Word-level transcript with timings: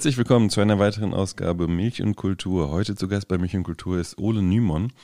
Herzlich 0.00 0.16
willkommen 0.16 0.48
zu 0.48 0.62
einer 0.62 0.78
weiteren 0.78 1.12
Ausgabe 1.12 1.68
Milch 1.68 2.00
und 2.00 2.16
Kultur. 2.16 2.70
Heute 2.70 2.96
zu 2.96 3.06
Gast 3.06 3.28
bei 3.28 3.36
Milch 3.36 3.54
und 3.54 3.64
Kultur 3.64 3.98
ist 3.98 4.16
Ole 4.16 4.40
Nymon. 4.40 4.94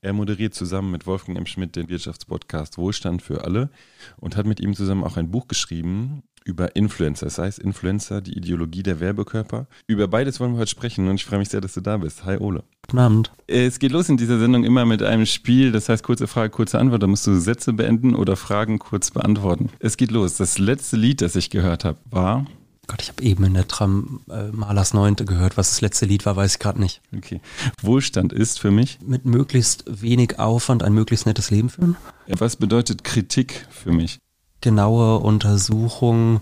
Er 0.00 0.14
moderiert 0.14 0.54
zusammen 0.54 0.90
mit 0.90 1.06
Wolfgang 1.06 1.36
M. 1.36 1.44
Schmidt 1.44 1.76
den 1.76 1.90
Wirtschaftspodcast 1.90 2.78
Wohlstand 2.78 3.20
für 3.20 3.44
alle 3.44 3.68
und 4.16 4.34
hat 4.34 4.46
mit 4.46 4.58
ihm 4.60 4.72
zusammen 4.72 5.04
auch 5.04 5.18
ein 5.18 5.30
Buch 5.30 5.46
geschrieben 5.46 6.22
über 6.46 6.74
Influencer. 6.74 7.26
Das 7.26 7.36
heißt 7.36 7.58
Influencer, 7.58 8.22
die 8.22 8.34
Ideologie 8.34 8.82
der 8.82 8.98
Werbekörper. 8.98 9.66
Über 9.86 10.08
beides 10.08 10.40
wollen 10.40 10.52
wir 10.52 10.60
heute 10.60 10.70
sprechen 10.70 11.06
und 11.06 11.16
ich 11.16 11.26
freue 11.26 11.40
mich 11.40 11.50
sehr, 11.50 11.60
dass 11.60 11.74
du 11.74 11.82
da 11.82 11.98
bist. 11.98 12.24
Hi 12.24 12.38
Ole. 12.38 12.64
Guten 12.86 12.98
Abend. 12.98 13.32
Es 13.46 13.78
geht 13.78 13.92
los 13.92 14.08
in 14.08 14.16
dieser 14.16 14.38
Sendung 14.38 14.64
immer 14.64 14.86
mit 14.86 15.02
einem 15.02 15.26
Spiel, 15.26 15.70
das 15.70 15.90
heißt 15.90 16.02
kurze 16.02 16.28
Frage, 16.28 16.48
kurze 16.48 16.78
Antwort. 16.78 17.02
Da 17.02 17.06
musst 17.06 17.26
du 17.26 17.38
Sätze 17.38 17.74
beenden 17.74 18.14
oder 18.14 18.36
Fragen 18.36 18.78
kurz 18.78 19.10
beantworten. 19.10 19.68
Es 19.80 19.98
geht 19.98 20.10
los. 20.10 20.38
Das 20.38 20.58
letzte 20.58 20.96
Lied, 20.96 21.20
das 21.20 21.36
ich 21.36 21.50
gehört 21.50 21.84
habe, 21.84 21.98
war 22.06 22.46
Gott, 22.86 23.02
ich 23.02 23.08
habe 23.08 23.22
eben 23.22 23.44
in 23.44 23.54
der 23.54 23.66
Tram 23.66 24.20
äh, 24.30 24.48
Malers 24.52 24.94
Neunte 24.94 25.24
gehört. 25.24 25.56
Was 25.56 25.70
das 25.70 25.80
letzte 25.80 26.06
Lied 26.06 26.24
war, 26.24 26.36
weiß 26.36 26.54
ich 26.54 26.58
gerade 26.58 26.80
nicht. 26.80 27.00
Okay. 27.16 27.40
Wohlstand 27.82 28.32
ist 28.32 28.60
für 28.60 28.70
mich? 28.70 28.98
Mit 29.04 29.24
möglichst 29.24 29.84
wenig 29.86 30.38
Aufwand 30.38 30.82
ein 30.82 30.92
möglichst 30.92 31.26
nettes 31.26 31.50
Leben 31.50 31.68
führen. 31.68 31.96
Was 32.28 32.56
bedeutet 32.56 33.02
Kritik 33.02 33.66
für 33.70 33.92
mich? 33.92 34.18
Genaue 34.60 35.18
Untersuchung, 35.18 36.40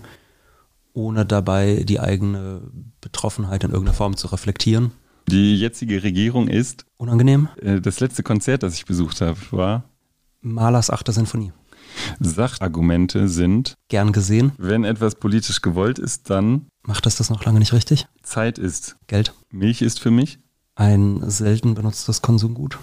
ohne 0.93 1.25
dabei 1.25 1.83
die 1.83 1.99
eigene 1.99 2.61
Betroffenheit 3.01 3.63
in 3.63 3.71
irgendeiner 3.71 3.97
Form 3.97 4.15
zu 4.15 4.27
reflektieren. 4.27 4.91
Die 5.27 5.57
jetzige 5.57 6.03
Regierung 6.03 6.47
ist? 6.47 6.85
Unangenehm. 6.97 7.49
Äh, 7.61 7.81
das 7.81 7.99
letzte 7.99 8.21
Konzert, 8.21 8.61
das 8.61 8.75
ich 8.75 8.85
besucht 8.85 9.21
habe, 9.21 9.39
war? 9.51 9.83
Malers 10.41 10.91
achte 10.91 11.11
Sinfonie. 11.11 11.51
Sachargumente 12.19 13.27
sind 13.27 13.75
gern 13.89 14.11
gesehen. 14.11 14.51
Wenn 14.57 14.83
etwas 14.83 15.15
politisch 15.15 15.61
gewollt 15.61 15.99
ist, 15.99 16.29
dann 16.29 16.67
macht 16.83 17.05
das 17.05 17.15
das 17.15 17.29
noch 17.29 17.43
lange 17.45 17.59
nicht 17.59 17.73
richtig. 17.73 18.07
Zeit 18.23 18.57
ist 18.57 18.97
Geld. 19.07 19.33
Milch 19.51 19.81
ist 19.81 19.99
für 19.99 20.11
mich 20.11 20.39
ein 20.75 21.29
selten 21.29 21.73
benutztes 21.73 22.21
Konsumgut 22.21 22.77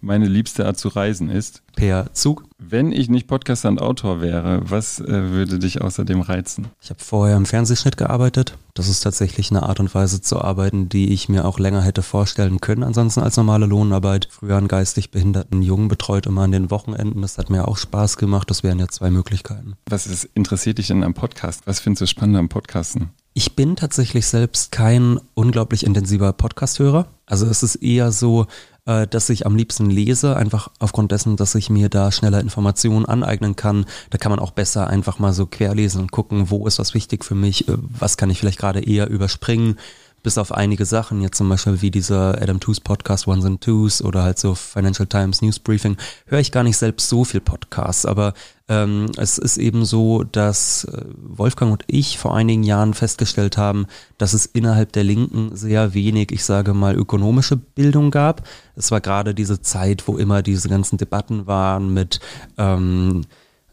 meine 0.00 0.26
liebste 0.26 0.66
Art 0.66 0.78
zu 0.78 0.88
reisen 0.88 1.30
ist? 1.30 1.62
Per 1.76 2.12
Zug. 2.12 2.44
Wenn 2.58 2.90
ich 2.90 3.08
nicht 3.08 3.28
Podcaster 3.28 3.68
und 3.68 3.80
Autor 3.80 4.20
wäre, 4.20 4.60
was 4.64 5.00
äh, 5.00 5.30
würde 5.30 5.58
dich 5.58 5.80
außerdem 5.80 6.20
reizen? 6.20 6.68
Ich 6.80 6.90
habe 6.90 7.00
vorher 7.00 7.36
im 7.36 7.46
Fernsehschnitt 7.46 7.96
gearbeitet. 7.96 8.58
Das 8.74 8.88
ist 8.88 9.00
tatsächlich 9.00 9.50
eine 9.50 9.62
Art 9.62 9.80
und 9.80 9.94
Weise 9.94 10.20
zu 10.20 10.40
arbeiten, 10.40 10.88
die 10.88 11.12
ich 11.12 11.28
mir 11.28 11.44
auch 11.44 11.58
länger 11.58 11.82
hätte 11.82 12.02
vorstellen 12.02 12.60
können, 12.60 12.82
ansonsten 12.82 13.20
als 13.20 13.36
normale 13.36 13.66
Lohnarbeit. 13.66 14.28
Früher 14.30 14.56
einen 14.56 14.68
geistig 14.68 15.10
behinderten 15.10 15.62
Jungen 15.62 15.88
betreut 15.88 16.26
immer 16.26 16.42
an 16.42 16.52
den 16.52 16.70
Wochenenden. 16.70 17.22
Das 17.22 17.38
hat 17.38 17.50
mir 17.50 17.68
auch 17.68 17.76
Spaß 17.76 18.16
gemacht. 18.16 18.50
Das 18.50 18.62
wären 18.62 18.78
ja 18.78 18.88
zwei 18.88 19.10
Möglichkeiten. 19.10 19.74
Was 19.86 20.06
ist, 20.06 20.24
interessiert 20.34 20.78
dich 20.78 20.88
denn 20.88 21.04
am 21.04 21.14
Podcast? 21.14 21.62
Was 21.66 21.80
findest 21.80 22.02
du 22.02 22.06
spannend 22.06 22.36
am 22.36 22.48
Podcasten? 22.48 23.10
Ich 23.38 23.54
bin 23.54 23.76
tatsächlich 23.76 24.26
selbst 24.26 24.72
kein 24.72 25.20
unglaublich 25.34 25.86
intensiver 25.86 26.32
Podcast-Hörer. 26.32 27.06
Also 27.24 27.46
es 27.46 27.62
ist 27.62 27.76
eher 27.76 28.10
so, 28.10 28.48
äh, 28.84 29.06
dass 29.06 29.30
ich 29.30 29.46
am 29.46 29.54
liebsten 29.54 29.90
lese, 29.90 30.36
einfach 30.36 30.72
aufgrund 30.80 31.12
dessen, 31.12 31.36
dass 31.36 31.54
ich 31.54 31.70
mir 31.70 31.88
da 31.88 32.10
schneller 32.10 32.40
Informationen 32.40 33.06
aneignen 33.06 33.54
kann. 33.54 33.86
Da 34.10 34.18
kann 34.18 34.30
man 34.30 34.40
auch 34.40 34.50
besser 34.50 34.88
einfach 34.88 35.20
mal 35.20 35.32
so 35.32 35.46
querlesen 35.46 36.00
und 36.00 36.10
gucken, 36.10 36.50
wo 36.50 36.66
ist 36.66 36.80
was 36.80 36.94
wichtig 36.94 37.24
für 37.24 37.36
mich, 37.36 37.68
äh, 37.68 37.76
was 37.78 38.16
kann 38.16 38.28
ich 38.28 38.40
vielleicht 38.40 38.58
gerade 38.58 38.80
eher 38.80 39.08
überspringen 39.08 39.76
bis 40.22 40.38
auf 40.38 40.52
einige 40.52 40.84
Sachen, 40.84 41.20
jetzt 41.20 41.36
zum 41.36 41.48
Beispiel 41.48 41.80
wie 41.80 41.90
dieser 41.90 42.40
Adam 42.40 42.60
Tooze 42.60 42.80
Podcast 42.80 43.26
Ones 43.26 43.44
and 43.44 43.60
Twos 43.60 44.02
oder 44.02 44.22
halt 44.22 44.38
so 44.38 44.54
Financial 44.54 45.06
Times 45.06 45.42
News 45.42 45.58
Briefing, 45.58 45.96
höre 46.26 46.40
ich 46.40 46.52
gar 46.52 46.62
nicht 46.62 46.76
selbst 46.76 47.08
so 47.08 47.24
viel 47.24 47.40
Podcasts, 47.40 48.04
aber 48.04 48.34
ähm, 48.68 49.06
es 49.16 49.38
ist 49.38 49.56
eben 49.56 49.84
so, 49.84 50.24
dass 50.24 50.84
äh, 50.84 51.04
Wolfgang 51.16 51.72
und 51.72 51.84
ich 51.86 52.18
vor 52.18 52.36
einigen 52.36 52.62
Jahren 52.62 52.92
festgestellt 52.92 53.56
haben, 53.56 53.86
dass 54.18 54.34
es 54.34 54.44
innerhalb 54.44 54.92
der 54.92 55.04
Linken 55.04 55.56
sehr 55.56 55.94
wenig, 55.94 56.32
ich 56.32 56.44
sage 56.44 56.74
mal, 56.74 56.94
ökonomische 56.94 57.56
Bildung 57.56 58.10
gab. 58.10 58.46
Es 58.76 58.90
war 58.90 59.00
gerade 59.00 59.34
diese 59.34 59.62
Zeit, 59.62 60.06
wo 60.06 60.18
immer 60.18 60.42
diese 60.42 60.68
ganzen 60.68 60.98
Debatten 60.98 61.46
waren 61.46 61.94
mit 61.94 62.20
ähm, 62.58 63.22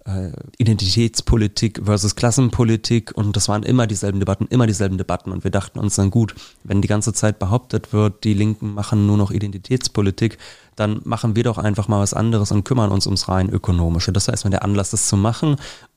äh, 0.06 0.32
Identitätspolitik 0.58 1.82
versus 1.84 2.16
Klassenpolitik 2.16 3.12
und 3.16 3.36
das 3.36 3.48
waren 3.50 3.64
immer 3.64 3.88
dieselben 3.88 4.20
Debatten, 4.20 4.46
immer 4.50 4.68
dieselben 4.68 4.98
Debatten 4.98 5.32
und 5.32 5.44
wir 5.44 5.52
dachten 5.52 5.80
uns 5.80 5.96
dann 5.96 6.12
gut, 6.12 6.36
wenn 6.64 6.82
die 6.82 6.88
ganze 6.88 7.14
Zeit 7.14 7.40
behauptet 7.40 7.92
wird, 7.92 8.24
die 8.24 8.34
Linken 8.34 8.74
machen 8.74 9.08
nur 9.08 9.18
noch 9.18 9.32
Identitätspolitik, 9.32 10.38
dann 10.76 11.02
machen 11.06 11.36
wir 11.36 11.44
doch 11.44 11.58
einfach 11.58 11.88
mal 11.88 12.00
was 12.00 12.14
anderes 12.14 12.52
und 12.52 12.66
kümmern 12.66 12.92
uns 12.92 13.08
ums 13.08 13.28
rein 13.30 13.50
ökonomische. 13.50 14.12
Das 14.12 14.28
heißt, 14.28 14.44
wenn 14.44 14.52
der 14.52 14.64
Anlass, 14.64 14.92
das 14.92 15.08
zu 15.08 15.18
machen 15.18 15.56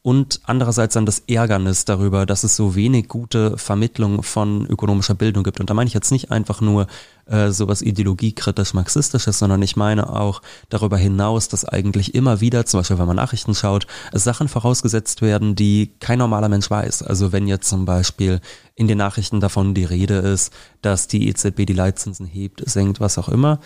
und 0.09 0.41
andererseits 0.45 0.95
dann 0.95 1.05
das 1.05 1.19
Ärgernis 1.27 1.85
darüber, 1.85 2.25
dass 2.25 2.43
es 2.43 2.57
so 2.57 2.75
wenig 2.75 3.09
gute 3.09 3.59
Vermittlung 3.59 4.23
von 4.23 4.65
ökonomischer 4.65 5.15
Bildung 5.15 5.45
gibt. 5.45 5.61
Und 5.61 5.69
da 5.69 5.75
meine 5.75 5.87
ich 5.87 5.93
jetzt 5.93 6.11
nicht 6.11 6.31
einfach 6.31 6.63
nur 6.63 6.87
äh, 7.27 7.51
sowas 7.51 7.83
ideologiekritisch-marxistisches, 7.83 9.39
sondern 9.39 9.61
ich 9.61 9.77
meine 9.77 10.09
auch 10.09 10.41
darüber 10.71 10.97
hinaus, 10.97 11.49
dass 11.49 11.67
eigentlich 11.67 12.15
immer 12.15 12.41
wieder, 12.41 12.65
zum 12.65 12.81
Beispiel 12.81 12.99
wenn 12.99 13.07
man 13.07 13.17
Nachrichten 13.17 13.55
schaut, 13.55 13.87
Sachen 14.15 14.49
vorausgesetzt 14.49 15.21
werden, 15.21 15.55
die 15.55 15.93
kein 16.01 16.21
normaler 16.21 16.49
Mensch 16.49 16.71
weiß. 16.71 17.03
Also 17.03 17.33
wenn 17.33 17.47
jetzt 17.47 17.69
zum 17.69 17.85
Beispiel 17.85 18.41
in 18.77 18.89
den 18.89 18.97
Nachrichten 18.97 19.41
davon 19.41 19.75
die 19.75 19.85
Rede 19.85 20.15
ist, 20.15 20.55
dass 20.81 21.07
die 21.07 21.29
EZB 21.29 21.67
die 21.67 21.75
Leitzinsen 21.75 22.25
hebt, 22.25 22.63
senkt, 22.67 22.99
was 22.99 23.19
auch 23.19 23.29
immer, 23.29 23.61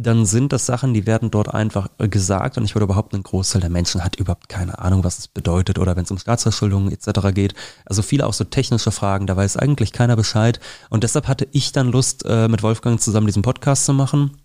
dann 0.00 0.26
sind 0.26 0.52
das 0.52 0.64
Sachen, 0.64 0.94
die 0.94 1.06
werden 1.06 1.32
dort 1.32 1.52
einfach 1.52 1.88
äh, 1.98 2.08
gesagt 2.08 2.56
und 2.56 2.64
ich 2.64 2.76
würde 2.76 2.86
behaupten, 2.86 3.16
ein 3.16 3.22
Großteil 3.24 3.60
der 3.60 3.68
Menschen 3.68 4.04
hat 4.04 4.14
überhaupt 4.14 4.48
keine 4.48 4.78
Ahnung, 4.78 5.02
was 5.02 5.18
es 5.18 5.26
bedeutet 5.26 5.76
oder 5.78 5.96
wenn 5.96 6.04
es 6.04 6.10
um 6.12 6.18
Staatsverschuldung 6.18 6.92
etc. 6.92 7.34
geht. 7.34 7.54
Also 7.84 8.02
viele 8.02 8.24
auch 8.26 8.32
so 8.32 8.44
technische 8.44 8.92
Fragen, 8.92 9.26
da 9.26 9.36
weiß 9.36 9.56
eigentlich 9.56 9.92
keiner 9.92 10.14
Bescheid 10.14 10.60
und 10.88 11.02
deshalb 11.02 11.26
hatte 11.26 11.48
ich 11.50 11.72
dann 11.72 11.90
Lust, 11.90 12.24
äh, 12.24 12.46
mit 12.46 12.62
Wolfgang 12.62 13.00
zusammen 13.00 13.26
diesen 13.26 13.42
Podcast 13.42 13.86
zu 13.86 13.92
machen, 13.92 14.36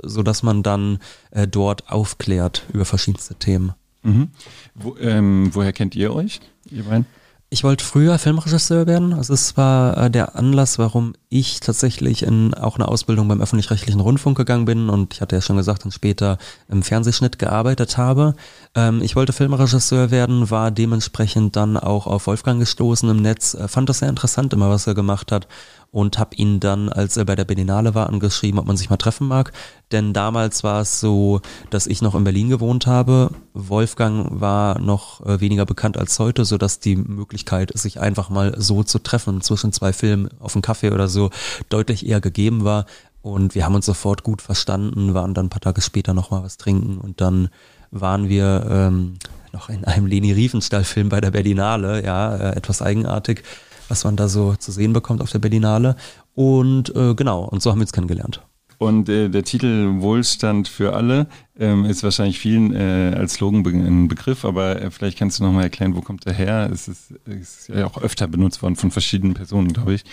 so 0.00 0.22
dass 0.22 0.44
man 0.44 0.62
dann 0.62 1.00
äh, 1.32 1.48
dort 1.48 1.90
aufklärt 1.90 2.62
über 2.72 2.84
verschiedenste 2.84 3.34
Themen. 3.34 3.72
Mhm. 4.04 4.28
Wo, 4.76 4.96
ähm, 4.98 5.50
woher 5.52 5.72
kennt 5.72 5.96
ihr 5.96 6.14
euch, 6.14 6.40
ihr 6.70 6.84
beiden? 6.84 7.06
Ich 7.52 7.64
wollte 7.64 7.84
früher 7.84 8.16
Filmregisseur 8.20 8.86
werden. 8.86 9.12
Also 9.12 9.34
es 9.34 9.56
war 9.56 9.96
äh, 9.96 10.08
der 10.08 10.36
Anlass, 10.36 10.78
warum 10.78 11.14
ich 11.28 11.58
tatsächlich 11.58 12.22
in 12.22 12.54
auch 12.54 12.76
eine 12.76 12.86
Ausbildung 12.86 13.26
beim 13.26 13.40
öffentlich-rechtlichen 13.40 14.00
Rundfunk 14.00 14.36
gegangen 14.36 14.66
bin 14.66 14.88
und 14.88 15.14
ich 15.14 15.20
hatte 15.20 15.34
ja 15.34 15.42
schon 15.42 15.56
gesagt, 15.56 15.84
dann 15.84 15.90
später 15.90 16.38
im 16.68 16.84
Fernsehschnitt 16.84 17.40
gearbeitet 17.40 17.98
habe. 17.98 18.36
Ähm, 18.76 19.02
ich 19.02 19.16
wollte 19.16 19.32
Filmregisseur 19.32 20.12
werden, 20.12 20.48
war 20.52 20.70
dementsprechend 20.70 21.56
dann 21.56 21.76
auch 21.76 22.06
auf 22.06 22.28
Wolfgang 22.28 22.60
gestoßen 22.60 23.10
im 23.10 23.20
Netz, 23.20 23.54
äh, 23.54 23.66
fand 23.66 23.88
das 23.88 23.98
sehr 23.98 24.08
interessant 24.08 24.52
immer, 24.52 24.70
was 24.70 24.86
er 24.86 24.94
gemacht 24.94 25.32
hat 25.32 25.48
und 25.92 26.18
habe 26.18 26.36
ihn 26.36 26.60
dann, 26.60 26.88
als 26.88 27.16
er 27.16 27.24
bei 27.24 27.34
der 27.34 27.44
Berlinale 27.44 27.94
war, 27.94 28.08
angeschrieben, 28.08 28.60
ob 28.60 28.66
man 28.66 28.76
sich 28.76 28.90
mal 28.90 28.96
treffen 28.96 29.26
mag. 29.26 29.52
Denn 29.90 30.12
damals 30.12 30.62
war 30.62 30.82
es 30.82 31.00
so, 31.00 31.40
dass 31.70 31.88
ich 31.88 32.00
noch 32.00 32.14
in 32.14 32.22
Berlin 32.22 32.48
gewohnt 32.48 32.86
habe. 32.86 33.30
Wolfgang 33.54 34.40
war 34.40 34.78
noch 34.78 35.24
äh, 35.26 35.40
weniger 35.40 35.66
bekannt 35.66 35.98
als 35.98 36.18
heute, 36.18 36.44
so 36.44 36.58
dass 36.58 36.78
die 36.78 36.94
Möglichkeit, 36.96 37.72
sich 37.76 37.98
einfach 37.98 38.30
mal 38.30 38.54
so 38.56 38.84
zu 38.84 39.00
treffen 39.00 39.40
zwischen 39.40 39.72
zwei 39.72 39.92
Filmen 39.92 40.28
auf 40.38 40.54
einen 40.54 40.62
Kaffee 40.62 40.92
oder 40.92 41.08
so, 41.08 41.30
deutlich 41.68 42.06
eher 42.06 42.20
gegeben 42.20 42.64
war. 42.64 42.86
Und 43.22 43.54
wir 43.54 43.64
haben 43.64 43.74
uns 43.74 43.86
sofort 43.86 44.22
gut 44.22 44.40
verstanden, 44.42 45.12
waren 45.12 45.34
dann 45.34 45.46
ein 45.46 45.50
paar 45.50 45.60
Tage 45.60 45.82
später 45.82 46.14
nochmal 46.14 46.42
was 46.42 46.56
trinken 46.56 46.98
und 46.98 47.20
dann 47.20 47.50
waren 47.90 48.28
wir 48.28 48.66
ähm, 48.70 49.16
noch 49.52 49.68
in 49.68 49.84
einem 49.84 50.06
Leni 50.06 50.32
Riefenstahl-Film 50.32 51.08
bei 51.08 51.20
der 51.20 51.32
Berlinale, 51.32 52.04
ja, 52.04 52.36
äh, 52.36 52.56
etwas 52.56 52.80
eigenartig 52.80 53.42
was 53.90 54.04
man 54.04 54.16
da 54.16 54.28
so 54.28 54.54
zu 54.54 54.72
sehen 54.72 54.92
bekommt 54.92 55.20
auf 55.20 55.30
der 55.30 55.40
Berlinale. 55.40 55.96
Und 56.34 56.94
äh, 56.94 57.14
genau, 57.14 57.44
und 57.44 57.62
so 57.62 57.70
haben 57.70 57.78
wir 57.78 57.82
uns 57.82 57.92
kennengelernt. 57.92 58.40
Und 58.78 59.10
äh, 59.10 59.28
der 59.28 59.44
Titel 59.44 60.00
Wohlstand 60.00 60.66
für 60.66 60.94
alle 60.94 61.26
ähm, 61.58 61.84
ist 61.84 62.02
wahrscheinlich 62.02 62.38
vielen 62.38 62.74
äh, 62.74 63.14
als 63.14 63.34
Slogan 63.34 63.62
be 63.62 63.70
ein 63.70 64.08
Begriff, 64.08 64.46
aber 64.46 64.80
äh, 64.80 64.90
vielleicht 64.90 65.18
kannst 65.18 65.38
du 65.38 65.44
nochmal 65.44 65.64
erklären, 65.64 65.94
wo 65.94 66.00
kommt 66.00 66.24
der 66.24 66.32
her? 66.32 66.70
Es 66.72 66.88
ist, 66.88 67.10
ist, 67.26 67.68
ja 67.68 67.84
auch 67.84 68.00
öfter 68.00 68.26
benutzt 68.26 68.62
worden 68.62 68.76
von 68.76 68.90
verschiedenen 68.90 69.34
Personen, 69.34 69.74
glaube 69.74 69.92
ich. 69.92 70.04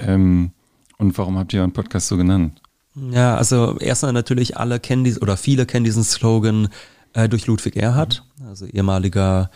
Ähm, 0.00 0.50
und 0.96 1.16
warum 1.16 1.38
habt 1.38 1.52
ihr 1.52 1.60
euren 1.60 1.72
Podcast 1.72 2.08
so 2.08 2.16
genannt? 2.16 2.60
Ja, 3.12 3.36
also 3.36 3.78
erstmal 3.78 4.12
natürlich 4.12 4.56
alle 4.56 4.80
kennen 4.80 5.04
diesen 5.04 5.22
oder 5.22 5.36
viele 5.36 5.64
kennen 5.64 5.84
diesen 5.84 6.02
Slogan 6.02 6.70
äh, 7.12 7.28
durch 7.28 7.46
Ludwig 7.46 7.76
Erhard, 7.76 8.24
also 8.44 8.66
ehemaliger 8.66 9.48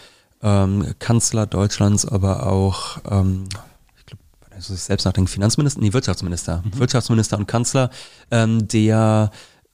ähm, 0.43 0.95
Kanzler 0.99 1.47
Deutschlands, 1.47 2.07
aber 2.07 2.47
auch, 2.47 2.99
ähm, 3.11 3.45
ich 3.97 4.07
glaube, 4.07 4.23
also 4.51 4.75
selbst 4.75 5.05
nach 5.05 5.13
dem 5.13 5.27
Finanzminister, 5.27 5.81
nee, 5.81 5.93
Wirtschaftsminister, 5.93 6.63
mhm. 6.65 6.79
Wirtschaftsminister 6.79 7.39
und 7.39 7.47
Kanzler, 7.47 7.91
ähm, 8.31 8.67
der 8.69 9.31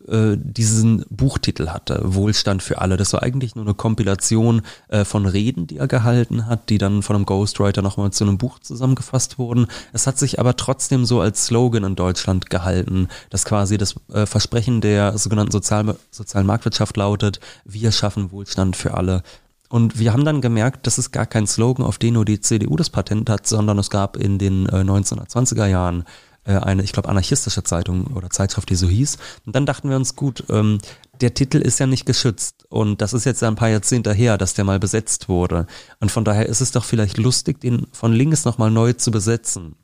äh, 0.06 0.36
diesen 0.38 1.04
Buchtitel 1.10 1.68
hatte, 1.70 2.00
Wohlstand 2.04 2.62
für 2.62 2.80
alle. 2.80 2.96
Das 2.96 3.12
war 3.12 3.22
eigentlich 3.24 3.56
nur 3.56 3.64
eine 3.64 3.74
Kompilation 3.74 4.62
äh, 4.88 5.04
von 5.04 5.26
Reden, 5.26 5.66
die 5.66 5.78
er 5.78 5.88
gehalten 5.88 6.46
hat, 6.46 6.68
die 6.68 6.78
dann 6.78 7.02
von 7.02 7.16
einem 7.16 7.26
Ghostwriter 7.26 7.82
nochmal 7.82 8.12
zu 8.12 8.24
einem 8.24 8.38
Buch 8.38 8.60
zusammengefasst 8.60 9.38
wurden. 9.38 9.66
Es 9.92 10.06
hat 10.06 10.16
sich 10.16 10.38
aber 10.38 10.56
trotzdem 10.56 11.04
so 11.04 11.20
als 11.20 11.46
Slogan 11.46 11.82
in 11.82 11.96
Deutschland 11.96 12.48
gehalten, 12.48 13.08
dass 13.30 13.44
quasi 13.44 13.76
das 13.76 13.96
äh, 14.12 14.24
Versprechen 14.24 14.80
der 14.80 15.18
sogenannten 15.18 15.52
Sozial 15.52 15.96
sozialen 16.10 16.46
Marktwirtschaft 16.46 16.96
lautet, 16.96 17.40
wir 17.64 17.90
schaffen 17.90 18.30
Wohlstand 18.30 18.76
für 18.76 18.94
alle 18.94 19.22
Und 19.68 19.98
wir 19.98 20.12
haben 20.12 20.24
dann 20.24 20.40
gemerkt, 20.40 20.86
das 20.86 20.98
ist 20.98 21.10
gar 21.12 21.26
kein 21.26 21.46
Slogan, 21.46 21.84
auf 21.84 21.98
den 21.98 22.14
nur 22.14 22.24
die 22.24 22.40
CDU 22.40 22.76
das 22.76 22.90
Patent 22.90 23.28
hat, 23.28 23.46
sondern 23.46 23.78
es 23.78 23.90
gab 23.90 24.16
in 24.16 24.38
den 24.38 24.66
äh, 24.66 24.80
1920er 24.80 25.66
Jahren 25.66 26.04
äh, 26.44 26.56
eine, 26.56 26.82
ich 26.82 26.92
glaube, 26.92 27.08
anarchistische 27.08 27.62
Zeitung 27.62 28.06
oder 28.08 28.30
Zeitschrift, 28.30 28.70
die 28.70 28.76
so 28.76 28.88
hieß. 28.88 29.18
Und 29.44 29.54
dann 29.54 29.66
dachten 29.66 29.90
wir 29.90 29.96
uns, 29.96 30.16
gut, 30.16 30.44
ähm, 30.48 30.78
der 31.20 31.34
Titel 31.34 31.58
ist 31.58 31.78
ja 31.78 31.86
nicht 31.86 32.06
geschützt 32.06 32.64
und 32.68 33.02
das 33.02 33.12
ist 33.12 33.24
jetzt 33.24 33.42
ein 33.42 33.56
paar 33.56 33.68
Jahrzehnte 33.68 34.12
her, 34.12 34.38
dass 34.38 34.54
der 34.54 34.64
mal 34.64 34.78
besetzt 34.78 35.28
wurde. 35.28 35.66
Und 36.00 36.10
von 36.10 36.24
daher 36.24 36.46
ist 36.46 36.60
es 36.60 36.70
doch 36.70 36.84
vielleicht 36.84 37.18
lustig, 37.18 37.60
den 37.60 37.86
von 37.92 38.12
links 38.12 38.44
nochmal 38.44 38.70
neu 38.70 38.92
zu 38.92 39.10
besetzen. 39.10 39.74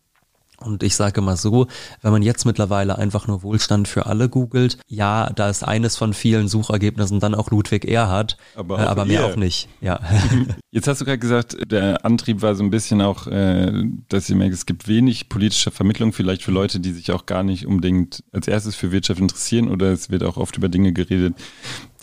Und 0.58 0.82
ich 0.82 0.94
sage 0.94 1.20
mal 1.20 1.36
so, 1.36 1.66
wenn 2.02 2.12
man 2.12 2.22
jetzt 2.22 2.44
mittlerweile 2.44 2.96
einfach 2.96 3.26
nur 3.26 3.42
Wohlstand 3.42 3.88
für 3.88 4.06
alle 4.06 4.28
googelt, 4.28 4.78
ja, 4.88 5.30
da 5.34 5.50
ist 5.50 5.62
eines 5.62 5.96
von 5.96 6.14
vielen 6.14 6.48
Suchergebnissen 6.48 7.20
dann 7.20 7.34
auch 7.34 7.50
Ludwig 7.50 7.84
Erhard, 7.84 8.36
aber, 8.54 8.78
äh, 8.78 8.82
aber 8.82 9.04
mehr 9.04 9.26
auch 9.26 9.36
nicht. 9.36 9.68
Ja. 9.80 10.00
Jetzt 10.70 10.88
hast 10.88 11.00
du 11.00 11.04
gerade 11.04 11.18
gesagt, 11.18 11.56
der 11.70 12.04
Antrieb 12.04 12.42
war 12.42 12.54
so 12.54 12.62
ein 12.64 12.70
bisschen 12.70 13.00
auch, 13.00 13.26
äh, 13.26 13.84
dass 14.08 14.28
ihr 14.30 14.36
merkt, 14.36 14.54
es 14.54 14.66
gibt 14.66 14.88
wenig 14.88 15.28
politische 15.28 15.70
Vermittlung, 15.70 16.12
vielleicht 16.12 16.42
für 16.42 16.50
Leute, 16.50 16.80
die 16.80 16.92
sich 16.92 17.12
auch 17.12 17.26
gar 17.26 17.42
nicht 17.42 17.66
unbedingt 17.66 18.24
als 18.32 18.48
erstes 18.48 18.74
für 18.74 18.90
Wirtschaft 18.90 19.20
interessieren 19.20 19.68
oder 19.70 19.92
es 19.92 20.10
wird 20.10 20.22
auch 20.22 20.36
oft 20.36 20.56
über 20.56 20.68
Dinge 20.68 20.92
geredet, 20.92 21.34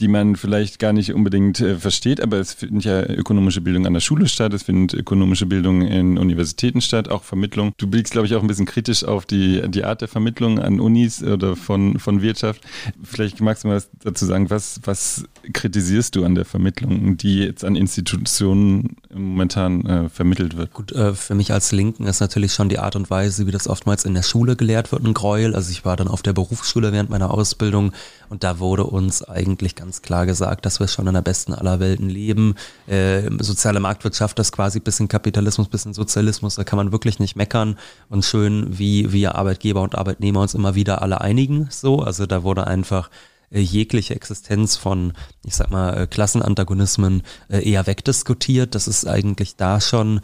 die 0.02 0.08
man 0.08 0.36
vielleicht 0.36 0.80
gar 0.80 0.94
nicht 0.94 1.14
unbedingt 1.14 1.60
äh, 1.60 1.78
versteht, 1.78 2.22
aber 2.22 2.38
es 2.38 2.54
findet 2.54 2.86
ja 2.86 3.04
ökonomische 3.04 3.62
Bildung 3.62 3.86
an 3.86 3.94
der 3.94 4.00
Schule 4.00 4.28
statt, 4.28 4.52
es 4.54 4.64
findet 4.64 5.00
ökonomische 5.00 5.46
Bildung 5.46 5.84
in 5.84 6.18
Universitäten 6.18 6.82
statt, 6.82 7.08
auch 7.08 7.24
Vermittlung. 7.24 7.74
Du 7.78 7.86
blickst, 7.86 8.12
glaube 8.12 8.26
ich, 8.26 8.34
auch 8.34 8.42
ein 8.42 8.48
bisschen 8.48 8.66
kritisch 8.66 9.04
auf 9.04 9.28
die, 9.28 9.62
die 9.70 9.84
Art 9.84 10.02
der 10.02 10.08
Vermittlung 10.08 10.60
an 10.60 10.80
Unis 10.80 11.22
oder 11.24 11.56
von, 11.56 12.00
von 12.00 12.24
Wirtschaft. 12.24 12.62
Vielleicht 13.04 13.42
magst 13.42 13.64
du 13.64 13.68
mal 13.68 13.84
dazu 14.04 14.26
sagen, 14.26 14.50
was, 14.50 14.82
was 14.84 15.26
kritisierst 15.54 16.16
du 16.16 16.26
an 16.26 16.34
der 16.34 16.46
Vermittlung, 16.46 17.18
die 17.18 17.40
jetzt 17.40 17.64
an 17.64 17.76
Institutionen 17.76 18.98
momentan 19.14 19.86
äh, 19.86 20.10
vermittelt 20.10 20.58
wird? 20.58 20.74
Gut, 20.74 20.92
äh, 20.94 21.14
für 21.14 21.36
mich 21.36 21.54
als 21.54 21.72
Linken 21.72 22.08
ist 22.08 22.22
natürlich 22.22 22.54
schon 22.54 22.70
die 22.70 22.80
Art 22.80 22.96
und 22.96 23.12
Weise, 23.12 23.46
wie 23.46 23.52
das 23.52 23.68
oftmals 23.68 24.04
in 24.04 24.16
der 24.16 24.24
Schule 24.24 24.56
gelehrt 24.56 24.92
wird, 24.92 25.04
ein 25.04 25.14
Gräuel. 25.14 25.54
Also 25.54 25.70
ich 25.70 25.86
war 25.86 25.96
dann 25.96 26.08
auf 26.08 26.24
der 26.24 26.34
Berufsschule 26.34 26.92
während 26.92 27.12
meiner 27.12 27.32
Ausbildung 27.32 27.92
und 28.30 28.44
da 28.44 28.60
wurde 28.60 28.86
uns 28.86 29.22
eigentlich 29.24 29.76
ganz 29.76 29.91
klar 30.00 30.26
gesagt, 30.26 30.66
dass 30.66 30.80
wir 30.80 30.88
schon 30.88 31.08
in 31.08 31.14
der 31.14 31.22
besten 31.22 31.54
aller 31.54 31.82
Welten 31.82 32.08
leben. 32.08 32.56
Äh, 32.88 33.24
soziale 33.40 33.82
Marktwirtschaft 33.82 34.40
ist 34.40 34.54
quasi 34.54 34.80
bisschen 34.80 35.10
Kapitalismus, 35.10 35.68
bisschen 35.68 35.94
Sozialismus. 35.94 36.56
Da 36.56 36.64
kann 36.64 36.78
man 36.78 36.94
wirklich 36.94 37.20
nicht 37.20 37.36
meckern. 37.36 37.78
Und 38.08 38.24
schön, 38.24 38.80
wie 38.80 39.12
wir 39.12 39.36
Arbeitgeber 39.36 39.82
und 39.82 39.96
Arbeitnehmer 39.96 40.42
uns 40.42 40.54
immer 40.54 40.76
wieder 40.76 41.02
alle 41.02 41.20
einigen. 41.20 41.68
So, 41.70 42.00
also 42.00 42.26
da 42.26 42.44
wurde 42.44 42.68
einfach 42.68 43.10
äh, 43.52 43.60
jegliche 43.60 44.16
Existenz 44.16 44.78
von, 44.78 45.14
ich 45.44 45.56
sag 45.56 45.72
mal, 45.72 45.98
äh, 45.98 46.08
Klassenantagonismen 46.08 47.24
äh, 47.50 47.68
eher 47.68 47.88
wegdiskutiert. 47.88 48.76
Das 48.76 48.88
ist 48.88 49.08
eigentlich 49.08 49.56
da 49.56 49.82
schon, 49.82 50.22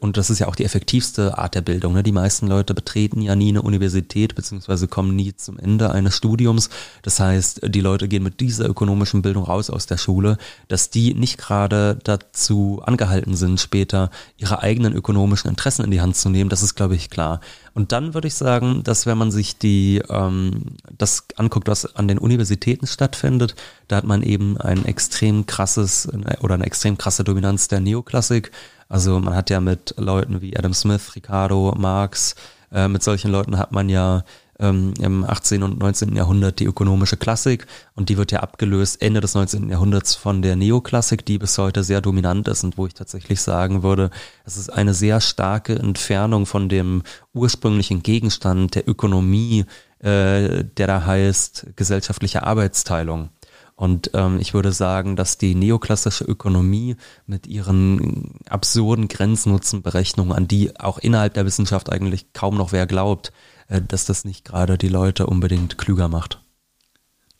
und 0.00 0.16
das 0.16 0.30
ist 0.30 0.38
ja 0.38 0.48
auch 0.48 0.54
die 0.54 0.64
effektivste 0.64 1.36
Art 1.36 1.54
der 1.54 1.60
Bildung. 1.60 1.92
Ne? 1.92 2.02
Die 2.02 2.12
meisten 2.12 2.46
Leute 2.46 2.72
betreten 2.72 3.20
ja 3.20 3.36
nie 3.36 3.50
eine 3.50 3.62
Universität, 3.62 4.34
beziehungsweise 4.34 4.88
kommen 4.88 5.14
nie 5.14 5.34
zum 5.36 5.58
Ende 5.58 5.90
eines 5.90 6.16
Studiums. 6.16 6.70
Das 7.02 7.20
heißt, 7.20 7.60
die 7.64 7.80
Leute 7.80 8.08
gehen 8.08 8.22
mit 8.22 8.40
dieser 8.40 8.68
ökonomischen 8.68 9.22
Bildung 9.22 9.44
raus 9.44 9.68
aus 9.68 9.86
der 9.86 9.98
Schule, 9.98 10.38
dass 10.68 10.90
die 10.90 11.14
nicht 11.14 11.38
gerade 11.38 11.98
dazu 12.02 12.80
angehalten 12.84 13.36
sind, 13.36 13.60
später 13.60 14.10
ihre 14.38 14.62
eigenen 14.62 14.94
ökonomischen 14.94 15.50
Interessen 15.50 15.84
in 15.84 15.90
die 15.90 16.00
Hand 16.00 16.16
zu 16.16 16.28
nehmen. 16.28 16.48
Das 16.48 16.62
ist, 16.62 16.74
glaube 16.74 16.94
ich, 16.94 17.10
klar. 17.10 17.40
Und 17.74 17.92
dann 17.92 18.14
würde 18.14 18.28
ich 18.28 18.34
sagen, 18.34 18.82
dass 18.84 19.04
wenn 19.04 19.18
man 19.18 19.30
sich 19.30 19.58
die 19.58 20.00
ähm, 20.08 20.76
das 20.96 21.24
anguckt, 21.36 21.68
was 21.68 21.94
an 21.94 22.08
den 22.08 22.16
Universitäten 22.16 22.86
stattfindet, 22.86 23.54
da 23.88 23.96
hat 23.96 24.04
man 24.04 24.22
eben 24.22 24.45
ein 24.58 24.84
extrem 24.84 25.46
krasses 25.46 26.08
oder 26.40 26.54
eine 26.54 26.66
extrem 26.66 26.96
krasse 26.96 27.24
Dominanz 27.24 27.68
der 27.68 27.80
Neoklassik. 27.80 28.52
Also 28.88 29.18
man 29.18 29.34
hat 29.34 29.50
ja 29.50 29.60
mit 29.60 29.94
Leuten 29.98 30.40
wie 30.40 30.56
Adam 30.56 30.74
Smith, 30.74 31.16
Ricardo, 31.16 31.74
Marx, 31.76 32.36
äh, 32.72 32.88
mit 32.88 33.02
solchen 33.02 33.30
Leuten 33.30 33.58
hat 33.58 33.72
man 33.72 33.88
ja 33.88 34.24
ähm, 34.58 34.94
im 35.00 35.24
18. 35.24 35.62
und 35.62 35.78
19. 35.78 36.16
Jahrhundert 36.16 36.60
die 36.60 36.64
ökonomische 36.64 37.16
Klassik 37.16 37.66
und 37.94 38.08
die 38.08 38.16
wird 38.16 38.32
ja 38.32 38.40
abgelöst 38.40 39.02
Ende 39.02 39.20
des 39.20 39.34
19. 39.34 39.68
Jahrhunderts 39.68 40.14
von 40.14 40.42
der 40.42 40.56
Neoklassik, 40.56 41.24
die 41.24 41.38
bis 41.38 41.58
heute 41.58 41.84
sehr 41.84 42.00
dominant 42.00 42.48
ist 42.48 42.64
und 42.64 42.78
wo 42.78 42.86
ich 42.86 42.94
tatsächlich 42.94 43.40
sagen 43.40 43.82
würde, 43.82 44.10
es 44.44 44.56
ist 44.56 44.70
eine 44.70 44.94
sehr 44.94 45.20
starke 45.20 45.74
Entfernung 45.74 46.46
von 46.46 46.68
dem 46.68 47.02
ursprünglichen 47.34 48.02
Gegenstand 48.02 48.74
der 48.74 48.88
Ökonomie, 48.88 49.64
äh, 49.98 50.64
der 50.64 50.86
da 50.86 51.04
heißt 51.04 51.68
gesellschaftliche 51.76 52.42
Arbeitsteilung. 52.44 53.30
Und 53.76 54.10
ähm, 54.14 54.38
ich 54.40 54.54
würde 54.54 54.72
sagen, 54.72 55.16
dass 55.16 55.36
die 55.36 55.54
neoklassische 55.54 56.24
Ökonomie 56.24 56.96
mit 57.26 57.46
ihren 57.46 58.32
absurden 58.48 59.06
Grenznutzenberechnungen, 59.06 60.32
an 60.32 60.48
die 60.48 60.78
auch 60.80 60.98
innerhalb 60.98 61.34
der 61.34 61.44
Wissenschaft 61.44 61.92
eigentlich 61.92 62.32
kaum 62.32 62.56
noch 62.56 62.72
wer 62.72 62.86
glaubt, 62.86 63.32
äh, 63.68 63.82
dass 63.82 64.06
das 64.06 64.24
nicht 64.24 64.46
gerade 64.46 64.78
die 64.78 64.88
Leute 64.88 65.26
unbedingt 65.26 65.76
klüger 65.76 66.08
macht. 66.08 66.40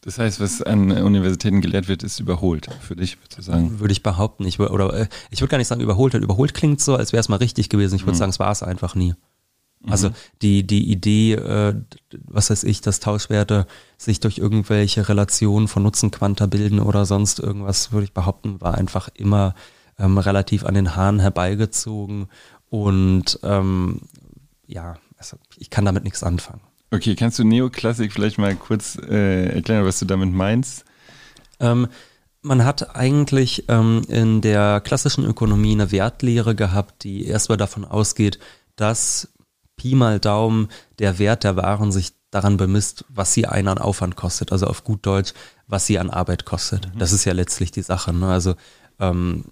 Das 0.02 0.18
heißt, 0.18 0.38
was 0.38 0.62
an 0.62 0.92
Universitäten 0.92 1.62
gelehrt 1.62 1.88
wird, 1.88 2.04
ist 2.04 2.20
überholt 2.20 2.68
für 2.80 2.94
dich, 2.94 3.16
würde 3.16 3.36
ich 3.38 3.44
sagen. 3.44 3.80
Würde 3.80 3.92
ich 3.92 4.02
behaupten. 4.04 4.44
Ich, 4.44 4.60
oder, 4.60 4.92
äh, 4.92 5.08
ich 5.30 5.40
würde 5.40 5.50
gar 5.50 5.58
nicht 5.58 5.66
sagen 5.66 5.80
überholt. 5.80 6.14
Überholt 6.14 6.52
klingt 6.52 6.80
so, 6.80 6.96
als 6.96 7.12
wäre 7.12 7.20
es 7.20 7.28
mal 7.28 7.36
richtig 7.36 7.70
gewesen. 7.70 7.96
Ich 7.96 8.02
würde 8.02 8.12
mhm. 8.12 8.18
sagen, 8.18 8.30
es 8.30 8.38
war 8.38 8.52
es 8.52 8.62
einfach 8.62 8.94
nie. 8.94 9.14
Mhm. 9.80 9.92
Also 9.92 10.10
die, 10.42 10.66
die 10.66 10.90
Idee, 10.90 11.34
äh, 11.34 11.74
was 12.24 12.50
weiß 12.50 12.64
ich, 12.64 12.80
dass 12.80 13.00
Tauschwerte 13.00 13.66
sich 13.96 14.20
durch 14.20 14.38
irgendwelche 14.38 15.08
Relationen 15.08 15.68
von 15.68 15.82
Nutzenquanta 15.82 16.46
bilden 16.46 16.80
oder 16.80 17.06
sonst 17.06 17.38
irgendwas, 17.38 17.92
würde 17.92 18.04
ich 18.04 18.12
behaupten, 18.12 18.60
war 18.60 18.74
einfach 18.74 19.08
immer 19.14 19.54
ähm, 19.98 20.18
relativ 20.18 20.64
an 20.64 20.74
den 20.74 20.96
Haaren 20.96 21.20
herbeigezogen. 21.20 22.28
Und 22.68 23.38
ähm, 23.42 24.00
ja, 24.66 24.96
also 25.18 25.36
ich 25.56 25.70
kann 25.70 25.84
damit 25.84 26.04
nichts 26.04 26.22
anfangen. 26.22 26.60
Okay, 26.90 27.14
kannst 27.16 27.38
du 27.38 27.44
Neoklassik 27.44 28.12
vielleicht 28.12 28.38
mal 28.38 28.54
kurz 28.54 28.96
äh, 28.96 29.54
erklären, 29.54 29.84
was 29.84 29.98
du 29.98 30.04
damit 30.04 30.32
meinst? 30.32 30.84
Ähm, 31.58 31.88
man 32.42 32.64
hat 32.64 32.94
eigentlich 32.94 33.64
ähm, 33.68 34.02
in 34.08 34.40
der 34.40 34.80
klassischen 34.80 35.24
Ökonomie 35.24 35.72
eine 35.72 35.90
Wertlehre 35.90 36.54
gehabt, 36.54 37.02
die 37.02 37.26
erstmal 37.26 37.58
davon 37.58 37.84
ausgeht, 37.84 38.38
dass 38.76 39.28
Pi 39.76 39.94
mal 39.94 40.20
Daumen 40.20 40.68
der 40.98 41.18
Wert 41.18 41.44
der 41.44 41.56
Waren 41.56 41.92
sich 41.92 42.12
daran 42.30 42.56
bemisst, 42.56 43.04
was 43.08 43.32
sie 43.32 43.46
einen 43.46 43.68
an 43.68 43.78
Aufwand 43.78 44.16
kostet, 44.16 44.52
also 44.52 44.66
auf 44.66 44.84
gut 44.84 45.06
Deutsch, 45.06 45.32
was 45.66 45.86
sie 45.86 45.98
an 45.98 46.10
Arbeit 46.10 46.44
kostet. 46.44 46.94
Mhm. 46.94 46.98
Das 46.98 47.12
ist 47.12 47.24
ja 47.24 47.32
letztlich 47.32 47.70
die 47.70 47.82
Sache. 47.82 48.12
Ne? 48.12 48.28
Also 48.28 48.54
ähm, 48.98 49.44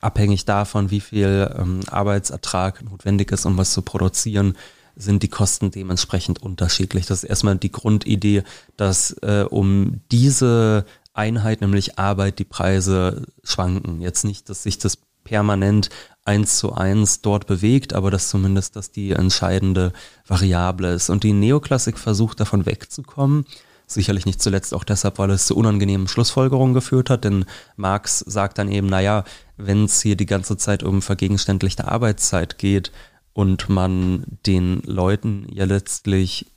abhängig 0.00 0.44
davon, 0.44 0.90
wie 0.90 1.00
viel 1.00 1.54
ähm, 1.56 1.80
Arbeitsertrag 1.90 2.82
notwendig 2.82 3.32
ist, 3.32 3.46
um 3.46 3.56
was 3.56 3.72
zu 3.72 3.82
produzieren, 3.82 4.56
sind 4.94 5.22
die 5.22 5.28
Kosten 5.28 5.70
dementsprechend 5.70 6.42
unterschiedlich. 6.42 7.06
Das 7.06 7.22
ist 7.22 7.28
erstmal 7.28 7.56
die 7.56 7.72
Grundidee, 7.72 8.42
dass 8.76 9.12
äh, 9.22 9.44
um 9.48 10.00
diese 10.10 10.86
Einheit, 11.12 11.60
nämlich 11.60 11.98
Arbeit, 11.98 12.38
die 12.38 12.44
Preise 12.44 13.26
schwanken. 13.44 14.00
Jetzt 14.00 14.24
nicht, 14.24 14.48
dass 14.48 14.62
sich 14.62 14.78
das 14.78 14.98
permanent 15.24 15.90
eins 16.26 16.58
zu 16.58 16.72
eins 16.72 17.22
dort 17.22 17.46
bewegt, 17.46 17.92
aber 17.92 18.10
dass 18.10 18.28
zumindest 18.28 18.76
das 18.76 18.90
die 18.90 19.12
entscheidende 19.12 19.92
Variable 20.26 20.92
ist. 20.92 21.10
Und 21.10 21.24
die 21.24 21.32
Neoklassik 21.32 21.98
versucht 21.98 22.40
davon 22.40 22.66
wegzukommen, 22.66 23.46
Sicherlich 23.88 24.26
nicht 24.26 24.42
zuletzt 24.42 24.74
auch 24.74 24.82
deshalb, 24.82 25.18
weil 25.18 25.30
es 25.30 25.46
zu 25.46 25.56
unangenehmen 25.56 26.08
Schlussfolgerungen 26.08 26.74
geführt 26.74 27.08
hat, 27.08 27.22
denn 27.22 27.44
Marx 27.76 28.18
sagt 28.18 28.58
dann 28.58 28.68
eben, 28.68 28.88
naja, 28.88 29.22
wenn 29.56 29.84
es 29.84 30.02
hier 30.02 30.16
die 30.16 30.26
ganze 30.26 30.56
Zeit 30.56 30.82
um 30.82 31.02
vergegenständlichte 31.02 31.86
Arbeitszeit 31.86 32.58
geht 32.58 32.90
und 33.32 33.68
man 33.68 34.24
den 34.44 34.82
Leuten 34.82 35.46
ja 35.52 35.66
letztlich 35.66 36.50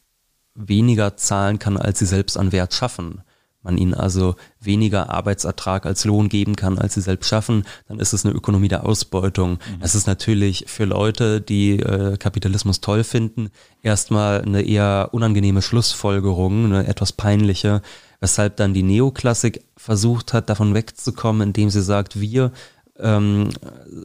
weniger 0.55 1.17
zahlen 1.17 1.59
kann, 1.59 1.77
als 1.77 1.99
sie 1.99 2.07
selbst 2.07 2.35
an 2.35 2.51
Wert 2.51 2.73
schaffen, 2.73 3.21
man 3.69 3.77
ihnen 3.77 3.93
also 3.93 4.35
weniger 4.59 5.09
Arbeitsertrag 5.09 5.85
als 5.85 6.03
Lohn 6.05 6.27
geben 6.27 6.55
kann, 6.55 6.79
als 6.79 6.95
sie 6.95 7.01
selbst 7.01 7.29
schaffen, 7.29 7.63
dann 7.87 7.99
ist 7.99 8.13
es 8.13 8.25
eine 8.25 8.33
Ökonomie 8.33 8.67
der 8.67 8.85
Ausbeutung. 8.85 9.51
Mhm. 9.51 9.79
Das 9.81 9.93
ist 9.95 10.07
natürlich 10.07 10.65
für 10.67 10.85
Leute, 10.85 11.39
die 11.39 11.79
äh, 11.79 12.17
Kapitalismus 12.17 12.81
toll 12.81 13.03
finden, 13.03 13.49
erstmal 13.83 14.41
eine 14.41 14.63
eher 14.63 15.09
unangenehme 15.11 15.61
Schlussfolgerung, 15.61 16.65
eine 16.65 16.87
etwas 16.87 17.13
peinliche, 17.13 17.81
weshalb 18.19 18.57
dann 18.57 18.73
die 18.73 18.83
Neoklassik 18.83 19.63
versucht 19.77 20.33
hat, 20.33 20.49
davon 20.49 20.73
wegzukommen, 20.73 21.49
indem 21.49 21.69
sie 21.69 21.83
sagt, 21.83 22.19
wir 22.19 22.51
ähm, 22.97 23.49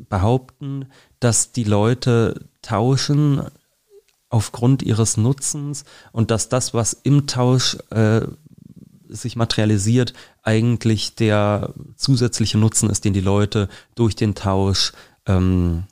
behaupten, 0.09 0.87
dass 1.21 1.53
die 1.53 1.65
Leute 1.65 2.47
tauschen 2.63 3.43
aufgrund 4.29 4.83
ihres 4.83 5.17
Nutzens 5.17 5.85
und 6.13 6.31
dass 6.31 6.49
das, 6.49 6.75
was 6.75 6.93
im 6.93 7.27
Tausch 7.27 7.77
äh, 7.91 8.23
sich 9.15 9.37
materialisiert, 9.37 10.13
eigentlich 10.43 11.15
der 11.15 11.73
zusätzliche 11.97 12.59
Nutzen 12.59 12.91
ist, 12.91 13.05
den 13.05 13.13
die 13.13 13.21
Leute 13.21 13.69
durch 13.95 14.17
den 14.17 14.35
Tausch 14.35 14.93
ähm, 15.27 15.85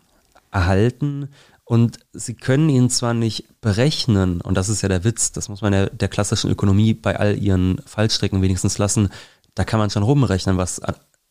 erhalten. 0.50 1.28
Und 1.64 2.00
sie 2.12 2.34
können 2.34 2.68
ihn 2.68 2.90
zwar 2.90 3.14
nicht 3.14 3.60
berechnen, 3.60 4.40
und 4.40 4.56
das 4.56 4.68
ist 4.68 4.82
ja 4.82 4.88
der 4.88 5.04
Witz, 5.04 5.32
das 5.32 5.48
muss 5.48 5.62
man 5.62 5.72
ja 5.72 5.86
der 5.86 6.08
klassischen 6.08 6.50
Ökonomie 6.50 6.92
bei 6.92 7.18
all 7.18 7.38
ihren 7.38 7.80
Fallstricken 7.86 8.42
wenigstens 8.42 8.78
lassen, 8.78 9.08
da 9.54 9.64
kann 9.64 9.78
man 9.78 9.90
schon 9.90 10.02
rumrechnen, 10.02 10.56
was 10.56 10.80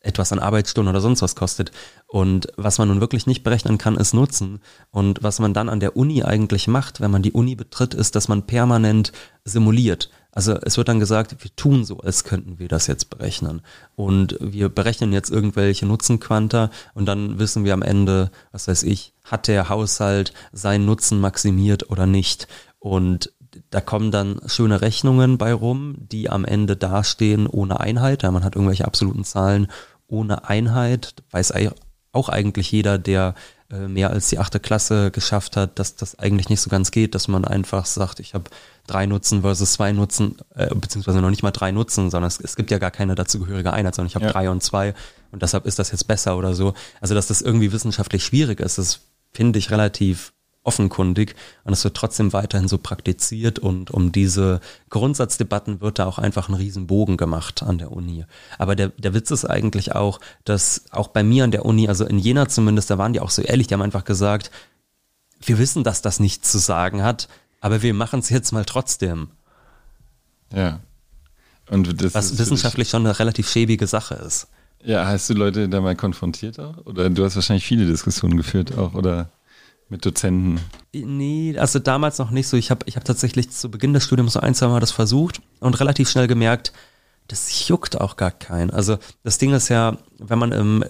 etwas 0.01 0.31
an 0.31 0.39
Arbeitsstunden 0.39 0.89
oder 0.89 1.01
sonst 1.01 1.22
was 1.22 1.36
kostet. 1.36 1.72
Und 2.08 2.48
was 2.58 2.77
man 2.77 2.88
nun 2.88 3.01
wirklich 3.01 3.27
nicht 3.27 3.43
berechnen 3.43 3.77
kann, 3.77 3.96
ist 3.96 4.13
Nutzen. 4.13 4.60
Und 4.89 5.24
was 5.24 5.39
man 5.39 5.53
dann 5.53 5.70
an 5.70 5.79
der 5.79 5.96
Uni 5.96 6.24
eigentlich 6.24 6.67
macht, 6.67 7.01
wenn 7.01 7.12
man 7.12 7.22
die 7.22 7.31
Uni 7.31 7.55
betritt, 7.55 7.93
ist, 7.93 8.15
dass 8.15 8.27
man 8.27 8.43
permanent 8.43 9.12
simuliert. 9.46 10.10
Also 10.34 10.53
es 10.62 10.77
wird 10.77 10.88
dann 10.88 11.00
gesagt, 11.00 11.36
wir 11.43 11.55
tun 11.55 11.84
so, 11.84 12.00
als 12.00 12.24
könnten 12.24 12.58
wir 12.58 12.70
das 12.70 12.88
jetzt 12.88 13.10
berechnen. 13.10 13.62
Und 13.96 14.38
wir 14.39 14.70
berechnen 14.70 15.12
jetzt 15.12 15.29
irgendwelche 15.29 15.86
Nutzenquanta 15.86 16.72
und 16.93 17.05
dann 17.05 17.38
wissen 17.38 17.65
wir 17.65 17.74
am 17.74 17.81
Ende, 17.81 18.31
was 18.51 18.67
weiß 18.67 18.84
ich, 18.84 19.13
hat 19.25 19.48
der 19.48 19.70
Haushalt 19.70 20.34
seinen 20.53 20.86
Nutzen 20.86 21.20
maximiert 21.20 21.89
oder 21.89 22.08
nicht. 22.08 22.48
Und 22.79 23.34
da 23.70 23.81
kommen 23.81 24.12
dann 24.12 24.39
schöne 24.46 24.81
Rechnungen 24.81 25.38
bei 25.38 25.53
rum, 25.53 25.96
die 25.98 26.29
am 26.29 26.46
Ende 26.46 26.77
dastehen 26.77 27.48
ohne 27.48 27.79
Einheit. 27.81 28.24
Ja, 28.24 28.31
man 28.31 28.43
hat 28.46 28.55
irgendwelche 28.55 28.86
absoluten 28.86 29.25
Zahlen 29.25 29.67
ohne 30.12 30.48
Einheit. 30.48 31.15
Weiß 31.32 31.53
auch 32.13 32.30
eigentlich 32.30 32.72
jeder, 32.72 32.98
der 32.98 33.36
äh, 33.72 33.88
mehr 33.88 34.10
als 34.10 34.30
die 34.30 34.38
achte 34.38 34.60
Klasse 34.60 35.12
geschafft 35.12 35.56
hat, 35.56 35.80
dass 35.80 35.96
das 35.96 36.20
eigentlich 36.20 36.50
nicht 36.50 36.60
so 36.60 36.70
ganz 36.70 36.91
geht, 36.91 37.15
dass 37.15 37.27
man 37.27 37.46
einfach 37.46 37.86
sagt, 37.86 38.20
ich 38.20 38.34
habe 38.34 38.50
drei 38.86 39.06
Nutzen 39.06 39.41
versus 39.41 39.74
zwei 39.74 39.94
Nutzen, 39.94 40.38
äh, 40.56 40.74
beziehungsweise 40.75 41.22
noch 41.22 41.30
nicht 41.30 41.44
mal 41.44 41.51
drei 41.51 41.72
Nutzen, 41.72 42.10
sondern 42.10 42.27
es, 42.27 42.39
es 42.39 42.56
gibt 42.56 42.70
ja 42.70 42.80
gar 42.80 42.91
keine 42.91 43.15
dazugehörige 43.15 43.72
Einheit, 43.72 43.96
sondern 43.96 44.10
ich 44.10 44.15
habe 44.15 44.25
ja. 44.25 44.32
drei 44.32 44.50
und 44.50 44.62
zwei 44.62 44.94
und 45.32 45.41
deshalb 45.41 45.65
ist 45.65 45.80
das 45.80 45.91
jetzt 45.91 46.08
besser 46.08 46.38
oder 46.38 46.53
so. 46.53 46.74
Also 47.00 47.15
dass 47.15 47.27
das 47.27 47.41
irgendwie 47.41 47.72
wissenschaftlich 47.72 48.25
schwierig 48.25 48.60
ist, 48.60 48.77
das 48.77 49.00
finde 49.32 49.60
ich 49.60 49.72
relativ 49.72 50.34
offenkundig 50.63 51.36
und 51.63 51.74
es 51.74 51.84
wird 51.84 51.96
trotzdem 51.96 52.34
weiterhin 52.34 52.68
so 52.68 52.77
praktiziert 52.77 53.58
und 53.58 53.89
um 53.89 54.12
diese 54.12 54.60
Grundsatzdebatten 54.89 55.82
wird 55.82 55.98
da 55.98 56.06
auch 56.06 56.20
einfach 56.20 56.50
ein 56.50 56.53
Riesenbogen 56.53 57.18
gemacht 57.18 57.63
an 57.63 57.80
der 57.80 57.91
Uni. 57.91 58.25
Aber 58.60 58.75
der, 58.75 58.89
der 58.89 59.13
Witz 59.13 59.32
ist 59.32 59.46
eigentlich 59.46 59.96
auch, 59.96 60.20
dass 60.46 60.86
auch 60.91 61.08
bei 61.08 61.24
mir 61.24 61.44
an 61.46 61.51
der 61.51 61.65
Uni, 61.65 61.88
also 61.88 62.06
in 62.06 62.20
Jena 62.20 62.48
zumindest, 62.48 62.91
da 62.91 62.98
waren 62.98 63.13
die 63.13 63.20
auch 63.20 63.32
so 63.32 63.41
ehrlich, 63.41 63.68
die 63.68 63.74
haben 63.74 63.82
einfach 63.82 64.06
gesagt, 64.06 64.51
wir 65.41 65.58
wissen, 65.58 65.84
dass 65.84 66.03
das 66.03 66.20
nichts 66.20 66.51
zu 66.51 66.60
sagen 66.60 67.01
hat, 67.01 67.27
aber 67.60 67.82
wir 67.82 67.96
machen 67.96 68.20
es 68.20 68.30
jetzt 68.30 68.51
mal 68.51 68.65
trotzdem. 68.65 69.30
Ja. 70.53 70.80
Und 71.70 72.03
das 72.03 72.13
Was 72.13 72.38
wissenschaftlich 72.38 72.89
schon 72.89 73.06
eine 73.06 73.18
relativ 73.18 73.50
schäbige 73.50 73.88
Sache 73.88 74.15
ist. 74.15 74.48
Ja, 74.84 75.06
hast 75.06 75.30
du 75.30 75.34
Leute 75.34 75.70
da 75.70 75.80
mal 75.80 75.96
konfrontiert 75.96 76.60
auch? 76.60 76.86
Oder 76.86 77.10
du 77.10 77.24
hast 77.24 77.36
wahrscheinlich 77.36 77.65
viele 77.65 77.86
Diskussionen 77.86 78.38
geführt 78.38 78.77
auch, 78.77 78.94
oder? 78.94 79.30
Mit 79.91 80.05
Dozenten? 80.05 80.62
Nee, 80.93 81.57
also 81.57 81.77
damals 81.77 82.17
noch 82.17 82.31
nicht 82.31 82.48
so. 82.48 82.55
Ich 82.55 82.71
habe 82.71 82.86
ich 82.88 82.95
hab 82.95 83.03
tatsächlich 83.03 83.51
zu 83.51 83.69
Beginn 83.69 83.91
des 83.91 84.05
Studiums 84.05 84.31
so 84.31 84.39
ein, 84.39 84.55
zwei 84.55 84.69
Mal 84.69 84.79
das 84.79 84.91
versucht 84.91 85.41
und 85.60 85.77
relativ 85.81 86.10
schnell 86.10 86.27
gemerkt, 86.27 86.71
das 87.27 87.67
juckt 87.67 88.00
auch 88.00 88.15
gar 88.15 88.31
keinen. 88.31 88.69
Also 88.71 89.00
das 89.24 89.38
Ding 89.38 89.51
ist 89.51 89.67
ja, 89.67 89.98
wenn 90.17 90.39
man 90.39 90.53
im 90.53 90.86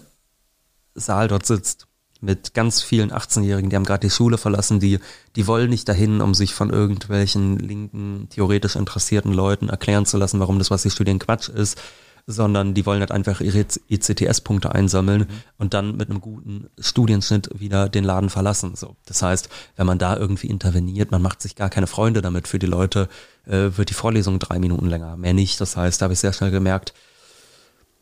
Saal 0.93 1.29
dort 1.29 1.47
sitzt 1.47 1.87
mit 2.19 2.53
ganz 2.53 2.83
vielen 2.83 3.11
18-Jährigen, 3.11 3.71
die 3.71 3.75
haben 3.75 3.85
gerade 3.85 4.05
die 4.05 4.13
Schule 4.13 4.37
verlassen, 4.37 4.79
die, 4.79 4.99
die 5.35 5.47
wollen 5.47 5.71
nicht 5.71 5.89
dahin, 5.89 6.21
um 6.21 6.35
sich 6.35 6.53
von 6.53 6.69
irgendwelchen 6.69 7.57
linken, 7.57 8.27
theoretisch 8.29 8.75
interessierten 8.75 9.33
Leuten 9.33 9.69
erklären 9.69 10.05
zu 10.05 10.17
lassen, 10.17 10.39
warum 10.39 10.59
das, 10.59 10.69
was 10.69 10.83
sie 10.83 10.91
studieren, 10.91 11.17
Quatsch 11.17 11.49
ist 11.49 11.81
sondern 12.27 12.73
die 12.73 12.85
wollen 12.85 12.99
halt 12.99 13.11
einfach 13.11 13.41
ihre 13.41 13.65
ECTS-Punkte 13.89 14.73
einsammeln 14.73 15.21
mhm. 15.21 15.27
und 15.57 15.73
dann 15.73 15.97
mit 15.97 16.09
einem 16.09 16.21
guten 16.21 16.69
Studienschnitt 16.79 17.49
wieder 17.59 17.89
den 17.89 18.03
Laden 18.03 18.29
verlassen. 18.29 18.75
So, 18.75 18.95
das 19.05 19.21
heißt, 19.21 19.49
wenn 19.75 19.87
man 19.87 19.99
da 19.99 20.17
irgendwie 20.17 20.47
interveniert, 20.47 21.11
man 21.11 21.21
macht 21.21 21.41
sich 21.41 21.55
gar 21.55 21.69
keine 21.69 21.87
Freunde 21.87 22.21
damit. 22.21 22.47
Für 22.47 22.59
die 22.59 22.67
Leute 22.67 23.09
äh, 23.45 23.69
wird 23.75 23.89
die 23.89 23.95
Vorlesung 23.95 24.39
drei 24.39 24.59
Minuten 24.59 24.87
länger, 24.87 25.17
mehr 25.17 25.33
nicht. 25.33 25.59
Das 25.61 25.77
heißt, 25.77 26.01
da 26.01 26.05
habe 26.05 26.13
ich 26.13 26.19
sehr 26.19 26.33
schnell 26.33 26.51
gemerkt, 26.51 26.93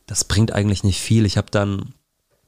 das 0.05 0.23
bringt 0.23 0.51
eigentlich 0.51 0.83
nicht 0.83 0.99
viel. 0.99 1.25
Ich 1.25 1.37
habe 1.37 1.51
dann 1.51 1.93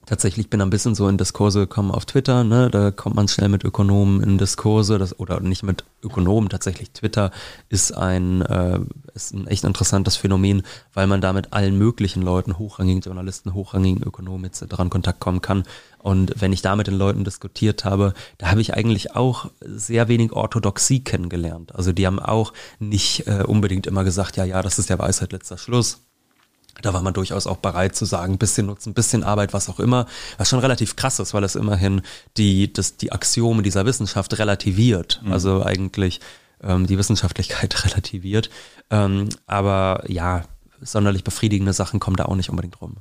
tatsächlich 0.05 0.50
bin 0.50 0.62
ein 0.62 0.70
bisschen 0.70 0.96
so 0.96 1.08
in 1.08 1.17
Diskurse 1.17 1.62
gekommen 1.62 1.91
auf 1.91 2.05
Twitter, 2.05 2.43
ne? 2.43 2.70
Da 2.70 2.91
kommt 2.91 3.15
man 3.15 3.27
schnell 3.27 3.50
mit 3.50 3.63
Ökonomen 3.63 4.22
in 4.22 4.38
Diskurse, 4.38 4.98
das, 4.98 5.20
oder 5.20 5.39
nicht 5.39 5.63
mit 5.63 5.84
Ökonomen, 6.03 6.50
tatsächlich 6.50 6.91
Twitter 6.91 7.31
ist 7.70 7.91
ein, 7.91 8.41
äh, 8.41 8.79
ist 9.13 9.34
ein 9.34 9.48
echt 9.48 9.63
interessantes 9.63 10.15
Phänomen, 10.15 10.63
weil 10.93 11.08
man 11.08 11.22
da 11.22 11.34
mit 11.34 11.53
allen 11.53 11.77
möglichen 11.77 12.22
Leuten, 12.22 12.58
hochrangigen 12.58 13.01
Journalisten, 13.01 13.53
hochrangigen 13.53 14.03
Ökonomen 14.03 14.46
etc. 14.46 14.62
in 14.79 14.89
Kontakt 14.89 15.20
kommen 15.20 15.41
kann. 15.41 15.63
Und 16.00 16.34
wenn 16.39 16.51
ich 16.51 16.62
da 16.62 16.75
mit 16.75 16.88
den 16.88 16.96
Leuten 16.96 17.24
diskutiert 17.24 17.86
habe, 17.86 18.13
da 18.39 18.50
habe 18.50 18.62
ich 18.62 18.74
eigentlich 18.74 19.15
auch 19.15 19.51
sehr 19.62 20.08
wenig 20.08 20.34
Orthodoxie 20.34 21.03
kennengelernt. 21.03 21.75
Also 21.75 21.91
die 21.91 22.08
haben 22.08 22.20
auch 22.20 22.53
nicht 22.79 23.27
äh, 23.27 23.43
unbedingt 23.46 23.86
immer 23.86 24.03
gesagt, 24.03 24.36
ja, 24.38 24.46
ja, 24.46 24.62
das 24.63 24.79
ist 24.79 24.89
der 24.89 25.00
Weisheit 25.00 25.31
letzter 25.31 25.58
Schluss 25.58 26.01
da 26.81 26.93
war 26.93 27.01
man 27.01 27.13
durchaus 27.13 27.47
auch 27.47 27.57
bereit 27.57 27.95
zu 27.95 28.05
sagen, 28.05 28.38
bisschen 28.38 28.67
Nutzen, 28.67 28.93
bisschen 28.93 29.23
Arbeit, 29.23 29.53
was 29.53 29.69
auch 29.69 29.79
immer, 29.79 30.05
was 30.38 30.50
schon 30.50 30.59
relativ 30.59 30.95
krass 30.95 31.19
ist, 31.19 31.33
weil 31.33 31.43
es 31.43 31.55
immerhin 31.55 32.01
die, 32.38 32.71
das, 32.71 32.97
die 32.97 33.11
Axiome 33.11 33.63
dieser 33.63 33.85
Wissenschaft 33.85 34.38
relativiert. 34.38 35.21
Mhm. 35.23 35.31
Also 35.31 35.63
eigentlich 35.63 36.19
ähm, 36.63 36.88
die 36.88 36.97
Wissenschaftlichkeit 36.97 37.85
relativiert. 37.85 38.50
Ähm, 38.89 39.29
aber 39.47 40.03
ja, 40.07 40.43
sonderlich 40.81 41.23
befriedigende 41.23 41.73
Sachen 41.73 42.00
kommen 42.00 42.17
da 42.17 42.25
auch 42.25 42.35
nicht 42.35 42.50
unbedingt 42.50 42.81
rum. 42.81 42.97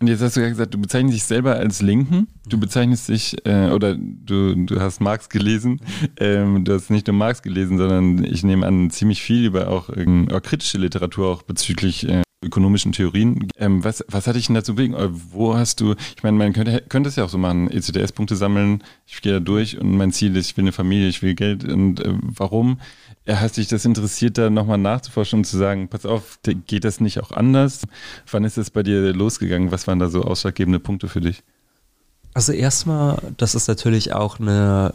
Und 0.00 0.08
jetzt 0.08 0.22
hast 0.22 0.36
du 0.36 0.40
ja 0.40 0.48
gesagt, 0.48 0.74
du 0.74 0.78
bezeichnest 0.78 1.16
dich 1.16 1.24
selber 1.24 1.56
als 1.56 1.80
Linken. 1.80 2.26
Du 2.46 2.58
bezeichnest 2.58 3.08
dich, 3.08 3.36
äh, 3.46 3.70
oder 3.70 3.94
du, 3.96 4.54
du 4.54 4.80
hast 4.80 5.00
Marx 5.00 5.28
gelesen. 5.28 5.80
Ähm, 6.18 6.64
du 6.64 6.74
hast 6.74 6.90
nicht 6.90 7.06
nur 7.06 7.16
Marx 7.16 7.42
gelesen, 7.42 7.78
sondern 7.78 8.24
ich 8.24 8.42
nehme 8.42 8.66
an, 8.66 8.90
ziemlich 8.90 9.22
viel 9.22 9.44
über 9.44 9.68
auch, 9.68 9.88
äh, 9.90 10.26
auch 10.32 10.42
kritische 10.42 10.78
Literatur 10.78 11.28
auch 11.28 11.42
bezüglich 11.42 12.08
äh, 12.08 12.22
ökonomischen 12.44 12.92
Theorien. 12.92 13.48
Ähm, 13.58 13.82
was, 13.84 14.04
was 14.08 14.26
hatte 14.26 14.38
ich 14.38 14.46
denn 14.46 14.54
dazu 14.54 14.74
bewegen? 14.74 14.94
Äh, 14.94 15.08
wo 15.10 15.56
hast 15.56 15.80
du, 15.80 15.94
ich 16.16 16.22
meine, 16.22 16.36
man 16.36 16.52
könnte, 16.52 16.82
könnte 16.88 17.08
es 17.08 17.16
ja 17.16 17.24
auch 17.24 17.28
so 17.28 17.38
machen, 17.38 17.70
ECDS-Punkte 17.70 18.36
sammeln, 18.36 18.82
ich 19.06 19.20
gehe 19.22 19.32
da 19.32 19.40
durch 19.40 19.78
und 19.78 19.96
mein 19.96 20.12
Ziel 20.12 20.36
ist, 20.36 20.50
ich 20.50 20.56
will 20.56 20.64
eine 20.64 20.72
Familie, 20.72 21.08
ich 21.08 21.22
will 21.22 21.34
Geld 21.34 21.64
und 21.64 22.00
äh, 22.00 22.12
warum? 22.20 22.80
Hast 23.26 23.56
dich 23.56 23.68
das 23.68 23.86
interessiert, 23.86 24.36
da 24.36 24.50
nochmal 24.50 24.76
nachzuforschen 24.76 25.40
und 25.40 25.44
zu 25.44 25.56
sagen, 25.56 25.88
pass 25.88 26.04
auf, 26.04 26.38
geht 26.66 26.84
das 26.84 27.00
nicht 27.00 27.20
auch 27.20 27.32
anders? 27.32 27.82
Wann 28.30 28.44
ist 28.44 28.58
das 28.58 28.70
bei 28.70 28.82
dir 28.82 29.14
losgegangen? 29.14 29.72
Was 29.72 29.86
waren 29.86 29.98
da 29.98 30.08
so 30.08 30.22
ausschlaggebende 30.22 30.78
Punkte 30.78 31.08
für 31.08 31.22
dich? 31.22 31.42
Also 32.34 32.52
erstmal, 32.52 33.18
das 33.38 33.54
ist 33.54 33.68
natürlich 33.68 34.12
auch 34.12 34.40
eine 34.40 34.92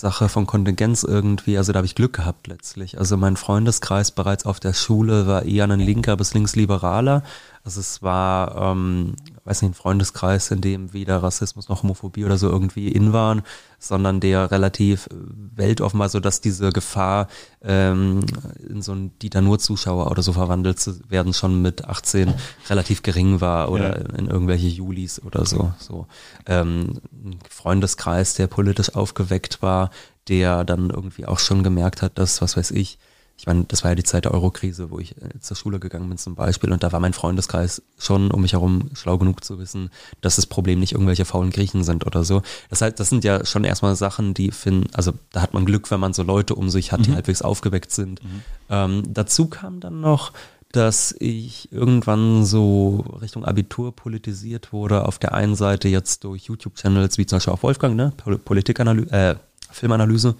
Sache 0.00 0.28
von 0.28 0.46
Kontingenz 0.46 1.02
irgendwie, 1.02 1.56
also 1.56 1.72
da 1.72 1.78
habe 1.78 1.86
ich 1.86 1.94
Glück 1.94 2.14
gehabt 2.14 2.46
letztlich. 2.46 2.98
Also 2.98 3.16
mein 3.16 3.36
Freundeskreis 3.36 4.10
bereits 4.10 4.46
auf 4.46 4.60
der 4.60 4.72
Schule 4.72 5.26
war 5.26 5.44
eher 5.44 5.64
ein 5.64 5.80
linker 5.80 6.16
bis 6.16 6.34
linksliberaler. 6.34 7.22
Also 7.64 7.80
es 7.80 8.02
war, 8.02 8.56
ähm, 8.56 9.14
weiß 9.44 9.62
nicht, 9.62 9.70
ein 9.70 9.74
Freundeskreis, 9.74 10.50
in 10.50 10.60
dem 10.60 10.92
weder 10.92 11.22
Rassismus 11.22 11.70
noch 11.70 11.82
Homophobie 11.82 12.26
oder 12.26 12.36
so 12.36 12.50
irgendwie 12.50 12.88
in 12.88 13.14
waren, 13.14 13.40
sondern 13.78 14.20
der 14.20 14.50
relativ 14.50 15.08
weltoffen 15.10 15.98
war, 15.98 16.10
so 16.10 16.20
dass 16.20 16.42
diese 16.42 16.72
Gefahr, 16.72 17.26
ähm, 17.62 18.20
in 18.68 18.82
so 18.82 18.92
ein 18.92 19.18
Dieter 19.18 19.40
nur 19.40 19.58
Zuschauer 19.58 20.10
oder 20.10 20.22
so 20.22 20.34
verwandelt 20.34 20.78
zu 20.78 21.00
werden, 21.08 21.32
schon 21.32 21.62
mit 21.62 21.86
18 21.86 22.34
relativ 22.68 23.02
gering 23.02 23.40
war 23.40 23.70
oder 23.70 23.98
ja. 23.98 24.18
in 24.18 24.26
irgendwelche 24.26 24.68
Julis 24.68 25.22
oder 25.22 25.46
so. 25.46 25.72
so. 25.78 26.06
Ähm, 26.44 27.00
ein 27.12 27.38
Freundeskreis, 27.48 28.34
der 28.34 28.46
politisch 28.46 28.94
aufgeweckt 28.94 29.62
war, 29.62 29.88
der 30.28 30.64
dann 30.64 30.90
irgendwie 30.90 31.24
auch 31.24 31.38
schon 31.38 31.62
gemerkt 31.62 32.02
hat, 32.02 32.18
dass, 32.18 32.42
was 32.42 32.58
weiß 32.58 32.72
ich, 32.72 32.98
ich 33.36 33.46
meine, 33.46 33.64
das 33.64 33.82
war 33.82 33.90
ja 33.90 33.94
die 33.94 34.04
Zeit 34.04 34.24
der 34.24 34.32
Eurokrise, 34.32 34.90
wo 34.90 34.98
ich 34.98 35.16
äh, 35.16 35.40
zur 35.40 35.56
Schule 35.56 35.80
gegangen 35.80 36.08
bin 36.08 36.18
zum 36.18 36.34
Beispiel 36.34 36.72
und 36.72 36.82
da 36.82 36.92
war 36.92 37.00
mein 37.00 37.12
Freundeskreis 37.12 37.82
schon 37.98 38.30
um 38.30 38.42
mich 38.42 38.52
herum 38.52 38.90
schlau 38.94 39.18
genug 39.18 39.44
zu 39.44 39.58
wissen, 39.58 39.90
dass 40.20 40.36
das 40.36 40.46
Problem 40.46 40.80
nicht 40.80 40.92
irgendwelche 40.92 41.24
faulen 41.24 41.50
Griechen 41.50 41.84
sind 41.84 42.06
oder 42.06 42.24
so. 42.24 42.42
Das 42.70 42.80
heißt, 42.80 42.98
das 42.98 43.08
sind 43.10 43.24
ja 43.24 43.44
schon 43.44 43.64
erstmal 43.64 43.96
Sachen, 43.96 44.34
die 44.34 44.50
finden, 44.50 44.88
also 44.94 45.12
da 45.32 45.42
hat 45.42 45.52
man 45.52 45.64
Glück, 45.64 45.90
wenn 45.90 46.00
man 46.00 46.12
so 46.12 46.22
Leute 46.22 46.54
um 46.54 46.70
sich 46.70 46.92
hat, 46.92 47.04
die 47.06 47.10
mhm. 47.10 47.16
halbwegs 47.16 47.42
aufgeweckt 47.42 47.90
sind. 47.90 48.22
Mhm. 48.22 48.42
Ähm, 48.70 49.02
dazu 49.08 49.48
kam 49.48 49.80
dann 49.80 50.00
noch, 50.00 50.32
dass 50.74 51.14
ich 51.20 51.70
irgendwann 51.70 52.44
so 52.44 53.04
Richtung 53.20 53.44
Abitur 53.44 53.94
politisiert 53.94 54.72
wurde. 54.72 55.06
Auf 55.06 55.18
der 55.18 55.32
einen 55.32 55.54
Seite 55.54 55.88
jetzt 55.88 56.24
durch 56.24 56.44
YouTube-Channels 56.44 57.16
wie 57.16 57.26
zum 57.26 57.36
Beispiel 57.36 57.52
auch 57.52 57.62
Wolfgang, 57.62 57.94
ne? 57.94 58.12
Politikanalyse, 58.44 59.12
äh, 59.12 59.34
Filmanalyse. 59.70 60.34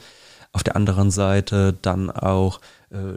Auf 0.53 0.65
der 0.65 0.75
anderen 0.75 1.11
Seite 1.11 1.77
dann 1.83 2.11
auch 2.11 2.61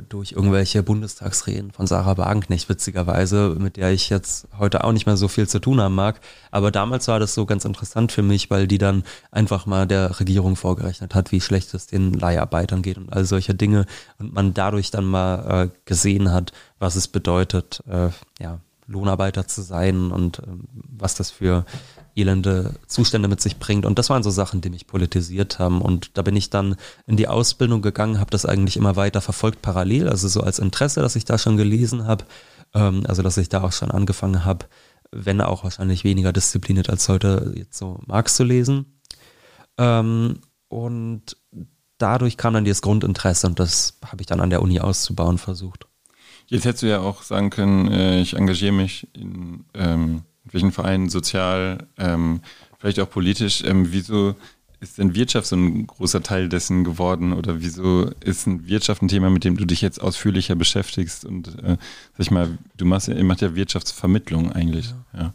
durch 0.10 0.32
irgendwelche 0.32 0.82
Bundestagsreden 0.82 1.72
von 1.72 1.86
Sarah 1.86 2.18
Wagenknecht, 2.18 2.70
witzigerweise, 2.70 3.56
mit 3.60 3.78
der 3.78 3.92
ich 3.92 4.10
jetzt 4.10 4.48
heute 4.58 4.84
auch 4.84 4.92
nicht 4.92 5.06
mehr 5.06 5.18
so 5.18 5.28
viel 5.28 5.48
zu 5.48 5.60
tun 5.60 5.80
haben 5.80 5.94
mag. 5.94 6.20
Aber 6.52 6.72
damals 6.72 7.08
war 7.08 7.20
das 7.20 7.34
so 7.34 7.46
ganz 7.46 7.66
interessant 7.66 8.12
für 8.12 8.24
mich, 8.24 8.50
weil 8.50 8.68
die 8.68 8.78
dann 8.78 9.04
einfach 9.32 9.66
mal 9.66 9.86
der 9.86 10.20
Regierung 10.20 10.56
vorgerechnet 10.56 11.14
hat, 11.14 11.32
wie 11.32 11.42
schlecht 11.42 11.74
es 11.74 11.88
den 11.88 12.14
Leiharbeitern 12.14 12.82
geht 12.82 12.98
und 12.98 13.14
all 13.14 13.26
solche 13.26 13.54
Dinge. 13.54 13.86
Und 14.18 14.34
man 14.34 14.54
dadurch 14.54 14.90
dann 14.92 15.06
mal 15.06 15.66
äh, 15.66 15.70
gesehen 15.86 16.32
hat, 16.32 16.54
was 16.80 16.96
es 16.96 17.08
bedeutet, 17.08 17.84
äh, 17.88 18.10
ja, 18.40 18.60
Lohnarbeiter 18.88 19.48
zu 19.48 19.62
sein 19.62 20.12
und 20.12 20.40
äh, 20.40 20.44
was 20.98 21.16
das 21.16 21.30
für 21.30 21.66
elende 22.18 22.74
Zustände 22.88 23.28
mit 23.28 23.42
sich 23.42 23.58
bringt. 23.58 23.86
Und 23.86 24.00
das 24.00 24.10
waren 24.10 24.24
so 24.24 24.30
Sachen, 24.30 24.62
die 24.62 24.70
mich 24.70 24.88
politisiert 24.88 25.60
haben. 25.60 25.82
Und 25.82 26.18
da 26.18 26.22
bin 26.22 26.36
ich 26.36 26.50
dann 26.50 26.76
in 27.06 27.18
die 27.18 27.28
Ausbildung 27.28 27.82
gegangen, 27.82 28.20
habe 28.20 28.32
das 28.32 28.46
eigentlich 28.46 28.78
immer 28.78 28.96
weiter 28.96 29.22
verfolgt 29.22 29.62
parallel, 29.62 30.10
also 30.10 30.28
so 30.28 30.42
als 30.42 30.60
Interesse, 30.60 31.02
dass 31.02 31.16
ich 31.16 31.26
da 31.26 31.38
schon 31.38 31.58
gelesen 31.58 32.06
habe, 32.06 32.26
ähm, 32.74 33.04
also 33.08 33.22
dass 33.22 33.38
ich 33.38 33.50
da 33.50 33.62
auch 33.64 33.72
schon 33.72 33.92
angefangen 33.92 34.46
habe, 34.46 34.66
wenn 35.12 35.42
auch 35.42 35.64
wahrscheinlich 35.64 36.04
weniger 36.04 36.34
diszipliniert 36.34 36.90
als 36.90 37.08
heute, 37.08 37.54
jetzt 37.56 37.78
so 37.78 38.00
Marx 38.06 38.36
zu 38.36 38.44
lesen. 38.44 39.00
Ähm, 39.78 40.40
und 40.70 41.38
dadurch 41.98 42.38
kam 42.38 42.54
dann 42.54 42.66
dieses 42.66 42.82
Grundinteresse 42.82 43.48
und 43.48 43.60
das 43.60 44.00
habe 44.06 44.22
ich 44.22 44.28
dann 44.28 44.42
an 44.42 44.50
der 44.50 44.62
Uni 44.62 44.80
auszubauen 44.80 45.38
versucht. 45.38 45.88
Jetzt 46.48 46.66
hättest 46.66 46.84
du 46.84 46.88
ja 46.88 47.00
auch 47.00 47.24
sagen 47.24 47.50
können, 47.50 47.92
äh, 47.92 48.22
ich 48.22 48.36
engagiere 48.36 48.72
mich 48.72 49.08
in 49.14 49.66
ähm, 49.74 50.24
welchen 50.54 50.72
Vereinen 50.72 51.10
sozial, 51.10 51.88
ähm, 51.98 52.42
vielleicht 52.80 53.00
auch 53.00 53.10
politisch. 53.10 53.64
Ähm, 53.64 53.92
wieso 53.92 54.36
ist 54.80 54.98
denn 54.98 55.16
Wirtschaft 55.16 55.48
so 55.48 55.56
ein 55.56 55.88
großer 55.88 56.22
Teil 56.22 56.50
dessen 56.50 56.84
geworden? 56.84 57.34
Oder 57.34 57.62
wieso 57.62 58.12
ist 58.24 58.46
ein 58.46 58.68
Wirtschaft 58.68 59.02
ein 59.02 59.08
Thema, 59.08 59.30
mit 59.30 59.44
dem 59.44 59.58
du 59.58 59.66
dich 59.66 59.82
jetzt 59.82 60.02
ausführlicher 60.02 60.56
beschäftigst? 60.56 61.26
Und 61.26 61.48
äh, 61.60 61.78
sag 62.12 62.20
ich 62.20 62.32
mal, 62.32 62.58
du 62.78 62.86
machst 62.86 63.08
ja, 63.08 63.16
ihr 63.16 63.24
macht 63.24 63.42
ja 63.42 63.56
Wirtschaftsvermittlung 63.56 64.52
eigentlich. 64.52 64.94
Ja. 65.14 65.20
ja. 65.20 65.34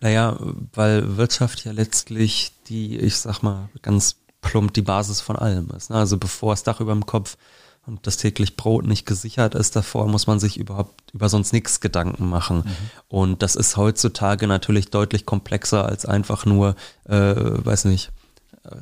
Naja, 0.00 0.38
weil 0.72 1.16
Wirtschaft 1.16 1.64
ja 1.64 1.72
letztlich 1.72 2.52
die, 2.68 2.96
ich 2.96 3.16
sag 3.16 3.42
mal, 3.42 3.68
ganz 3.82 4.16
plump 4.40 4.72
die 4.72 4.82
Basis 4.82 5.20
von 5.20 5.36
allem 5.36 5.68
ist. 5.76 5.90
Ne? 5.90 5.96
Also 5.96 6.16
bevor 6.16 6.52
das 6.52 6.62
Dach 6.62 6.80
über 6.80 6.92
dem 6.92 7.04
Kopf 7.04 7.36
und 7.90 8.06
das 8.06 8.16
täglich 8.16 8.56
Brot 8.56 8.86
nicht 8.86 9.04
gesichert 9.04 9.56
ist, 9.56 9.74
davor 9.74 10.06
muss 10.06 10.28
man 10.28 10.38
sich 10.38 10.56
überhaupt 10.56 11.12
über 11.12 11.28
sonst 11.28 11.52
nichts 11.52 11.80
Gedanken 11.80 12.28
machen. 12.28 12.58
Mhm. 12.58 12.76
Und 13.08 13.42
das 13.42 13.56
ist 13.56 13.76
heutzutage 13.76 14.46
natürlich 14.46 14.90
deutlich 14.90 15.26
komplexer 15.26 15.86
als 15.86 16.06
einfach 16.06 16.46
nur, 16.46 16.76
äh, 17.08 17.34
weiß 17.34 17.86
nicht, 17.86 18.12
äh, 18.64 18.76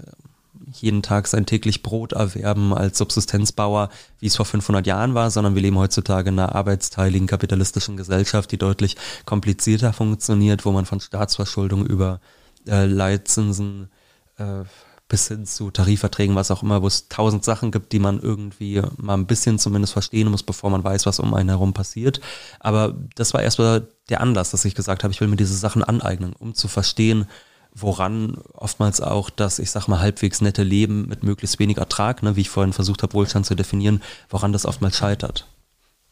jeden 0.70 1.02
Tag 1.02 1.26
sein 1.26 1.46
täglich 1.46 1.82
Brot 1.82 2.12
erwerben 2.12 2.74
als 2.74 2.98
Subsistenzbauer, 2.98 3.88
wie 4.20 4.26
es 4.26 4.36
vor 4.36 4.44
500 4.44 4.86
Jahren 4.86 5.14
war, 5.14 5.30
sondern 5.30 5.54
wir 5.54 5.62
leben 5.62 5.78
heutzutage 5.78 6.28
in 6.28 6.38
einer 6.38 6.54
arbeitsteiligen 6.54 7.26
kapitalistischen 7.26 7.96
Gesellschaft, 7.96 8.52
die 8.52 8.58
deutlich 8.58 8.96
komplizierter 9.24 9.94
funktioniert, 9.94 10.66
wo 10.66 10.72
man 10.72 10.84
von 10.84 11.00
Staatsverschuldung 11.00 11.86
über 11.86 12.20
äh, 12.66 12.84
Leitzinsen, 12.84 13.88
äh, 14.36 14.64
bis 15.08 15.28
hin 15.28 15.46
zu 15.46 15.70
Tarifverträgen, 15.70 16.36
was 16.36 16.50
auch 16.50 16.62
immer, 16.62 16.82
wo 16.82 16.86
es 16.86 17.08
tausend 17.08 17.44
Sachen 17.44 17.70
gibt, 17.70 17.92
die 17.92 17.98
man 17.98 18.20
irgendwie 18.20 18.82
mal 18.98 19.14
ein 19.14 19.26
bisschen 19.26 19.58
zumindest 19.58 19.94
verstehen 19.94 20.30
muss, 20.30 20.42
bevor 20.42 20.70
man 20.70 20.84
weiß, 20.84 21.06
was 21.06 21.18
um 21.18 21.32
einen 21.34 21.48
herum 21.48 21.72
passiert. 21.72 22.20
Aber 22.60 22.94
das 23.16 23.32
war 23.32 23.42
erstmal 23.42 23.88
der 24.10 24.20
Anlass, 24.20 24.50
dass 24.50 24.64
ich 24.64 24.74
gesagt 24.74 25.04
habe, 25.04 25.12
ich 25.12 25.20
will 25.20 25.28
mir 25.28 25.36
diese 25.36 25.56
Sachen 25.56 25.82
aneignen, 25.82 26.34
um 26.34 26.54
zu 26.54 26.68
verstehen, 26.68 27.26
woran 27.74 28.36
oftmals 28.52 29.00
auch 29.00 29.30
das, 29.30 29.58
ich 29.58 29.70
sag 29.70 29.88
mal, 29.88 30.00
halbwegs 30.00 30.40
nette 30.40 30.62
Leben 30.62 31.06
mit 31.08 31.22
möglichst 31.22 31.58
wenig 31.58 31.78
Ertrag, 31.78 32.22
ne, 32.22 32.36
wie 32.36 32.42
ich 32.42 32.50
vorhin 32.50 32.72
versucht 32.72 33.02
habe, 33.02 33.14
Wohlstand 33.14 33.46
zu 33.46 33.54
definieren, 33.54 34.02
woran 34.28 34.52
das 34.52 34.66
oftmals 34.66 34.96
scheitert. 34.96 35.46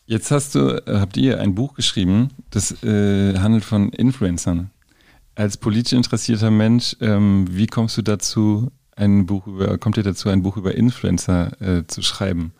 Jetzt 0.06 0.30
hast 0.30 0.54
du, 0.54 0.80
habt 0.86 1.16
ihr 1.16 1.40
ein 1.40 1.54
Buch 1.54 1.74
geschrieben, 1.74 2.28
das 2.50 2.82
äh, 2.84 3.36
handelt 3.38 3.64
von 3.64 3.90
Influencern. 3.90 4.70
Als 5.34 5.56
politisch 5.56 5.92
interessierter 5.92 6.50
Mensch, 6.50 6.96
ähm, 7.00 7.46
wie 7.50 7.66
kommst 7.66 7.98
du 7.98 8.02
dazu, 8.02 8.70
ein 8.96 9.26
Buch 9.26 9.46
über, 9.46 9.78
kommt 9.78 9.96
ihr 9.96 10.02
dazu, 10.02 10.28
ein 10.28 10.42
Buch 10.42 10.56
über 10.56 10.74
Influencer 10.74 11.60
äh, 11.60 11.86
zu 11.86 12.02
schreiben? 12.02 12.52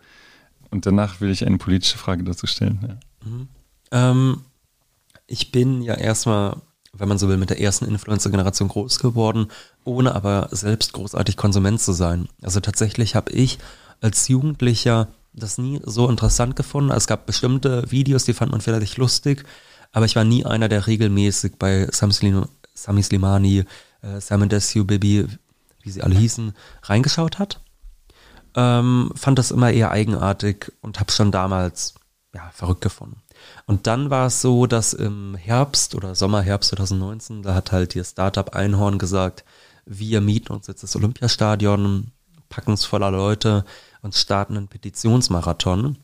Und 0.69 0.85
danach 0.85 1.19
will 1.21 1.31
ich 1.31 1.45
eine 1.45 1.57
politische 1.57 1.97
Frage 1.97 2.23
dazu 2.23 2.47
stellen. 2.47 2.79
Ja. 2.87 3.29
Mhm. 3.29 3.47
Ähm, 3.91 4.41
ich 5.25 5.51
bin 5.51 5.81
ja 5.81 5.95
erstmal, 5.95 6.57
wenn 6.93 7.09
man 7.09 7.17
so 7.17 7.27
will, 7.27 7.37
mit 7.37 7.49
der 7.49 7.59
ersten 7.59 7.85
Influencer-Generation 7.85 8.69
groß 8.69 8.99
geworden, 8.99 9.47
ohne 9.83 10.15
aber 10.15 10.49
selbst 10.51 10.93
großartig 10.93 11.37
Konsument 11.37 11.81
zu 11.81 11.91
sein. 11.93 12.27
Also 12.41 12.59
tatsächlich 12.59 13.15
habe 13.15 13.31
ich 13.31 13.57
als 14.01 14.27
Jugendlicher 14.27 15.07
das 15.33 15.57
nie 15.57 15.79
so 15.83 16.09
interessant 16.09 16.55
gefunden. 16.55 16.91
Es 16.91 17.07
gab 17.07 17.25
bestimmte 17.25 17.89
Videos, 17.91 18.25
die 18.25 18.33
fand 18.33 18.51
man 18.51 18.61
vielleicht 18.61 18.97
lustig, 18.97 19.43
aber 19.91 20.05
ich 20.05 20.15
war 20.15 20.23
nie 20.23 20.45
einer, 20.45 20.69
der 20.69 20.87
regelmäßig 20.87 21.53
bei 21.57 21.87
Sami 21.91 23.03
Slimani, 23.03 23.65
äh, 24.01 24.19
Simon 24.19 24.49
Desue, 24.49 24.83
Baby 24.83 25.27
wie 25.87 25.91
sie 25.91 26.03
alle 26.03 26.15
hießen, 26.15 26.53
reingeschaut 26.83 27.39
hat. 27.39 27.61
Ähm, 28.55 29.11
fand 29.15 29.39
das 29.39 29.51
immer 29.51 29.71
eher 29.71 29.91
eigenartig 29.91 30.71
und 30.81 30.99
habe 30.99 31.11
schon 31.11 31.31
damals 31.31 31.95
ja, 32.33 32.49
verrückt 32.53 32.81
gefunden. 32.81 33.21
Und 33.65 33.87
dann 33.87 34.09
war 34.09 34.27
es 34.27 34.41
so, 34.41 34.67
dass 34.67 34.93
im 34.93 35.35
Herbst 35.35 35.95
oder 35.95 36.15
Sommer, 36.15 36.41
Herbst 36.41 36.69
2019, 36.69 37.43
da 37.43 37.53
hat 37.53 37.71
halt 37.71 37.95
ihr 37.95 38.03
Startup 38.03 38.55
Einhorn 38.55 38.99
gesagt, 38.99 39.43
wir 39.85 40.21
mieten 40.21 40.53
uns 40.53 40.67
jetzt 40.67 40.83
das 40.83 40.95
Olympiastadion, 40.95 42.11
packen 42.49 42.73
es 42.73 42.85
voller 42.85 43.11
Leute 43.11 43.65
und 44.01 44.15
starten 44.15 44.57
einen 44.57 44.67
Petitionsmarathon. 44.67 45.97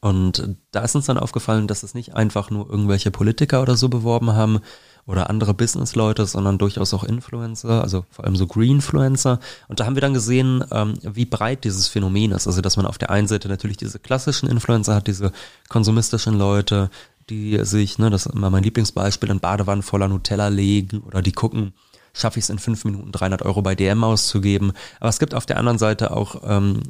Und 0.00 0.56
da 0.70 0.80
ist 0.80 0.94
uns 0.94 1.06
dann 1.06 1.18
aufgefallen, 1.18 1.66
dass 1.66 1.82
es 1.82 1.94
nicht 1.94 2.14
einfach 2.14 2.50
nur 2.50 2.68
irgendwelche 2.68 3.10
Politiker 3.10 3.62
oder 3.62 3.76
so 3.76 3.88
beworben 3.88 4.32
haben, 4.34 4.60
oder 5.06 5.28
andere 5.28 5.52
Businessleute, 5.52 6.24
sondern 6.26 6.58
durchaus 6.58 6.94
auch 6.94 7.04
Influencer, 7.04 7.82
also 7.82 8.06
vor 8.10 8.24
allem 8.24 8.36
so 8.36 8.46
Greenfluencer. 8.46 9.38
Und 9.68 9.80
da 9.80 9.86
haben 9.86 9.96
wir 9.96 10.00
dann 10.00 10.14
gesehen, 10.14 10.64
ähm, 10.70 10.94
wie 11.02 11.26
breit 11.26 11.64
dieses 11.64 11.88
Phänomen 11.88 12.32
ist. 12.32 12.46
Also 12.46 12.62
dass 12.62 12.76
man 12.76 12.86
auf 12.86 12.98
der 12.98 13.10
einen 13.10 13.28
Seite 13.28 13.48
natürlich 13.48 13.76
diese 13.76 13.98
klassischen 13.98 14.48
Influencer 14.48 14.94
hat, 14.94 15.06
diese 15.06 15.32
konsumistischen 15.68 16.38
Leute, 16.38 16.90
die 17.28 17.58
sich, 17.64 17.98
ne, 17.98 18.10
das 18.10 18.26
ist 18.26 18.34
immer 18.34 18.50
mein 18.50 18.62
Lieblingsbeispiel, 18.62 19.30
in 19.30 19.40
Badewannen 19.40 19.82
voller 19.82 20.08
Nutella 20.08 20.48
legen 20.48 21.00
oder 21.00 21.22
die 21.22 21.32
gucken, 21.32 21.74
schaffe 22.14 22.38
ich 22.38 22.44
es 22.44 22.50
in 22.50 22.58
fünf 22.58 22.84
Minuten 22.84 23.12
300 23.12 23.42
Euro 23.42 23.62
bei 23.62 23.74
DM 23.74 24.04
auszugeben. 24.04 24.72
Aber 25.00 25.08
es 25.08 25.18
gibt 25.18 25.34
auf 25.34 25.46
der 25.46 25.58
anderen 25.58 25.78
Seite 25.78 26.12
auch 26.12 26.42
ähm, 26.44 26.82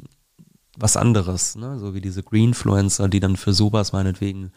was 0.77 0.97
anderes, 0.97 1.55
ne? 1.55 1.79
so 1.79 1.93
wie 1.93 2.01
diese 2.01 2.23
Greenfluencer, 2.23 3.07
die 3.07 3.19
dann 3.19 3.37
für 3.37 3.53
sowas 3.53 3.93
meinetwegen 3.93 4.51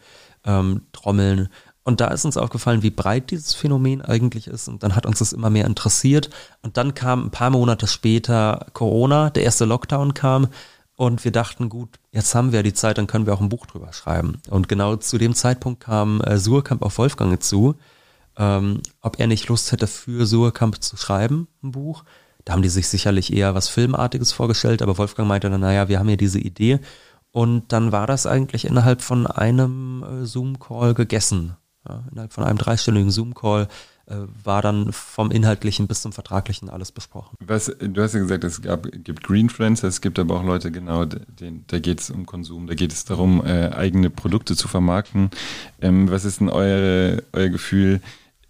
ähm, 0.45 0.83
trommeln 0.91 1.49
und 1.89 1.99
da 1.99 2.09
ist 2.09 2.23
uns 2.23 2.37
aufgefallen, 2.37 2.83
wie 2.83 2.91
breit 2.91 3.31
dieses 3.31 3.55
Phänomen 3.55 4.03
eigentlich 4.03 4.45
ist. 4.45 4.67
Und 4.67 4.83
dann 4.83 4.95
hat 4.95 5.07
uns 5.07 5.17
das 5.19 5.33
immer 5.33 5.49
mehr 5.49 5.65
interessiert. 5.65 6.29
Und 6.61 6.77
dann 6.77 6.93
kam 6.93 7.25
ein 7.25 7.31
paar 7.31 7.49
Monate 7.49 7.87
später 7.87 8.67
Corona, 8.73 9.31
der 9.31 9.43
erste 9.43 9.65
Lockdown 9.65 10.13
kam. 10.13 10.49
Und 10.95 11.25
wir 11.25 11.31
dachten, 11.31 11.67
gut, 11.67 11.89
jetzt 12.11 12.35
haben 12.35 12.51
wir 12.51 12.61
die 12.61 12.73
Zeit, 12.73 12.99
dann 12.99 13.07
können 13.07 13.25
wir 13.25 13.33
auch 13.33 13.41
ein 13.41 13.49
Buch 13.49 13.65
drüber 13.65 13.91
schreiben. 13.91 14.39
Und 14.51 14.69
genau 14.69 14.97
zu 14.97 15.17
dem 15.17 15.33
Zeitpunkt 15.33 15.79
kam 15.79 16.21
äh, 16.21 16.37
Surkamp 16.37 16.83
auf 16.83 16.99
Wolfgang 16.99 17.41
zu, 17.41 17.75
ähm, 18.37 18.81
ob 19.01 19.19
er 19.19 19.25
nicht 19.25 19.47
Lust 19.47 19.71
hätte, 19.71 19.87
für 19.87 20.27
Surkamp 20.27 20.83
zu 20.83 20.95
schreiben, 20.95 21.47
ein 21.63 21.71
Buch. 21.71 22.03
Da 22.45 22.53
haben 22.53 22.61
die 22.61 22.69
sich 22.69 22.87
sicherlich 22.87 23.33
eher 23.33 23.55
was 23.55 23.67
Filmartiges 23.67 24.31
vorgestellt, 24.31 24.83
aber 24.83 24.99
Wolfgang 24.99 25.27
meinte 25.27 25.49
dann, 25.49 25.61
naja, 25.61 25.87
wir 25.87 25.97
haben 25.97 26.09
ja 26.09 26.17
diese 26.17 26.39
Idee. 26.39 26.79
Und 27.31 27.71
dann 27.71 27.91
war 27.91 28.05
das 28.05 28.27
eigentlich 28.27 28.65
innerhalb 28.65 29.01
von 29.01 29.25
einem 29.25 30.03
äh, 30.03 30.25
Zoom-Call 30.25 30.93
gegessen. 30.93 31.55
Ja, 31.87 32.03
innerhalb 32.11 32.33
von 32.33 32.43
einem 32.43 32.57
dreistündigen 32.57 33.09
Zoom-Call 33.09 33.67
äh, 34.09 34.15
war 34.43 34.61
dann 34.61 34.91
vom 34.91 35.31
Inhaltlichen 35.31 35.87
bis 35.87 36.01
zum 36.01 36.11
Vertraglichen 36.11 36.69
alles 36.69 36.91
besprochen. 36.91 37.37
Was, 37.39 37.65
du 37.79 38.01
hast 38.01 38.13
ja 38.13 38.19
gesagt, 38.19 38.43
es 38.43 38.61
gab, 38.61 38.87
gibt 38.91 39.23
Greenfluencer, 39.23 39.87
es 39.87 40.01
gibt 40.01 40.19
aber 40.19 40.39
auch 40.39 40.43
Leute, 40.43 40.71
genau, 40.71 41.05
den, 41.05 41.63
da 41.67 41.79
geht 41.79 42.01
es 42.01 42.09
um 42.09 42.25
Konsum, 42.25 42.67
da 42.67 42.73
geht 42.73 42.91
es 42.91 43.05
darum, 43.05 43.45
äh, 43.45 43.69
eigene 43.69 44.09
Produkte 44.09 44.55
zu 44.55 44.67
vermarkten. 44.67 45.29
Ähm, 45.79 46.09
was 46.09 46.25
ist 46.25 46.41
denn 46.41 46.49
eure, 46.49 47.23
euer 47.33 47.49
Gefühl? 47.49 48.01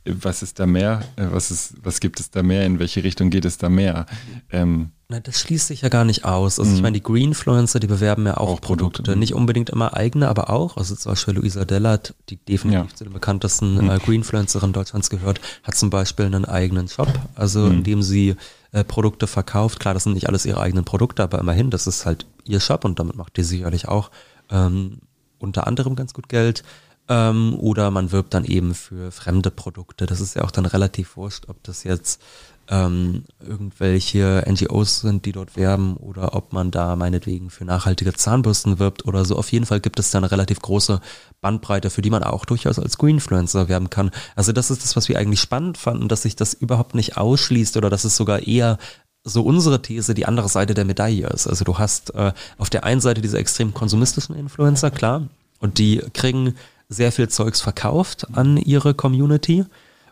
Was 0.05 0.41
ist 0.41 0.59
da 0.59 0.65
mehr? 0.65 1.01
Äh, 1.17 1.27
was, 1.31 1.51
ist, 1.51 1.75
was 1.83 1.99
gibt 1.99 2.19
es 2.19 2.31
da 2.31 2.41
mehr? 2.41 2.65
In 2.65 2.79
welche 2.79 3.03
Richtung 3.03 3.29
geht 3.29 3.45
es 3.45 3.57
da 3.57 3.69
mehr? 3.69 4.05
Ähm, 4.49 4.91
na, 5.11 5.19
das 5.19 5.39
schließt 5.39 5.67
sich 5.67 5.81
ja 5.81 5.89
gar 5.89 6.05
nicht 6.05 6.23
aus. 6.23 6.59
Also 6.59 6.69
mhm. 6.69 6.77
ich 6.77 6.81
meine, 6.83 6.93
die 6.93 7.03
Greenfluencer, 7.03 7.79
die 7.79 7.87
bewerben 7.87 8.27
ja 8.27 8.37
auch, 8.37 8.49
auch 8.49 8.61
Produkte. 8.61 9.01
Produkte. 9.01 9.19
Nicht 9.19 9.33
unbedingt 9.33 9.71
immer 9.71 9.95
eigene, 9.95 10.29
aber 10.29 10.51
auch. 10.51 10.77
Also 10.77 10.95
zum 10.95 11.13
Beispiel 11.13 11.33
Luisa 11.33 11.65
Dellert, 11.65 12.13
die 12.29 12.37
definitiv 12.37 12.91
ja. 12.91 12.95
zu 12.95 13.05
den 13.05 13.13
bekanntesten 13.13 13.83
mhm. 13.83 13.89
äh, 13.89 13.97
Greenfluencerinnen 13.97 14.71
Deutschlands 14.71 15.09
gehört, 15.09 15.41
hat 15.63 15.73
zum 15.73 15.89
Beispiel 15.89 16.25
einen 16.25 16.45
eigenen 16.45 16.87
Shop, 16.87 17.11
also 17.33 17.61
mhm. 17.61 17.71
in 17.71 17.83
dem 17.83 18.03
sie 18.03 18.35
äh, 18.71 18.83
Produkte 18.83 19.25
verkauft. 19.25 19.79
Klar, 19.79 19.95
das 19.95 20.03
sind 20.03 20.13
nicht 20.13 20.29
alles 20.29 20.45
ihre 20.45 20.61
eigenen 20.61 20.85
Produkte, 20.85 21.23
aber 21.23 21.39
immerhin, 21.39 21.71
das 21.71 21.87
ist 21.87 22.05
halt 22.05 22.27
ihr 22.43 22.59
Shop 22.59 22.85
und 22.85 22.99
damit 22.99 23.15
macht 23.15 23.35
die 23.35 23.43
sicherlich 23.43 23.87
auch 23.87 24.11
ähm, 24.51 24.99
unter 25.39 25.65
anderem 25.65 25.95
ganz 25.95 26.13
gut 26.13 26.29
Geld. 26.29 26.63
Ähm, 27.07 27.55
oder 27.57 27.89
man 27.89 28.11
wirbt 28.11 28.35
dann 28.35 28.45
eben 28.45 28.75
für 28.75 29.11
fremde 29.11 29.49
Produkte. 29.49 30.05
Das 30.05 30.21
ist 30.21 30.35
ja 30.35 30.43
auch 30.43 30.51
dann 30.51 30.67
relativ 30.67 31.17
wurscht, 31.17 31.49
ob 31.49 31.63
das 31.63 31.83
jetzt 31.83 32.21
ähm, 32.69 33.23
irgendwelche 33.39 34.43
NGOs 34.47 35.01
sind, 35.01 35.25
die 35.25 35.31
dort 35.31 35.55
werben 35.55 35.97
oder 35.97 36.35
ob 36.35 36.53
man 36.53 36.69
da 36.69 36.95
meinetwegen 36.95 37.49
für 37.49 37.65
nachhaltige 37.65 38.13
Zahnbürsten 38.13 38.77
wirbt 38.77 39.05
oder 39.05 39.25
so. 39.25 39.37
Auf 39.37 39.51
jeden 39.51 39.65
Fall 39.65 39.79
gibt 39.79 39.99
es 39.99 40.11
da 40.11 40.19
eine 40.19 40.31
relativ 40.31 40.59
große 40.61 41.01
Bandbreite, 41.41 41.89
für 41.89 42.01
die 42.01 42.11
man 42.11 42.23
auch 42.23 42.45
durchaus 42.45 42.77
als 42.77 42.97
Greenfluencer 42.99 43.69
werben 43.69 43.89
kann. 43.89 44.11
Also 44.35 44.51
das 44.51 44.69
ist 44.69 44.83
das, 44.83 44.95
was 44.95 45.09
wir 45.09 45.17
eigentlich 45.17 45.39
spannend 45.39 45.77
fanden, 45.77 46.07
dass 46.07 46.21
sich 46.21 46.35
das 46.35 46.53
überhaupt 46.53 46.93
nicht 46.93 47.17
ausschließt 47.17 47.75
oder 47.75 47.89
dass 47.89 48.03
es 48.03 48.15
sogar 48.15 48.43
eher 48.43 48.77
so 49.23 49.43
unsere 49.43 49.81
These 49.81 50.13
die 50.13 50.25
andere 50.25 50.47
Seite 50.47 50.75
der 50.75 50.85
Medaille 50.85 51.27
ist. 51.27 51.47
Also 51.47 51.65
du 51.65 51.77
hast 51.77 52.13
äh, 52.13 52.33
auf 52.57 52.69
der 52.69 52.83
einen 52.83 53.01
Seite 53.01 53.21
diese 53.21 53.37
extrem 53.37 53.73
konsumistischen 53.73 54.35
Influencer, 54.35 54.91
klar, 54.91 55.27
und 55.59 55.77
die 55.77 56.01
kriegen 56.13 56.55
sehr 56.87 57.11
viel 57.11 57.27
Zeugs 57.29 57.61
verkauft 57.61 58.27
an 58.33 58.57
ihre 58.57 58.93
Community 58.93 59.65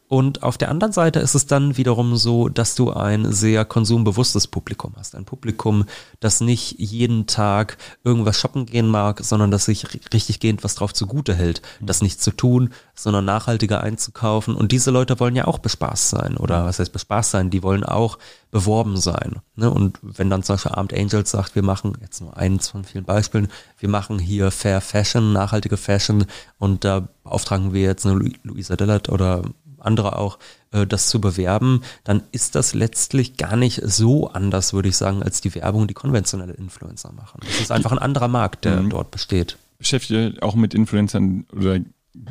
Und 0.10 0.41
auf 0.41 0.58
der 0.58 0.70
anderen 0.70 0.93
Seite 0.93 1.20
ist 1.20 1.36
es 1.36 1.48
dann 1.48 1.76
wiederum 1.76 2.15
so, 2.15 2.48
dass 2.48 2.76
du 2.76 2.91
ein 2.91 3.34
sehr 3.34 3.65
konsumbewusstes 3.65 4.48
Publikum 4.48 4.93
hast. 4.96 5.15
Ein 5.15 5.26
Publikum, 5.26 5.84
das 6.22 6.39
nicht 6.39 6.80
jeden 6.80 7.28
Tag 7.28 7.78
irgendwas 8.06 8.39
shoppen 8.39 8.65
gehen 8.65 8.88
mag, 8.88 9.20
sondern 9.22 9.52
das 9.52 9.65
sich 9.65 9.86
richtig 10.13 10.39
gehend 10.39 10.63
was 10.63 10.76
drauf 10.76 10.93
zugute 10.93 11.36
hält. 11.36 11.62
Das 11.82 12.02
nicht 12.02 12.22
zu 12.22 12.32
tun, 12.32 12.70
sondern 12.96 13.26
nachhaltiger 13.26 13.84
einzukaufen. 13.84 14.56
Und 14.56 14.72
diese 14.72 14.91
Leute 14.91 15.20
wollen 15.20 15.36
ja 15.36 15.46
auch 15.46 15.60
bespaßt 15.60 16.10
sein. 16.10 16.38
Oder 16.38 16.63
was 16.63 16.80
heißt 16.80 16.93
bespaßt 16.93 17.32
sein? 17.32 17.50
Die 17.50 17.62
wollen 17.62 17.84
auch 17.84 18.17
beworben 18.50 18.96
sein. 18.96 19.41
Ne? 19.58 19.70
Und 19.70 20.00
wenn 20.02 20.30
dann 20.30 20.41
zum 20.41 20.56
Beispiel 20.56 20.72
Armed 20.72 20.93
Angels 20.93 21.32
sagt, 21.32 21.56
wir 21.56 21.63
machen, 21.63 21.98
jetzt 22.00 22.22
nur 22.22 22.38
eins 22.38 22.70
von 22.70 22.86
vielen 22.86 23.04
Beispielen, 23.04 23.50
wir 23.78 23.89
machen 23.89 24.20
hier 24.20 24.52
Fair 24.52 24.80
Fashion, 24.80 25.34
nachhaltige 25.34 25.76
Fashion 25.76 26.26
und 26.60 26.86
da 26.86 27.10
beauftragen 27.26 27.74
wir 27.74 27.82
jetzt 27.82 28.06
eine 28.06 28.32
Luisa 28.43 28.78
Dillard 28.78 29.10
oder 29.10 29.41
andere 29.88 30.17
auch, 30.17 30.38
äh, 30.71 30.86
das 30.86 31.08
zu 31.08 31.19
bewerben, 31.19 31.82
dann 32.04 32.21
ist 32.32 32.56
das 32.56 32.73
letztlich 32.73 33.38
gar 33.38 33.56
nicht 33.56 33.82
so 33.84 34.30
anders, 34.30 34.73
würde 34.73 34.89
ich 34.89 34.97
sagen, 34.97 35.23
als 35.23 35.41
die 35.41 35.56
Werbung, 35.56 35.88
die 35.88 35.93
konventionelle 35.93 36.54
Influencer 36.54 37.12
machen. 37.13 37.39
Es 37.50 37.62
ist 37.62 37.71
einfach 37.71 37.91
ein 37.91 38.00
anderer 38.00 38.28
Markt, 38.28 38.65
der 38.65 38.82
mhm. 38.82 38.89
dort 38.91 39.12
besteht. 39.12 39.58
Beschäftigt 39.80 40.12
ihr 40.12 40.43
auch 40.43 40.56
mit 40.56 40.73
Influencern 40.73 41.45
oder 41.56 41.80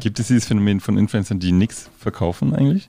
gibt 0.01 0.21
es 0.21 0.29
dieses 0.29 0.47
Phänomen 0.47 0.81
von 0.81 0.97
Influencern, 0.99 1.40
die 1.40 1.53
nichts 1.53 1.90
verkaufen 1.99 2.55
eigentlich? 2.55 2.88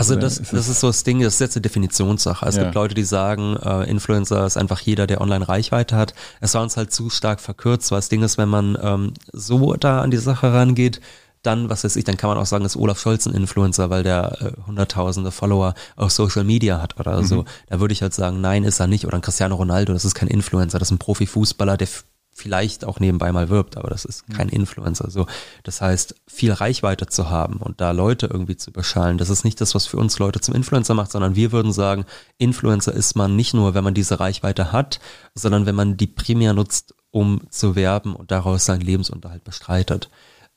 Also 0.00 0.16
das, 0.16 0.38
ist 0.38 0.54
das 0.54 0.68
ist 0.68 0.80
so 0.80 0.86
das 0.86 1.04
Ding, 1.04 1.20
das 1.20 1.34
ist 1.34 1.40
jetzt 1.40 1.56
eine 1.56 1.62
Definitionssache. 1.62 2.46
Es 2.46 2.56
ja. 2.56 2.62
gibt 2.62 2.74
Leute, 2.74 2.94
die 2.94 3.04
sagen, 3.04 3.58
äh, 3.62 3.84
Influencer 3.84 4.46
ist 4.46 4.56
einfach 4.56 4.80
jeder, 4.80 5.06
der 5.06 5.20
online 5.20 5.46
Reichweite 5.46 5.94
hat. 5.94 6.14
Es 6.40 6.54
war 6.54 6.62
uns 6.62 6.78
halt 6.78 6.90
zu 6.90 7.10
stark 7.10 7.38
verkürzt, 7.38 7.90
weil 7.90 7.98
das 7.98 8.08
Ding 8.08 8.22
ist, 8.22 8.38
wenn 8.38 8.48
man 8.48 8.78
ähm, 8.80 9.12
so 9.30 9.74
da 9.74 10.00
an 10.00 10.10
die 10.10 10.16
Sache 10.16 10.54
rangeht, 10.54 11.02
dann, 11.42 11.70
was 11.70 11.84
weiß 11.84 11.96
ich, 11.96 12.04
dann 12.04 12.16
kann 12.16 12.28
man 12.28 12.38
auch 12.38 12.46
sagen, 12.46 12.64
ist 12.64 12.76
Olaf 12.76 13.00
Scholz 13.00 13.26
ein 13.26 13.34
Influencer, 13.34 13.88
weil 13.90 14.02
der 14.02 14.40
äh, 14.40 14.66
hunderttausende 14.66 15.30
Follower 15.30 15.74
auf 15.96 16.12
Social 16.12 16.44
Media 16.44 16.80
hat 16.82 17.00
oder 17.00 17.20
mhm. 17.22 17.26
so. 17.26 17.44
Da 17.68 17.80
würde 17.80 17.92
ich 17.92 18.02
halt 18.02 18.14
sagen, 18.14 18.40
nein, 18.40 18.64
ist 18.64 18.80
er 18.80 18.86
nicht. 18.86 19.06
Oder 19.06 19.16
ein 19.16 19.22
Cristiano 19.22 19.54
Ronaldo, 19.54 19.92
das 19.92 20.04
ist 20.04 20.14
kein 20.14 20.28
Influencer, 20.28 20.78
das 20.78 20.88
ist 20.88 20.92
ein 20.92 20.98
Profifußballer, 20.98 21.76
der 21.76 21.88
vielleicht 22.32 22.84
auch 22.84 23.00
nebenbei 23.00 23.32
mal 23.32 23.48
wirbt, 23.48 23.76
aber 23.76 23.90
das 23.90 24.04
ist 24.04 24.28
kein 24.30 24.46
mhm. 24.46 24.54
Influencer. 24.54 25.10
So, 25.10 25.26
das 25.62 25.80
heißt, 25.80 26.14
viel 26.26 26.52
Reichweite 26.52 27.06
zu 27.06 27.28
haben 27.28 27.56
und 27.56 27.80
da 27.80 27.90
Leute 27.90 28.26
irgendwie 28.26 28.56
zu 28.56 28.70
überschallen, 28.70 29.18
das 29.18 29.30
ist 29.30 29.44
nicht 29.44 29.60
das, 29.60 29.74
was 29.74 29.86
für 29.86 29.98
uns 29.98 30.18
Leute 30.18 30.40
zum 30.40 30.54
Influencer 30.54 30.94
macht, 30.94 31.10
sondern 31.10 31.36
wir 31.36 31.52
würden 31.52 31.72
sagen, 31.72 32.06
Influencer 32.38 32.92
ist 32.92 33.14
man 33.16 33.36
nicht 33.36 33.52
nur, 33.52 33.74
wenn 33.74 33.84
man 33.84 33.94
diese 33.94 34.20
Reichweite 34.20 34.72
hat, 34.72 35.00
sondern 35.34 35.66
wenn 35.66 35.74
man 35.74 35.96
die 35.96 36.06
primär 36.06 36.54
nutzt, 36.54 36.94
um 37.10 37.42
zu 37.50 37.74
werben 37.74 38.14
und 38.14 38.30
daraus 38.30 38.64
seinen 38.64 38.82
Lebensunterhalt 38.82 39.44
bestreitet. 39.44 40.08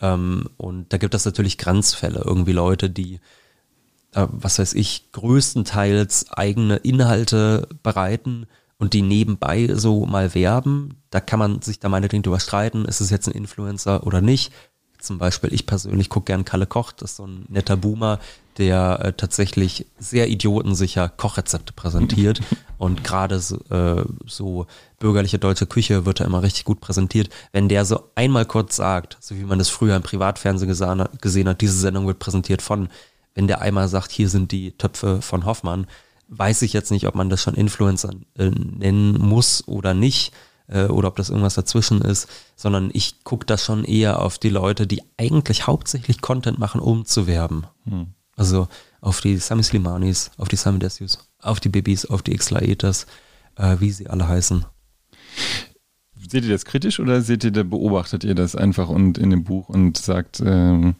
Ähm, 0.04 0.50
und 0.58 0.92
da 0.92 0.98
gibt 0.98 1.16
es 1.16 1.26
natürlich 1.26 1.58
Grenzfälle, 1.58 2.22
irgendwie 2.24 2.52
Leute, 2.52 2.90
die, 2.90 3.22
äh, 4.12 4.28
was 4.30 4.60
weiß 4.60 4.74
ich, 4.74 5.12
größtenteils 5.14 6.30
eigene 6.34 6.76
Inhalte 6.76 7.70
bereiten 7.82 8.46
und 8.78 8.94
die 8.94 9.02
nebenbei 9.02 9.70
so 9.74 10.06
mal 10.06 10.36
werben. 10.36 11.02
Da 11.10 11.22
kann 11.22 11.40
man 11.40 11.62
sich 11.62 11.80
da 11.80 11.88
meinetwegen 11.88 12.22
drüber 12.22 12.42
streiten, 12.42 12.84
ist 12.84 13.00
es 13.00 13.10
jetzt 13.10 13.28
ein 13.28 13.34
Influencer 13.34 14.06
oder 14.06 14.20
nicht. 14.20 14.52
Zum 15.00 15.20
Beispiel, 15.20 15.54
ich 15.54 15.66
persönlich 15.66 16.10
gucke 16.10 16.26
gern 16.26 16.46
Kalle 16.46 16.68
Koch, 16.68 16.92
das 16.92 17.12
ist 17.12 17.18
so 17.18 17.26
ein 17.26 17.46
netter 17.48 17.78
Boomer, 17.78 18.20
der 18.58 19.00
äh, 19.02 19.14
tatsächlich 19.14 19.86
sehr 19.98 20.30
idiotensicher 20.30 21.10
Kochrezepte 21.10 21.74
präsentiert. 21.74 22.42
und 22.78 23.04
gerade 23.04 23.40
so, 23.40 23.58
äh, 23.70 24.04
so 24.26 24.68
bürgerliche 25.00 25.40
deutsche 25.40 25.66
Küche 25.66 26.06
wird 26.06 26.20
da 26.20 26.26
immer 26.26 26.44
richtig 26.44 26.66
gut 26.66 26.82
präsentiert. 26.82 27.30
Wenn 27.52 27.70
der 27.70 27.86
so 27.86 28.10
einmal 28.16 28.46
kurz 28.46 28.76
sagt, 28.76 29.18
so 29.22 29.38
wie 29.38 29.44
man 29.44 29.60
das 29.60 29.70
früher 29.70 29.96
im 29.96 30.04
Privatfernsehen 30.04 30.70
gesehen 31.22 31.50
hat, 31.50 31.62
diese 31.62 31.78
Sendung 31.78 32.08
wird 32.08 32.20
präsentiert 32.20 32.62
von, 32.62 32.90
wenn 33.36 33.48
der 33.48 33.62
einmal 33.62 33.88
sagt, 33.88 34.12
hier 34.12 34.30
sind 34.30 34.52
die 34.52 34.72
Töpfe 34.72 35.22
von 35.22 35.46
Hoffmann, 35.46 35.88
weiß 36.28 36.62
ich 36.62 36.74
jetzt 36.74 36.92
nicht, 36.92 37.08
ob 37.08 37.16
man 37.16 37.30
das 37.30 37.42
schon 37.42 37.56
Influencer 37.56 38.12
äh, 38.38 38.50
nennen 38.50 39.18
muss 39.18 39.68
oder 39.68 39.94
nicht 39.94 40.34
äh, 40.68 40.86
oder 40.86 41.08
ob 41.08 41.16
das 41.16 41.30
irgendwas 41.30 41.56
dazwischen 41.56 42.02
ist, 42.02 42.28
sondern 42.56 42.90
ich 42.94 43.24
gucke 43.24 43.46
da 43.46 43.58
schon 43.58 43.84
eher 43.84 44.22
auf 44.22 44.38
die 44.38 44.50
Leute, 44.50 44.88
die 44.88 45.04
eigentlich 45.18 45.68
hauptsächlich 45.68 46.22
Content 46.22 46.60
machen, 46.60 46.82
um 46.82 47.06
zu 47.06 47.28
werben. 47.28 47.66
Hm. 47.86 48.08
Also 48.36 48.68
auf 49.02 49.22
die 49.22 49.38
Sami 49.38 49.64
Slimanis, 49.64 50.32
auf 50.38 50.48
die 50.48 50.56
Sami 50.56 50.80
Desius, 50.80 51.20
auf 51.42 51.60
die 51.60 51.70
Babys, 51.70 52.06
auf 52.06 52.22
die 52.22 52.34
X-Laetas, 52.34 53.06
äh, 53.58 53.78
wie 53.80 53.92
sie 53.92 54.10
alle 54.10 54.28
heißen. 54.28 54.66
Seht 56.16 56.46
ihr 56.46 56.52
das 56.52 56.66
kritisch 56.66 57.00
oder 57.00 57.22
seht 57.22 57.44
ihr, 57.44 57.52
da 57.52 57.64
beobachtet 57.64 58.24
ihr 58.24 58.34
das 58.34 58.56
einfach 58.56 58.90
und 58.90 59.18
in 59.18 59.30
dem 59.30 59.44
Buch 59.44 59.70
und 59.70 59.98
sagt 59.98 60.42
ähm, 60.44 60.96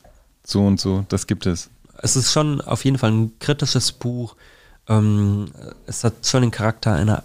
so 0.46 0.66
und 0.66 0.80
so, 0.80 1.06
das 1.10 1.28
gibt 1.28 1.46
es? 1.46 1.70
Es 2.02 2.16
ist 2.16 2.32
schon 2.32 2.62
auf 2.62 2.84
jeden 2.86 2.98
Fall 2.98 3.12
ein 3.12 3.40
kritisches 3.40 3.92
Buch. 3.94 4.36
Ähm, 4.88 5.52
es 5.88 6.04
hat 6.04 6.26
schon 6.26 6.42
den 6.42 6.52
Charakter 6.52 6.94
einer 6.94 7.24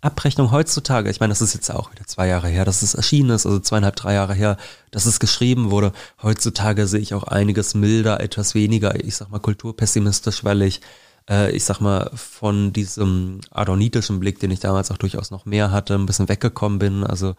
Abrechnung 0.00 0.52
heutzutage, 0.52 1.10
ich 1.10 1.18
meine, 1.18 1.32
das 1.32 1.42
ist 1.42 1.54
jetzt 1.54 1.70
auch 1.70 1.90
wieder 1.90 2.06
zwei 2.06 2.28
Jahre 2.28 2.48
her, 2.48 2.64
dass 2.64 2.82
es 2.82 2.94
erschienen 2.94 3.30
ist, 3.30 3.46
also 3.46 3.58
zweieinhalb, 3.58 3.96
drei 3.96 4.14
Jahre 4.14 4.34
her, 4.34 4.56
dass 4.92 5.06
es 5.06 5.18
geschrieben 5.18 5.72
wurde. 5.72 5.92
Heutzutage 6.22 6.86
sehe 6.86 7.00
ich 7.00 7.14
auch 7.14 7.24
einiges 7.24 7.74
milder, 7.74 8.20
etwas 8.20 8.54
weniger, 8.54 8.94
ich 9.04 9.16
sag 9.16 9.30
mal, 9.30 9.40
kulturpessimistisch, 9.40 10.44
weil 10.44 10.62
ich, 10.62 10.80
äh, 11.28 11.50
ich 11.50 11.64
sag 11.64 11.80
mal, 11.80 12.10
von 12.14 12.72
diesem 12.72 13.40
adonitischen 13.50 14.20
Blick, 14.20 14.38
den 14.38 14.52
ich 14.52 14.60
damals 14.60 14.92
auch 14.92 14.98
durchaus 14.98 15.32
noch 15.32 15.46
mehr 15.46 15.72
hatte, 15.72 15.94
ein 15.94 16.06
bisschen 16.06 16.28
weggekommen 16.28 16.78
bin. 16.78 17.02
Also 17.02 17.34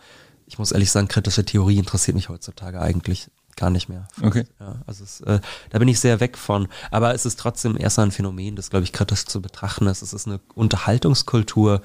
ich 0.46 0.60
muss 0.60 0.74
ehrlich 0.74 0.92
sagen, 0.92 1.08
kritische 1.08 1.46
Theorie 1.46 1.78
interessiert 1.78 2.16
mich 2.16 2.28
heutzutage 2.28 2.82
eigentlich 2.82 3.30
gar 3.56 3.70
nicht 3.70 3.88
mehr. 3.88 4.08
Okay. 4.22 4.46
Ja, 4.60 4.76
also 4.86 5.04
es, 5.04 5.22
äh, 5.22 5.40
da 5.70 5.80
bin 5.80 5.88
ich 5.88 6.00
sehr 6.00 6.20
weg 6.20 6.38
von. 6.38 6.68
Aber 6.92 7.14
es 7.14 7.26
ist 7.26 7.40
trotzdem 7.40 7.78
erst 7.78 8.00
ein 8.00 8.12
Phänomen, 8.12 8.56
das, 8.56 8.70
glaube 8.70 8.84
ich, 8.84 8.94
kritisch 8.94 9.26
zu 9.26 9.42
betrachten 9.42 9.88
ist. 9.88 10.02
Es 10.02 10.14
ist 10.14 10.28
eine 10.28 10.40
Unterhaltungskultur, 10.56 11.82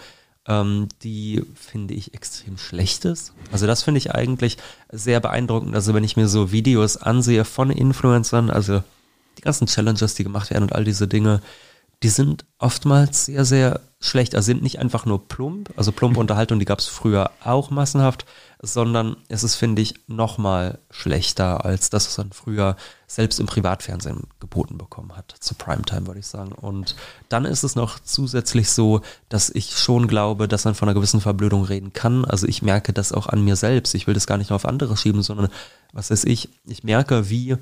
ähm, 0.46 0.88
die 1.02 1.42
finde 1.54 1.94
ich 1.94 2.14
extrem 2.14 2.58
schlecht 2.58 3.04
ist. 3.04 3.32
Also 3.50 3.66
das 3.66 3.82
finde 3.82 3.98
ich 3.98 4.14
eigentlich 4.14 4.58
sehr 4.90 5.20
beeindruckend. 5.20 5.74
Also 5.74 5.94
wenn 5.94 6.04
ich 6.04 6.16
mir 6.16 6.28
so 6.28 6.52
Videos 6.52 6.96
ansehe 6.96 7.44
von 7.44 7.70
Influencern, 7.70 8.50
also 8.50 8.82
die 9.38 9.42
ganzen 9.42 9.66
Challenges, 9.66 10.14
die 10.14 10.24
gemacht 10.24 10.50
werden 10.50 10.64
und 10.64 10.74
all 10.74 10.84
diese 10.84 11.08
Dinge, 11.08 11.40
die 12.02 12.08
sind 12.08 12.44
oftmals 12.58 13.26
sehr, 13.26 13.44
sehr 13.44 13.80
schlecht. 14.04 14.34
Also 14.34 14.46
sind 14.46 14.62
nicht 14.62 14.78
einfach 14.78 15.06
nur 15.06 15.26
plump, 15.26 15.72
also 15.76 15.90
plumpe 15.90 16.20
Unterhaltung, 16.20 16.58
die 16.58 16.64
gab 16.64 16.78
es 16.78 16.86
früher 16.86 17.30
auch 17.42 17.70
massenhaft, 17.70 18.26
sondern 18.60 19.16
es 19.28 19.44
ist, 19.44 19.56
finde 19.56 19.82
ich, 19.82 19.94
nochmal 20.06 20.78
schlechter 20.90 21.64
als 21.64 21.90
das, 21.90 22.06
was 22.06 22.18
man 22.18 22.32
früher 22.32 22.76
selbst 23.06 23.40
im 23.40 23.46
Privatfernsehen 23.46 24.24
geboten 24.40 24.78
bekommen 24.78 25.16
hat, 25.16 25.34
zu 25.38 25.54
Primetime, 25.54 26.06
würde 26.06 26.20
ich 26.20 26.26
sagen. 26.26 26.52
Und 26.52 26.96
dann 27.28 27.44
ist 27.44 27.62
es 27.62 27.76
noch 27.76 27.98
zusätzlich 27.98 28.70
so, 28.70 29.00
dass 29.28 29.50
ich 29.50 29.76
schon 29.76 30.08
glaube, 30.08 30.48
dass 30.48 30.64
man 30.64 30.74
von 30.74 30.88
einer 30.88 30.94
gewissen 30.94 31.20
Verblödung 31.20 31.64
reden 31.64 31.92
kann. 31.92 32.24
Also 32.24 32.46
ich 32.46 32.62
merke 32.62 32.92
das 32.92 33.12
auch 33.12 33.26
an 33.26 33.44
mir 33.44 33.56
selbst. 33.56 33.94
Ich 33.94 34.06
will 34.06 34.14
das 34.14 34.26
gar 34.26 34.38
nicht 34.38 34.50
nur 34.50 34.56
auf 34.56 34.66
andere 34.66 34.96
schieben, 34.96 35.22
sondern 35.22 35.48
was 35.92 36.10
weiß 36.10 36.24
ich, 36.24 36.48
ich 36.66 36.84
merke, 36.84 37.30
wie 37.30 37.56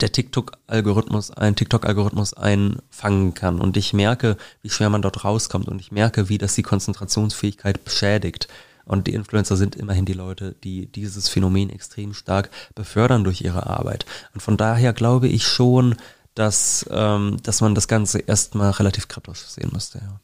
der 0.00 0.12
TikTok-Algorithmus, 0.12 1.30
ein 1.30 1.56
TikTok-Algorithmus 1.56 2.34
einfangen 2.34 3.34
kann. 3.34 3.60
Und 3.60 3.76
ich 3.76 3.92
merke, 3.92 4.36
wie 4.62 4.70
schwer 4.70 4.90
man 4.90 5.02
dort 5.02 5.24
rauskommt. 5.24 5.68
Und 5.68 5.80
ich 5.80 5.92
merke, 5.92 6.28
wie 6.28 6.38
das 6.38 6.54
die 6.54 6.62
Konzentrationsfähigkeit 6.62 7.84
beschädigt. 7.84 8.48
Und 8.84 9.06
die 9.06 9.14
Influencer 9.14 9.56
sind 9.56 9.76
immerhin 9.76 10.06
die 10.06 10.12
Leute, 10.12 10.56
die 10.64 10.86
dieses 10.86 11.28
Phänomen 11.28 11.70
extrem 11.70 12.14
stark 12.14 12.50
befördern 12.74 13.24
durch 13.24 13.42
ihre 13.42 13.66
Arbeit. 13.66 14.06
Und 14.34 14.40
von 14.40 14.56
daher 14.56 14.92
glaube 14.92 15.28
ich 15.28 15.46
schon, 15.46 15.94
dass, 16.34 16.86
ähm, 16.90 17.36
dass 17.42 17.60
man 17.60 17.74
das 17.74 17.88
Ganze 17.88 18.18
erstmal 18.18 18.70
relativ 18.70 19.08
kritisch 19.08 19.40
sehen 19.46 19.70
müsste. 19.72 19.98
Ja. 19.98 20.20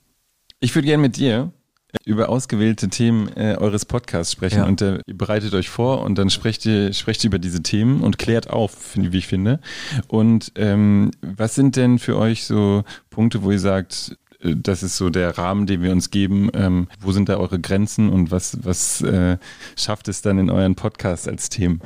Ich 0.60 0.74
würde 0.74 0.86
gerne 0.86 1.02
mit 1.02 1.16
dir 1.16 1.52
über 2.04 2.28
ausgewählte 2.28 2.88
Themen 2.88 3.28
äh, 3.36 3.56
eures 3.58 3.84
Podcasts 3.84 4.32
sprechen 4.32 4.58
ja. 4.58 4.66
und 4.66 4.82
äh, 4.82 5.00
ihr 5.06 5.16
bereitet 5.16 5.54
euch 5.54 5.68
vor 5.70 6.02
und 6.02 6.18
dann 6.18 6.30
sprecht 6.30 6.66
ihr, 6.66 6.92
sprecht 6.92 7.24
ihr 7.24 7.28
über 7.28 7.38
diese 7.38 7.62
Themen 7.62 8.02
und 8.02 8.18
klärt 8.18 8.50
auf, 8.50 8.94
wie 8.94 9.16
ich 9.16 9.26
finde. 9.26 9.60
Und 10.06 10.52
ähm, 10.56 11.10
was 11.22 11.54
sind 11.54 11.76
denn 11.76 11.98
für 11.98 12.16
euch 12.16 12.44
so 12.44 12.84
Punkte, 13.10 13.42
wo 13.42 13.50
ihr 13.50 13.60
sagt, 13.60 14.18
äh, 14.40 14.54
das 14.56 14.82
ist 14.82 14.96
so 14.96 15.10
der 15.10 15.38
Rahmen, 15.38 15.66
den 15.66 15.82
wir 15.82 15.92
uns 15.92 16.10
geben. 16.10 16.50
Ähm, 16.52 16.88
wo 17.00 17.12
sind 17.12 17.28
da 17.28 17.38
eure 17.38 17.58
Grenzen 17.58 18.10
und 18.10 18.30
was, 18.30 18.58
was 18.62 19.00
äh, 19.02 19.38
schafft 19.76 20.08
es 20.08 20.22
dann 20.22 20.38
in 20.38 20.50
euren 20.50 20.74
Podcast 20.74 21.28
als 21.28 21.48
Themen? 21.48 21.80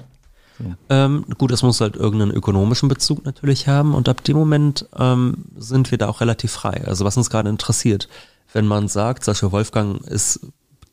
So. 0.58 0.74
Ähm, 0.90 1.24
gut, 1.38 1.50
es 1.50 1.62
muss 1.62 1.80
halt 1.80 1.96
irgendeinen 1.96 2.32
ökonomischen 2.32 2.88
Bezug 2.88 3.24
natürlich 3.24 3.68
haben 3.68 3.94
und 3.94 4.08
ab 4.08 4.22
dem 4.24 4.36
Moment 4.36 4.86
ähm, 4.98 5.44
sind 5.56 5.90
wir 5.90 5.98
da 5.98 6.08
auch 6.08 6.20
relativ 6.20 6.52
frei. 6.52 6.84
Also 6.86 7.04
was 7.04 7.16
uns 7.16 7.30
gerade 7.30 7.48
interessiert, 7.48 8.08
wenn 8.52 8.66
man 8.66 8.88
sagt, 8.88 9.24
Beispiel 9.26 9.52
Wolfgang 9.52 10.00
ist 10.06 10.40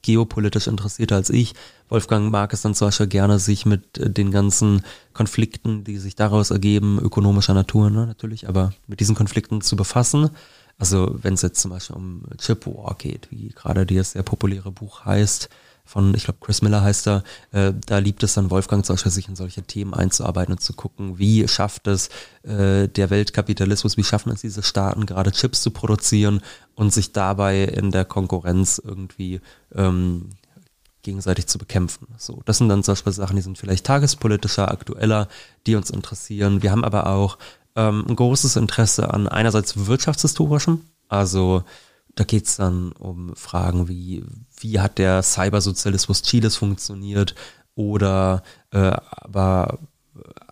geopolitisch 0.01 0.67
interessierter 0.67 1.15
als 1.15 1.29
ich. 1.29 1.53
Wolfgang 1.89 2.31
mag 2.31 2.53
es 2.53 2.61
dann 2.61 2.75
zum 2.75 2.87
Beispiel 2.87 3.07
gerne, 3.07 3.39
sich 3.39 3.65
mit 3.65 3.97
äh, 3.97 4.09
den 4.09 4.31
ganzen 4.31 4.83
Konflikten, 5.13 5.83
die 5.83 5.97
sich 5.97 6.15
daraus 6.15 6.51
ergeben, 6.51 6.99
ökonomischer 6.99 7.53
Natur 7.53 7.89
ne, 7.89 8.05
natürlich, 8.05 8.47
aber 8.47 8.73
mit 8.87 8.99
diesen 8.99 9.15
Konflikten 9.15 9.61
zu 9.61 9.75
befassen. 9.75 10.29
Also 10.77 11.17
wenn 11.21 11.33
es 11.33 11.41
jetzt 11.41 11.59
zum 11.59 11.71
Beispiel 11.71 11.95
um 11.97 12.23
Chip 12.37 12.65
War 12.65 12.95
geht, 12.97 13.29
wie 13.31 13.49
gerade 13.49 13.85
dieses 13.85 14.11
sehr 14.11 14.23
populäre 14.23 14.71
Buch 14.71 15.03
heißt, 15.03 15.49
von, 15.89 16.13
ich 16.13 16.25
glaube, 16.25 16.37
Chris 16.39 16.61
Miller 16.61 16.83
heißt 16.83 17.07
er, 17.07 17.23
äh, 17.51 17.73
da 17.87 17.97
liebt 17.97 18.21
es 18.21 18.35
dann 18.35 18.51
Wolfgang 18.51 18.85
zum 18.85 18.93
Beispiel, 18.93 19.11
sich 19.11 19.27
in 19.27 19.35
solche 19.35 19.63
Themen 19.63 19.95
einzuarbeiten 19.95 20.53
und 20.53 20.61
zu 20.61 20.73
gucken, 20.73 21.17
wie 21.17 21.47
schafft 21.47 21.87
es 21.87 22.09
äh, 22.43 22.87
der 22.87 23.09
Weltkapitalismus, 23.09 23.97
wie 23.97 24.03
schaffen 24.03 24.31
es 24.31 24.41
diese 24.41 24.61
Staaten 24.61 25.07
gerade 25.07 25.31
Chips 25.31 25.63
zu 25.63 25.71
produzieren 25.71 26.41
und 26.75 26.93
sich 26.93 27.11
dabei 27.11 27.63
in 27.63 27.89
der 27.89 28.05
Konkurrenz 28.05 28.79
irgendwie 28.83 29.41
ähm, 29.73 30.29
gegenseitig 31.01 31.47
zu 31.47 31.57
bekämpfen. 31.57 32.07
So, 32.17 32.43
das 32.45 32.59
sind 32.59 32.69
dann 32.69 32.83
zum 32.83 32.91
Beispiel 32.91 33.13
Sachen, 33.13 33.35
die 33.35 33.41
sind 33.41 33.57
vielleicht 33.57 33.87
tagespolitischer, 33.87 34.69
aktueller, 34.69 35.27
die 35.65 35.73
uns 35.73 35.89
interessieren. 35.89 36.61
Wir 36.61 36.69
haben 36.69 36.83
aber 36.83 37.07
auch 37.07 37.39
ähm, 37.75 38.05
ein 38.07 38.15
großes 38.15 38.57
Interesse 38.57 39.11
an 39.11 39.27
einerseits 39.27 39.87
wirtschaftshistorischem, 39.87 40.81
also 41.07 41.63
da 42.19 42.25
geht 42.25 42.47
es 42.47 42.57
dann 42.57 42.91
um 42.91 43.35
Fragen 43.35 43.87
wie, 43.87 44.25
wie 44.59 44.79
hat 44.79 44.97
der 44.97 45.23
Cybersozialismus 45.23 46.21
Chiles 46.21 46.55
funktioniert 46.55 47.35
oder 47.75 48.43
äh, 48.71 48.91
aber 49.09 49.79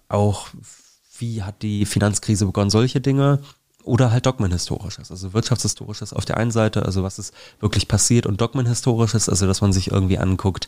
auch, 0.08 0.48
wie 1.20 1.44
hat 1.44 1.62
die 1.62 1.86
Finanzkrise 1.86 2.46
begonnen, 2.46 2.70
solche 2.70 3.02
Dinge 3.02 3.40
oder 3.84 4.12
halt 4.12 4.26
Dogmenhistorisches, 4.26 5.12
also 5.12 5.34
Wirtschaftshistorisches 5.34 6.14
auf 6.14 6.26
der 6.26 6.38
einen 6.38 6.52
Seite, 6.52 6.86
also 6.86 7.04
was 7.04 7.20
ist 7.20 7.34
wirklich 7.60 7.88
passiert 7.88 8.26
und 8.26 8.42
Dogmenhistorisches, 8.42 9.30
also 9.30 9.48
dass 9.48 9.62
man 9.62 9.74
sich 9.74 9.92
irgendwie 9.92 10.18
anguckt, 10.18 10.68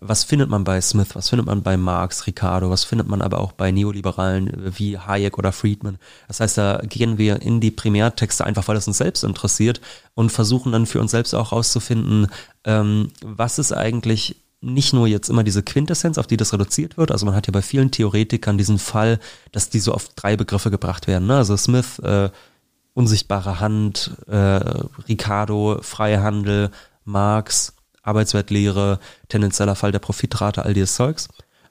was 0.00 0.24
findet 0.24 0.48
man 0.48 0.64
bei 0.64 0.80
Smith, 0.80 1.08
was 1.14 1.28
findet 1.28 1.46
man 1.46 1.62
bei 1.62 1.76
Marx, 1.76 2.26
Ricardo, 2.26 2.70
was 2.70 2.84
findet 2.84 3.08
man 3.08 3.20
aber 3.20 3.40
auch 3.40 3.52
bei 3.52 3.70
Neoliberalen 3.72 4.72
wie 4.76 4.96
Hayek 4.96 5.38
oder 5.38 5.52
Friedman. 5.52 5.98
Das 6.28 6.40
heißt, 6.40 6.58
da 6.58 6.80
gehen 6.84 7.18
wir 7.18 7.42
in 7.42 7.60
die 7.60 7.72
Primärtexte 7.72 8.44
einfach, 8.44 8.68
weil 8.68 8.76
es 8.76 8.86
uns 8.86 8.98
selbst 8.98 9.24
interessiert 9.24 9.80
und 10.14 10.30
versuchen 10.30 10.72
dann 10.72 10.86
für 10.86 11.00
uns 11.00 11.10
selbst 11.10 11.34
auch 11.34 11.52
rauszufinden, 11.52 12.28
ähm, 12.64 13.10
was 13.24 13.58
ist 13.58 13.72
eigentlich 13.72 14.36
nicht 14.60 14.92
nur 14.92 15.06
jetzt 15.06 15.28
immer 15.30 15.44
diese 15.44 15.62
Quintessenz, 15.62 16.18
auf 16.18 16.26
die 16.26 16.36
das 16.36 16.52
reduziert 16.52 16.96
wird. 16.96 17.12
Also 17.12 17.26
man 17.26 17.34
hat 17.34 17.46
ja 17.46 17.52
bei 17.52 17.62
vielen 17.62 17.90
Theoretikern 17.90 18.58
diesen 18.58 18.78
Fall, 18.78 19.20
dass 19.52 19.70
die 19.70 19.78
so 19.78 19.92
auf 19.92 20.08
drei 20.10 20.36
Begriffe 20.36 20.70
gebracht 20.70 21.06
werden. 21.06 21.28
Ne? 21.28 21.36
Also 21.36 21.56
Smith, 21.56 21.98
äh, 22.00 22.30
unsichtbare 22.94 23.60
Hand, 23.60 24.16
äh, 24.26 24.60
Ricardo, 25.08 25.78
freie 25.82 26.22
Handel, 26.22 26.70
Marx, 27.04 27.74
Arbeitswertlehre, 28.08 28.98
tendenzieller 29.28 29.76
Fall 29.76 29.92
der 29.92 30.00
Profitrate, 30.00 30.64
all 30.64 30.74
dieses 30.74 30.94
Zeugs. 30.94 31.28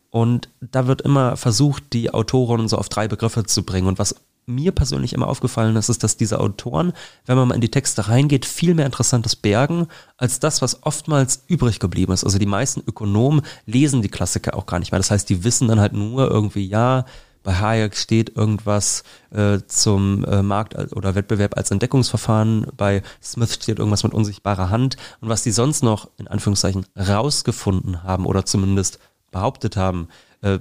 Und 0.09 0.49
da 0.61 0.87
wird 0.87 1.01
immer 1.01 1.35
versucht, 1.35 1.91
die 1.93 2.13
Autoren 2.13 2.67
so 2.67 2.77
auf 2.77 2.89
drei 2.89 3.07
Begriffe 3.07 3.43
zu 3.43 3.63
bringen. 3.63 3.87
Und 3.87 3.99
was 3.99 4.15
mir 4.47 4.71
persönlich 4.71 5.11
immer 5.11 5.27
aufgefallen 5.27 5.75
ist, 5.75 5.89
ist, 5.89 6.03
dass 6.03 6.15
diese 6.15 6.39
Autoren, 6.39 6.93
wenn 7.25 7.35
man 7.35 7.49
mal 7.49 7.55
in 7.55 7.61
die 7.61 7.69
Texte 7.69 8.07
reingeht, 8.07 8.45
viel 8.45 8.73
mehr 8.73 8.85
Interessantes 8.85 9.35
bergen, 9.35 9.87
als 10.15 10.39
das, 10.39 10.61
was 10.61 10.83
oftmals 10.83 11.43
übrig 11.47 11.79
geblieben 11.79 12.13
ist. 12.13 12.23
Also 12.23 12.39
die 12.39 12.45
meisten 12.45 12.81
Ökonomen 12.87 13.41
lesen 13.65 14.01
die 14.01 14.09
Klassiker 14.09 14.55
auch 14.55 14.65
gar 14.65 14.79
nicht 14.79 14.91
mehr. 14.91 14.99
Das 14.99 15.11
heißt, 15.11 15.29
die 15.29 15.43
wissen 15.43 15.67
dann 15.67 15.81
halt 15.81 15.91
nur 15.91 16.31
irgendwie, 16.31 16.65
ja, 16.65 17.05
bei 17.47 17.53
Hayek 17.53 17.95
steht 17.95 18.35
irgendwas 18.35 19.05
äh, 19.29 19.59
zum 19.67 20.25
äh, 20.25 20.43
Markt 20.43 20.75
oder 20.91 21.15
Wettbewerb 21.15 21.55
als 21.55 21.71
Entdeckungsverfahren. 21.71 22.67
Bei 22.75 23.03
Smith 23.23 23.53
steht 23.53 23.79
irgendwas 23.79 24.03
mit 24.03 24.13
unsichtbarer 24.13 24.69
Hand. 24.69 24.97
Und 25.21 25.29
was 25.29 25.43
die 25.43 25.51
sonst 25.51 25.81
noch 25.81 26.09
in 26.17 26.27
Anführungszeichen 26.27 26.85
rausgefunden 26.97 28.03
haben 28.03 28.25
oder 28.25 28.45
zumindest 28.45 28.99
behauptet 29.31 29.77
haben, 29.77 30.09
äh, 30.41 30.59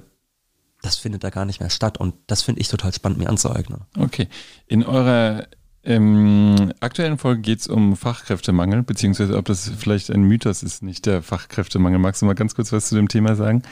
das 0.81 0.95
findet 0.95 1.25
da 1.25 1.29
gar 1.29 1.43
nicht 1.43 1.59
mehr 1.59 1.69
statt. 1.69 1.97
Und 1.97 2.15
das 2.25 2.41
finde 2.41 2.61
ich 2.61 2.69
total 2.69 2.93
spannend, 2.93 3.19
mir 3.19 3.27
anzueignen. 3.27 3.81
Okay. 3.99 4.29
In 4.65 4.85
eurer 4.85 5.45
ähm, 5.83 6.71
aktuellen 6.79 7.17
Folge 7.17 7.41
geht 7.41 7.59
es 7.59 7.67
um 7.67 7.97
Fachkräftemangel, 7.97 8.83
beziehungsweise 8.83 9.35
ob 9.35 9.43
das 9.43 9.69
vielleicht 9.77 10.09
ein 10.09 10.23
Mythos 10.23 10.63
ist, 10.63 10.83
nicht 10.83 11.05
der 11.05 11.21
Fachkräftemangel. 11.21 11.99
Magst 11.99 12.21
du 12.21 12.25
mal 12.25 12.33
ganz 12.33 12.55
kurz 12.55 12.71
was 12.71 12.87
zu 12.87 12.95
dem 12.95 13.09
Thema 13.09 13.35
sagen? 13.35 13.63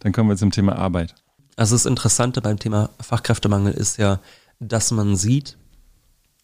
Dann 0.00 0.10
kommen 0.10 0.28
wir 0.28 0.36
zum 0.36 0.50
Thema 0.50 0.74
Arbeit. 0.74 1.14
Also 1.56 1.74
das 1.74 1.86
Interessante 1.86 2.40
beim 2.40 2.58
Thema 2.58 2.90
Fachkräftemangel 3.00 3.72
ist 3.74 3.96
ja, 3.98 4.20
dass 4.58 4.90
man 4.90 5.16
sieht, 5.16 5.56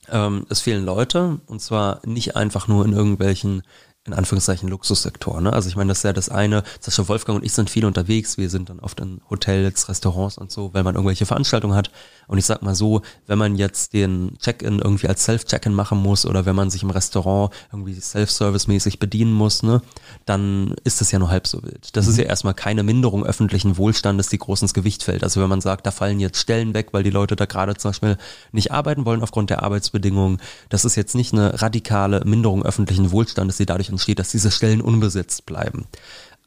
ähm, 0.09 0.47
es 0.49 0.61
fehlen 0.61 0.85
Leute 0.85 1.41
und 1.47 1.61
zwar 1.61 2.01
nicht 2.07 2.37
einfach 2.37 2.69
nur 2.69 2.85
in 2.85 2.93
irgendwelchen 2.93 3.63
in 4.07 4.15
Anführungszeichen 4.15 4.69
Luxussektor. 4.69 5.43
Ne? 5.43 5.53
Also 5.53 5.69
ich 5.69 5.77
meine, 5.77 5.89
das 5.89 5.99
ist 5.99 6.05
ja 6.05 6.15
das 6.15 6.31
eine, 6.31 6.63
das 6.83 6.97
ist 6.97 7.09
Wolfgang 7.09 7.39
und 7.39 7.45
ich 7.45 7.53
sind 7.53 7.69
viel 7.69 7.85
unterwegs, 7.85 8.39
wir 8.39 8.49
sind 8.49 8.71
dann 8.71 8.81
oft 8.81 8.99
in 8.99 9.21
Hotels, 9.29 9.91
Restaurants 9.91 10.39
und 10.39 10.51
so, 10.51 10.73
weil 10.73 10.85
man 10.85 10.95
irgendwelche 10.95 11.27
Veranstaltungen 11.27 11.77
hat. 11.77 11.91
Und 12.27 12.39
ich 12.39 12.47
sag 12.47 12.63
mal 12.63 12.75
so, 12.75 13.03
wenn 13.27 13.39
man 13.39 13.57
jetzt 13.57 13.93
den 13.93 14.39
Check-in 14.39 14.79
irgendwie 14.79 15.09
als 15.09 15.25
Self-Check-in 15.25 15.75
machen 15.75 15.99
muss 15.99 16.25
oder 16.25 16.47
wenn 16.47 16.57
man 16.57 16.71
sich 16.71 16.83
im 16.83 16.91
Restaurant 16.91 17.53
irgendwie 17.73 17.95
Self-Service-mäßig 17.95 19.01
bedienen 19.01 19.33
muss, 19.33 19.63
ne, 19.63 19.83
dann 20.25 20.77
ist 20.85 21.03
das 21.03 21.11
ja 21.11 21.19
nur 21.19 21.29
halb 21.29 21.47
so 21.47 21.63
wild. 21.63 21.95
Das 21.95 22.07
mhm. 22.07 22.13
ist 22.13 22.17
ja 22.19 22.25
erstmal 22.25 22.55
keine 22.55 22.83
Minderung 22.83 23.27
öffentlichen 23.27 23.77
Wohlstandes, 23.77 24.29
die 24.29 24.39
groß 24.39 24.63
ins 24.63 24.75
Gewicht 24.75 25.03
fällt. 25.03 25.25
Also 25.25 25.43
wenn 25.43 25.49
man 25.49 25.61
sagt, 25.61 25.87
da 25.87 25.91
fallen 25.91 26.21
jetzt 26.21 26.39
Stellen 26.39 26.73
weg, 26.73 26.89
weil 26.93 27.03
die 27.03 27.11
Leute 27.11 27.37
da 27.37 27.45
gerade 27.45 27.77
zum 27.77 27.91
Beispiel 27.91 28.17
nicht 28.53 28.73
arbeiten 28.73 29.05
wollen 29.05 29.23
aufgrund 29.23 29.51
der 29.51 29.63
Arbeitsbedingungen, 29.63 30.41
das 30.71 30.87
ist 30.87 30.97
jetzt 30.97 31.15
nicht 31.15 31.35
eine 31.35 31.61
radikale 31.61 32.23
Minderung 32.25 32.63
öffentlichen 32.63 33.11
Wohlstandes, 33.11 33.59
die 33.59 33.67
dadurch 33.67 33.90
entsteht, 33.91 34.19
dass 34.19 34.31
diese 34.31 34.51
Stellen 34.51 34.81
unbesetzt 34.81 35.47
bleiben. 35.47 35.87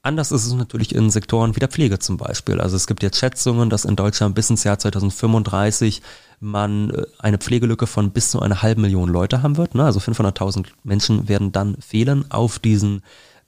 Anders 0.06 0.34
ist 0.34 0.45
es 0.45 0.53
natürlich 0.53 0.93
in 0.93 1.10
Sektoren 1.10 1.56
wie 1.56 1.62
der 1.62 1.69
Pflege 1.69 1.97
zum 1.97 2.17
Beispiel. 2.17 2.60
Also 2.60 2.75
es 2.75 2.88
gibt 2.88 3.03
jetzt 3.03 3.17
Schätzungen, 3.17 3.69
dass 3.69 3.86
in 3.86 3.95
Deutschland 3.95 4.36
bis 4.36 4.49
ins 4.49 4.65
Jahr 4.65 4.77
2035 4.77 6.01
man 6.41 6.89
äh, 6.89 7.06
eine 7.19 7.38
Pflegelücke 7.38 7.88
von 7.88 8.12
bis 8.12 8.29
zu 8.29 8.41
einer 8.41 8.62
halben 8.62 8.82
Million 8.82 9.08
Leute 9.08 9.43
haben 9.43 9.56
wird. 9.56 9.75
Ne? 9.75 9.86
Also 9.86 10.01
500.000 10.01 10.65
Menschen 10.84 11.29
werden 11.29 11.53
dann 11.53 11.77
fehlen 11.77 12.25
auf 12.29 12.60
diesen 12.60 13.01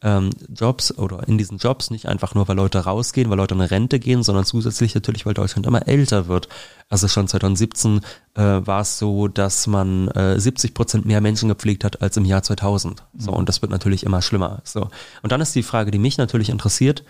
ähm, 0.05 0.29
Jobs 0.55 0.95
oder 0.97 1.27
in 1.27 1.39
diesen 1.39 1.57
Jobs, 1.57 1.89
nicht 1.89 2.05
einfach 2.05 2.35
nur, 2.35 2.47
weil 2.47 2.55
Leute 2.55 2.77
rausgehen, 2.77 3.29
weil 3.29 3.37
Leute 3.37 3.55
in 3.55 3.61
Rente 3.61 3.99
gehen, 3.99 4.21
sondern 4.21 4.45
zusätzlich 4.45 4.93
natürlich, 4.93 5.25
weil 5.25 5.33
Deutschland 5.33 5.65
immer 5.65 5.87
älter 5.87 6.27
wird. 6.27 6.47
Also 6.89 7.07
schon 7.07 7.27
2017 7.27 8.01
äh, 8.35 8.41
war 8.41 8.81
es 8.81 8.99
so, 8.99 9.27
dass 9.27 9.65
man 9.65 10.07
äh, 10.09 10.39
70 10.39 10.75
Prozent 10.75 11.05
mehr 11.05 11.21
Menschen 11.21 11.49
gepflegt 11.49 11.83
hat 11.83 12.03
als 12.03 12.15
im 12.17 12.25
Jahr 12.25 12.43
2000. 12.43 13.03
So, 13.17 13.31
mhm. 13.31 13.37
und 13.37 13.49
das 13.49 13.63
wird 13.63 13.71
natürlich 13.71 14.03
immer 14.03 14.21
schlimmer. 14.21 14.61
So. 14.63 14.89
Und 15.23 15.31
dann 15.31 15.41
ist 15.41 15.55
die 15.55 15.63
Frage, 15.63 15.89
die 15.89 15.99
mich 15.99 16.19
natürlich 16.19 16.49
interessiert, 16.49 17.03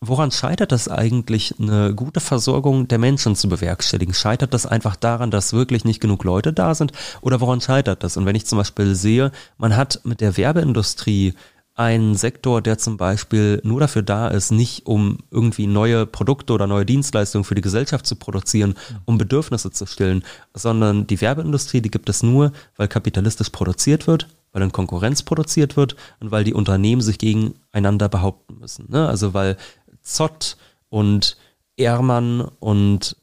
Woran 0.00 0.30
scheitert 0.30 0.72
das 0.72 0.88
eigentlich, 0.88 1.54
eine 1.58 1.94
gute 1.94 2.20
Versorgung 2.20 2.86
der 2.86 2.98
Menschen 2.98 3.34
zu 3.34 3.48
bewerkstelligen? 3.48 4.12
Scheitert 4.12 4.52
das 4.52 4.66
einfach 4.66 4.94
daran, 4.94 5.30
dass 5.30 5.54
wirklich 5.54 5.86
nicht 5.86 6.00
genug 6.00 6.22
Leute 6.22 6.52
da 6.52 6.74
sind? 6.74 6.92
Oder 7.22 7.40
woran 7.40 7.62
scheitert 7.62 8.04
das? 8.04 8.18
Und 8.18 8.26
wenn 8.26 8.36
ich 8.36 8.44
zum 8.44 8.58
Beispiel 8.58 8.94
sehe, 8.94 9.32
man 9.56 9.74
hat 9.74 10.00
mit 10.04 10.20
der 10.20 10.36
Werbeindustrie 10.36 11.34
ein 11.76 12.14
Sektor, 12.14 12.62
der 12.62 12.78
zum 12.78 12.96
Beispiel 12.96 13.60
nur 13.62 13.80
dafür 13.80 14.02
da 14.02 14.28
ist, 14.28 14.50
nicht 14.50 14.86
um 14.86 15.18
irgendwie 15.30 15.66
neue 15.66 16.06
Produkte 16.06 16.54
oder 16.54 16.66
neue 16.66 16.86
Dienstleistungen 16.86 17.44
für 17.44 17.54
die 17.54 17.60
Gesellschaft 17.60 18.06
zu 18.06 18.16
produzieren, 18.16 18.74
um 19.04 19.18
Bedürfnisse 19.18 19.70
zu 19.70 19.84
stillen, 19.84 20.24
sondern 20.54 21.06
die 21.06 21.20
Werbeindustrie, 21.20 21.82
die 21.82 21.90
gibt 21.90 22.08
es 22.08 22.22
nur, 22.22 22.52
weil 22.76 22.88
kapitalistisch 22.88 23.50
produziert 23.50 24.06
wird, 24.06 24.26
weil 24.52 24.62
in 24.62 24.72
Konkurrenz 24.72 25.22
produziert 25.22 25.76
wird 25.76 25.96
und 26.18 26.30
weil 26.30 26.44
die 26.44 26.54
Unternehmen 26.54 27.02
sich 27.02 27.18
gegeneinander 27.18 28.08
behaupten 28.08 28.58
müssen. 28.58 28.86
Ne? 28.88 29.06
Also 29.06 29.34
weil 29.34 29.58
Zott 30.02 30.56
und 30.88 31.36
Ehrmann 31.76 32.40
und 32.58 33.16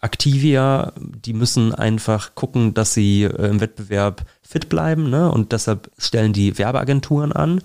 Activia, 0.00 0.94
die 0.96 1.34
müssen 1.34 1.74
einfach 1.74 2.34
gucken, 2.34 2.72
dass 2.72 2.94
sie 2.94 3.24
äh, 3.24 3.48
im 3.48 3.60
Wettbewerb 3.60 4.24
fit 4.40 4.70
bleiben 4.70 5.10
ne? 5.10 5.30
und 5.30 5.52
deshalb 5.52 5.90
stellen 5.98 6.32
die 6.32 6.56
Werbeagenturen 6.56 7.32
an 7.32 7.60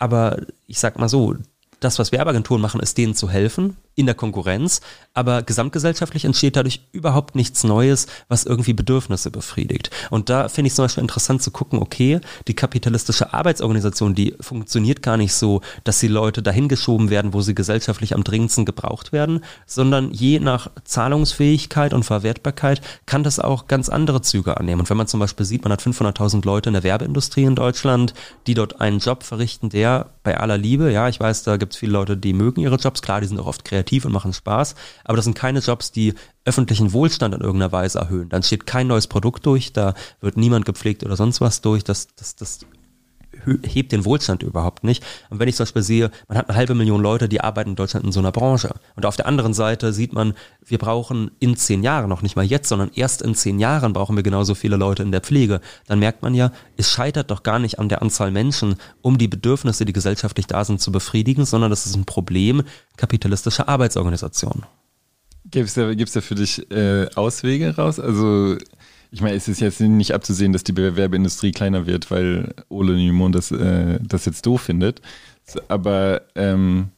aber 0.00 0.38
ich 0.66 0.80
sag 0.80 0.98
mal 0.98 1.08
so, 1.08 1.36
das, 1.78 1.98
was 1.98 2.12
Werbeagenturen 2.12 2.60
machen, 2.60 2.80
ist 2.80 2.98
denen 2.98 3.14
zu 3.14 3.30
helfen 3.30 3.76
in 3.94 4.06
der 4.06 4.14
Konkurrenz, 4.14 4.80
aber 5.12 5.42
gesamtgesellschaftlich 5.42 6.24
entsteht 6.24 6.56
dadurch 6.56 6.80
überhaupt 6.92 7.34
nichts 7.34 7.64
Neues, 7.64 8.06
was 8.28 8.44
irgendwie 8.44 8.72
Bedürfnisse 8.72 9.30
befriedigt. 9.30 9.90
Und 10.10 10.30
da 10.30 10.48
finde 10.48 10.68
ich 10.68 10.74
zum 10.74 10.84
Beispiel 10.84 11.02
interessant 11.02 11.42
zu 11.42 11.50
gucken, 11.50 11.80
okay, 11.80 12.20
die 12.46 12.54
kapitalistische 12.54 13.34
Arbeitsorganisation, 13.34 14.14
die 14.14 14.34
funktioniert 14.40 15.02
gar 15.02 15.16
nicht 15.16 15.34
so, 15.34 15.60
dass 15.84 15.98
die 15.98 16.08
Leute 16.08 16.42
dahin 16.42 16.68
geschoben 16.68 17.10
werden, 17.10 17.34
wo 17.34 17.40
sie 17.42 17.54
gesellschaftlich 17.54 18.14
am 18.14 18.24
dringendsten 18.24 18.64
gebraucht 18.64 19.12
werden, 19.12 19.44
sondern 19.66 20.12
je 20.12 20.38
nach 20.38 20.70
Zahlungsfähigkeit 20.84 21.92
und 21.92 22.04
Verwertbarkeit 22.04 22.80
kann 23.06 23.24
das 23.24 23.38
auch 23.38 23.66
ganz 23.66 23.88
andere 23.88 24.22
Züge 24.22 24.56
annehmen. 24.56 24.80
Und 24.80 24.90
wenn 24.90 24.96
man 24.96 25.08
zum 25.08 25.20
Beispiel 25.20 25.44
sieht, 25.44 25.64
man 25.64 25.72
hat 25.72 25.82
500.000 25.82 26.44
Leute 26.46 26.70
in 26.70 26.74
der 26.74 26.84
Werbeindustrie 26.84 27.44
in 27.44 27.56
Deutschland, 27.56 28.14
die 28.46 28.54
dort 28.54 28.80
einen 28.80 29.00
Job 29.00 29.24
verrichten, 29.24 29.68
der 29.68 30.10
bei 30.22 30.38
aller 30.38 30.58
Liebe, 30.58 30.92
ja, 30.92 31.08
ich 31.08 31.18
weiß, 31.18 31.42
da 31.42 31.56
gibt 31.56 31.72
es 31.72 31.78
viele 31.78 31.92
Leute, 31.92 32.16
die 32.16 32.32
mögen 32.32 32.60
ihre 32.60 32.76
Jobs, 32.76 33.02
klar, 33.02 33.20
die 33.20 33.26
sind 33.26 33.40
auch 33.40 33.46
oft 33.46 33.64
kreativ, 33.64 33.79
kreativ 33.80 34.04
und 34.04 34.12
machen 34.12 34.32
Spaß, 34.32 34.74
aber 35.04 35.16
das 35.16 35.24
sind 35.24 35.34
keine 35.34 35.60
Jobs, 35.60 35.92
die 35.92 36.14
öffentlichen 36.44 36.92
Wohlstand 36.92 37.34
in 37.34 37.40
irgendeiner 37.40 37.72
Weise 37.72 37.98
erhöhen. 37.98 38.28
Dann 38.28 38.42
steht 38.42 38.66
kein 38.66 38.86
neues 38.86 39.06
Produkt 39.06 39.46
durch, 39.46 39.72
da 39.72 39.94
wird 40.20 40.36
niemand 40.36 40.64
gepflegt 40.64 41.04
oder 41.04 41.16
sonst 41.16 41.40
was 41.40 41.60
durch, 41.60 41.84
das, 41.84 42.08
das, 42.16 42.36
das 42.36 42.60
hebt 43.64 43.92
den 43.92 44.04
Wohlstand 44.04 44.42
überhaupt 44.42 44.84
nicht. 44.84 45.04
Und 45.30 45.38
wenn 45.38 45.48
ich 45.48 45.56
zum 45.56 45.64
Beispiel 45.64 45.82
sehe, 45.82 46.10
man 46.28 46.38
hat 46.38 46.48
eine 46.48 46.56
halbe 46.56 46.74
Million 46.74 47.02
Leute, 47.02 47.28
die 47.28 47.40
arbeiten 47.40 47.70
in 47.70 47.76
Deutschland 47.76 48.06
in 48.06 48.12
so 48.12 48.20
einer 48.20 48.32
Branche. 48.32 48.74
Und 48.96 49.06
auf 49.06 49.16
der 49.16 49.26
anderen 49.26 49.54
Seite 49.54 49.92
sieht 49.92 50.12
man, 50.12 50.34
wir 50.64 50.78
brauchen 50.78 51.30
in 51.40 51.56
zehn 51.56 51.82
Jahren, 51.82 52.08
noch 52.08 52.22
nicht 52.22 52.36
mal 52.36 52.44
jetzt, 52.44 52.68
sondern 52.68 52.90
erst 52.94 53.22
in 53.22 53.34
zehn 53.34 53.58
Jahren 53.58 53.92
brauchen 53.92 54.16
wir 54.16 54.22
genauso 54.22 54.54
viele 54.54 54.76
Leute 54.76 55.02
in 55.02 55.12
der 55.12 55.20
Pflege. 55.20 55.60
Dann 55.86 55.98
merkt 55.98 56.22
man 56.22 56.34
ja, 56.34 56.52
es 56.76 56.90
scheitert 56.90 57.30
doch 57.30 57.42
gar 57.42 57.58
nicht 57.58 57.78
an 57.78 57.88
der 57.88 58.02
Anzahl 58.02 58.30
Menschen, 58.30 58.76
um 59.02 59.18
die 59.18 59.28
Bedürfnisse, 59.28 59.84
die 59.84 59.92
gesellschaftlich 59.92 60.46
da 60.46 60.64
sind, 60.64 60.80
zu 60.80 60.92
befriedigen, 60.92 61.44
sondern 61.44 61.70
das 61.70 61.86
ist 61.86 61.96
ein 61.96 62.04
Problem 62.04 62.62
kapitalistischer 62.96 63.68
Arbeitsorganisation. 63.68 64.64
Gibt 65.50 65.68
es 65.68 65.74
da, 65.74 65.92
da 65.92 66.20
für 66.20 66.34
dich 66.34 66.70
äh, 66.70 67.08
Auswege 67.14 67.74
raus? 67.76 67.98
Also 67.98 68.56
ich 69.10 69.20
meine, 69.20 69.36
es 69.36 69.48
ist 69.48 69.60
jetzt 69.60 69.80
nicht 69.80 70.12
abzusehen, 70.12 70.52
dass 70.52 70.64
die 70.64 70.76
Werbeindustrie 70.76 71.52
kleiner 71.52 71.86
wird, 71.86 72.10
weil 72.10 72.54
Ole 72.68 72.94
Nymon 72.94 73.32
das, 73.32 73.50
äh, 73.50 73.98
das 74.02 74.24
jetzt 74.24 74.46
doof 74.46 74.62
findet. 74.62 75.02
Aber 75.68 76.22
ähm, 76.36 76.90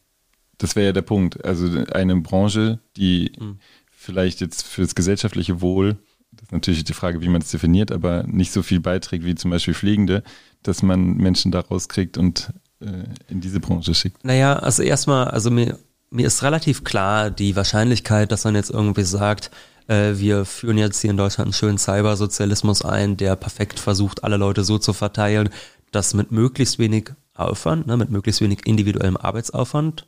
das 0.59 0.77
wäre 0.77 0.87
ja 0.87 0.93
der 0.93 1.03
Punkt. 1.03 1.45
Also 1.45 1.67
eine 1.93 2.17
Branche, 2.21 2.81
die 2.97 3.33
mhm. 3.39 3.59
vielleicht 3.91 4.41
jetzt 4.41 4.67
für 4.67 4.83
das 4.83 4.95
gesellschaftliche 4.95 5.61
Wohl, 5.63 5.97
das 6.33 6.45
ist 6.45 6.53
natürlich 6.53 6.85
die 6.85 6.95
Frage, 6.95 7.23
wie 7.23 7.29
man 7.29 7.43
es 7.43 7.51
definiert, 7.51 7.93
aber 7.93 8.25
nicht 8.25 8.53
so 8.53 8.63
viel 8.63 8.81
beiträgt 8.81 9.25
wie 9.25 9.35
zum 9.35 9.51
Beispiel 9.51 9.75
Pflegende, 9.75 10.23
dass 10.63 10.83
man 10.83 11.17
Menschen 11.17 11.51
da 11.51 11.61
rauskriegt 11.61 12.19
und 12.19 12.53
äh, 12.81 13.05
in 13.29 13.41
diese 13.41 13.61
Branche 13.61 13.95
schickt. 13.95 14.25
Naja, 14.25 14.57
also 14.57 14.83
erstmal, 14.83 15.29
also 15.29 15.51
mir, 15.51 15.79
mir 16.11 16.27
ist 16.27 16.43
relativ 16.43 16.85
klar 16.85 17.31
die 17.31 17.57
Wahrscheinlichkeit, 17.57 18.33
dass 18.33 18.45
man 18.45 18.55
jetzt 18.55 18.71
irgendwie 18.71 19.05
sagt, 19.05 19.51
wir 19.89 20.45
führen 20.45 20.79
jetzt 20.79 21.01
hier 21.01 21.11
in 21.11 21.17
Deutschland 21.17 21.47
einen 21.47 21.53
schönen 21.53 21.79
Cybersozialismus 21.79 22.85
ein, 22.85 23.17
der 23.17 23.37
perfekt 23.37 23.79
versucht, 23.79 24.25
alle 24.25 24.37
Leute 24.37 24.65
so 24.65 24.79
zu 24.79 24.93
verteilen, 24.93 25.51
dass 25.91 26.15
mit 26.15 26.31
möglichst 26.33 26.79
wenig 26.79 27.11
Aufwand, 27.35 27.87
ne, 27.87 27.97
mit 27.97 28.11
möglichst 28.11 28.41
wenig 28.41 28.67
individuellem 28.67 29.17
Arbeitsaufwand 29.17 30.07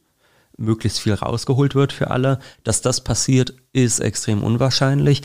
möglichst 0.57 1.01
viel 1.01 1.15
rausgeholt 1.15 1.75
wird 1.75 1.93
für 1.93 2.11
alle. 2.11 2.39
Dass 2.63 2.81
das 2.81 3.03
passiert, 3.03 3.55
ist 3.73 3.99
extrem 3.99 4.43
unwahrscheinlich 4.43 5.23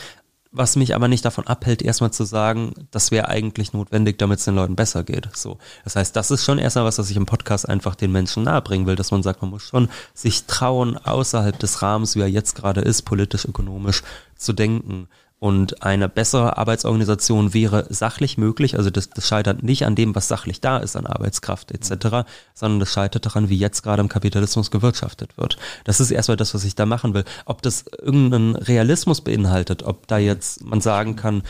was 0.52 0.76
mich 0.76 0.96
aber 0.96 1.08
nicht 1.08 1.26
davon 1.26 1.46
abhält, 1.46 1.82
erstmal 1.82 2.12
zu 2.12 2.24
sagen, 2.24 2.74
das 2.90 3.12
wäre 3.12 3.28
eigentlich 3.28 3.74
notwendig, 3.74 4.18
damit 4.18 4.40
es 4.40 4.46
den 4.46 4.56
Leuten 4.56 4.76
besser 4.76 5.04
geht. 5.04 5.30
So. 5.36 5.60
Das 5.84 5.96
heißt, 5.96 6.16
das 6.16 6.32
ist 6.32 6.44
schon 6.44 6.58
erstmal 6.58 6.86
was, 6.86 6.98
was 6.98 7.10
ich 7.10 7.18
im 7.18 7.28
Podcast 7.28 7.70
einfach 7.70 7.96
den 7.96 8.12
Menschen 8.12 8.44
nahebringen 8.44 8.88
will, 8.88 8.96
dass 8.96 9.12
man 9.12 9.22
sagt, 9.22 9.42
man 9.42 9.52
muss 9.52 9.64
schon 9.64 9.90
sich 10.14 10.46
trauen, 10.46 10.98
außerhalb 10.98 11.58
des 11.60 11.82
Rahmens, 11.82 12.16
wie 12.16 12.22
er 12.22 12.30
jetzt 12.30 12.56
gerade 12.56 12.82
ist, 12.82 13.04
politisch, 13.04 13.46
ökonomisch 13.46 14.02
zu 14.40 14.54
denken. 14.54 15.08
Und 15.40 15.84
eine 15.84 16.10
bessere 16.10 16.58
Arbeitsorganisation 16.58 17.54
wäre 17.54 17.86
sachlich 17.90 18.38
möglich. 18.38 18.78
Also 18.78 18.90
das, 18.90 19.10
das 19.10 19.26
scheitert 19.26 19.64
nicht 19.64 19.86
an 19.86 19.96
dem, 19.96 20.14
was 20.14 20.28
sachlich 20.28 20.60
da 20.60 20.78
ist, 20.78 20.98
an 20.98 21.06
Arbeitskraft 21.06 21.72
etc., 21.72 22.28
sondern 22.54 22.82
das 22.82 22.92
scheitert 22.92 23.26
daran, 23.26 23.48
wie 23.48 23.58
jetzt 23.58 23.82
gerade 23.82 24.02
im 24.02 24.10
Kapitalismus 24.10 24.70
gewirtschaftet 24.70 25.38
wird. 25.38 25.58
Das 25.86 26.02
ist 26.02 26.12
erstmal 26.12 26.36
das, 26.36 26.54
was 26.54 26.66
ich 26.66 26.76
da 26.76 26.86
machen 26.86 27.14
will. 27.14 27.24
Ob 27.46 27.62
das 27.62 27.86
irgendeinen 28.02 28.58
Realismus 28.58 29.22
beinhaltet, 29.22 29.84
ob 29.84 30.08
da 30.08 30.18
jetzt 30.18 30.62
man 30.66 30.82
sagen 30.82 31.16
kann, 31.16 31.44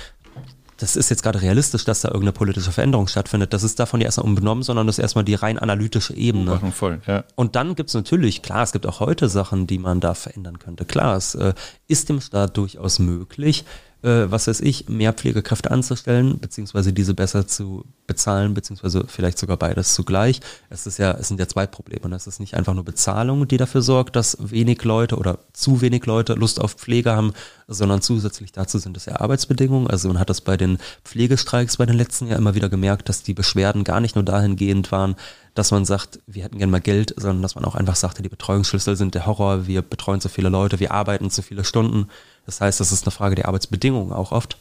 das 0.80 0.96
ist 0.96 1.10
jetzt 1.10 1.24
gerade 1.24 1.42
realistisch, 1.42 1.84
dass 1.84 2.02
da 2.02 2.08
irgendeine 2.08 2.32
politische 2.32 2.72
Veränderung 2.72 3.08
stattfindet. 3.08 3.52
Das 3.54 3.64
ist 3.64 3.80
davon 3.80 4.00
ja 4.00 4.06
erstmal 4.06 4.26
unbenommen, 4.26 4.64
sondern 4.64 4.88
das 4.88 4.98
ist 4.98 5.04
erstmal 5.04 5.26
die 5.26 5.36
rein 5.36 5.60
analytische 5.60 6.16
Ebene. 6.16 6.60
Voll, 6.74 7.02
ja. 7.06 7.26
Und 7.36 7.58
dann 7.58 7.76
gibt 7.76 7.90
es 7.90 7.94
natürlich, 7.94 8.42
klar, 8.42 8.64
es 8.64 8.72
gibt 8.72 8.88
auch 8.88 9.02
heute 9.02 9.28
Sachen, 9.28 9.68
die 9.68 9.78
man 9.78 10.00
da 10.00 10.14
verändern 10.14 10.58
könnte. 10.58 10.86
Klar, 10.86 11.18
es 11.18 11.36
äh, 11.36 11.54
ist 11.88 12.08
dem 12.08 12.22
Staat 12.22 12.56
durchaus 12.56 13.00
möglich, 13.00 13.66
äh, 14.02 14.32
was 14.32 14.48
weiß 14.48 14.62
ich, 14.62 14.88
mehr 14.88 15.14
Pflegekräfte 15.14 15.72
anzustellen, 15.72 16.40
beziehungsweise 16.40 16.94
diese 16.94 17.14
besser 17.14 17.48
zu 17.48 17.86
bezahlen, 18.08 18.54
beziehungsweise 18.54 19.06
vielleicht 19.08 19.38
sogar 19.38 19.58
beides 19.58 19.94
zugleich. 19.94 20.40
Es 20.70 20.88
ist 20.88 20.98
ja, 20.98 21.12
es 21.12 21.28
sind 21.28 21.40
ja 21.40 21.48
zwei 21.48 21.68
Probleme. 21.68 22.06
Und 22.06 22.14
es 22.14 22.28
ist 22.28 22.40
nicht 22.40 22.56
einfach 22.56 22.74
nur 22.74 22.86
Bezahlung, 22.86 23.48
die 23.48 23.58
dafür 23.58 23.82
sorgt, 23.82 24.16
dass 24.16 24.38
wenig 24.40 24.84
Leute 24.84 25.18
oder 25.18 25.40
zu 25.54 25.82
wenig 25.82 26.06
Leute 26.06 26.34
Lust 26.34 26.62
auf 26.62 26.74
Pflege 26.74 27.12
haben, 27.12 27.34
sondern 27.68 28.02
zusätzlich 28.02 28.52
dazu 28.52 28.80
sind 28.80 28.98
es 28.98 29.06
ja 29.06 29.20
Arbeitsbedingungen. 29.20 29.88
Also 29.88 30.08
man 30.08 30.20
hat 30.20 30.30
das 30.30 30.42
bei 30.42 30.58
den 30.58 30.80
Pflegestreiks 31.04 31.78
bei 31.78 31.86
den 31.86 31.98
letzten 31.98 32.28
Jahren 32.28 32.40
immer 32.40 32.56
wieder 32.56 32.70
gemerkt, 32.70 33.10
dass 33.10 33.24
die 33.24 33.34
Beschwerden 33.34 33.84
gar 33.84 34.00
nicht 34.00 34.16
nur 34.16 34.24
dahingehend 34.24 34.92
waren, 34.92 35.16
dass 35.56 35.72
man 35.72 35.86
sagt, 35.86 36.20
wir 36.26 36.44
hätten 36.44 36.58
gerne 36.58 36.72
mal 36.72 36.82
Geld, 36.82 37.14
sondern 37.18 37.42
dass 37.42 37.56
man 37.56 37.66
auch 37.66 37.76
einfach 37.76 37.96
sagte, 37.96 38.24
die 38.24 38.30
Betreuungsschlüssel 38.30 38.96
sind 38.96 39.14
der 39.14 39.26
Horror, 39.26 39.68
wir 39.68 39.82
betreuen 39.82 40.22
zu 40.22 40.30
viele 40.30 40.50
Leute, 40.50 40.80
wir 40.80 40.92
arbeiten 40.92 41.30
zu 41.30 41.42
viele 41.42 41.64
Stunden. 41.64 42.08
Das 42.46 42.62
heißt, 42.62 42.80
das 42.80 42.92
ist 42.92 43.06
eine 43.06 43.12
Frage 43.12 43.36
der 43.36 43.48
Arbeitsbedingungen 43.48 44.14
auch 44.14 44.32
oft. 44.32 44.58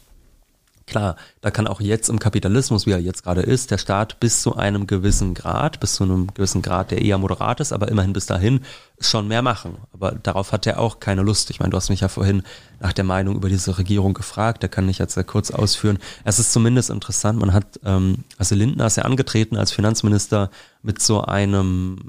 Klar, 0.89 1.17
da 1.41 1.51
kann 1.51 1.67
auch 1.67 1.81
jetzt 1.81 2.09
im 2.09 2.17
Kapitalismus, 2.17 2.87
wie 2.87 2.91
er 2.91 2.99
jetzt 2.99 3.23
gerade 3.23 3.41
ist, 3.41 3.69
der 3.69 3.77
Staat 3.77 4.19
bis 4.19 4.41
zu 4.41 4.55
einem 4.55 4.87
gewissen 4.87 5.35
Grad, 5.35 5.79
bis 5.79 5.93
zu 5.93 6.03
einem 6.03 6.33
gewissen 6.33 6.63
Grad, 6.63 6.89
der 6.89 7.03
eher 7.03 7.19
moderat 7.19 7.59
ist, 7.59 7.73
aber 7.73 7.89
immerhin 7.89 8.11
bis 8.11 8.25
dahin 8.25 8.61
schon 8.99 9.27
mehr 9.27 9.43
machen. 9.43 9.77
Aber 9.93 10.13
darauf 10.13 10.51
hat 10.51 10.65
er 10.65 10.79
auch 10.79 10.99
keine 10.99 11.21
Lust. 11.21 11.51
Ich 11.51 11.59
meine, 11.59 11.69
du 11.69 11.77
hast 11.77 11.89
mich 11.91 11.99
ja 11.99 12.07
vorhin 12.07 12.41
nach 12.79 12.91
der 12.91 13.03
Meinung 13.03 13.35
über 13.35 13.49
diese 13.49 13.77
Regierung 13.77 14.15
gefragt, 14.15 14.63
da 14.63 14.67
kann 14.67 14.89
ich 14.89 14.97
jetzt 14.97 15.13
sehr 15.13 15.23
kurz 15.23 15.51
ausführen. 15.51 15.99
Es 16.23 16.39
ist 16.39 16.51
zumindest 16.51 16.89
interessant, 16.89 17.37
man 17.37 17.53
hat, 17.53 17.79
ähm, 17.85 18.23
also 18.39 18.55
Lindner 18.55 18.87
ist 18.87 18.95
ja 18.95 19.03
angetreten 19.03 19.57
als 19.57 19.71
Finanzminister 19.71 20.49
mit 20.81 21.03
so 21.03 21.21
einem 21.21 21.99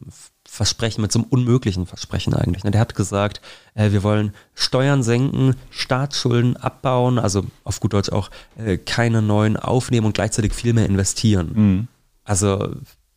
Versprechen, 0.52 1.00
mit 1.00 1.12
so 1.12 1.20
einem 1.20 1.28
unmöglichen 1.28 1.86
Versprechen 1.86 2.34
eigentlich. 2.34 2.64
Ne? 2.64 2.72
Der 2.72 2.80
hat 2.80 2.96
gesagt, 2.96 3.40
äh, 3.74 3.92
wir 3.92 4.02
wollen 4.02 4.34
Steuern 4.52 5.04
senken, 5.04 5.54
Staatsschulden 5.70 6.56
abbauen, 6.56 7.20
also 7.20 7.44
auf 7.62 7.78
gut 7.78 7.92
Deutsch 7.92 8.10
auch 8.10 8.30
äh, 8.58 8.76
keine 8.76 9.22
neuen 9.22 9.56
aufnehmen 9.56 10.06
und 10.06 10.12
gleichzeitig 10.12 10.52
viel 10.52 10.72
mehr 10.72 10.86
investieren. 10.86 11.50
Mhm. 11.54 11.88
Also 12.24 12.74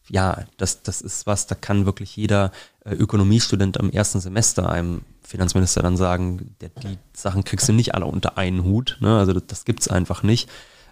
ja, 0.09 0.43
das, 0.57 0.83
das 0.83 1.01
ist 1.01 1.25
was, 1.25 1.47
da 1.47 1.55
kann 1.55 1.87
wirklich 1.87 2.15
jeder 2.15 2.51
äh, 2.85 2.93
Ökonomiestudent 2.93 3.79
am 3.79 3.89
ersten 3.89 4.19
Semester 4.19 4.69
einem 4.69 5.01
Finanzminister 5.23 5.81
dann 5.81 5.97
sagen, 5.97 6.55
der, 6.61 6.69
die 6.69 6.99
Sachen 7.13 7.43
kriegst 7.43 7.67
du 7.67 7.73
nicht 7.73 7.95
alle 7.95 8.05
unter 8.05 8.37
einen 8.37 8.63
Hut. 8.63 8.99
Ne? 9.01 9.17
Also 9.17 9.33
das, 9.33 9.47
das 9.47 9.65
gibt's 9.65 9.87
einfach 9.87 10.21
nicht. 10.21 10.51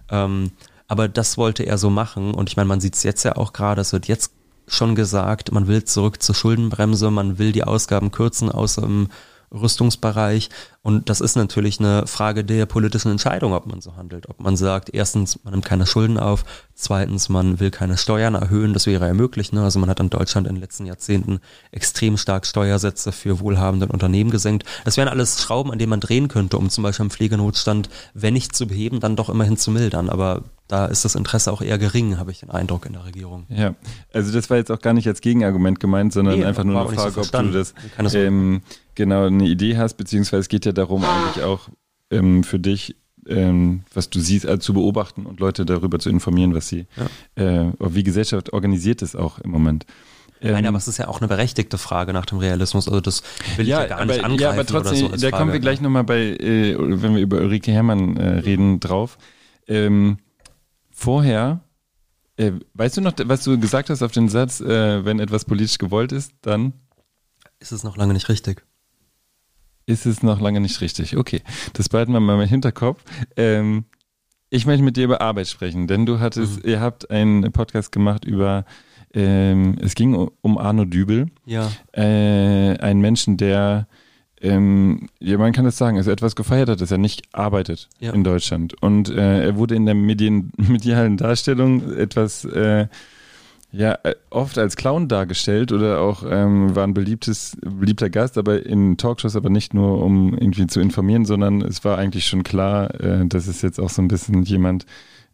Ähm, 0.10 0.54
aber 0.88 1.08
das 1.08 1.38
wollte 1.38 1.62
er 1.64 1.78
so 1.78 1.92
machen 1.92 2.34
und 2.34 2.50
ich 2.50 2.58
meine, 2.58 2.68
man 2.68 2.82
sieht 2.82 2.96
es 2.96 3.04
jetzt 3.04 3.22
ja 3.24 3.36
auch 3.36 3.54
gerade, 3.54 3.80
es 3.80 3.94
wird 3.94 4.08
jetzt 4.08 4.32
schon 4.72 4.96
gesagt, 4.96 5.52
man 5.52 5.68
will 5.68 5.84
zurück 5.84 6.22
zur 6.22 6.34
Schuldenbremse, 6.34 7.12
man 7.12 7.38
will 7.38 7.52
die 7.52 7.64
Ausgaben 7.64 8.12
kürzen, 8.12 8.50
außer 8.50 8.84
im 8.84 9.10
Rüstungsbereich. 9.54 10.50
Und 10.84 11.10
das 11.10 11.22
ist 11.22 11.36
natürlich 11.36 11.80
eine 11.80 12.08
Frage 12.08 12.44
der 12.44 12.66
politischen 12.66 13.12
Entscheidung, 13.12 13.54
ob 13.54 13.68
man 13.68 13.82
so 13.82 13.96
handelt. 13.96 14.28
Ob 14.30 14.40
man 14.40 14.58
sagt, 14.58 14.92
erstens, 14.92 15.44
man 15.44 15.54
nimmt 15.54 15.66
keine 15.66 15.86
Schulden 15.86 16.18
auf, 16.18 16.44
zweitens, 16.74 17.30
man 17.30 17.60
will 17.60 17.70
keine 17.70 17.98
Steuern 17.98 18.34
erhöhen, 18.34 18.74
das 18.74 18.88
wäre 18.88 19.06
ja 19.06 19.14
möglich. 19.14 19.54
Ne? 19.54 19.64
Also 19.64 19.78
man 19.78 19.92
hat 19.92 20.00
in 20.00 20.10
Deutschland 20.10 20.48
in 20.48 20.56
den 20.56 20.62
letzten 20.62 20.88
Jahrzehnten 20.88 21.40
extrem 21.72 22.18
stark 22.18 22.48
Steuersätze 22.48 23.12
für 23.12 23.40
wohlhabende 23.40 23.88
Unternehmen 23.88 24.32
gesenkt. 24.32 24.66
Das 24.84 24.98
wären 24.98 25.08
alles 25.08 25.44
Schrauben, 25.44 25.72
an 25.72 25.78
denen 25.78 25.92
man 25.92 26.00
drehen 26.00 26.30
könnte, 26.30 26.58
um 26.58 26.72
zum 26.72 26.84
Beispiel 26.84 27.06
im 27.06 27.12
Pflegenotstand, 27.12 27.90
wenn 28.16 28.34
nicht 28.34 28.56
zu 28.56 28.66
beheben, 28.66 29.00
dann 29.00 29.16
doch 29.16 29.30
immerhin 29.30 29.58
zu 29.58 29.70
mildern. 29.70 30.10
Aber 30.10 30.46
da 30.72 30.86
ist 30.86 31.04
das 31.04 31.16
Interesse 31.16 31.52
auch 31.52 31.62
eher 31.62 31.78
gering, 31.78 32.18
habe 32.18 32.32
ich 32.32 32.40
den 32.40 32.50
Eindruck 32.50 32.86
in 32.86 32.94
der 32.94 33.06
Regierung. 33.06 33.46
Ja, 33.50 33.76
also 34.14 34.32
das 34.32 34.50
war 34.50 34.56
jetzt 34.58 34.72
auch 34.72 34.80
gar 34.80 34.94
nicht 34.94 35.08
als 35.08 35.20
Gegenargument 35.20 35.82
gemeint, 35.82 36.14
sondern 36.14 36.40
nee, 36.40 36.46
einfach 36.46 36.64
nur 36.64 36.80
eine 36.80 36.96
Frage, 36.96 37.12
so 37.12 37.22
ob 37.22 37.32
du 37.32 37.52
das 37.52 37.74
ähm, 38.16 38.62
genau 38.96 39.26
eine 39.26 39.46
Idee 39.46 39.78
hast, 39.78 39.96
beziehungsweise 39.96 40.42
es 40.42 40.50
geht 40.50 40.66
ja 40.66 40.71
darum, 40.74 41.04
eigentlich 41.04 41.44
auch 41.44 41.70
ähm, 42.10 42.44
für 42.44 42.60
dich, 42.60 42.96
ähm, 43.28 43.84
was 43.94 44.10
du 44.10 44.20
siehst, 44.20 44.46
also 44.46 44.60
zu 44.60 44.74
beobachten 44.74 45.26
und 45.26 45.40
Leute 45.40 45.66
darüber 45.66 46.00
zu 46.00 46.10
informieren, 46.10 46.54
was 46.54 46.68
sie, 46.68 46.88
ja. 47.36 47.68
äh, 47.68 47.72
wie 47.80 48.04
Gesellschaft 48.04 48.54
organisiert 48.54 49.02
ist 49.02 49.16
auch 49.16 49.40
im 49.40 49.52
Moment. 49.52 49.86
Nein, 50.44 50.66
aber 50.66 50.70
ähm, 50.70 50.76
es 50.76 50.88
ist 50.88 50.98
ja 50.98 51.08
auch 51.08 51.20
eine 51.20 51.28
berechtigte 51.28 51.78
Frage 51.78 52.14
nach 52.14 52.26
dem 52.26 52.40
Realismus. 52.40 52.88
Also 52.88 53.00
das 53.00 53.22
will 53.58 53.68
ja, 53.68 53.84
ich 53.84 53.90
ja 53.90 53.90
gar 53.90 54.00
aber, 54.00 54.14
nicht 54.14 54.24
angreifen. 54.24 54.42
Ja, 54.42 54.50
aber 54.52 54.66
trotzdem, 54.66 54.98
so 54.98 55.08
da 55.10 55.18
Frage. 55.18 55.32
kommen 55.32 55.54
wir 55.54 55.60
gleich 55.60 55.82
nochmal 55.82 56.04
bei, 56.04 56.20
äh, 56.20 56.76
wenn 56.80 57.16
wir 57.16 57.22
über 57.22 57.38
Ulrike 57.38 57.72
Herrmann 57.72 58.18
äh, 58.18 58.40
reden, 58.40 58.80
drauf. 58.80 59.20
Ähm, 59.68 60.18
vorher, 60.90 61.62
äh, 62.38 62.54
weißt 62.74 62.98
du 62.98 63.02
noch, 63.02 63.14
was 63.26 63.44
du 63.44 63.60
gesagt 63.60 63.92
hast 63.92 64.02
auf 64.02 64.12
den 64.12 64.30
Satz, 64.30 64.62
äh, 64.62 65.06
wenn 65.06 65.20
etwas 65.20 65.46
politisch 65.46 65.78
gewollt 65.78 66.12
ist, 66.12 66.34
dann 66.42 66.74
ist 67.60 67.72
es 67.72 67.84
noch 67.84 67.96
lange 67.96 68.14
nicht 68.14 68.28
richtig 68.28 68.64
ist 69.92 70.06
es 70.06 70.24
noch 70.24 70.40
lange 70.40 70.62
nicht 70.62 70.82
richtig. 70.82 71.18
Okay, 71.18 71.42
das 71.74 71.90
behalten 71.90 72.14
wir 72.14 72.20
mal 72.20 72.42
im 72.42 72.48
Hinterkopf. 72.48 73.04
Ähm, 73.36 73.86
ich 74.50 74.66
möchte 74.66 74.84
mit 74.84 74.98
dir 74.98 75.06
über 75.06 75.22
Arbeit 75.22 75.48
sprechen, 75.48 75.88
denn 75.88 76.06
du 76.06 76.20
hattest, 76.20 76.64
mhm. 76.64 76.70
ihr 76.70 76.82
habt 76.82 77.10
einen 77.10 77.52
Podcast 77.52 77.92
gemacht 77.92 78.26
über, 78.26 78.66
ähm, 79.14 79.78
es 79.82 79.96
ging 79.96 80.14
um 80.14 80.58
Arno 80.58 80.86
Dübel. 80.86 81.28
Ja. 81.46 81.72
Äh, 81.94 82.78
einen 82.78 83.02
Menschen, 83.02 83.38
der, 83.38 83.88
ähm, 84.42 85.08
ja, 85.20 85.38
man 85.38 85.54
kann 85.54 85.66
das 85.66 85.78
sagen, 85.78 85.98
also 85.98 86.12
etwas 86.12 86.36
gefeiert 86.36 86.70
hat, 86.70 86.82
dass 86.82 86.92
er 86.92 86.98
nicht 86.98 87.24
arbeitet 87.34 87.88
ja. 88.00 88.12
in 88.12 88.24
Deutschland. 88.24 88.82
Und 88.82 89.10
äh, 89.10 89.46
er 89.46 89.56
wurde 89.56 89.76
in 89.76 89.86
der 89.86 89.96
Medien, 89.96 90.52
medialen 90.58 91.18
Darstellung 91.18 91.94
etwas 91.94 92.44
äh, 92.46 92.88
ja, 93.72 93.98
äh, 94.04 94.16
oft 94.30 94.58
als 94.58 94.76
Clown 94.76 95.08
dargestellt 95.08 95.72
oder 95.72 96.02
auch 96.02 96.24
ähm, 96.30 96.76
war 96.76 96.84
ein 96.84 96.94
beliebtes, 96.94 97.58
beliebter 97.62 98.10
Gast, 98.10 98.38
aber 98.38 98.66
in 98.66 98.98
Talkshows 98.98 99.38
aber 99.38 99.50
nicht 99.50 99.74
nur, 99.74 100.04
um 100.04 100.34
irgendwie 100.34 100.68
zu 100.68 100.82
informieren, 100.82 101.24
sondern 101.26 101.62
es 101.62 101.86
war 101.86 101.98
eigentlich 101.98 102.28
schon 102.28 102.44
klar, 102.44 102.94
äh, 103.00 103.26
dass 103.26 103.48
es 103.48 103.62
jetzt 103.62 103.80
auch 103.80 103.90
so 103.90 104.02
ein 104.02 104.10
bisschen 104.10 104.44
jemand 104.44 104.86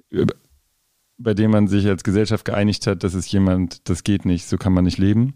über, 0.10 0.36
bei 1.18 1.34
dem 1.34 1.50
man 1.50 1.68
sich 1.68 1.88
als 1.88 2.04
Gesellschaft 2.04 2.46
geeinigt 2.46 2.86
hat, 2.86 3.04
das 3.04 3.16
ist 3.16 3.32
jemand, 3.32 3.90
das 3.90 4.04
geht 4.04 4.26
nicht, 4.26 4.48
so 4.48 4.58
kann 4.58 4.74
man 4.74 4.84
nicht 4.84 5.00
leben. 5.00 5.34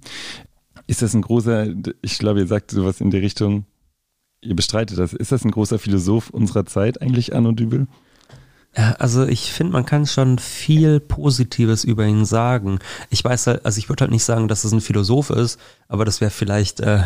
Ist 0.86 1.02
das 1.02 1.16
ein 1.16 1.24
großer, 1.24 1.74
ich 2.04 2.20
glaube, 2.20 2.42
ihr 2.42 2.48
sagt 2.48 2.70
sowas 2.70 3.02
in 3.02 3.10
die 3.10 3.18
Richtung, 3.18 3.66
ihr 4.42 4.56
bestreitet 4.56 5.00
das, 5.00 5.14
ist 5.14 5.32
das 5.32 5.44
ein 5.44 5.52
großer 5.52 5.80
Philosoph 5.80 6.30
unserer 6.30 6.68
Zeit 6.68 7.02
eigentlich, 7.02 7.34
Arno 7.34 7.52
Dübel? 7.52 7.88
Ja, 8.76 8.94
also 9.00 9.26
ich 9.26 9.52
finde, 9.52 9.74
man 9.74 9.86
kann 9.86 10.06
schon 10.06 10.40
viel 10.40 11.02
Positives 11.02 11.84
über 11.84 12.06
ihn 12.06 12.24
sagen. 12.24 12.80
Ich 13.10 13.24
weiß 13.24 13.48
halt, 13.48 13.66
also 13.66 13.78
ich 13.80 13.90
würde 13.90 14.02
halt 14.02 14.12
nicht 14.12 14.24
sagen, 14.24 14.48
dass 14.48 14.64
es 14.64 14.72
ein 14.72 14.80
Philosoph 14.80 15.30
ist, 15.30 15.60
aber 15.90 16.06
das 16.06 16.22
wäre 16.22 16.32
vielleicht 16.32 16.80
äh, 16.80 17.04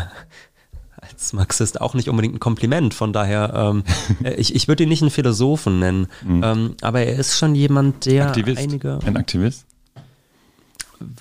als 1.00 1.32
Marxist 1.32 1.80
auch 1.80 1.94
nicht 1.94 2.08
unbedingt 2.08 2.36
ein 2.36 2.40
Kompliment. 2.40 2.94
Von 2.94 3.12
daher, 3.12 3.52
ähm, 3.54 3.82
äh, 4.24 4.34
ich, 4.34 4.54
ich 4.54 4.68
würde 4.68 4.84
ihn 4.84 4.88
nicht 4.88 5.02
einen 5.02 5.10
Philosophen 5.10 5.80
nennen, 5.80 6.06
mhm. 6.24 6.42
ähm, 6.44 6.74
aber 6.82 7.00
er 7.00 7.18
ist 7.18 7.36
schon 7.36 7.56
jemand, 7.56 8.06
der 8.06 8.28
Aktivist. 8.28 8.62
einige. 8.62 9.00
Ein 9.04 9.16
Aktivist? 9.16 9.66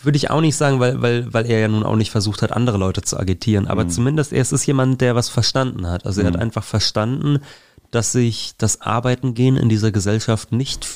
Würde 0.04 0.16
ich 0.16 0.30
auch 0.30 0.42
nicht 0.42 0.56
sagen, 0.56 0.80
weil, 0.80 1.02
weil, 1.02 1.34
weil 1.34 1.48
er 1.48 1.60
ja 1.60 1.68
nun 1.68 1.84
auch 1.84 1.98
nicht 1.98 2.12
versucht 2.12 2.44
hat, 2.44 2.54
andere 2.54 2.78
Leute 2.78 3.02
zu 3.02 3.20
agitieren. 3.20 3.68
Aber 3.68 3.84
mhm. 3.86 3.90
zumindest 3.90 4.32
er 4.32 4.42
ist 4.42 4.66
jemand, 4.66 5.02
der 5.02 5.16
was 5.16 5.28
verstanden 5.28 5.88
hat. 5.88 6.06
Also 6.06 6.22
er 6.22 6.30
mhm. 6.30 6.34
hat 6.36 6.42
einfach 6.42 6.64
verstanden, 6.64 7.40
dass 7.92 8.12
sich 8.12 8.54
das 8.58 8.82
Arbeiten 8.82 9.34
gehen 9.34 9.58
in 9.58 9.70
dieser 9.70 9.92
Gesellschaft 9.92 10.52
nicht 10.52 10.88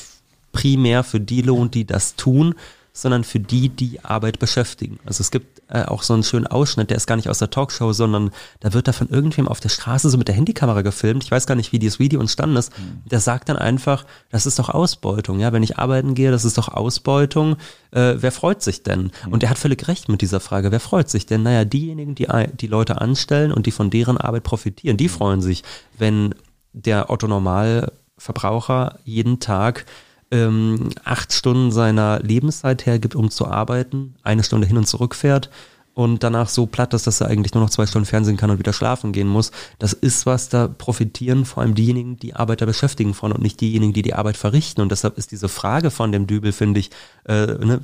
primär 0.52 1.04
für 1.04 1.20
die 1.20 1.42
lohnt, 1.42 1.74
die 1.74 1.84
das 1.84 2.16
tun, 2.16 2.54
sondern 2.92 3.24
für 3.24 3.40
die, 3.40 3.68
die 3.68 4.04
Arbeit 4.04 4.38
beschäftigen. 4.38 4.98
Also 5.06 5.20
es 5.20 5.30
gibt 5.30 5.62
äh, 5.68 5.84
auch 5.84 6.02
so 6.02 6.12
einen 6.12 6.24
schönen 6.24 6.46
Ausschnitt, 6.46 6.90
der 6.90 6.96
ist 6.96 7.06
gar 7.06 7.16
nicht 7.16 7.28
aus 7.28 7.38
der 7.38 7.50
Talkshow, 7.50 7.92
sondern 7.92 8.30
da 8.58 8.72
wird 8.72 8.88
da 8.88 8.92
von 8.92 9.08
irgendwem 9.08 9.46
auf 9.46 9.60
der 9.60 9.68
Straße 9.68 10.10
so 10.10 10.18
mit 10.18 10.26
der 10.26 10.34
Handykamera 10.34 10.82
gefilmt. 10.82 11.22
Ich 11.22 11.30
weiß 11.30 11.46
gar 11.46 11.54
nicht, 11.54 11.72
wie 11.72 11.78
dieses 11.78 11.98
Video 11.98 12.20
entstanden 12.20 12.56
ist. 12.56 12.76
Mhm. 12.76 13.02
Der 13.08 13.20
sagt 13.20 13.48
dann 13.48 13.56
einfach, 13.56 14.04
das 14.30 14.46
ist 14.46 14.58
doch 14.58 14.68
Ausbeutung. 14.68 15.38
Ja, 15.38 15.52
wenn 15.52 15.62
ich 15.62 15.78
arbeiten 15.78 16.14
gehe, 16.14 16.32
das 16.32 16.44
ist 16.44 16.58
doch 16.58 16.68
Ausbeutung. 16.68 17.56
Äh, 17.92 18.16
wer 18.16 18.32
freut 18.32 18.62
sich 18.62 18.82
denn? 18.82 19.12
Mhm. 19.24 19.32
Und 19.32 19.42
er 19.44 19.50
hat 19.50 19.58
völlig 19.58 19.86
recht 19.86 20.08
mit 20.08 20.20
dieser 20.20 20.40
Frage. 20.40 20.72
Wer 20.72 20.80
freut 20.80 21.08
sich 21.08 21.26
denn? 21.26 21.44
Naja, 21.44 21.64
diejenigen, 21.64 22.16
die 22.16 22.26
die 22.60 22.66
Leute 22.66 23.00
anstellen 23.00 23.52
und 23.52 23.66
die 23.66 23.70
von 23.72 23.90
deren 23.90 24.18
Arbeit 24.18 24.42
profitieren, 24.42 24.96
die 24.96 25.04
mhm. 25.04 25.12
freuen 25.12 25.42
sich, 25.42 25.62
wenn 25.96 26.34
der 26.72 27.10
Otto 27.10 27.26
Normalverbraucher 27.26 28.98
jeden 29.04 29.40
Tag 29.40 29.86
ähm, 30.30 30.90
acht 31.04 31.32
Stunden 31.32 31.72
seiner 31.72 32.20
Lebenszeit 32.20 32.86
hergibt, 32.86 33.14
um 33.14 33.30
zu 33.30 33.46
arbeiten, 33.46 34.14
eine 34.22 34.44
Stunde 34.44 34.66
hin 34.66 34.76
und 34.76 34.86
zurück 34.86 35.14
fährt 35.14 35.50
und 35.94 36.22
danach 36.22 36.48
so 36.48 36.66
platt 36.66 36.94
ist, 36.94 37.06
dass 37.06 37.20
er 37.20 37.28
eigentlich 37.28 37.52
nur 37.52 37.62
noch 37.62 37.70
zwei 37.70 37.86
Stunden 37.86 38.06
Fernsehen 38.06 38.36
kann 38.36 38.50
und 38.50 38.58
wieder 38.58 38.72
schlafen 38.72 39.12
gehen 39.12 39.28
muss. 39.28 39.50
Das 39.78 39.92
ist 39.92 40.24
was, 40.24 40.48
da 40.48 40.68
profitieren 40.68 41.44
vor 41.44 41.62
allem 41.62 41.74
diejenigen, 41.74 42.16
die 42.16 42.34
Arbeiter 42.34 42.64
beschäftigen 42.64 43.12
von 43.12 43.32
und 43.32 43.42
nicht 43.42 43.60
diejenigen, 43.60 43.92
die 43.92 44.02
die 44.02 44.14
Arbeit 44.14 44.36
verrichten. 44.36 44.80
Und 44.80 44.92
deshalb 44.92 45.18
ist 45.18 45.32
diese 45.32 45.48
Frage 45.48 45.90
von 45.90 46.12
dem 46.12 46.26
Dübel, 46.26 46.52
finde 46.52 46.80
ich, 46.80 46.90
äh, 47.26 47.46
ne, 47.46 47.80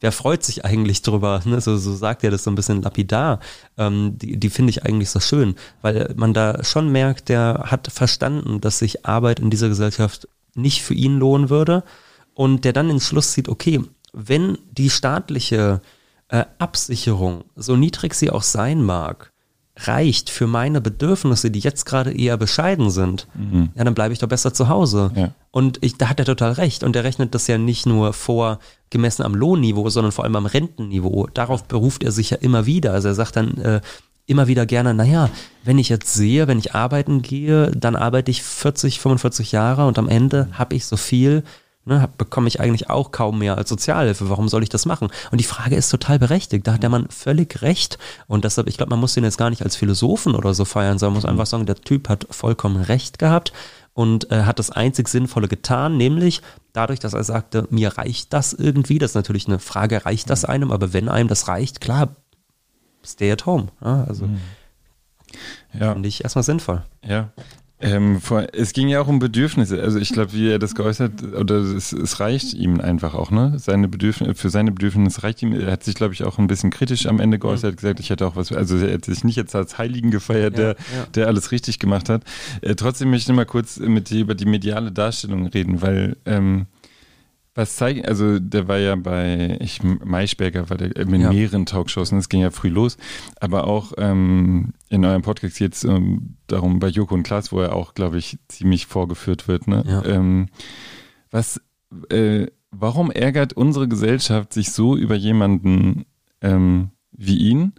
wer 0.00 0.12
freut 0.12 0.42
sich 0.42 0.64
eigentlich 0.64 1.02
drüber? 1.02 1.42
Ne? 1.44 1.60
So, 1.60 1.76
so 1.76 1.94
sagt 1.94 2.24
er 2.24 2.30
das 2.30 2.44
so 2.44 2.50
ein 2.50 2.54
bisschen 2.54 2.82
lapidar. 2.82 3.40
Ähm, 3.78 4.18
die 4.18 4.38
die 4.38 4.50
finde 4.50 4.70
ich 4.70 4.84
eigentlich 4.84 5.10
so 5.10 5.20
schön, 5.20 5.54
weil 5.82 6.12
man 6.16 6.34
da 6.34 6.64
schon 6.64 6.90
merkt, 6.90 7.28
der 7.28 7.64
hat 7.66 7.88
verstanden, 7.92 8.60
dass 8.60 8.78
sich 8.78 9.06
Arbeit 9.06 9.40
in 9.40 9.50
dieser 9.50 9.68
Gesellschaft 9.68 10.28
nicht 10.54 10.82
für 10.82 10.94
ihn 10.94 11.18
lohnen 11.18 11.50
würde 11.50 11.84
und 12.34 12.64
der 12.64 12.72
dann 12.72 12.88
den 12.88 13.00
Schluss 13.00 13.32
zieht, 13.32 13.48
okay, 13.48 13.80
wenn 14.12 14.58
die 14.72 14.90
staatliche 14.90 15.80
äh, 16.28 16.44
Absicherung, 16.58 17.44
so 17.56 17.76
niedrig 17.76 18.14
sie 18.14 18.30
auch 18.30 18.42
sein 18.42 18.82
mag, 18.82 19.32
reicht 19.76 20.30
für 20.30 20.46
meine 20.46 20.80
Bedürfnisse, 20.80 21.50
die 21.50 21.60
jetzt 21.60 21.86
gerade 21.86 22.12
eher 22.12 22.36
bescheiden 22.36 22.90
sind, 22.90 23.26
mhm. 23.34 23.70
ja, 23.74 23.84
dann 23.84 23.94
bleibe 23.94 24.12
ich 24.12 24.18
doch 24.18 24.28
besser 24.28 24.52
zu 24.52 24.68
Hause. 24.68 25.10
Ja. 25.14 25.32
Und 25.50 25.78
ich, 25.82 25.96
da 25.96 26.08
hat 26.08 26.18
er 26.18 26.26
total 26.26 26.52
recht. 26.52 26.84
Und 26.84 26.96
er 26.96 27.04
rechnet 27.04 27.34
das 27.34 27.46
ja 27.46 27.56
nicht 27.56 27.86
nur 27.86 28.12
vor, 28.12 28.58
gemessen 28.90 29.22
am 29.22 29.34
Lohnniveau, 29.34 29.88
sondern 29.88 30.12
vor 30.12 30.24
allem 30.24 30.36
am 30.36 30.46
Rentenniveau. 30.46 31.28
Darauf 31.32 31.64
beruft 31.64 32.02
er 32.02 32.12
sich 32.12 32.30
ja 32.30 32.36
immer 32.38 32.66
wieder. 32.66 32.92
Also 32.92 33.08
er 33.08 33.14
sagt 33.14 33.36
dann, 33.36 33.56
äh, 33.58 33.80
immer 34.26 34.46
wieder 34.46 34.64
gerne, 34.66 34.94
naja, 34.94 35.28
wenn 35.64 35.78
ich 35.78 35.88
jetzt 35.88 36.14
sehe, 36.14 36.46
wenn 36.46 36.58
ich 36.58 36.74
arbeiten 36.74 37.20
gehe, 37.20 37.72
dann 37.72 37.96
arbeite 37.96 38.30
ich 38.30 38.42
40, 38.42 39.00
45 39.00 39.50
Jahre 39.50 39.86
und 39.86 39.98
am 39.98 40.08
Ende 40.08 40.48
habe 40.52 40.76
ich 40.76 40.86
so 40.86 40.96
viel, 40.96 41.42
ne, 41.90 42.08
bekomme 42.16 42.48
ich 42.48 42.60
eigentlich 42.60 42.88
auch 42.88 43.10
kaum 43.10 43.40
mehr 43.40 43.58
als 43.58 43.68
Sozialhilfe. 43.68 44.30
Warum 44.30 44.48
soll 44.48 44.62
ich 44.62 44.68
das 44.68 44.86
machen? 44.86 45.08
Und 45.30 45.38
die 45.40 45.44
Frage 45.44 45.76
ist 45.76 45.90
total 45.90 46.18
berechtigt. 46.18 46.66
Da 46.66 46.74
hat 46.74 46.82
der 46.82 46.88
Mann 46.88 47.08
völlig 47.10 47.60
recht. 47.60 47.98
Und 48.26 48.44
deshalb, 48.44 48.68
ich 48.68 48.76
glaube, 48.76 48.90
man 48.90 49.00
muss 49.00 49.14
den 49.14 49.24
jetzt 49.24 49.36
gar 49.36 49.50
nicht 49.50 49.62
als 49.62 49.76
Philosophen 49.76 50.34
oder 50.34 50.54
so 50.54 50.64
feiern, 50.64 50.98
sondern 50.98 51.14
muss 51.14 51.24
einfach 51.26 51.46
sagen, 51.46 51.66
der 51.66 51.76
Typ 51.76 52.08
hat 52.08 52.26
vollkommen 52.30 52.82
recht 52.82 53.18
gehabt 53.18 53.52
und 53.92 54.30
äh, 54.30 54.44
hat 54.44 54.58
das 54.58 54.70
einzig 54.70 55.08
Sinnvolle 55.08 55.48
getan, 55.48 55.96
nämlich 55.96 56.42
dadurch, 56.72 57.00
dass 57.00 57.12
er 57.12 57.24
sagte, 57.24 57.66
mir 57.70 57.98
reicht 57.98 58.32
das 58.32 58.52
irgendwie. 58.52 58.98
Das 58.98 59.10
ist 59.10 59.16
natürlich 59.16 59.48
eine 59.48 59.58
Frage, 59.58 60.06
reicht 60.06 60.30
das 60.30 60.44
einem? 60.44 60.70
Aber 60.70 60.92
wenn 60.92 61.08
einem 61.08 61.28
das 61.28 61.48
reicht, 61.48 61.80
klar, 61.80 62.14
stay 63.04 63.32
at 63.32 63.46
home. 63.46 63.66
Ja, 63.84 64.04
also 64.04 64.26
mhm. 64.26 64.40
ja. 65.72 65.92
finde 65.92 66.08
ich 66.08 66.22
erstmal 66.22 66.44
sinnvoll. 66.44 66.84
Ja. 67.04 67.30
Ähm, 67.82 68.20
vor, 68.20 68.46
es 68.52 68.74
ging 68.74 68.88
ja 68.88 69.00
auch 69.00 69.08
um 69.08 69.18
Bedürfnisse. 69.18 69.82
Also 69.82 69.98
ich 69.98 70.10
glaube, 70.10 70.34
wie 70.34 70.50
er 70.50 70.58
das 70.58 70.74
geäußert, 70.74 71.34
oder 71.34 71.56
es, 71.56 71.92
es, 71.92 72.20
reicht 72.20 72.52
ihm 72.52 72.78
einfach 72.78 73.14
auch, 73.14 73.30
ne? 73.30 73.54
Seine 73.56 73.88
Bedürfnisse, 73.88 74.34
für 74.34 74.50
seine 74.50 74.70
Bedürfnisse 74.70 75.22
reicht 75.22 75.42
ihm. 75.42 75.52
Er 75.52 75.72
hat 75.72 75.84
sich, 75.84 75.94
glaube 75.94 76.12
ich, 76.12 76.24
auch 76.24 76.38
ein 76.38 76.46
bisschen 76.46 76.70
kritisch 76.70 77.06
am 77.06 77.20
Ende 77.20 77.38
geäußert, 77.38 77.76
gesagt, 77.78 77.98
ich 78.00 78.10
hätte 78.10 78.26
auch 78.26 78.36
was, 78.36 78.52
also 78.52 78.76
er 78.76 78.94
hat 78.94 79.06
sich 79.06 79.24
nicht 79.24 79.36
jetzt 79.36 79.56
als 79.56 79.78
Heiligen 79.78 80.10
gefeiert, 80.10 80.58
ja, 80.58 80.74
der, 80.74 80.76
ja. 80.94 81.06
der 81.14 81.26
alles 81.28 81.52
richtig 81.52 81.78
gemacht 81.78 82.10
hat. 82.10 82.22
Äh, 82.60 82.74
trotzdem 82.74 83.10
möchte 83.10 83.32
ich 83.32 83.36
mal 83.36 83.46
kurz 83.46 83.78
mit 83.78 84.10
dir 84.10 84.20
über 84.20 84.34
die 84.34 84.46
mediale 84.46 84.92
Darstellung 84.92 85.46
reden, 85.46 85.80
weil 85.80 86.16
ähm, 86.26 86.66
was 87.60 87.76
zeigt, 87.76 88.08
also 88.08 88.38
der 88.38 88.68
war 88.68 88.78
ja 88.78 88.96
bei, 88.96 89.58
ich, 89.60 89.82
Maischberger 89.82 90.70
war 90.70 90.78
der 90.78 90.96
in 90.96 91.20
ja. 91.20 91.30
mehreren 91.30 91.66
Talkshows 91.66 92.10
und 92.10 92.18
es 92.18 92.30
ging 92.30 92.40
ja 92.40 92.50
früh 92.50 92.70
los, 92.70 92.96
aber 93.38 93.66
auch 93.66 93.92
ähm, 93.98 94.72
in 94.88 95.04
eurem 95.04 95.20
Podcast 95.20 95.60
jetzt 95.60 95.84
ähm, 95.84 96.36
darum 96.46 96.78
bei 96.78 96.88
Joko 96.88 97.14
und 97.14 97.22
Klaas, 97.22 97.52
wo 97.52 97.60
er 97.60 97.76
auch, 97.76 97.92
glaube 97.92 98.16
ich, 98.16 98.38
ziemlich 98.48 98.86
vorgeführt 98.86 99.46
wird. 99.46 99.68
Ne? 99.68 99.84
Ja. 99.86 100.04
Ähm, 100.06 100.48
was, 101.30 101.60
äh, 102.08 102.46
warum 102.70 103.10
ärgert 103.10 103.52
unsere 103.52 103.88
Gesellschaft 103.88 104.54
sich 104.54 104.72
so 104.72 104.96
über 104.96 105.14
jemanden 105.14 106.06
ähm, 106.40 106.90
wie 107.12 107.36
ihn 107.36 107.74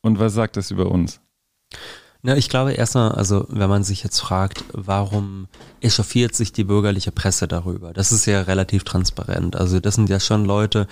und 0.00 0.18
was 0.18 0.34
sagt 0.34 0.56
das 0.56 0.72
über 0.72 0.90
uns? 0.90 1.20
Na, 2.22 2.36
ich 2.36 2.48
glaube 2.50 2.72
erstmal, 2.72 3.12
also 3.12 3.46
wenn 3.48 3.70
man 3.70 3.82
sich 3.82 4.02
jetzt 4.02 4.20
fragt, 4.20 4.64
warum 4.72 5.48
echauffiert 5.80 6.34
sich 6.34 6.52
die 6.52 6.64
bürgerliche 6.64 7.12
Presse 7.12 7.48
darüber? 7.48 7.94
Das 7.94 8.12
ist 8.12 8.26
ja 8.26 8.42
relativ 8.42 8.84
transparent. 8.84 9.56
Also 9.56 9.80
das 9.80 9.94
sind 9.94 10.10
ja 10.10 10.20
schon 10.20 10.44
Leute, 10.44 10.86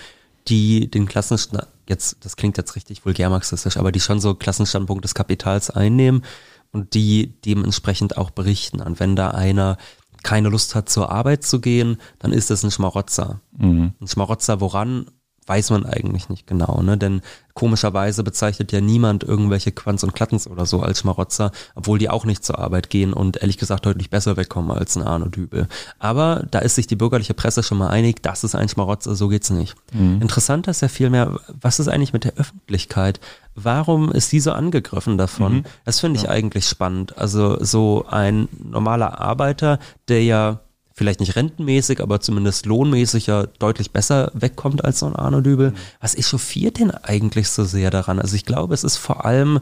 die 0.48 0.90
den 0.90 1.06
Klassenstand, 1.06 1.66
jetzt, 1.88 2.24
das 2.24 2.36
klingt 2.36 2.56
jetzt 2.56 2.76
richtig 2.76 3.04
vulgärmarxistisch, 3.04 3.76
aber 3.76 3.92
die 3.92 4.00
schon 4.00 4.20
so 4.20 4.34
Klassenstandpunkt 4.34 5.04
des 5.04 5.14
Kapitals 5.14 5.70
einnehmen 5.70 6.24
und 6.72 6.94
die 6.94 7.34
dementsprechend 7.44 8.16
auch 8.16 8.30
berichten. 8.30 8.80
Und 8.80 8.98
wenn 8.98 9.14
da 9.14 9.30
einer 9.30 9.76
keine 10.22 10.48
Lust 10.48 10.74
hat, 10.74 10.88
zur 10.88 11.10
Arbeit 11.10 11.44
zu 11.44 11.60
gehen, 11.60 11.98
dann 12.18 12.32
ist 12.32 12.50
das 12.50 12.62
ein 12.62 12.70
Schmarotzer. 12.70 13.40
Mhm. 13.56 13.92
Ein 14.00 14.08
Schmarotzer 14.08 14.60
woran? 14.60 15.06
Weiß 15.49 15.70
man 15.70 15.86
eigentlich 15.86 16.28
nicht 16.28 16.46
genau, 16.46 16.82
ne? 16.82 16.99
Denn 16.99 17.22
komischerweise 17.55 18.22
bezeichnet 18.22 18.70
ja 18.70 18.80
niemand 18.80 19.24
irgendwelche 19.24 19.72
Quanz 19.72 20.05
und 20.05 20.14
Klattens 20.14 20.46
oder 20.46 20.64
so 20.64 20.80
als 20.80 21.01
Schmarotzer, 21.01 21.51
obwohl 21.74 21.99
die 21.99 22.09
auch 22.09 22.24
nicht 22.24 22.44
zur 22.44 22.59
Arbeit 22.59 22.88
gehen 22.88 23.12
und 23.12 23.38
ehrlich 23.38 23.59
gesagt 23.59 23.84
deutlich 23.84 24.11
besser 24.11 24.36
wegkommen 24.36 24.70
als 24.70 24.96
ein 24.96 25.03
Arno 25.03 25.26
Dübel. 25.26 25.66
Aber 25.99 26.44
da 26.51 26.61
ist 26.61 26.76
sich 26.76 26.86
die 26.86 26.94
bürgerliche 26.94 27.34
Presse 27.34 27.64
schon 27.64 27.78
mal 27.78 27.88
einig, 27.88 28.22
das 28.22 28.44
ist 28.44 28.55
ein 28.55 28.68
Schmarotzer, 28.68 29.16
so 29.16 29.26
geht's 29.26 29.51
nicht. 29.51 29.74
Mhm. 29.92 30.22
Interessanter 30.22 30.70
ist 30.70 30.82
ja 30.82 30.88
vielmehr, 30.88 31.40
was 31.61 31.80
ist 31.80 31.88
eigentlich 31.88 32.12
mit 32.12 32.22
der 32.22 32.34
Öffentlichkeit? 32.34 33.18
Warum 33.57 34.12
ist 34.12 34.30
die 34.30 34.38
so 34.38 34.53
angegriffen 34.53 35.18
davon? 35.18 35.55
Mhm. 35.55 35.64
Das 35.84 35.99
finde 35.99 36.18
ich 36.18 36.26
ja. 36.26 36.30
eigentlich 36.30 36.68
spannend. 36.68 37.18
Also 37.18 37.62
so 37.64 38.07
ein 38.09 38.49
normaler 38.62 39.20
Arbeiter, 39.20 39.80
der 40.07 40.22
ja 40.22 40.61
vielleicht 40.99 41.20
nicht 41.20 41.36
rentenmäßig, 41.36 42.01
aber 42.01 42.20
zumindest 42.20 42.66
lohnmäßig 42.66 43.28
ja 43.28 43.46
deutlich 43.46 43.92
besser 43.92 44.30
wegkommt 44.34 44.84
als 44.84 44.99
so 44.99 45.07
ein 45.07 45.16
Arno 45.16 45.40
Dübel. 45.40 45.70
Mhm. 45.70 45.76
Was 46.01 46.16
echauffiert 46.16 46.78
denn 46.78 46.90
eigentlich 46.90 47.49
so 47.49 47.64
sehr 47.64 47.90
daran? 47.90 48.18
Also 48.18 48.36
ich 48.36 48.44
glaube, 48.44 48.74
es 48.74 48.84
ist 48.84 48.96
vor 48.96 49.24
allem 49.24 49.61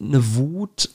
eine 0.00 0.34
Wut, 0.34 0.90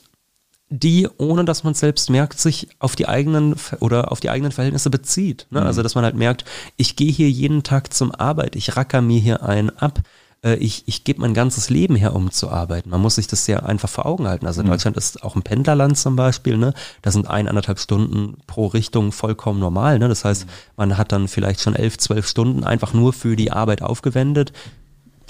die, 0.68 1.08
ohne 1.18 1.44
dass 1.44 1.62
man 1.62 1.74
selbst 1.74 2.10
merkt, 2.10 2.40
sich 2.40 2.68
auf 2.80 2.96
die 2.96 3.06
eigenen 3.06 3.54
oder 3.78 4.10
auf 4.10 4.18
die 4.18 4.30
eigenen 4.30 4.50
Verhältnisse 4.50 4.90
bezieht. 4.90 5.46
Ne? 5.50 5.60
Mhm. 5.60 5.66
Also 5.66 5.82
dass 5.82 5.94
man 5.94 6.04
halt 6.04 6.16
merkt, 6.16 6.44
ich 6.76 6.96
gehe 6.96 7.12
hier 7.12 7.30
jeden 7.30 7.62
Tag 7.62 7.94
zum 7.94 8.12
Arbeit, 8.12 8.56
ich 8.56 8.76
racker 8.76 9.00
mir 9.00 9.20
hier 9.20 9.44
einen 9.44 9.70
ab 9.70 10.00
ich, 10.42 10.84
ich 10.86 11.04
gebe 11.04 11.20
mein 11.20 11.34
ganzes 11.34 11.70
Leben 11.70 11.96
her, 11.96 12.14
um 12.14 12.30
zu 12.30 12.50
arbeiten. 12.50 12.90
Man 12.90 13.00
muss 13.00 13.16
sich 13.16 13.26
das 13.26 13.46
ja 13.46 13.60
einfach 13.60 13.88
vor 13.88 14.06
Augen 14.06 14.28
halten. 14.28 14.46
Also 14.46 14.62
mhm. 14.62 14.68
Deutschland 14.68 14.96
ist 14.96 15.22
auch 15.22 15.34
ein 15.34 15.42
Pendlerland 15.42 15.98
zum 15.98 16.16
Beispiel, 16.16 16.56
ne? 16.56 16.74
Da 17.02 17.10
sind 17.10 17.28
eineinhalb 17.28 17.78
Stunden 17.78 18.36
pro 18.46 18.66
Richtung 18.66 19.12
vollkommen 19.12 19.60
normal. 19.60 19.98
Ne? 19.98 20.08
Das 20.08 20.24
heißt, 20.24 20.46
mhm. 20.46 20.50
man 20.76 20.98
hat 20.98 21.12
dann 21.12 21.28
vielleicht 21.28 21.60
schon 21.60 21.74
elf, 21.74 21.98
zwölf 21.98 22.28
Stunden 22.28 22.64
einfach 22.64 22.92
nur 22.92 23.12
für 23.12 23.36
die 23.36 23.50
Arbeit 23.50 23.82
aufgewendet 23.82 24.52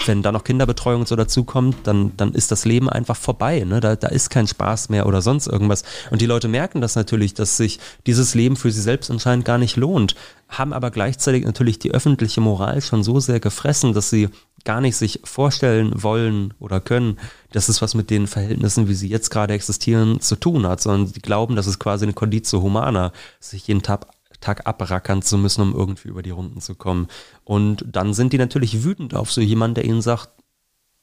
wenn 0.05 0.21
da 0.21 0.31
noch 0.31 0.43
Kinderbetreuung 0.43 1.05
so 1.05 1.15
dazukommt, 1.15 1.75
dann, 1.83 2.15
dann 2.17 2.33
ist 2.33 2.51
das 2.51 2.65
Leben 2.65 2.89
einfach 2.89 3.15
vorbei. 3.15 3.63
Ne? 3.65 3.79
Da, 3.79 3.95
da 3.95 4.07
ist 4.07 4.29
kein 4.29 4.47
Spaß 4.47 4.89
mehr 4.89 5.07
oder 5.07 5.21
sonst 5.21 5.47
irgendwas. 5.47 5.83
Und 6.11 6.21
die 6.21 6.25
Leute 6.25 6.47
merken 6.47 6.81
das 6.81 6.95
natürlich, 6.95 7.33
dass 7.33 7.57
sich 7.57 7.79
dieses 8.05 8.35
Leben 8.35 8.55
für 8.55 8.71
sie 8.71 8.81
selbst 8.81 9.09
anscheinend 9.09 9.45
gar 9.45 9.57
nicht 9.57 9.75
lohnt, 9.75 10.15
haben 10.49 10.73
aber 10.73 10.91
gleichzeitig 10.91 11.45
natürlich 11.45 11.79
die 11.79 11.91
öffentliche 11.91 12.41
Moral 12.41 12.81
schon 12.81 13.03
so 13.03 13.19
sehr 13.19 13.39
gefressen, 13.39 13.93
dass 13.93 14.09
sie 14.09 14.29
gar 14.65 14.81
nicht 14.81 14.95
sich 14.95 15.21
vorstellen 15.23 15.91
wollen 16.03 16.53
oder 16.59 16.79
können, 16.79 17.19
dass 17.51 17.69
es 17.69 17.81
was 17.81 17.95
mit 17.95 18.09
den 18.09 18.27
Verhältnissen, 18.27 18.87
wie 18.87 18.93
sie 18.93 19.07
jetzt 19.07 19.29
gerade 19.29 19.53
existieren, 19.53 20.19
zu 20.19 20.35
tun 20.35 20.67
hat, 20.67 20.81
sondern 20.81 21.11
die 21.11 21.21
glauben, 21.21 21.55
dass 21.55 21.67
es 21.67 21.79
quasi 21.79 22.05
eine 22.05 22.13
Conditio 22.13 22.61
humana, 22.61 23.11
sich 23.39 23.67
jeden 23.67 23.81
Tag, 23.81 24.07
Tag 24.41 24.67
abrackern 24.67 25.21
zu 25.21 25.37
müssen, 25.37 25.61
um 25.61 25.73
irgendwie 25.73 26.09
über 26.09 26.21
die 26.21 26.31
Runden 26.31 26.61
zu 26.61 26.75
kommen. 26.75 27.07
Und 27.43 27.85
dann 27.87 28.13
sind 28.13 28.33
die 28.33 28.37
natürlich 28.37 28.83
wütend 28.83 29.15
auf 29.15 29.31
so 29.31 29.41
jemanden, 29.41 29.75
der 29.75 29.85
ihnen 29.85 30.01
sagt, 30.01 30.29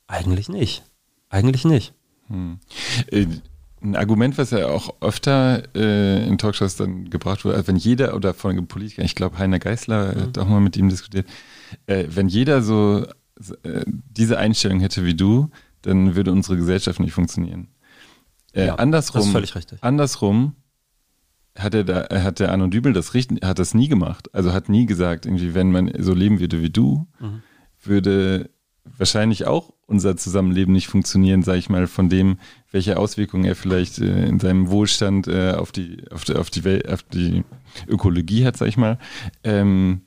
eigentlich 0.07 0.49
nicht. 0.49 0.85
Eigentlich 1.31 1.65
nicht. 1.65 1.95
Hm. 2.29 2.59
Äh, 3.11 3.27
ein 3.85 3.97
Argument, 3.97 4.39
was 4.39 4.51
ja 4.51 4.67
auch 4.69 4.95
öfter 5.01 5.63
äh, 5.75 6.27
in 6.27 6.39
Talkshows 6.39 6.77
dann 6.77 7.11
gebracht 7.11 7.45
wurde, 7.45 7.57
also 7.57 7.69
wenn 7.69 7.77
jeder 7.77 8.15
oder 8.15 8.35
von 8.35 8.53
einem 8.53 8.67
Politiker, 8.67 9.03
ich 9.03 9.15
glaube 9.15 9.39
Heiner 9.39 9.59
Geißler 9.59 10.15
mhm. 10.15 10.21
hat 10.21 10.39
auch 10.39 10.49
mal 10.49 10.61
mit 10.61 10.77
ihm 10.77 10.89
diskutiert, 10.89 11.29
äh, 11.87 12.07
wenn 12.09 12.29
jeder 12.29 12.63
so 12.63 13.07
diese 13.37 14.39
Einstellung 14.39 14.81
hätte 14.81 15.05
wie 15.05 15.15
du, 15.15 15.51
dann 15.83 16.15
würde 16.15 16.33
unsere 16.33 16.57
Gesellschaft 16.57 17.01
nicht 17.01 17.13
funktionieren. 17.13 17.69
Äh, 18.53 18.67
ja, 18.67 18.75
andersrum, 18.77 19.21
das 19.21 19.27
ist 19.27 19.33
völlig 19.33 19.55
richtig. 19.55 19.79
Andersrum 19.83 20.55
hat 21.57 21.75
er 21.75 21.85
da, 21.85 22.09
hat 22.23 22.41
der 22.41 22.51
Arno 22.51 22.67
Dübel 22.67 22.93
das 22.93 23.15
richtig, 23.15 23.45
hat 23.45 23.59
das 23.59 23.75
nie 23.75 23.89
gemacht. 23.89 24.33
Also 24.35 24.53
hat 24.53 24.69
nie 24.69 24.87
gesagt, 24.87 25.27
irgendwie, 25.27 25.55
wenn 25.55 25.71
man 25.71 25.93
so 25.99 26.15
leben 26.15 26.41
würde 26.41 26.63
wie 26.63 26.71
du, 26.71 27.07
mhm. 27.21 27.43
würde 27.83 28.51
wahrscheinlich 28.99 29.47
auch 29.47 29.73
unser 29.87 30.17
Zusammenleben 30.17 30.73
nicht 30.73 30.89
funktionieren, 30.89 31.43
sage 31.43 31.59
ich 31.59 31.69
mal, 31.69 31.87
von 31.87 32.09
dem, 32.09 32.39
welche 32.71 32.99
Auswirkungen 32.99 33.45
er 33.45 33.57
vielleicht 33.57 33.99
äh, 33.99 34.27
in 34.27 34.41
seinem 34.41 34.69
Wohlstand 34.71 35.29
äh, 35.29 35.53
auf 35.53 35.73
die, 35.73 36.05
auf 36.11 36.25
die, 36.25 36.35
auf 36.35 36.51
die 36.51 36.65
Welt, 36.65 36.89
auf 36.89 37.03
die 37.03 37.45
Ökologie 37.89 38.45
hat, 38.45 38.57
sage 38.57 38.69
ich 38.69 38.77
mal. 38.77 38.99
Ähm, 39.43 40.03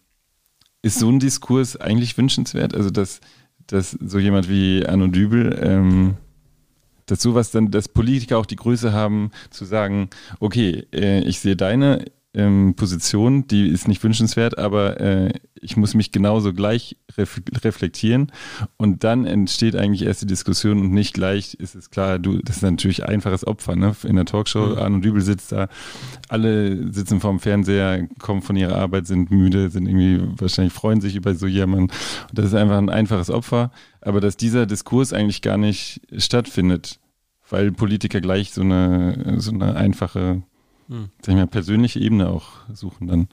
ist 0.87 0.99
so 0.99 1.09
ein 1.09 1.19
Diskurs 1.19 1.77
eigentlich 1.77 2.17
wünschenswert? 2.17 2.75
Also, 2.75 2.89
dass, 2.89 3.19
dass 3.67 3.91
so 3.91 4.19
jemand 4.19 4.49
wie 4.49 4.85
Arno 4.85 5.07
Dübel, 5.07 5.57
ähm, 5.61 6.15
dass 7.05 7.21
sowas 7.21 7.51
dann, 7.51 7.71
dass 7.71 7.87
Politiker 7.87 8.37
auch 8.37 8.45
die 8.45 8.55
Größe 8.55 8.91
haben, 8.91 9.31
zu 9.49 9.65
sagen, 9.65 10.09
okay, 10.39 10.85
äh, 10.93 11.21
ich 11.21 11.39
sehe 11.39 11.55
deine 11.55 12.05
ähm, 12.33 12.75
Position, 12.75 13.47
die 13.47 13.67
ist 13.67 13.87
nicht 13.87 14.03
wünschenswert, 14.03 14.57
aber 14.57 14.99
äh, 14.99 15.33
ich 15.59 15.75
muss 15.75 15.95
mich 15.95 16.11
genauso 16.11 16.53
gleich 16.53 16.97
ref 17.17 17.41
reflektieren 17.63 18.31
und 18.77 19.03
dann 19.03 19.25
entsteht 19.25 19.75
eigentlich 19.75 20.03
erst 20.03 20.21
die 20.21 20.27
Diskussion 20.27 20.79
und 20.79 20.91
nicht 20.91 21.13
gleich 21.13 21.55
ist 21.55 21.73
es 21.73 21.89
klar, 21.89 22.19
du, 22.19 22.39
das 22.39 22.57
ist 22.57 22.61
natürlich 22.61 23.05
einfaches 23.05 23.47
Opfer, 23.47 23.75
ne? 23.75 23.95
In 24.03 24.17
der 24.17 24.25
Talkshow, 24.25 24.67
mhm. 24.67 24.77
Arno 24.77 24.99
Dübel 24.99 25.21
sitzt 25.21 25.51
da, 25.51 25.67
alle 26.29 26.93
sitzen 26.93 27.19
vorm 27.19 27.39
Fernseher, 27.39 28.07
kommen 28.19 28.41
von 28.41 28.55
ihrer 28.55 28.75
Arbeit, 28.75 29.07
sind 29.07 29.31
müde, 29.31 29.69
sind 29.69 29.87
irgendwie, 29.87 30.21
wahrscheinlich 30.39 30.73
freuen 30.73 31.01
sich 31.01 31.15
über 31.15 31.33
so 31.33 31.47
jemanden. 31.47 31.91
Das 32.33 32.45
ist 32.45 32.53
einfach 32.53 32.77
ein 32.77 32.89
einfaches 32.89 33.29
Opfer, 33.31 33.71
aber 34.01 34.21
dass 34.21 34.37
dieser 34.37 34.65
Diskurs 34.65 35.13
eigentlich 35.13 35.41
gar 35.41 35.57
nicht 35.57 36.01
stattfindet, 36.17 36.99
weil 37.49 37.71
Politiker 37.71 38.21
gleich 38.21 38.51
so 38.51 38.61
eine, 38.61 39.35
so 39.37 39.51
eine 39.51 39.75
einfache 39.75 40.43
hm. 40.87 41.09
Sag 41.21 41.29
ich 41.29 41.35
mal, 41.35 41.47
persönliche 41.47 41.99
Ebene 41.99 42.29
auch 42.29 42.45
suchen 42.73 43.07
dann. 43.07 43.27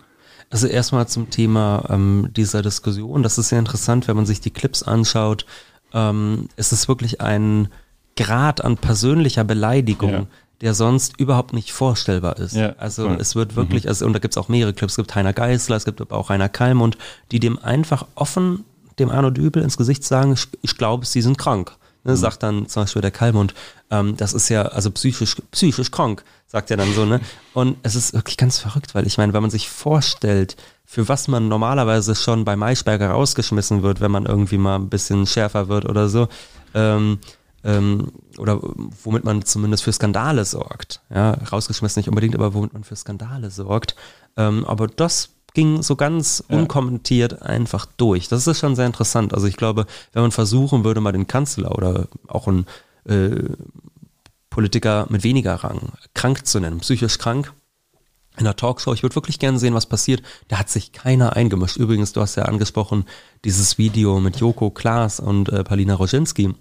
Also 0.51 0.67
erstmal 0.67 1.09
zum 1.09 1.31
Thema 1.31 1.85
ähm, 1.89 2.29
dieser 2.37 2.63
Diskussion. 2.63 3.23
Das 3.23 3.39
ist 3.39 3.49
sehr 3.49 3.59
interessant, 3.59 4.09
wenn 4.09 4.17
man 4.17 4.27
sich 4.27 4.41
die 4.41 4.51
Clips 4.51 4.83
anschaut. 4.83 5.47
Ähm, 5.93 6.49
es 6.57 6.73
ist 6.73 6.89
wirklich 6.89 7.21
ein 7.21 7.69
Grad 8.17 8.65
an 8.65 8.77
persönlicher 8.77 9.45
Beleidigung, 9.45 10.13
ja. 10.13 10.27
der 10.61 10.75
sonst 10.75 11.19
überhaupt 11.19 11.53
nicht 11.53 11.73
vorstellbar 11.73 12.39
ist. 12.39 12.55
Ja, 12.55 12.75
also 12.79 13.07
voll. 13.07 13.17
es 13.21 13.35
wird 13.35 13.57
wirklich, 13.57 13.85
mhm. 13.85 13.89
also, 13.89 14.07
und 14.07 14.13
da 14.13 14.19
gibt 14.19 14.35
es 14.35 14.39
auch 14.39 14.49
mehrere 14.49 14.75
Clips, 14.75 14.93
es 14.93 14.97
gibt 14.97 15.15
Heiner 15.15 15.33
Geißler, 15.33 15.77
es 15.77 15.85
gibt 15.85 16.01
aber 16.01 16.17
auch 16.17 16.29
Heiner 16.29 16.49
Kalmund, 16.49 16.99
die 17.33 17.41
dem 17.41 17.59
einfach 17.59 18.07
offen 18.15 18.65
dem 18.99 19.11
Arno 19.11 19.31
Dübel 19.31 19.63
ins 19.63 19.77
Gesicht 19.77 20.05
sagen, 20.05 20.35
ich, 20.35 20.47
ich 20.63 20.77
glaube, 20.77 21.05
sie 21.05 21.21
sind 21.21 21.39
krank. 21.39 21.77
Ne, 22.05 22.13
mhm. 22.13 22.17
Sagt 22.17 22.43
dann 22.43 22.69
zum 22.69 22.83
Beispiel 22.83 23.03
der 23.03 23.11
Kalmund, 23.11 23.55
ähm, 23.91 24.17
das 24.17 24.35
ist 24.35 24.49
ja 24.51 24.63
also 24.63 24.91
psychisch, 24.91 25.37
psychisch 25.51 25.91
krank, 25.91 26.23
sagt 26.47 26.71
er 26.71 26.77
dann 26.77 26.93
so, 26.93 27.05
ne? 27.05 27.21
Und 27.55 27.79
es 27.83 27.95
ist 27.95 28.13
wirklich 28.13 28.37
ganz 28.37 28.59
verrückt, 28.59 28.95
weil 28.95 29.07
ich 29.07 29.17
meine, 29.19 29.33
wenn 29.33 29.43
man 29.43 29.51
sich 29.51 29.69
vorstellt, 29.69 30.57
für 30.85 31.09
was 31.09 31.29
man 31.29 31.49
normalerweise 31.49 32.15
schon 32.15 32.45
bei 32.45 32.57
Maischberger 32.57 33.11
rausgeschmissen 33.11 33.83
wird, 33.83 34.01
wenn 34.01 34.11
man 34.11 34.27
irgendwie 34.27 34.59
mal 34.59 34.77
ein 34.77 34.91
bisschen 34.91 35.27
schärfer 35.27 35.69
wird 35.69 35.87
oder 35.87 36.09
so, 36.09 36.29
ähm, 36.75 37.19
ähm, 37.65 38.13
oder 38.37 38.61
womit 39.03 39.25
man 39.25 39.45
zumindest 39.45 39.83
für 39.85 39.93
Skandale 39.93 40.45
sorgt. 40.45 41.01
Ja, 41.13 41.33
rausgeschmissen 41.33 42.01
nicht 42.01 42.09
unbedingt, 42.09 42.35
aber 42.35 42.53
womit 42.53 42.75
man 42.75 42.85
für 42.85 42.97
Skandale 42.97 43.51
sorgt. 43.51 43.97
Ähm, 44.37 44.65
aber 44.67 44.87
das 44.87 45.31
ging 45.55 45.83
so 45.83 45.97
ganz 45.97 46.45
ja. 46.49 46.59
unkommentiert 46.59 47.43
einfach 47.43 47.87
durch. 47.97 48.29
Das 48.29 48.47
ist 48.47 48.59
schon 48.59 48.77
sehr 48.77 48.87
interessant. 48.87 49.33
Also 49.33 49.47
ich 49.47 49.57
glaube, 49.57 49.87
wenn 50.13 50.23
man 50.23 50.33
versuchen 50.33 50.85
würde, 50.85 51.01
mal 51.01 51.13
den 51.13 51.27
Kanzler 51.27 51.73
oder 51.73 52.09
auch 52.27 52.47
einen 52.47 52.67
äh, 53.05 53.55
Politiker 54.51 55.07
mit 55.09 55.25
weniger 55.25 55.55
Rang 55.55 55.93
krank 56.13 56.47
zu 56.47 56.61
nennen, 56.61 56.81
psychisch 56.81 57.19
krank, 57.19 57.53
in 58.37 58.45
der 58.45 58.57
Talkshow. 58.57 58.93
Ich 58.93 59.03
würde 59.03 59.15
wirklich 59.15 59.39
gerne 59.39 59.59
sehen, 59.59 59.75
was 59.75 59.87
passiert. 59.87 60.23
Da 60.49 60.59
hat 60.59 60.69
sich 60.69 60.93
keiner 60.93 61.37
eingemischt. 61.37 61.77
Übrigens, 61.77 62.13
du 62.13 62.21
hast 62.21 62.35
ja 62.35 62.45
angesprochen, 62.45 63.05
dieses 63.45 63.79
Video 63.79 64.19
mit 64.21 64.37
Joko 64.37 64.71
Klaas 64.71 65.21
und 65.21 65.49
äh, 65.51 65.63
Palina 65.63 65.95
Roginski, 65.95 66.55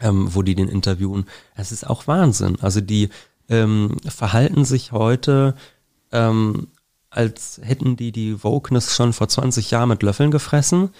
ähm, 0.00 0.34
wo 0.34 0.42
die 0.42 0.54
den 0.54 0.68
interviewen. 0.68 1.26
Das 1.56 1.72
ist 1.72 1.86
auch 1.86 2.06
Wahnsinn. 2.06 2.56
Also 2.60 2.80
die 2.80 3.10
ähm, 3.50 3.96
verhalten 4.06 4.64
sich 4.64 4.92
heute 4.92 5.54
ähm, 6.10 6.68
als 7.10 7.60
hätten 7.62 7.96
die 7.96 8.12
die 8.12 8.42
Wokeness 8.42 8.94
schon 8.94 9.12
vor 9.12 9.28
20 9.28 9.70
Jahren 9.70 9.88
mit 9.88 10.02
Löffeln 10.02 10.30
gefressen. 10.30 10.90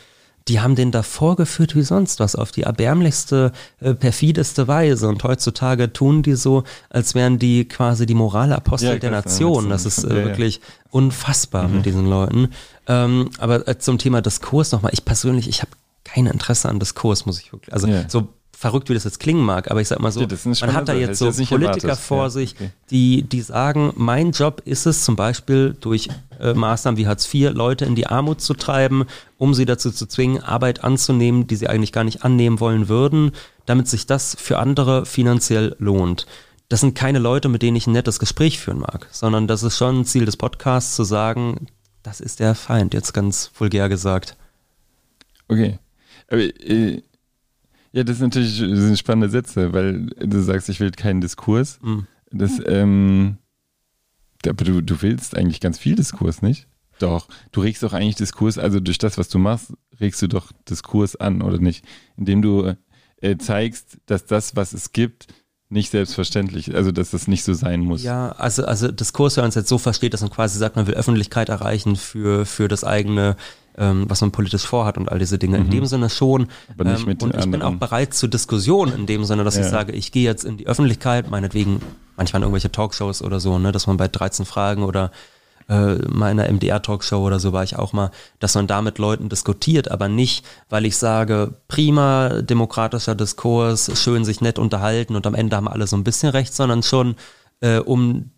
Die 0.47 0.61
haben 0.61 0.77
den 0.77 0.91
da 0.91 1.03
vorgeführt 1.03 1.77
wie 1.77 1.83
sonst 1.83 2.21
was, 2.21 2.35
auf 2.35 2.53
die 2.53 2.63
erbärmlichste, 2.63 3.53
äh, 3.81 3.93
perfideste 3.93 4.67
Weise. 4.67 5.09
Und 5.09 5.23
heutzutage 5.23 5.93
tun 5.93 6.23
die 6.23 6.37
so, 6.37 6.65
als 6.89 7.15
wären 7.15 7.39
die 7.39 7.67
quasi 7.69 8.07
die 8.07 8.15
Moralapostel 8.15 8.95
ja, 8.95 8.99
der 8.99 9.11
Nation. 9.11 9.69
Das 9.69 9.85
ist 9.85 10.05
äh, 10.05 10.09
ja, 10.09 10.25
wirklich 10.25 10.57
ja. 10.57 10.63
unfassbar 10.91 11.69
mhm. 11.69 11.77
mit 11.77 11.87
diesen 11.87 12.09
Leuten. 12.09 12.49
Ähm, 12.87 13.29
aber 13.37 13.69
äh, 13.69 13.79
zum 13.79 13.99
Thema 13.99 14.23
Diskurs 14.23 14.73
nochmal. 14.73 14.93
Ich 14.95 15.05
persönlich, 15.05 15.49
ich 15.49 15.61
habe 15.61 15.73
kein 16.05 16.25
Interesse 16.25 16.71
an 16.71 16.81
Diskurs, 16.81 17.27
muss 17.27 17.39
ich 17.41 17.53
wirklich. 17.53 17.75
Also 17.75 17.87
so 18.09 18.29
verrückt, 18.59 18.89
wie 18.89 18.95
das 18.95 19.05
jetzt 19.05 19.21
klingen 19.21 19.45
mag, 19.45 19.71
aber 19.71 19.81
ich 19.81 19.87
sag 19.87 20.01
mal 20.01 20.11
so, 20.11 20.27
man 20.61 20.75
hat 20.75 20.89
da 20.89 20.93
jetzt 20.93 21.21
so 21.21 21.31
Politiker 21.31 21.95
vor 21.95 22.25
ja, 22.25 22.31
sich, 22.31 22.57
okay. 22.57 22.71
die, 22.91 23.23
die 23.23 23.41
sagen, 23.41 23.93
mein 23.95 24.33
Job 24.33 24.63
ist 24.65 24.85
es 24.85 25.05
zum 25.05 25.15
Beispiel 25.15 25.77
durch 25.81 26.09
äh, 26.41 26.55
Maßnahmen 26.55 26.99
wie 26.99 27.07
Hartz 27.07 27.33
IV 27.33 27.53
Leute 27.53 27.85
in 27.85 27.95
die 27.95 28.09
Armut 28.09 28.41
zu 28.41 28.55
treiben, 28.55 29.05
um 29.37 29.55
sie 29.55 29.65
dazu 29.65 29.93
zu 29.93 30.07
zwingen, 30.07 30.43
Arbeit 30.43 30.83
anzunehmen, 30.83 31.47
die 31.47 31.55
sie 31.55 31.69
eigentlich 31.69 31.93
gar 31.93 32.03
nicht 32.03 32.25
annehmen 32.25 32.59
wollen 32.59 32.89
würden, 32.89 33.31
damit 33.67 33.87
sich 33.87 34.07
das 34.07 34.37
für 34.37 34.59
andere 34.59 35.07
finanziell 35.07 35.77
lohnt. 35.79 36.27
Das 36.69 36.81
sind 36.81 36.97
keine 36.97 37.21
Leute, 37.21 37.49
mit 37.49 37.63
denen 37.63 37.77
ich 37.77 37.87
ein 37.87 37.93
nettes 37.93 38.19
Gespräch 38.19 38.59
führen 38.59 38.81
mag, 38.81 39.07
sondern 39.13 39.47
das 39.47 39.63
ist 39.63 39.79
schon 39.79 40.01
ein 40.01 40.05
Ziel 40.05 40.25
des 40.25 40.37
Podcasts 40.37 40.97
zu 40.97 41.05
sagen, 41.05 41.69
das 42.03 42.21
ist 42.21 42.41
der 42.41 42.57
Feind, 42.57 42.93
jetzt 42.93 43.15
ganz 43.15 43.53
vulgär 43.57 43.89
gesagt. 43.89 44.37
Okay. 45.47 45.79
Aber, 46.29 46.41
äh, 46.41 47.03
ja, 47.99 48.05
das, 48.05 48.17
ist 48.19 48.23
natürlich, 48.23 48.61
das 48.61 48.79
sind 48.79 48.97
spannende 48.97 49.29
Sätze, 49.29 49.73
weil 49.73 50.07
du 50.07 50.41
sagst, 50.41 50.69
ich 50.69 50.79
will 50.79 50.93
keinen 50.93 51.21
Diskurs. 51.21 51.81
Mhm. 51.83 52.07
Das, 52.31 52.61
ähm, 52.65 53.39
aber 54.47 54.65
du, 54.65 54.81
du 54.83 55.03
willst 55.03 55.37
eigentlich 55.37 55.61
ganz 55.61 55.81
viel 55.81 55.97
Diskurs, 55.97 56.41
nicht? 56.41 56.69
Doch, 57.01 57.27
du 57.51 57.61
regst 57.61 57.83
doch 57.83 57.95
eigentlich 57.95 58.15
Diskurs, 58.15 58.57
also 58.57 58.79
durch 58.79 58.99
das, 58.99 59.19
was 59.19 59.29
du 59.29 59.39
machst, 59.41 59.73
regst 59.99 60.23
du 60.23 60.29
doch 60.29 60.53
Diskurs 60.71 61.17
an, 61.17 61.43
oder 61.43 61.59
nicht? 61.59 61.85
Indem 62.17 62.41
du 62.41 62.77
äh, 63.21 63.37
zeigst, 63.37 63.99
dass 64.07 64.27
das, 64.27 64.55
was 64.55 64.75
es 64.75 64.93
gibt, 64.93 65.27
nicht 65.69 65.91
selbstverständlich, 65.91 66.77
also 66.77 66.93
dass 66.93 67.11
das 67.11 67.27
nicht 67.27 67.43
so 67.43 67.53
sein 67.53 67.81
muss. 67.81 68.05
Ja, 68.05 68.31
also, 68.31 68.65
also 68.65 68.93
Diskurs, 68.93 69.37
wenn 69.37 69.43
man 69.43 69.49
es 69.49 69.57
jetzt 69.57 69.69
so 69.69 69.79
versteht, 69.79 70.15
dass 70.15 70.21
man 70.21 70.31
quasi 70.31 70.57
sagt, 70.57 70.77
man 70.77 70.87
will 70.87 70.95
Öffentlichkeit 70.95 71.49
erreichen 71.49 71.97
für, 71.97 72.47
für 72.47 72.69
das 72.69 72.85
eigene 72.85 73.35
ähm, 73.79 74.05
was 74.09 74.21
man 74.21 74.31
politisch 74.33 74.67
vorhat 74.67 74.99
und 74.99 75.11
all 75.11 75.19
diese 75.19 75.39
Dinge. 75.39 75.59
Mhm. 75.59 75.65
In 75.65 75.71
dem 75.71 75.87
Sinne 75.87 76.11
schon. 76.11 76.49
Aber 76.75 76.85
nicht 76.85 77.01
ähm, 77.01 77.07
mit 77.07 77.23
und 77.23 77.35
ich 77.35 77.51
bin 77.51 77.63
auch 77.63 77.75
bereit 77.75 78.15
zur 78.15 78.29
Diskussion 78.29 78.93
in 78.93 79.07
dem 79.07 79.25
Sinne, 79.25 79.45
dass 79.45 79.57
ja. 79.57 79.63
ich 79.63 79.69
sage, 79.69 79.93
ich 79.93 80.13
gehe 80.13 80.25
jetzt 80.25 80.45
in 80.45 80.57
die 80.57 80.67
Öffentlichkeit, 80.67 81.31
meinetwegen 81.31 81.81
manchmal 82.17 82.41
in 82.41 82.45
irgendwelche 82.45 82.73
Talkshows 82.73 83.23
oder 83.23 83.41
so, 83.41 83.59
ne, 83.59 83.73
dass 83.73 83.87
man 83.87 83.97
bei 83.97 84.09
13 84.09 84.45
Fragen 84.45 84.83
oder 84.83 85.11
äh, 85.69 85.97
mal 86.09 86.31
in 86.31 86.41
einer 86.41 86.51
MDR-Talkshow 86.51 87.25
oder 87.25 87.39
so 87.39 87.53
war 87.53 87.63
ich 87.63 87.77
auch 87.77 87.93
mal, 87.93 88.11
dass 88.41 88.55
man 88.55 88.67
da 88.67 88.83
mit 88.83 88.99
Leuten 88.99 89.29
diskutiert, 89.29 89.91
aber 89.91 90.09
nicht, 90.09 90.45
weil 90.69 90.87
ich 90.87 90.97
sage, 90.97 91.55
prima 91.69 92.41
demokratischer 92.43 93.15
Diskurs, 93.15 93.91
schön 94.03 94.25
sich 94.25 94.41
nett 94.41 94.59
unterhalten 94.59 95.15
und 95.15 95.27
am 95.27 95.35
Ende 95.35 95.57
haben 95.57 95.69
alle 95.69 95.87
so 95.87 95.97
ein 95.97 96.05
bisschen 96.05 96.31
recht, 96.31 96.55
sondern 96.55 96.83
schon 96.83 97.17
äh, 97.61 97.79
um 97.79 98.31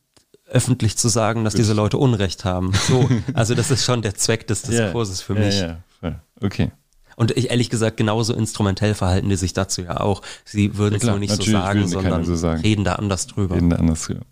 öffentlich 0.51 0.97
zu 0.97 1.09
sagen, 1.09 1.45
dass 1.45 1.55
diese 1.55 1.73
Leute 1.75 1.97
Unrecht 1.99 2.45
haben. 2.45 2.73
So, 2.89 3.09
also 3.35 3.55
das 3.55 3.71
ist 3.71 3.85
schon 3.85 4.03
der 4.03 4.15
Zweck 4.15 4.47
des 4.47 4.63
Diskurses 4.63 5.19
yeah, 5.21 5.27
für 5.27 5.35
mich. 5.35 5.61
Ja, 5.61 5.79
ja, 6.03 6.21
okay. 6.43 6.71
Und 7.17 7.33
ich 7.37 7.51
ehrlich 7.51 7.69
gesagt, 7.71 7.97
genauso 7.99 8.35
instrumentell 8.35 8.95
verhalten 8.95 9.29
die 9.29 9.37
sich 9.37 9.53
dazu 9.53 9.83
ja 9.83 10.01
auch. 10.01 10.23
Sie 10.45 10.77
würden 10.79 10.95
es 10.97 11.03
Ja, 11.03 11.11
nur 11.11 11.19
nicht 11.19 11.35
so 11.35 11.43
sagen, 11.43 11.87
sondern 11.87 12.25
so 12.25 12.35
sagen. 12.35 12.63
reden 12.63 12.85
da 12.85 12.95
anders 12.95 13.27
drüber. 13.27 13.57
Reden 13.57 13.71
da 13.71 13.77
anders 13.77 14.05
drüber. 14.07 14.23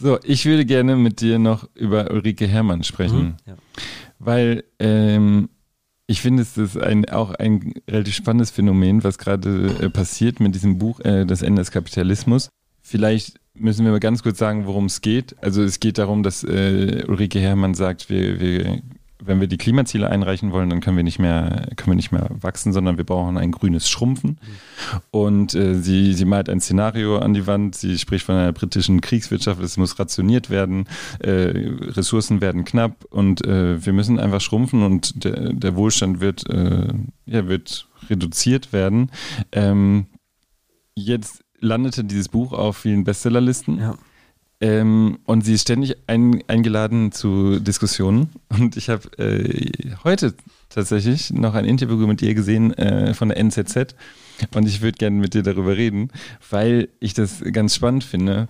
So, 0.00 0.18
ich 0.24 0.44
würde 0.44 0.64
gerne 0.66 0.96
mit 0.96 1.20
dir 1.20 1.38
noch 1.38 1.68
über 1.74 2.10
Ulrike 2.10 2.46
Herrmann 2.48 2.82
sprechen, 2.82 3.18
Mhm, 3.22 3.34
ja. 3.46 3.54
weil 4.18 4.64
ähm, 4.80 5.48
ich 6.06 6.20
finde, 6.20 6.42
es 6.42 6.56
ist 6.58 6.76
ein, 6.76 7.08
auch 7.08 7.30
ein 7.30 7.74
relativ 7.88 8.14
spannendes 8.14 8.50
Phänomen, 8.50 9.04
was 9.04 9.16
gerade 9.18 9.68
äh, 9.80 9.88
passiert 9.88 10.40
mit 10.40 10.54
diesem 10.54 10.78
Buch, 10.78 11.00
äh, 11.00 11.24
Das 11.24 11.42
Ende 11.42 11.62
des 11.62 11.70
Kapitalismus. 11.70 12.48
Vielleicht 12.86 13.40
müssen 13.54 13.84
wir 13.86 13.92
mal 13.92 13.98
ganz 14.00 14.22
kurz 14.22 14.38
sagen, 14.38 14.66
worum 14.66 14.84
es 14.84 15.00
geht. 15.00 15.36
Also 15.42 15.62
es 15.62 15.80
geht 15.80 15.96
darum, 15.96 16.22
dass 16.22 16.44
äh, 16.44 17.04
Ulrike 17.08 17.40
Herrmann 17.40 17.72
sagt, 17.72 18.10
wir, 18.10 18.38
wir, 18.40 18.82
wenn 19.22 19.40
wir 19.40 19.46
die 19.46 19.56
Klimaziele 19.56 20.10
einreichen 20.10 20.52
wollen, 20.52 20.68
dann 20.68 20.82
können 20.82 20.98
wir 20.98 21.02
nicht 21.02 21.18
mehr, 21.18 21.68
können 21.76 21.92
wir 21.92 21.96
nicht 21.96 22.12
mehr 22.12 22.28
wachsen, 22.30 22.74
sondern 22.74 22.98
wir 22.98 23.04
brauchen 23.04 23.38
ein 23.38 23.52
grünes 23.52 23.88
Schrumpfen. 23.88 24.38
Und 25.10 25.54
äh, 25.54 25.76
sie, 25.76 26.12
sie 26.12 26.26
malt 26.26 26.50
ein 26.50 26.60
Szenario 26.60 27.16
an 27.18 27.32
die 27.32 27.46
Wand. 27.46 27.74
Sie 27.74 27.98
spricht 27.98 28.26
von 28.26 28.34
einer 28.34 28.52
britischen 28.52 29.00
Kriegswirtschaft. 29.00 29.62
Es 29.62 29.78
muss 29.78 29.98
rationiert 29.98 30.50
werden. 30.50 30.86
Äh, 31.20 31.30
Ressourcen 31.30 32.42
werden 32.42 32.66
knapp 32.66 33.06
und 33.08 33.46
äh, 33.46 33.82
wir 33.82 33.94
müssen 33.94 34.20
einfach 34.20 34.42
schrumpfen 34.42 34.82
und 34.82 35.24
der, 35.24 35.54
der 35.54 35.74
Wohlstand 35.74 36.20
wird, 36.20 36.50
äh, 36.50 36.92
ja, 37.24 37.48
wird 37.48 37.88
reduziert 38.10 38.74
werden. 38.74 39.10
Ähm, 39.52 40.06
jetzt 40.94 41.43
landete 41.60 42.04
dieses 42.04 42.28
Buch 42.28 42.52
auf 42.52 42.78
vielen 42.78 43.04
Bestsellerlisten. 43.04 43.78
Ja. 43.78 43.98
Ähm, 44.60 45.18
und 45.24 45.44
sie 45.44 45.54
ist 45.54 45.62
ständig 45.62 45.96
ein, 46.06 46.42
eingeladen 46.46 47.12
zu 47.12 47.60
Diskussionen. 47.60 48.30
Und 48.48 48.76
ich 48.76 48.88
habe 48.88 49.08
äh, 49.18 49.94
heute 50.04 50.34
tatsächlich 50.68 51.32
noch 51.32 51.54
ein 51.54 51.64
Interview 51.64 52.06
mit 52.06 52.22
ihr 52.22 52.34
gesehen 52.34 52.72
äh, 52.74 53.14
von 53.14 53.28
der 53.28 53.38
NZZ. 53.38 53.94
Und 54.54 54.66
ich 54.66 54.80
würde 54.80 54.98
gerne 54.98 55.16
mit 55.16 55.34
dir 55.34 55.42
darüber 55.42 55.76
reden, 55.76 56.10
weil 56.50 56.88
ich 56.98 57.14
das 57.14 57.42
ganz 57.52 57.74
spannend 57.74 58.04
finde, 58.04 58.48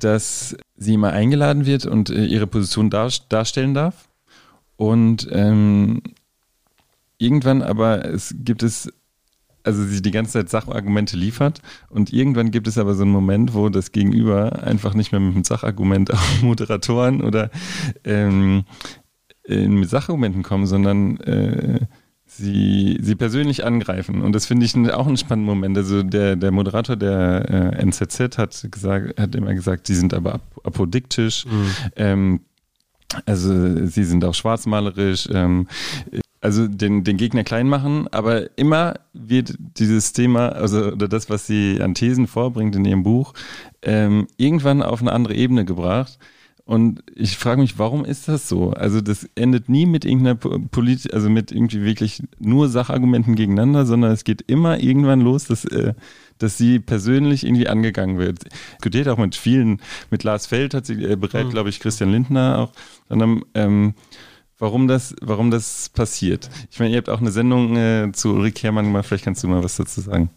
dass 0.00 0.56
sie 0.76 0.94
immer 0.94 1.12
eingeladen 1.12 1.64
wird 1.64 1.86
und 1.86 2.10
äh, 2.10 2.24
ihre 2.24 2.46
Position 2.46 2.90
dar 2.90 3.10
darstellen 3.28 3.74
darf. 3.74 4.08
Und 4.76 5.28
ähm, 5.30 6.02
irgendwann 7.18 7.62
aber 7.62 8.04
es 8.04 8.34
gibt 8.38 8.62
es 8.62 8.92
also 9.66 9.84
sie 9.84 10.02
die 10.02 10.10
ganze 10.10 10.32
Zeit 10.32 10.48
Sachargumente 10.48 11.16
liefert 11.16 11.60
und 11.88 12.12
irgendwann 12.12 12.50
gibt 12.50 12.68
es 12.68 12.78
aber 12.78 12.94
so 12.94 13.02
einen 13.02 13.12
Moment, 13.12 13.54
wo 13.54 13.68
das 13.68 13.92
Gegenüber 13.92 14.62
einfach 14.62 14.94
nicht 14.94 15.12
mehr 15.12 15.20
mit 15.20 15.34
dem 15.34 15.44
Sachargument 15.44 16.10
auf 16.12 16.42
Moderatoren 16.42 17.22
oder 17.22 17.50
ähm, 18.04 18.64
äh, 19.48 19.66
mit 19.68 19.88
Sachargumenten 19.88 20.42
kommen, 20.42 20.66
sondern 20.66 21.18
äh, 21.20 21.80
sie, 22.26 22.98
sie 23.00 23.14
persönlich 23.14 23.64
angreifen. 23.64 24.22
Und 24.22 24.34
das 24.34 24.46
finde 24.46 24.66
ich 24.66 24.74
auch 24.92 25.06
einen 25.06 25.16
spannenden 25.16 25.54
Moment. 25.54 25.76
Also 25.76 26.02
der, 26.02 26.36
der 26.36 26.50
Moderator 26.50 26.96
der 26.96 27.72
äh, 27.74 27.82
NZZ 27.82 28.38
hat 28.38 28.66
gesagt, 28.70 29.18
hat 29.18 29.34
immer 29.34 29.54
gesagt, 29.54 29.88
die 29.88 29.94
sind 29.94 30.14
aber 30.14 30.34
ap 30.34 30.42
apodiktisch. 30.64 31.46
Ähm, 31.94 32.40
also 33.24 33.86
sie 33.86 34.04
sind 34.04 34.24
auch 34.24 34.34
schwarzmalerisch. 34.34 35.28
Ähm, 35.32 35.68
also 36.46 36.68
den, 36.68 37.02
den 37.02 37.16
Gegner 37.16 37.42
klein 37.42 37.68
machen, 37.68 38.06
aber 38.12 38.56
immer 38.56 38.94
wird 39.12 39.56
dieses 39.58 40.12
Thema, 40.12 40.50
also 40.50 40.92
oder 40.92 41.08
das, 41.08 41.28
was 41.28 41.44
sie 41.44 41.80
an 41.82 41.94
Thesen 41.94 42.28
vorbringt 42.28 42.76
in 42.76 42.84
ihrem 42.84 43.02
Buch, 43.02 43.34
ähm, 43.82 44.28
irgendwann 44.36 44.80
auf 44.80 45.00
eine 45.00 45.10
andere 45.10 45.34
Ebene 45.34 45.64
gebracht. 45.64 46.20
Und 46.64 47.02
ich 47.16 47.36
frage 47.36 47.60
mich, 47.60 47.80
warum 47.80 48.04
ist 48.04 48.28
das 48.28 48.48
so? 48.48 48.70
Also 48.70 49.00
das 49.00 49.28
endet 49.34 49.68
nie 49.68 49.86
mit 49.86 50.04
irgendeiner 50.04 50.36
Politik, 50.36 51.12
also 51.12 51.28
mit 51.28 51.50
irgendwie 51.50 51.82
wirklich 51.82 52.22
nur 52.38 52.68
Sachargumenten 52.68 53.34
gegeneinander, 53.34 53.84
sondern 53.84 54.12
es 54.12 54.22
geht 54.22 54.42
immer 54.46 54.78
irgendwann 54.80 55.22
los, 55.22 55.46
dass, 55.46 55.64
äh, 55.64 55.94
dass 56.38 56.58
sie 56.58 56.78
persönlich 56.78 57.44
irgendwie 57.44 57.66
angegangen 57.68 58.18
wird. 58.18 58.44
Diskutiert 58.74 59.08
auch 59.08 59.18
mit 59.18 59.34
vielen, 59.34 59.80
mit 60.12 60.22
Lars 60.22 60.46
Feld 60.46 60.74
hat 60.74 60.86
sie 60.86 61.02
äh, 61.02 61.16
bereit, 61.16 61.46
Mhm. 61.46 61.50
glaube 61.50 61.70
ich, 61.70 61.80
Christian 61.80 62.12
Lindner 62.12 62.58
auch, 62.60 62.72
sondern 63.08 63.42
ähm, 63.54 63.94
warum 64.58 64.88
das, 64.88 65.14
warum 65.20 65.50
das 65.50 65.88
passiert. 65.90 66.50
Ich 66.70 66.78
meine, 66.78 66.92
ihr 66.92 66.98
habt 66.98 67.08
auch 67.08 67.20
eine 67.20 67.32
Sendung 67.32 67.76
äh, 67.76 68.10
zu 68.12 68.34
Ulrike 68.34 68.62
Herrmann 68.62 68.86
gemacht, 68.86 69.06
vielleicht 69.06 69.24
kannst 69.24 69.42
du 69.42 69.48
mal 69.48 69.62
was 69.62 69.76
dazu 69.76 70.00
sagen. 70.00 70.30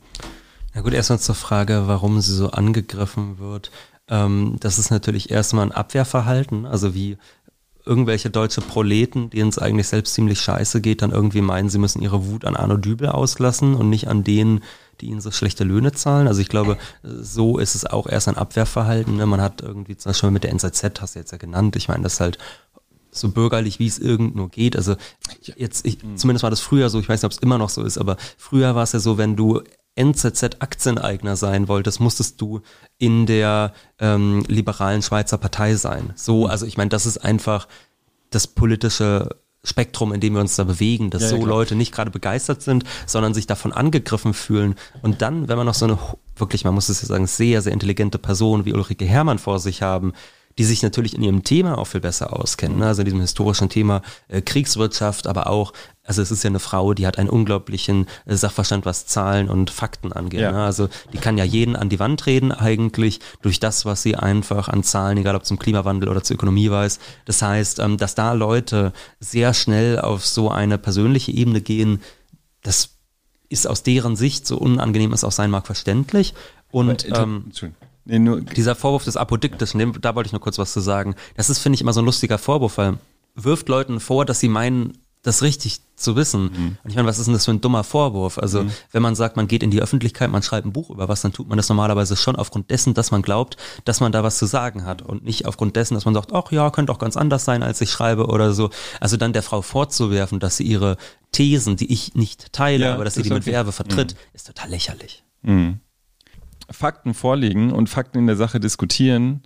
Na 0.74 0.82
gut, 0.82 0.94
erstmal 0.94 1.20
zur 1.20 1.36
Frage, 1.36 1.84
warum 1.88 2.22
sie 2.22 2.34
so 2.34 2.52
angegriffen 2.52 3.40
wird. 3.40 3.72
Ähm, 4.08 4.58
das 4.60 4.80
ist 4.80 4.92
natürlich 4.92 5.30
erstmal 5.30 5.66
ein 5.66 5.72
Abwehrverhalten, 5.72 6.66
also 6.66 6.94
wie 6.94 7.18
irgendwelche 7.86 8.30
deutsche 8.30 8.62
Proleten, 8.62 9.30
denen 9.32 9.50
es 9.50 9.58
eigentlich 9.58 9.88
selbst 9.88 10.14
ziemlich 10.14 10.40
scheiße 10.40 10.80
geht, 10.80 11.02
dann 11.02 11.12
irgendwie 11.12 11.42
meinen, 11.42 11.70
sie 11.70 11.80
müssen 11.80 12.02
ihre 12.02 12.28
Wut 12.28 12.46
an 12.46 12.56
Arno 12.56 12.78
Dübel 12.78 13.10
auslassen 13.10 13.74
und 13.74 13.90
nicht 13.90 14.08
an 14.08 14.24
denen, 14.24 14.62
die 15.02 15.08
ihnen 15.08 15.22
so 15.22 15.32
schlechte 15.32 15.64
Löhne 15.64 15.92
zahlen. 15.92 16.28
Also 16.28 16.42
ich 16.42 16.50
glaube, 16.50 16.78
so 17.04 17.58
ist 17.58 17.74
es 17.74 17.86
auch 17.86 18.06
erst 18.06 18.28
ein 18.28 18.38
Abwehrverhalten. 18.38 19.16
Ne? 19.16 19.26
Man 19.26 19.42
hat 19.42 19.62
irgendwie 19.62 19.98
zum 19.98 20.12
Beispiel 20.12 20.30
mit 20.30 20.44
der 20.44 20.52
NZZ, 20.52 21.02
hast 21.02 21.16
du 21.16 21.20
jetzt 21.20 21.32
ja 21.32 21.38
genannt, 21.38 21.76
ich 21.78 21.88
meine, 21.88 22.04
das 22.04 22.14
ist 22.14 22.20
halt 22.20 22.38
so 23.20 23.30
bürgerlich, 23.30 23.80
wie 23.80 23.88
es 23.88 24.00
irgend 24.00 24.36
nur 24.36 24.50
geht. 24.50 24.76
Also 24.76 24.96
jetzt, 25.42 25.86
ich, 25.86 26.00
zumindest 26.16 26.44
war 26.44 26.50
das 26.50 26.62
früher 26.62 26.90
so, 26.90 27.00
ich 27.00 27.10
weiß 27.10 27.22
nicht, 27.22 27.26
ob 27.26 27.32
es 27.32 27.40
immer 27.40 27.58
noch 27.58 27.70
so 27.70 27.84
ist, 27.84 27.98
aber 27.98 28.18
früher 28.38 28.76
war 28.76 28.84
es 28.84 28.94
ja 28.94 29.00
so, 29.00 29.18
wenn 29.18 29.36
du 29.36 29.62
NZZ-Aktieneigner 29.96 31.36
sein 31.36 31.68
wolltest, 31.68 32.00
musstest 32.00 32.40
du 32.40 32.62
in 32.98 33.26
der 33.26 33.74
ähm, 34.00 34.44
liberalen 34.48 35.02
Schweizer 35.02 35.38
Partei 35.38 35.76
sein. 35.76 36.14
So, 36.16 36.46
also 36.48 36.66
ich 36.66 36.78
meine, 36.78 36.90
das 36.90 37.06
ist 37.06 37.18
einfach 37.18 37.68
das 38.30 38.48
politische 38.48 39.30
Spektrum, 39.64 40.14
in 40.14 40.22
dem 40.22 40.34
wir 40.34 40.42
uns 40.42 40.56
da 40.56 40.64
bewegen, 40.64 41.10
dass 41.10 41.24
Ja, 41.24 41.30
so 41.30 41.38
klar. 41.38 41.50
Leute 41.50 41.76
nicht 41.76 41.94
gerade 41.94 42.12
begeistert 42.12 42.62
sind, 42.62 42.86
sondern 43.06 43.34
sich 43.34 43.46
davon 43.46 43.74
angegriffen 43.74 44.34
fühlen. 44.34 44.76
Und 45.02 45.22
dann, 45.22 45.50
wenn 45.50 45.58
man 45.58 45.68
noch 45.68 45.74
so 45.74 45.86
eine, 45.86 45.98
wirklich, 46.38 46.64
man 46.64 46.74
muss 46.74 46.88
es 46.88 47.02
ja 47.02 47.08
sagen, 47.08 47.28
sehr, 47.28 47.62
sehr 47.62 47.74
intelligente 47.74 48.20
Person 48.20 48.64
wie 48.64 48.74
Ulrike 48.74 49.06
Herrmann 49.06 49.38
vor 49.38 49.60
sich 49.60 49.82
haben, 49.82 50.14
die 50.60 50.66
sich 50.66 50.84
natürlich 50.84 51.16
in 51.16 51.24
ihrem 51.24 51.46
Thema 51.46 51.78
auch 51.78 51.86
viel 51.86 52.02
besser 52.02 52.38
auskennen, 52.38 52.80
ne? 52.80 52.88
also 52.88 53.02
in 53.02 53.06
diesem 53.06 53.22
historischen 53.22 53.70
Thema 53.70 54.02
äh, 54.28 54.42
Kriegswirtschaft, 54.42 55.26
aber 55.26 55.48
auch, 55.48 55.72
also 56.04 56.22
es 56.22 56.32
ist 56.32 56.44
ja 56.44 56.50
eine 56.50 56.60
Frau, 56.60 56.94
die 56.94 57.08
hat 57.08 57.18
einen 57.18 57.30
unglaublichen 57.30 58.08
äh, 58.26 58.36
Sachverstand, 58.36 58.86
was 58.86 59.06
Zahlen 59.06 59.48
und 59.48 59.70
Fakten 59.70 60.12
angeht. 60.12 60.42
Ja. 60.42 60.52
Ne? 60.52 60.62
Also 60.62 60.90
die 61.14 61.18
kann 61.18 61.38
ja 61.38 61.46
jeden 61.46 61.78
an 61.78 61.88
die 61.88 61.98
Wand 61.98 62.26
reden 62.26 62.52
eigentlich 62.52 63.22
durch 63.42 63.62
das, 63.62 63.86
was 63.86 64.04
sie 64.04 64.18
einfach 64.18 64.68
an 64.68 64.84
Zahlen, 64.84 65.18
egal 65.18 65.38
ob 65.38 65.46
zum 65.46 65.60
Klimawandel 65.60 66.10
oder 66.10 66.24
zur 66.24 66.36
Ökonomie 66.36 66.70
weiß. 66.70 67.00
Das 67.24 67.42
heißt, 67.42 67.80
ähm, 67.80 67.96
dass 67.96 68.16
da 68.16 68.34
Leute 68.34 68.92
sehr 69.22 69.54
schnell 69.54 69.98
auf 69.98 70.26
so 70.26 70.52
eine 70.52 70.78
persönliche 70.78 71.32
Ebene 71.32 71.62
gehen, 71.62 72.02
das 72.64 72.98
ist 73.48 73.66
aus 73.66 73.82
deren 73.84 74.18
Sicht, 74.18 74.46
so 74.46 74.58
unangenehm 74.58 75.14
es 75.14 75.24
auch 75.24 75.32
sein 75.32 75.52
mag, 75.52 75.66
verständlich. 75.66 76.34
Und 76.70 77.06
Äh, 77.06 77.14
ähm. 77.16 77.46
Nee, 78.10 78.20
nur, 78.20 78.42
dieser 78.42 78.76
Vorwurf 78.76 79.04
des 79.06 79.16
Apodiktischen, 79.18 79.80
dem- 79.80 80.02
da 80.02 80.16
wollte 80.16 80.28
ich 80.28 80.34
noch 80.34 80.42
kurz 80.42 80.58
was 80.58 80.74
zu 80.74 80.80
sagen. 80.80 81.16
Das 81.38 81.50
ist, 81.50 81.60
finde 81.60 81.76
ich, 81.76 81.82
immer 81.82 81.94
so 81.94 82.02
ein 82.02 82.06
lustiger 82.06 82.38
Vorwurf, 82.38 82.78
weil 82.78 82.98
wirft 83.36 83.70
Leuten 83.70 84.00
vor, 84.00 84.26
dass 84.26 84.40
sie 84.40 84.50
meinen, 84.50 84.98
das 85.22 85.42
richtig 85.44 85.82
zu 85.96 86.16
wissen. 86.16 86.44
Mhm. 86.44 86.78
Und 86.84 86.90
ich 86.90 86.96
meine, 86.96 87.08
was 87.08 87.20
ist 87.20 87.26
denn 87.26 87.34
das 87.34 87.44
für 87.46 87.52
ein 87.52 87.60
dummer 87.62 87.84
Vorwurf? 87.84 88.38
Also, 88.38 88.66
wenn 88.92 89.02
man 89.02 89.16
sagt, 89.16 89.36
man 89.36 89.48
geht 89.48 89.64
in 89.64 89.70
die 89.70 89.82
Öffentlichkeit, 89.82 90.32
man 90.32 90.42
schreibt 90.44 90.66
ein 90.66 90.72
Buch 90.74 90.90
über 90.90 91.08
was, 91.10 91.22
dann 91.22 91.34
tut 91.34 91.48
man 91.50 91.58
das 91.58 91.68
normalerweise 91.70 92.16
schon 92.16 92.36
aufgrund 92.38 92.72
dessen, 92.72 92.94
dass 92.94 93.12
man 93.12 93.22
glaubt, 93.22 93.58
dass 93.86 94.00
man 94.00 94.12
da 94.14 94.24
was 94.24 94.38
zu 94.38 94.46
sagen 94.46 94.86
hat 94.86 95.02
und 95.02 95.24
nicht 95.26 95.46
aufgrund 95.46 95.76
dessen, 95.76 95.94
dass 95.94 96.06
man 96.06 96.14
sagt, 96.14 96.32
ach 96.34 96.52
ja, 96.52 96.70
könnte 96.72 96.92
auch 96.94 97.00
ganz 97.00 97.18
anders 97.18 97.44
sein, 97.46 97.64
als 97.64 97.80
ich 97.82 97.92
schreibe 97.92 98.28
oder 98.28 98.54
so. 98.54 98.70
Also 99.02 99.18
dann 99.18 99.34
der 99.34 99.44
Frau 99.44 99.62
vorzuwerfen, 99.62 100.40
dass 100.40 100.56
sie 100.58 100.64
ihre 100.64 100.96
Thesen, 101.34 101.76
die 101.76 101.92
ich 101.94 102.16
nicht 102.16 102.52
teile, 102.54 102.86
Ja, 102.86 102.94
aber 102.96 103.04
dass 103.04 103.16
sie 103.16 103.22
ist 103.22 103.28
die 103.28 103.34
mit 103.34 103.44
okay. 103.44 103.52
Werbe 103.52 103.72
vertritt, 103.74 104.16
ist 104.34 104.48
total 104.48 104.70
lächerlich. 104.70 105.24
Fakten 106.72 107.14
vorlegen 107.14 107.72
und 107.72 107.90
Fakten 107.90 108.18
in 108.20 108.28
der 108.28 108.36
Sache 108.36 108.60
diskutieren, 108.60 109.42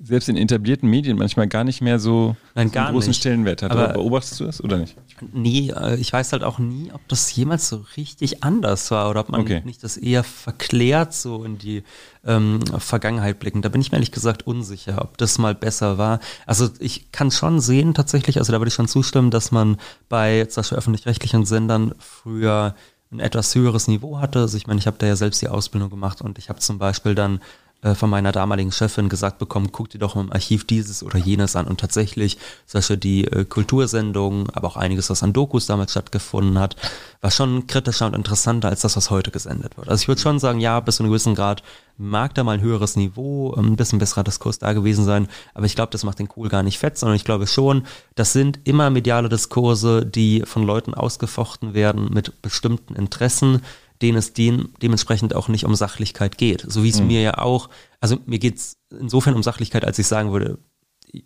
selbst 0.00 0.28
in 0.28 0.36
etablierten 0.36 0.88
Medien 0.88 1.18
manchmal 1.18 1.48
gar 1.48 1.64
nicht 1.64 1.80
mehr 1.80 1.98
so 1.98 2.36
Nein, 2.54 2.70
so 2.72 2.78
einen 2.78 2.92
großen 2.92 3.08
nicht. 3.10 3.18
Stellenwert 3.18 3.62
hat. 3.62 3.72
Aber- 3.72 3.88
beobachtest 3.94 4.38
du 4.38 4.44
das 4.44 4.62
oder 4.62 4.78
nicht? 4.78 4.96
Nie, 5.32 5.70
äh, 5.70 5.96
ich 5.96 6.12
weiß 6.12 6.30
halt 6.32 6.44
auch 6.44 6.60
nie, 6.60 6.92
ob 6.92 7.00
das 7.08 7.34
jemals 7.34 7.68
so 7.68 7.84
richtig 7.96 8.44
anders 8.44 8.92
war 8.92 9.10
oder 9.10 9.18
ob 9.22 9.28
man 9.30 9.40
Okay. 9.40 9.60
nicht 9.64 9.82
das 9.82 9.96
eher 9.96 10.22
verklärt 10.22 11.12
so 11.14 11.42
in 11.42 11.58
die 11.58 11.82
ähm, 12.24 12.60
Vergangenheit 12.78 13.40
blicken. 13.40 13.60
Da 13.60 13.70
bin 13.70 13.80
ich 13.80 13.90
mir 13.90 13.96
ehrlich 13.96 14.12
gesagt 14.12 14.46
unsicher, 14.46 15.02
ob 15.02 15.18
das 15.18 15.36
mal 15.38 15.56
besser 15.56 15.98
war. 15.98 16.20
Also 16.46 16.68
ich 16.78 17.10
kann 17.10 17.32
schon 17.32 17.58
sehen 17.60 17.92
tatsächlich, 17.92 18.38
also 18.38 18.52
da 18.52 18.60
würde 18.60 18.68
ich 18.68 18.74
schon 18.74 18.86
zustimmen, 18.86 19.32
dass 19.32 19.50
man 19.50 19.78
bei 20.08 20.44
zum 20.44 20.60
Beispiel 20.60 20.78
öffentlich-rechtlichen 20.78 21.44
Sendern 21.44 21.92
früher 21.98 22.76
ein 23.10 23.20
etwas 23.20 23.54
höheres 23.54 23.88
Niveau 23.88 24.18
hatte. 24.18 24.40
Also 24.40 24.56
ich 24.56 24.66
meine, 24.66 24.78
ich 24.78 24.86
habe 24.86 24.98
da 24.98 25.06
ja 25.06 25.16
selbst 25.16 25.40
die 25.40 25.48
Ausbildung 25.48 25.90
gemacht 25.90 26.20
und 26.20 26.38
ich 26.38 26.48
habe 26.48 26.58
zum 26.60 26.78
Beispiel 26.78 27.14
dann 27.14 27.40
äh, 27.80 27.94
von 27.94 28.10
meiner 28.10 28.32
damaligen 28.32 28.72
Chefin 28.72 29.08
gesagt 29.08 29.38
bekommen, 29.38 29.70
guck 29.70 29.88
dir 29.90 30.00
doch 30.00 30.16
im 30.16 30.32
Archiv 30.32 30.66
dieses 30.66 31.04
oder 31.04 31.16
jenes 31.16 31.54
an. 31.54 31.68
Und 31.68 31.78
tatsächlich, 31.78 32.36
solche 32.66 32.98
die 32.98 33.24
äh, 33.24 33.44
Kultursendungen, 33.44 34.50
aber 34.50 34.66
auch 34.66 34.76
einiges, 34.76 35.10
was 35.10 35.22
an 35.22 35.32
Dokus 35.32 35.66
damals 35.66 35.92
stattgefunden 35.92 36.58
hat, 36.58 36.74
war 37.20 37.30
schon 37.30 37.68
kritischer 37.68 38.06
und 38.06 38.16
interessanter 38.16 38.68
als 38.68 38.80
das, 38.80 38.96
was 38.96 39.10
heute 39.10 39.30
gesendet 39.30 39.76
wird. 39.76 39.88
Also 39.88 40.02
ich 40.02 40.08
würde 40.08 40.20
schon 40.20 40.40
sagen, 40.40 40.58
ja, 40.58 40.80
bis 40.80 40.96
zu 40.96 41.04
einem 41.04 41.10
gewissen 41.10 41.36
Grad 41.36 41.62
mag 41.96 42.34
da 42.34 42.42
mal 42.42 42.52
ein 42.52 42.60
höheres 42.62 42.96
Niveau, 42.96 43.54
ein 43.54 43.76
bisschen 43.76 43.98
besserer 43.98 44.24
Diskurs 44.24 44.58
da 44.58 44.72
gewesen 44.72 45.04
sein, 45.04 45.28
aber 45.54 45.66
ich 45.66 45.74
glaube, 45.74 45.90
das 45.92 46.04
macht 46.04 46.18
den 46.18 46.28
Kohl 46.28 46.48
gar 46.48 46.62
nicht 46.62 46.78
fett, 46.78 46.98
sondern 46.98 47.16
ich 47.16 47.24
glaube 47.24 47.46
schon, 47.46 47.84
das 48.14 48.32
sind 48.32 48.60
immer 48.64 48.90
mediale 48.90 49.28
Diskurse, 49.28 50.06
die 50.06 50.42
von 50.46 50.64
Leuten 50.64 50.94
ausgefochten 50.94 51.74
werden 51.74 52.08
mit 52.12 52.40
bestimmten 52.42 52.94
Interessen, 52.94 53.62
denen 54.02 54.18
es 54.18 54.32
den, 54.32 54.74
dementsprechend 54.82 55.34
auch 55.34 55.48
nicht 55.48 55.64
um 55.64 55.74
Sachlichkeit 55.74 56.38
geht. 56.38 56.64
So 56.66 56.84
wie 56.84 56.90
es 56.90 57.00
mhm. 57.00 57.08
mir 57.08 57.22
ja 57.22 57.38
auch, 57.38 57.68
also 58.00 58.18
mir 58.26 58.38
geht 58.38 58.56
es 58.56 58.78
insofern 58.90 59.34
um 59.34 59.42
Sachlichkeit, 59.42 59.84
als 59.84 59.98
ich 59.98 60.06
sagen 60.06 60.32
würde, 60.32 60.58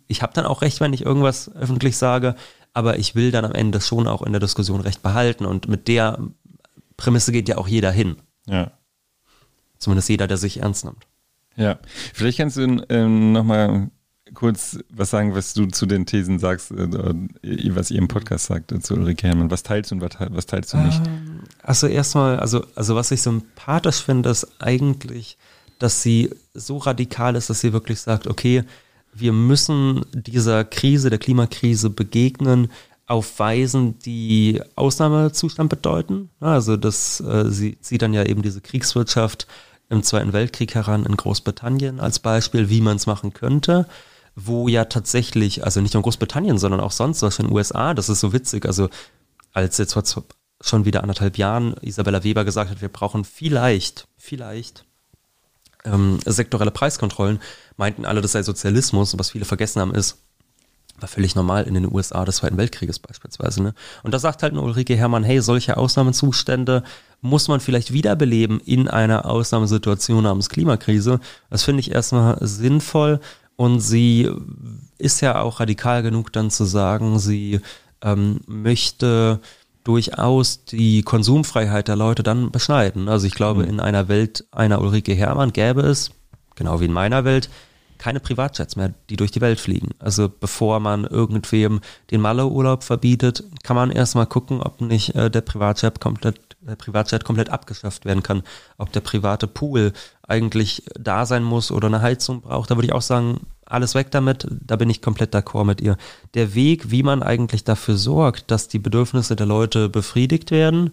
ich 0.07 0.21
habe 0.21 0.33
dann 0.33 0.45
auch 0.45 0.61
recht, 0.61 0.79
wenn 0.79 0.93
ich 0.93 1.05
irgendwas 1.05 1.53
öffentlich 1.55 1.97
sage, 1.97 2.35
aber 2.73 2.97
ich 2.97 3.15
will 3.15 3.31
dann 3.31 3.45
am 3.45 3.51
Ende 3.51 3.81
schon 3.81 4.07
auch 4.07 4.21
in 4.21 4.31
der 4.31 4.39
Diskussion 4.39 4.81
recht 4.81 5.03
behalten 5.03 5.45
und 5.45 5.67
mit 5.67 5.87
der 5.87 6.19
Prämisse 6.97 7.31
geht 7.31 7.49
ja 7.49 7.57
auch 7.57 7.67
jeder 7.67 7.91
hin. 7.91 8.17
Ja. 8.47 8.71
Zumindest 9.77 10.09
jeder, 10.09 10.27
der 10.27 10.37
sich 10.37 10.61
ernst 10.61 10.85
nimmt. 10.85 11.05
Ja, 11.55 11.77
vielleicht 12.13 12.37
kannst 12.39 12.57
du 12.57 12.83
ähm, 12.89 13.31
nochmal 13.31 13.91
kurz 14.33 14.79
was 14.89 15.09
sagen, 15.09 15.35
was 15.35 15.53
du 15.53 15.65
zu 15.67 15.85
den 15.85 16.05
Thesen 16.05 16.39
sagst, 16.39 16.71
äh, 16.71 16.87
was 17.75 17.91
ihr 17.91 17.97
im 17.97 18.07
Podcast 18.07 18.45
sagt 18.45 18.71
äh, 18.71 18.79
zu 18.79 18.95
Ulrike 18.95 19.27
Herrmann. 19.27 19.51
Was 19.51 19.63
teilst 19.63 19.91
du 19.91 19.95
und 19.95 20.01
was 20.01 20.45
teilst 20.45 20.73
du 20.73 20.77
nicht? 20.77 21.01
Ähm, 21.05 21.41
also 21.61 21.87
erstmal, 21.87 22.39
also, 22.39 22.65
also 22.75 22.95
was 22.95 23.11
ich 23.11 23.21
sympathisch 23.21 24.03
finde, 24.03 24.29
ist 24.29 24.47
eigentlich, 24.59 25.37
dass 25.79 26.01
sie 26.01 26.29
so 26.53 26.77
radikal 26.77 27.35
ist, 27.35 27.49
dass 27.49 27.61
sie 27.61 27.73
wirklich 27.73 27.99
sagt, 27.99 28.27
okay, 28.27 28.63
wir 29.13 29.33
müssen 29.33 30.05
dieser 30.13 30.63
Krise, 30.63 31.09
der 31.09 31.19
Klimakrise 31.19 31.89
begegnen 31.89 32.71
auf 33.05 33.37
Weisen, 33.37 33.99
die 33.99 34.61
Ausnahmezustand 34.75 35.69
bedeuten. 35.69 36.29
Also 36.39 36.77
das, 36.77 37.19
äh, 37.19 37.49
sie 37.49 37.79
zieht 37.81 38.01
dann 38.01 38.13
ja 38.13 38.23
eben 38.23 38.41
diese 38.41 38.61
Kriegswirtschaft 38.61 39.47
im 39.89 40.01
Zweiten 40.01 40.33
Weltkrieg 40.33 40.73
heran 40.73 41.05
in 41.05 41.17
Großbritannien 41.17 41.99
als 41.99 42.19
Beispiel, 42.19 42.69
wie 42.69 42.81
man 42.81 42.95
es 42.95 43.05
machen 43.05 43.33
könnte 43.33 43.85
wo 44.35 44.67
ja 44.67 44.85
tatsächlich, 44.85 45.63
also 45.63 45.81
nicht 45.81 45.93
nur 45.93 45.99
in 45.99 46.03
Großbritannien, 46.03 46.57
sondern 46.57 46.79
auch 46.79 46.91
sonst, 46.91 47.21
was 47.21 47.39
in 47.39 47.47
den 47.47 47.55
USA, 47.55 47.93
das 47.93 48.09
ist 48.09 48.19
so 48.19 48.33
witzig, 48.33 48.65
also 48.65 48.89
als 49.53 49.77
jetzt 49.77 49.93
vor 49.93 50.03
schon 50.61 50.85
wieder 50.85 51.01
anderthalb 51.01 51.37
Jahren 51.37 51.75
Isabella 51.81 52.23
Weber 52.23 52.45
gesagt 52.45 52.71
hat, 52.71 52.81
wir 52.81 52.89
brauchen 52.89 53.25
vielleicht, 53.25 54.07
vielleicht 54.17 54.85
ähm, 55.83 56.19
sektorelle 56.25 56.71
Preiskontrollen, 56.71 57.39
meinten 57.75 58.05
alle, 58.05 58.21
das 58.21 58.31
sei 58.31 58.43
Sozialismus. 58.43 59.13
Und 59.13 59.19
was 59.19 59.31
viele 59.31 59.45
vergessen 59.45 59.81
haben, 59.81 59.93
ist, 59.93 60.19
war 60.99 61.09
völlig 61.09 61.35
normal 61.35 61.65
in 61.65 61.73
den 61.73 61.91
USA 61.91 62.23
des 62.23 62.37
Zweiten 62.37 62.57
Weltkrieges 62.57 62.99
beispielsweise. 62.99 63.61
Ne? 63.61 63.73
Und 64.03 64.13
da 64.13 64.19
sagt 64.19 64.43
halt 64.43 64.53
Ulrike 64.53 64.95
Herrmann, 64.95 65.23
hey, 65.23 65.41
solche 65.41 65.75
Ausnahmezustände 65.75 66.83
muss 67.19 67.47
man 67.47 67.59
vielleicht 67.59 67.91
wiederbeleben 67.91 68.59
in 68.59 68.87
einer 68.87 69.25
Ausnahmesituation 69.25 70.23
namens 70.23 70.49
Klimakrise. 70.49 71.19
Das 71.49 71.63
finde 71.63 71.81
ich 71.81 71.91
erstmal 71.91 72.37
sinnvoll. 72.41 73.19
Und 73.55 73.79
sie 73.79 74.29
ist 74.97 75.21
ja 75.21 75.41
auch 75.41 75.59
radikal 75.59 76.03
genug, 76.03 76.31
dann 76.33 76.49
zu 76.49 76.65
sagen, 76.65 77.19
sie 77.19 77.59
ähm, 78.01 78.41
möchte 78.47 79.39
durchaus 79.83 80.65
die 80.65 81.03
Konsumfreiheit 81.03 81.87
der 81.87 81.95
Leute 81.95 82.23
dann 82.23 82.51
beschneiden. 82.51 83.09
Also 83.09 83.27
ich 83.27 83.33
glaube, 83.33 83.63
mhm. 83.63 83.69
in 83.69 83.79
einer 83.79 84.07
Welt 84.07 84.45
einer 84.51 84.81
Ulrike 84.81 85.13
Herrmann 85.13 85.53
gäbe 85.53 85.81
es, 85.81 86.11
genau 86.55 86.79
wie 86.79 86.85
in 86.85 86.93
meiner 86.93 87.25
Welt, 87.25 87.49
keine 87.97 88.19
Privatjets 88.19 88.75
mehr, 88.75 88.93
die 89.09 89.15
durch 89.15 89.31
die 89.31 89.41
Welt 89.41 89.59
fliegen. 89.59 89.91
Also 89.99 90.29
bevor 90.29 90.79
man 90.79 91.05
irgendwem 91.05 91.79
den 92.11 92.21
Malle-Urlaub 92.21 92.83
verbietet, 92.83 93.43
kann 93.63 93.77
man 93.77 93.91
erstmal 93.91 94.25
gucken, 94.25 94.61
ob 94.61 94.81
nicht 94.81 95.15
äh, 95.15 95.29
der 95.31 95.41
Privatjet 95.41 96.01
komplett, 96.01 96.52
der 96.67 96.75
Privatjet 96.75 97.23
komplett 97.23 97.49
abgeschafft 97.49 98.05
werden 98.05 98.23
kann, 98.23 98.43
ob 98.77 98.91
der 98.91 99.01
private 99.01 99.47
Pool 99.47 99.93
eigentlich 100.27 100.83
da 100.99 101.25
sein 101.25 101.43
muss 101.43 101.71
oder 101.71 101.87
eine 101.87 102.01
Heizung 102.01 102.41
braucht. 102.41 102.71
Da 102.71 102.75
würde 102.75 102.87
ich 102.87 102.93
auch 102.93 103.01
sagen, 103.01 103.41
alles 103.65 103.95
weg 103.95 104.11
damit, 104.11 104.47
da 104.49 104.75
bin 104.75 104.89
ich 104.89 105.01
komplett 105.01 105.33
d'accord 105.33 105.65
mit 105.65 105.81
ihr. 105.81 105.97
Der 106.33 106.53
Weg, 106.53 106.91
wie 106.91 107.03
man 107.03 107.23
eigentlich 107.23 107.63
dafür 107.63 107.97
sorgt, 107.97 108.51
dass 108.51 108.67
die 108.67 108.79
Bedürfnisse 108.79 109.35
der 109.35 109.45
Leute 109.45 109.89
befriedigt 109.89 110.51
werden, 110.51 110.91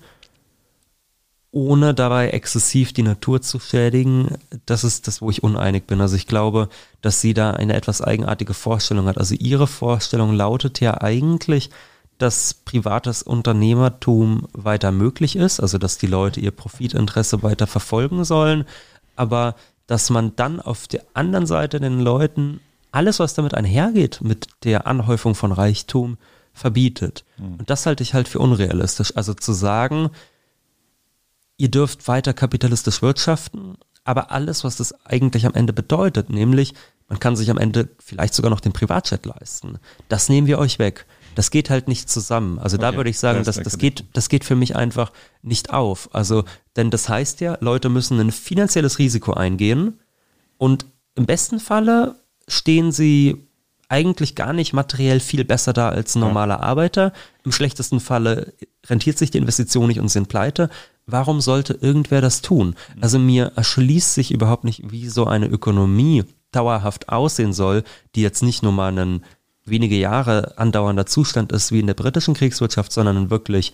ohne 1.53 1.95
dabei 1.95 2.31
exzessiv 2.31 2.93
die 2.93 3.03
Natur 3.03 3.43
zu 3.43 3.59
schädigen, 3.59 4.37
das 4.67 4.85
ist 4.85 5.09
das, 5.09 5.21
wo 5.21 5.31
ich 5.31 5.43
uneinig 5.43 5.87
bin. 5.87 6.01
Also 6.01 6.15
ich 6.15 6.29
glaube, 6.29 6.69
dass 7.03 7.21
sie 7.21 7.35
da 7.35 7.51
eine 7.51 7.75
etwas 7.75 8.03
eigenartige 8.03 8.55
Vorstellung 8.55 9.07
hat. 9.07 9.19
Also 9.19 9.35
ihre 9.35 9.67
Vorstellung 9.67 10.33
lautet 10.33 10.79
ja 10.81 11.01
eigentlich, 11.01 11.71
dass 12.21 12.53
privates 12.53 13.23
Unternehmertum 13.23 14.47
weiter 14.53 14.93
möglich 14.93 15.37
ist, 15.37 15.59
also 15.59 15.79
dass 15.79 15.97
die 15.97 16.07
Leute 16.07 16.39
ihr 16.41 16.51
Profitinteresse 16.51 17.43
weiter 17.43 17.67
verfolgen 17.67 18.25
sollen, 18.25 18.65
aber 19.17 19.55
dass 19.87 20.11
man 20.11 20.37
dann 20.37 20.61
auf 20.61 20.87
der 20.87 21.03
anderen 21.15 21.47
Seite 21.47 21.81
den 21.81 21.99
Leuten 21.99 22.61
alles, 22.93 23.21
was 23.21 23.35
damit 23.35 23.55
einhergeht, 23.55 24.21
mit 24.21 24.49
der 24.65 24.87
Anhäufung 24.87 25.35
von 25.35 25.51
Reichtum, 25.51 26.19
verbietet. 26.53 27.25
Mhm. 27.39 27.55
Und 27.55 27.71
das 27.71 27.87
halte 27.87 28.03
ich 28.03 28.13
halt 28.13 28.29
für 28.29 28.39
unrealistisch. 28.39 29.17
Also 29.17 29.33
zu 29.33 29.53
sagen, 29.53 30.11
ihr 31.57 31.71
dürft 31.71 32.07
weiter 32.07 32.35
kapitalistisch 32.35 33.01
wirtschaften, 33.01 33.79
aber 34.05 34.31
alles, 34.31 34.63
was 34.63 34.77
das 34.77 35.07
eigentlich 35.07 35.47
am 35.47 35.55
Ende 35.55 35.73
bedeutet, 35.73 36.29
nämlich 36.29 36.75
man 37.09 37.19
kann 37.19 37.35
sich 37.35 37.51
am 37.51 37.59
Ende 37.59 37.89
vielleicht 37.99 38.35
sogar 38.35 38.51
noch 38.51 38.61
den 38.61 38.73
Privatjet 38.73 39.25
leisten, 39.27 39.79
das 40.09 40.29
nehmen 40.29 40.47
wir 40.47 40.59
euch 40.59 40.79
weg. 40.79 41.07
Das 41.35 41.51
geht 41.51 41.71
halt 41.71 41.89
nicht 41.89 42.11
zusammen. 42.11 42.59
Also 42.59 42.77
okay, 42.77 42.83
da 42.83 42.97
würde 42.97 43.11
ich 43.11 43.19
sagen, 43.19 43.45
das, 43.45 43.57
das, 43.57 43.79
geht, 43.79 44.05
das 44.13 44.29
geht 44.29 44.45
für 44.45 44.57
mich 44.57 44.77
einfach 44.77 45.13
nicht 45.43 45.73
auf. 45.73 46.09
Also, 46.13 46.45
denn 46.77 46.91
das 46.91 47.09
heißt 47.09 47.41
ja, 47.41 47.57
Leute 47.61 47.89
müssen 47.89 48.19
ein 48.21 48.33
finanzielles 48.33 48.99
Risiko 48.99 49.33
eingehen 49.33 49.99
und 50.59 50.87
im 51.15 51.27
besten 51.27 51.61
Falle 51.61 52.17
stehen 52.49 52.93
sie 52.93 53.47
eigentlich 53.89 54.37
gar 54.37 54.53
nicht 54.53 54.73
materiell 54.73 55.19
viel 55.19 55.45
besser 55.45 55.73
da 55.73 55.89
als 55.89 56.15
ein 56.15 56.21
normaler 56.21 56.57
ja. 56.57 56.61
Arbeiter. 56.61 57.13
Im 57.45 57.51
schlechtesten 57.51 57.99
Falle 57.99 58.55
rentiert 58.89 59.19
sich 59.19 59.33
die 59.33 59.39
Investition 59.39 59.89
nicht 59.89 59.99
und 59.99 60.09
sind 60.09 60.29
pleite. 60.29 60.71
Warum 61.07 61.41
sollte 61.41 61.75
irgendwer 61.81 62.21
das 62.21 62.41
tun? 62.41 62.77
Also 63.01 63.19
mir 63.19 63.53
erschließt 63.57 64.15
sich 64.15 64.31
überhaupt 64.31 64.63
nicht, 64.63 64.93
wie 64.93 65.09
so 65.09 65.27
eine 65.27 65.47
Ökonomie 65.47 66.25
dauerhaft 66.53 67.09
aussehen 67.09 67.53
soll, 67.53 67.83
die 68.15 68.23
jetzt 68.23 68.43
nicht 68.43 68.63
nur 68.63 68.73
mal 68.73 68.89
einen 68.89 69.25
wenige 69.65 69.97
Jahre 69.97 70.59
andauernder 70.59 71.07
Zustand 71.07 71.53
ist 71.53 71.73
wie 71.73 71.81
in 71.81 71.87
der 71.87 71.95
britischen 71.95 72.35
Kriegswirtschaft, 72.35 72.93
sondern 72.93 73.17
ein 73.17 73.31
wirklich 73.31 73.73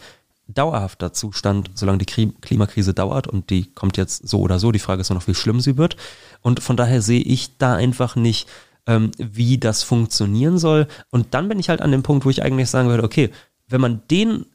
dauerhafter 0.49 1.12
Zustand, 1.12 1.70
solange 1.74 1.99
die 1.99 2.30
Klimakrise 2.41 2.95
dauert 2.95 3.26
und 3.26 3.51
die 3.51 3.72
kommt 3.72 3.97
jetzt 3.97 4.28
so 4.28 4.41
oder 4.41 4.59
so. 4.59 4.70
Die 4.70 4.78
Frage 4.78 5.01
ist 5.01 5.11
nur 5.11 5.18
noch, 5.18 5.26
wie 5.26 5.34
schlimm 5.34 5.61
sie 5.61 5.76
wird. 5.76 5.97
Und 6.41 6.61
von 6.62 6.76
daher 6.76 7.03
sehe 7.03 7.20
ich 7.20 7.59
da 7.59 7.74
einfach 7.74 8.14
nicht, 8.14 8.49
ähm, 8.87 9.11
wie 9.18 9.59
das 9.59 9.82
funktionieren 9.82 10.59
soll. 10.59 10.87
Und 11.11 11.34
dann 11.34 11.49
bin 11.49 11.59
ich 11.59 11.68
halt 11.68 11.82
an 11.82 11.91
dem 11.91 12.05
Punkt, 12.05 12.24
wo 12.24 12.30
ich 12.30 12.43
eigentlich 12.43 12.70
sagen 12.70 12.89
würde, 12.89 13.03
okay, 13.03 13.30
wenn 13.68 13.80
man 13.80 14.03
den 14.11 14.47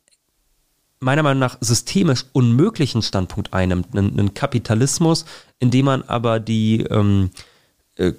meiner 1.02 1.24
Meinung 1.24 1.40
nach 1.40 1.58
systemisch 1.60 2.26
unmöglichen 2.32 3.02
Standpunkt 3.02 3.54
einnimmt, 3.54 3.88
einen, 3.92 4.18
einen 4.18 4.34
Kapitalismus, 4.34 5.26
in 5.60 5.72
dem 5.72 5.86
man 5.86 6.04
aber 6.04 6.40
die 6.40 6.82
ähm, 6.84 7.32
äh, 7.34 7.51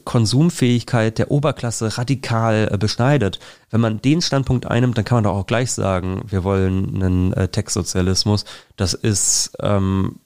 Konsumfähigkeit 0.05 1.19
der 1.19 1.31
Oberklasse 1.31 1.97
radikal 1.99 2.69
äh, 2.71 2.79
beschneidet. 2.79 3.39
Wenn 3.71 3.81
man 3.81 4.03
den 4.03 4.21
Standpunkt 4.21 4.67
einnimmt, 4.67 4.99
dann 4.99 5.05
kann 5.05 5.17
man 5.17 5.25
doch 5.25 5.35
auch 5.35 5.47
gleich 5.47 5.73
sagen, 5.73 6.23
wir 6.27 6.45
wollen 6.45 6.95
einen 7.03 7.33
äh, 7.33 7.49
Tech-Sozialismus. 7.49 8.45
Das 8.77 8.95
ist 8.95 9.53
ähm, 9.61 10.21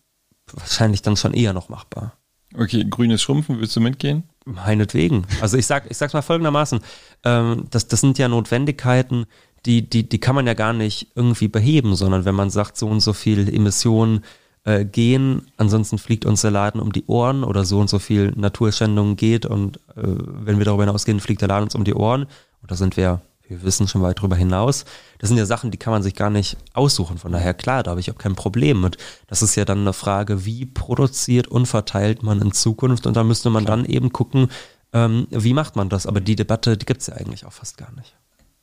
wahrscheinlich 0.52 1.02
dann 1.02 1.16
schon 1.16 1.32
eher 1.32 1.52
noch 1.52 1.68
machbar. 1.68 2.14
Okay, 2.54 2.84
grünes 2.88 3.22
Schrumpfen, 3.22 3.60
willst 3.60 3.76
du 3.76 3.80
mitgehen? 3.80 4.24
Meinetwegen. 4.44 5.26
Also 5.40 5.56
ich 5.56 5.66
sag, 5.66 5.90
ich 5.90 5.96
sag's 5.96 6.12
mal 6.12 6.22
folgendermaßen: 6.22 6.80
ähm, 7.24 7.66
das, 7.70 7.88
das 7.88 8.00
sind 8.00 8.18
ja 8.18 8.28
Notwendigkeiten, 8.28 9.26
die, 9.66 9.88
die, 9.88 10.08
die 10.08 10.20
kann 10.20 10.34
man 10.34 10.46
ja 10.46 10.54
gar 10.54 10.72
nicht 10.72 11.12
irgendwie 11.14 11.48
beheben, 11.48 11.96
sondern 11.96 12.24
wenn 12.24 12.34
man 12.34 12.50
sagt, 12.50 12.76
so 12.76 12.88
und 12.88 13.00
so 13.00 13.12
viel 13.12 13.52
Emissionen 13.52 14.24
äh, 14.66 14.84
gehen, 14.84 15.46
ansonsten 15.56 15.96
fliegt 15.96 16.26
uns 16.26 16.40
der 16.40 16.50
Laden 16.50 16.80
um 16.80 16.92
die 16.92 17.06
Ohren 17.06 17.44
oder 17.44 17.64
so 17.64 17.78
und 17.78 17.88
so 17.88 18.00
viel 18.00 18.32
Naturschändung 18.32 19.14
geht 19.14 19.46
und 19.46 19.76
äh, 19.96 20.02
wenn 20.02 20.58
wir 20.58 20.64
darüber 20.64 20.82
hinausgehen, 20.82 21.20
fliegt 21.20 21.40
der 21.40 21.48
Laden 21.48 21.64
uns 21.64 21.76
um 21.76 21.84
die 21.84 21.94
Ohren 21.94 22.24
und 22.62 22.70
da 22.70 22.74
sind 22.74 22.96
wir, 22.96 23.22
wir 23.46 23.62
wissen 23.62 23.86
schon 23.86 24.02
weit 24.02 24.20
drüber 24.20 24.34
hinaus. 24.34 24.84
Das 25.20 25.28
sind 25.28 25.38
ja 25.38 25.46
Sachen, 25.46 25.70
die 25.70 25.78
kann 25.78 25.92
man 25.92 26.02
sich 26.02 26.16
gar 26.16 26.30
nicht 26.30 26.56
aussuchen. 26.72 27.16
Von 27.16 27.30
daher, 27.30 27.54
klar, 27.54 27.84
da 27.84 27.92
habe 27.92 28.00
ich 28.00 28.10
auch 28.10 28.18
kein 28.18 28.34
Problem 28.34 28.80
mit. 28.80 28.98
Das 29.28 29.40
ist 29.40 29.54
ja 29.54 29.64
dann 29.64 29.82
eine 29.82 29.92
Frage, 29.92 30.44
wie 30.44 30.66
produziert 30.66 31.46
und 31.46 31.66
verteilt 31.66 32.24
man 32.24 32.42
in 32.42 32.50
Zukunft 32.50 33.06
und 33.06 33.16
da 33.16 33.22
müsste 33.22 33.50
man 33.50 33.66
klar. 33.66 33.76
dann 33.76 33.86
eben 33.86 34.12
gucken, 34.12 34.48
ähm, 34.92 35.28
wie 35.30 35.54
macht 35.54 35.76
man 35.76 35.88
das? 35.88 36.06
Aber 36.06 36.20
die 36.20 36.34
Debatte, 36.34 36.76
die 36.76 36.86
gibt 36.86 37.02
es 37.02 37.06
ja 37.06 37.14
eigentlich 37.14 37.46
auch 37.46 37.52
fast 37.52 37.78
gar 37.78 37.92
nicht. 37.92 38.16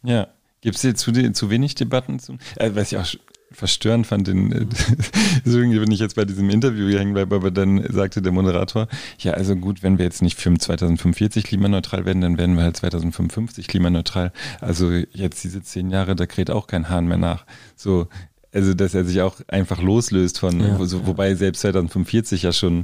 Ja. 0.04 0.28
Gibt 0.60 0.76
es 0.76 0.82
hier 0.82 0.96
zu, 0.96 1.14
zu 1.32 1.50
wenig 1.50 1.76
Debatten? 1.76 2.20
Zu, 2.20 2.38
äh, 2.56 2.72
was 2.74 2.92
ich 2.92 2.98
auch 2.98 3.06
verstörend 3.54 4.06
fand, 4.08 4.28
den, 4.28 4.52
äh, 4.52 4.66
deswegen 5.46 5.72
bin 5.72 5.92
ich 5.92 6.00
jetzt 6.00 6.16
bei 6.16 6.26
diesem 6.26 6.50
Interview 6.50 6.88
hier 6.88 7.00
hängen 7.00 7.14
bleibe, 7.14 7.36
aber 7.36 7.52
dann 7.52 7.84
sagte 7.92 8.22
der 8.22 8.32
Moderator, 8.32 8.88
ja, 9.20 9.34
also 9.34 9.56
gut, 9.56 9.84
wenn 9.84 9.98
wir 9.98 10.06
jetzt 10.06 10.22
nicht 10.22 10.40
für 10.40 10.54
2045 10.54 11.44
klimaneutral 11.46 12.06
werden, 12.06 12.22
dann 12.22 12.38
werden 12.38 12.56
wir 12.56 12.64
halt 12.64 12.78
2055 12.78 13.68
klimaneutral. 13.68 14.32
Also 14.62 14.92
jetzt 14.92 15.44
diese 15.44 15.62
zehn 15.62 15.90
Jahre, 15.90 16.16
da 16.16 16.26
kräht 16.26 16.50
auch 16.52 16.68
kein 16.68 16.90
Hahn 16.90 17.08
mehr 17.08 17.18
nach. 17.18 17.46
So, 17.76 18.08
also 18.54 18.74
dass 18.74 18.94
er 18.94 19.06
sich 19.06 19.22
auch 19.22 19.38
einfach 19.48 19.82
loslöst 19.82 20.40
von, 20.40 20.60
Ja, 20.60 20.78
wo, 20.80 20.86
so, 20.86 21.00
ja. 21.00 21.08
wobei 21.08 21.36
selbst 21.36 21.62
2045 21.62 22.44
ja 22.44 22.52
schon 22.54 22.84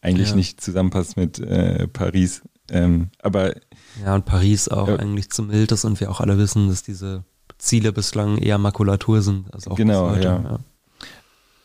eigentlich 0.00 0.30
Ja. 0.30 0.36
nicht 0.36 0.60
zusammenpasst 0.60 1.16
mit 1.16 1.38
äh, 1.38 1.86
Paris. 1.88 2.42
Ähm, 2.70 3.08
aber 3.22 3.54
Ja, 4.04 4.14
und 4.14 4.24
Paris 4.24 4.68
auch 4.68 4.88
Ja. 4.88 4.96
eigentlich 4.96 5.30
zu 5.30 5.42
mild 5.42 5.70
ist 5.72 5.84
und 5.84 6.00
wir 6.00 6.10
auch 6.10 6.20
alle 6.20 6.36
wissen, 6.38 6.68
dass 6.68 6.82
diese 6.82 7.24
Ziele 7.58 7.92
bislang 7.92 8.38
eher 8.38 8.58
Makulatur 8.58 9.22
sind. 9.22 9.52
Also 9.52 9.70
auch 9.70 9.76
Genau, 9.76 10.10
heute, 10.10 10.22
ja. 10.22 10.58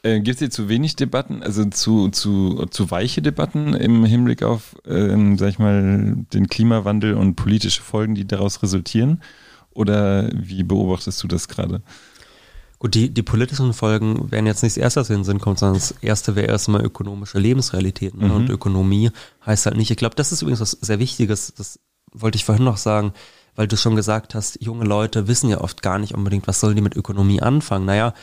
Äh, 0.02 0.22
Gibt 0.22 0.36
es 0.36 0.40
hier 0.40 0.50
zu 0.50 0.70
wenig 0.70 0.96
Debatten, 0.96 1.44
also 1.44 1.66
zu, 1.66 2.10
zu, 2.10 2.66
zu 2.70 2.90
weiche 2.90 3.22
Debatten 3.22 3.74
im 3.74 4.06
Hinblick 4.06 4.44
auf, 4.44 4.76
ähm, 4.88 5.38
sag 5.38 5.50
ich 5.50 5.60
mal, 5.60 6.26
den 6.34 6.48
Klimawandel 6.48 7.16
und 7.16 7.36
politische 7.36 7.82
Folgen, 7.82 8.16
die 8.16 8.26
daraus 8.26 8.64
resultieren? 8.64 9.22
Oder 9.72 10.30
wie 10.34 10.64
beobachtest 10.64 11.22
du 11.22 11.28
das 11.28 11.48
gerade? 11.48 11.82
Gut, 12.80 12.96
die, 12.96 13.14
die 13.14 13.24
politischen 13.24 13.74
Folgen 13.74 14.32
wären 14.32 14.46
jetzt 14.46 14.64
nicht 14.64 14.78
das 14.78 14.82
erste, 14.82 15.02
was 15.02 15.10
in 15.10 15.18
den 15.18 15.24
Sinn 15.26 15.40
kommt, 15.40 15.60
sondern 15.60 15.76
das 15.76 15.92
erste 16.02 16.38
wäre 16.38 16.48
erstmal 16.48 16.82
ökonomische 16.82 17.38
Lebensrealitäten. 17.38 18.22
Ne? 18.22 18.28
Mhm. 18.28 18.36
Und 18.36 18.50
Ökonomie 18.50 19.12
heißt 19.46 19.66
halt 19.66 19.76
nicht, 19.76 19.92
ich 19.92 19.98
glaube, 19.98 20.16
das 20.16 20.32
ist 20.32 20.42
übrigens 20.42 20.62
was 20.62 20.72
sehr 20.72 21.00
Wichtiges, 21.00 21.54
das 21.58 21.80
wollte 22.14 22.38
ich 22.38 22.46
vorhin 22.46 22.64
noch 22.64 22.78
sagen, 22.78 23.14
weil 23.60 23.68
du 23.68 23.76
schon 23.76 23.98
gesagt 23.98 24.36
hast, 24.36 24.64
junge 24.64 24.86
Leute 24.86 25.28
wissen 25.28 25.50
ja 25.50 25.60
oft 25.60 25.82
gar 25.82 26.00
nicht 26.00 26.16
unbedingt, 26.16 26.48
was 26.48 26.62
sollen 26.62 26.78
die 26.78 26.82
mit 26.82 26.96
Ökonomie 26.96 27.42
anfangen. 27.42 27.84
Naja, 27.84 28.14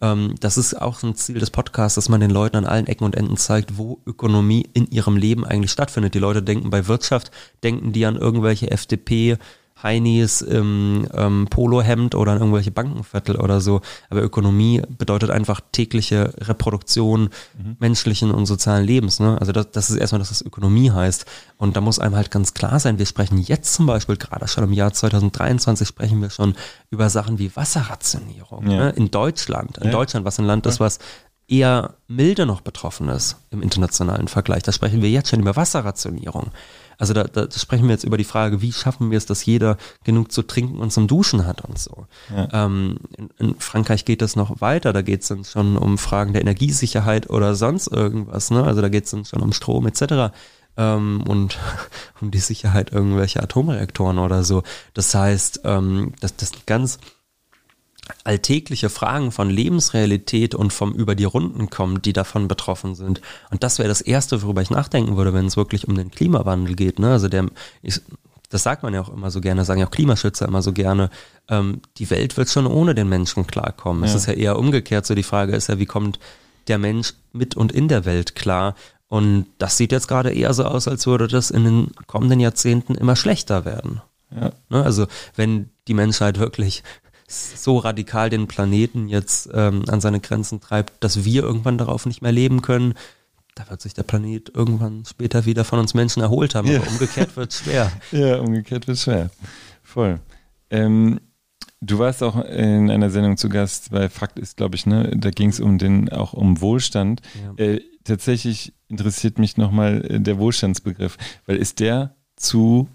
ähm, 0.00 0.36
das 0.38 0.56
ist 0.56 0.80
auch 0.80 1.02
ein 1.02 1.16
Ziel 1.16 1.40
des 1.40 1.50
Podcasts, 1.50 1.96
dass 1.96 2.08
man 2.08 2.20
den 2.20 2.30
Leuten 2.30 2.58
an 2.58 2.64
allen 2.64 2.86
Ecken 2.86 3.02
und 3.02 3.16
Enden 3.16 3.36
zeigt, 3.36 3.76
wo 3.76 4.00
Ökonomie 4.06 4.70
in 4.72 4.86
ihrem 4.86 5.16
Leben 5.16 5.44
eigentlich 5.44 5.72
stattfindet. 5.72 6.14
Die 6.14 6.20
Leute 6.20 6.44
denken 6.44 6.70
bei 6.70 6.86
Wirtschaft, 6.86 7.32
denken 7.64 7.92
die 7.92 8.06
an 8.06 8.14
irgendwelche 8.14 8.70
FDP, 8.70 9.36
Heinis 9.84 10.40
im 10.40 11.06
ähm, 11.14 11.46
Polohemd 11.50 12.14
oder 12.14 12.32
an 12.32 12.38
irgendwelche 12.38 12.70
Bankenviertel 12.70 13.36
oder 13.36 13.60
so. 13.60 13.82
Aber 14.08 14.22
Ökonomie 14.22 14.82
bedeutet 14.88 15.30
einfach 15.30 15.60
tägliche 15.72 16.32
Reproduktion 16.40 17.28
menschlichen 17.78 18.30
und 18.30 18.46
sozialen 18.46 18.84
Lebens. 18.84 19.20
Ne? 19.20 19.36
Also 19.38 19.52
das, 19.52 19.70
das 19.70 19.90
ist 19.90 19.96
erstmal, 19.96 20.18
dass 20.20 20.30
das 20.30 20.42
Ökonomie 20.42 20.90
heißt. 20.90 21.26
Und 21.58 21.76
da 21.76 21.82
muss 21.82 21.98
einem 21.98 22.16
halt 22.16 22.30
ganz 22.30 22.54
klar 22.54 22.80
sein, 22.80 22.98
wir 22.98 23.06
sprechen 23.06 23.38
jetzt 23.38 23.74
zum 23.74 23.86
Beispiel, 23.86 24.16
gerade 24.16 24.48
schon 24.48 24.64
im 24.64 24.72
Jahr 24.72 24.92
2023, 24.92 25.86
sprechen 25.86 26.20
wir 26.22 26.30
schon 26.30 26.54
über 26.90 27.10
Sachen 27.10 27.38
wie 27.38 27.54
Wasserrationierung. 27.54 28.70
Ja. 28.70 28.76
Ne? 28.86 28.90
In 28.90 29.10
Deutschland. 29.10 29.78
In 29.78 29.84
Ja. 29.84 29.90
Deutschland, 29.90 30.24
was 30.24 30.38
ein 30.38 30.46
Land 30.46 30.64
ist, 30.66 30.80
was 30.80 30.98
eher 31.46 31.94
milde 32.08 32.46
noch 32.46 32.62
betroffen 32.62 33.08
ist 33.08 33.36
im 33.50 33.62
internationalen 33.62 34.28
Vergleich. 34.28 34.62
Da 34.62 34.72
sprechen 34.72 35.02
wir 35.02 35.10
jetzt 35.10 35.28
schon 35.28 35.40
über 35.40 35.56
Wasserrationierung. 35.56 36.50
Also 36.98 37.12
da, 37.12 37.24
da 37.24 37.48
sprechen 37.50 37.84
wir 37.84 37.92
jetzt 37.92 38.04
über 38.04 38.16
die 38.16 38.24
Frage, 38.24 38.62
wie 38.62 38.72
schaffen 38.72 39.10
wir 39.10 39.18
es, 39.18 39.26
dass 39.26 39.44
jeder 39.44 39.76
genug 40.04 40.32
zu 40.32 40.42
trinken 40.42 40.78
und 40.78 40.92
zum 40.92 41.06
Duschen 41.06 41.46
hat 41.46 41.64
und 41.64 41.78
so. 41.78 42.06
Ja. 42.34 42.66
Ähm, 42.66 42.98
in, 43.16 43.30
in 43.38 43.54
Frankreich 43.60 44.04
geht 44.04 44.22
es 44.22 44.36
noch 44.36 44.60
weiter, 44.60 44.92
da 44.92 45.02
geht 45.02 45.22
es 45.22 45.28
dann 45.28 45.44
schon 45.44 45.76
um 45.76 45.98
Fragen 45.98 46.32
der 46.32 46.42
Energiesicherheit 46.42 47.30
oder 47.30 47.54
sonst 47.54 47.88
irgendwas. 47.88 48.50
Ne? 48.50 48.64
Also 48.64 48.80
da 48.80 48.88
geht 48.88 49.04
es 49.04 49.10
dann 49.10 49.24
schon 49.24 49.42
um 49.42 49.52
Strom 49.52 49.86
etc. 49.86 50.34
Ähm, 50.76 51.24
und 51.26 51.58
um 52.20 52.30
die 52.30 52.38
Sicherheit 52.38 52.92
irgendwelcher 52.92 53.42
Atomreaktoren 53.42 54.18
oder 54.18 54.44
so. 54.44 54.62
Das 54.92 55.14
heißt, 55.14 55.60
ähm, 55.64 56.12
das, 56.20 56.36
das 56.36 56.50
sind 56.50 56.66
ganz 56.66 56.98
alltägliche 58.24 58.90
Fragen 58.90 59.32
von 59.32 59.50
Lebensrealität 59.50 60.54
und 60.54 60.72
vom 60.72 60.92
über 60.92 61.14
die 61.14 61.24
Runden 61.24 61.70
kommen, 61.70 62.02
die 62.02 62.12
davon 62.12 62.48
betroffen 62.48 62.94
sind. 62.94 63.20
Und 63.50 63.62
das 63.62 63.78
wäre 63.78 63.88
das 63.88 64.00
Erste, 64.00 64.42
worüber 64.42 64.62
ich 64.62 64.70
nachdenken 64.70 65.16
würde, 65.16 65.32
wenn 65.32 65.46
es 65.46 65.56
wirklich 65.56 65.88
um 65.88 65.94
den 65.94 66.10
Klimawandel 66.10 66.74
geht. 66.74 66.98
Ne? 66.98 67.12
Also 67.12 67.28
der, 67.28 67.46
ich, 67.82 68.00
das 68.50 68.62
sagt 68.62 68.82
man 68.82 68.92
ja 68.94 69.00
auch 69.00 69.12
immer 69.12 69.30
so 69.30 69.40
gerne, 69.40 69.64
sagen 69.64 69.80
ja 69.80 69.86
auch 69.86 69.90
Klimaschützer 69.90 70.46
immer 70.46 70.62
so 70.62 70.72
gerne, 70.72 71.10
ähm, 71.48 71.80
die 71.98 72.08
Welt 72.10 72.36
wird 72.36 72.50
schon 72.50 72.66
ohne 72.66 72.94
den 72.94 73.08
Menschen 73.08 73.46
klarkommen. 73.46 74.04
Es 74.04 74.10
Ja. 74.12 74.16
ist 74.16 74.26
ja 74.26 74.32
eher 74.34 74.58
umgekehrt, 74.58 75.06
so 75.06 75.14
die 75.14 75.22
Frage 75.22 75.54
ist 75.56 75.68
ja, 75.68 75.78
wie 75.78 75.86
kommt 75.86 76.18
der 76.68 76.78
Mensch 76.78 77.14
mit 77.32 77.56
und 77.56 77.72
in 77.72 77.88
der 77.88 78.04
Welt 78.04 78.34
klar? 78.34 78.74
Und 79.08 79.46
das 79.58 79.76
sieht 79.76 79.92
jetzt 79.92 80.08
gerade 80.08 80.32
eher 80.32 80.52
so 80.54 80.64
aus, 80.64 80.88
als 80.88 81.06
würde 81.06 81.28
das 81.28 81.50
in 81.50 81.64
den 81.64 81.90
kommenden 82.06 82.40
Jahrzehnten 82.40 82.94
immer 82.94 83.16
schlechter 83.16 83.64
werden. 83.64 84.00
Ja. 84.34 84.52
Ne? 84.68 84.82
Also 84.82 85.06
wenn 85.36 85.70
die 85.86 85.94
Menschheit 85.94 86.38
wirklich 86.38 86.82
so 87.26 87.78
radikal 87.78 88.30
den 88.30 88.46
Planeten 88.46 89.08
jetzt 89.08 89.48
ähm, 89.52 89.84
an 89.88 90.00
seine 90.00 90.20
Grenzen 90.20 90.60
treibt, 90.60 91.02
dass 91.02 91.24
wir 91.24 91.42
irgendwann 91.42 91.78
darauf 91.78 92.06
nicht 92.06 92.22
mehr 92.22 92.32
leben 92.32 92.62
können, 92.62 92.94
da 93.54 93.68
wird 93.70 93.80
sich 93.80 93.94
der 93.94 94.02
Planet 94.02 94.50
irgendwann 94.54 95.04
später 95.04 95.44
wieder 95.46 95.64
von 95.64 95.78
uns 95.78 95.94
Menschen 95.94 96.22
erholt 96.22 96.54
haben. 96.54 96.68
Ja. 96.68 96.80
Aber 96.80 96.88
umgekehrt 96.88 97.36
wird 97.36 97.52
es 97.52 97.58
schwer. 97.60 97.92
Ja, 98.12 98.38
umgekehrt 98.40 98.86
wird 98.88 98.98
schwer. 98.98 99.30
Voll. 99.82 100.20
Ähm, 100.70 101.20
du 101.80 101.98
warst 101.98 102.22
auch 102.22 102.44
in 102.44 102.90
einer 102.90 103.10
Sendung 103.10 103.36
zu 103.36 103.48
Gast 103.48 103.90
bei 103.90 104.08
Fakt 104.08 104.38
ist, 104.38 104.56
glaube 104.56 104.74
ich, 104.74 104.86
ne? 104.86 105.12
Da 105.16 105.30
ging 105.30 105.50
es 105.50 105.60
um 105.60 105.78
den, 105.78 106.10
auch 106.10 106.32
um 106.32 106.60
Wohlstand. 106.60 107.22
Ja. 107.58 107.64
Äh, 107.64 107.80
tatsächlich 108.02 108.72
interessiert 108.88 109.38
mich 109.38 109.56
nochmal 109.56 110.04
äh, 110.04 110.20
der 110.20 110.38
Wohlstandsbegriff, 110.38 111.16
weil 111.46 111.56
ist 111.56 111.78
der 111.80 112.16
zu, 112.36 112.88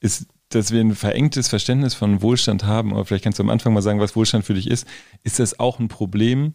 ist, 0.00 0.26
dass 0.50 0.72
wir 0.72 0.80
ein 0.80 0.94
verengtes 0.94 1.48
Verständnis 1.48 1.94
von 1.94 2.22
Wohlstand 2.22 2.64
haben, 2.64 2.92
aber 2.92 3.04
vielleicht 3.04 3.24
kannst 3.24 3.38
du 3.38 3.42
am 3.42 3.50
Anfang 3.50 3.72
mal 3.74 3.82
sagen, 3.82 4.00
was 4.00 4.16
Wohlstand 4.16 4.44
für 4.44 4.54
dich 4.54 4.68
ist. 4.68 4.86
Ist 5.22 5.38
das 5.38 5.60
auch 5.60 5.78
ein 5.78 5.88
Problem 5.88 6.54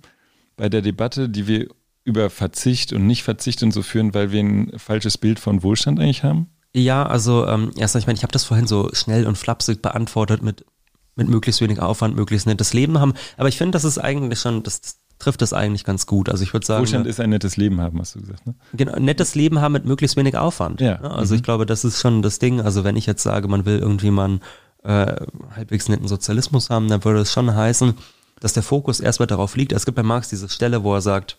bei 0.56 0.70
der 0.70 0.82
Debatte, 0.82 1.30
die 1.30 1.48
wir 1.48 1.68
über 2.04 2.30
Verzicht 2.30 2.91
und 2.91 3.08
Nicht-Verzicht 3.08 3.64
und 3.64 3.72
so 3.72 3.82
führen, 3.82 4.14
weil 4.14 4.32
wir 4.32 4.41
ein 4.41 4.72
falsches 4.78 5.18
Bild 5.18 5.39
von 5.39 5.64
Wohlstand 5.64 6.00
eigentlich 6.00 6.24
haben? 6.24 6.50
Ja, 6.76 7.06
also 7.06 7.48
ähm, 7.48 7.72
erstmal, 7.78 8.00
ich 8.00 8.08
meine, 8.08 8.18
ich 8.18 8.24
habe 8.24 8.34
das 8.34 8.44
vorhin 8.44 8.68
so 8.68 8.89
schnell 8.94 9.28
und 9.28 9.38
flapsig 9.38 9.82
beantwortet 9.82 10.41
mit, 10.41 10.66
mit 11.16 11.30
möglichst 11.30 11.62
wenig 11.62 11.80
Aufwand, 11.80 12.16
möglichst 12.16 12.48
nettes 12.48 12.74
Leben 12.74 13.00
haben. 13.00 13.14
Aber 13.38 13.48
ich 13.48 13.58
finde, 13.58 13.72
das 13.72 13.84
ist 13.84 14.00
eigentlich 14.00 14.39
schon, 14.39 14.64
das 14.64 14.98
trifft 15.20 15.41
das 15.41 15.53
eigentlich 15.53 15.84
ganz 15.86 16.05
gut. 16.05 16.30
Also 16.30 16.43
ich 16.43 16.53
würde 16.53 16.66
sagen, 16.66 16.82
Wohlstand 16.82 17.07
ist 17.07 17.20
ein 17.20 17.30
nettes 17.30 17.55
Leben 17.57 17.80
haben, 17.82 17.99
hast 17.99 18.16
du 18.16 18.22
gesagt, 18.22 18.45
ne? 18.45 18.55
genau, 18.74 18.97
nettes 18.99 19.36
Leben 19.36 19.61
haben 19.61 19.72
mit 19.72 19.86
möglichst 19.86 20.18
wenig 20.18 20.36
Aufwand. 20.38 20.82
Ja. 20.82 20.95
Also 21.01 21.34
Mhm. 21.34 21.38
ich 21.38 21.43
glaube, 21.43 21.66
das 21.66 21.86
ist 21.86 22.01
schon 22.01 22.22
das 22.22 22.39
Ding. 22.39 22.59
Also 22.61 22.84
wenn 22.84 22.95
ich 22.97 23.05
jetzt 23.05 23.24
sage, 23.24 23.47
man 23.47 23.66
will 23.66 23.80
irgendwie 23.80 24.11
mal 24.11 24.26
einen 24.26 24.41
äh, 24.84 25.16
halbwegs 25.55 25.88
netten 25.88 26.07
Sozialismus 26.07 26.70
haben, 26.70 26.89
dann 26.89 27.05
würde 27.05 27.22
es 27.22 27.32
schon 27.32 27.55
heißen, 27.55 27.93
dass 28.41 28.51
der 28.53 28.64
Fokus 28.64 28.99
erstmal 28.99 29.28
darauf 29.28 29.55
liegt. 29.55 29.72
Es 29.72 29.86
gibt 29.86 29.95
bei 29.95 30.03
Marx 30.03 30.28
diese 30.30 30.49
Stelle, 30.49 30.84
wo 30.84 30.93
er 30.93 31.01
sagt, 31.01 31.38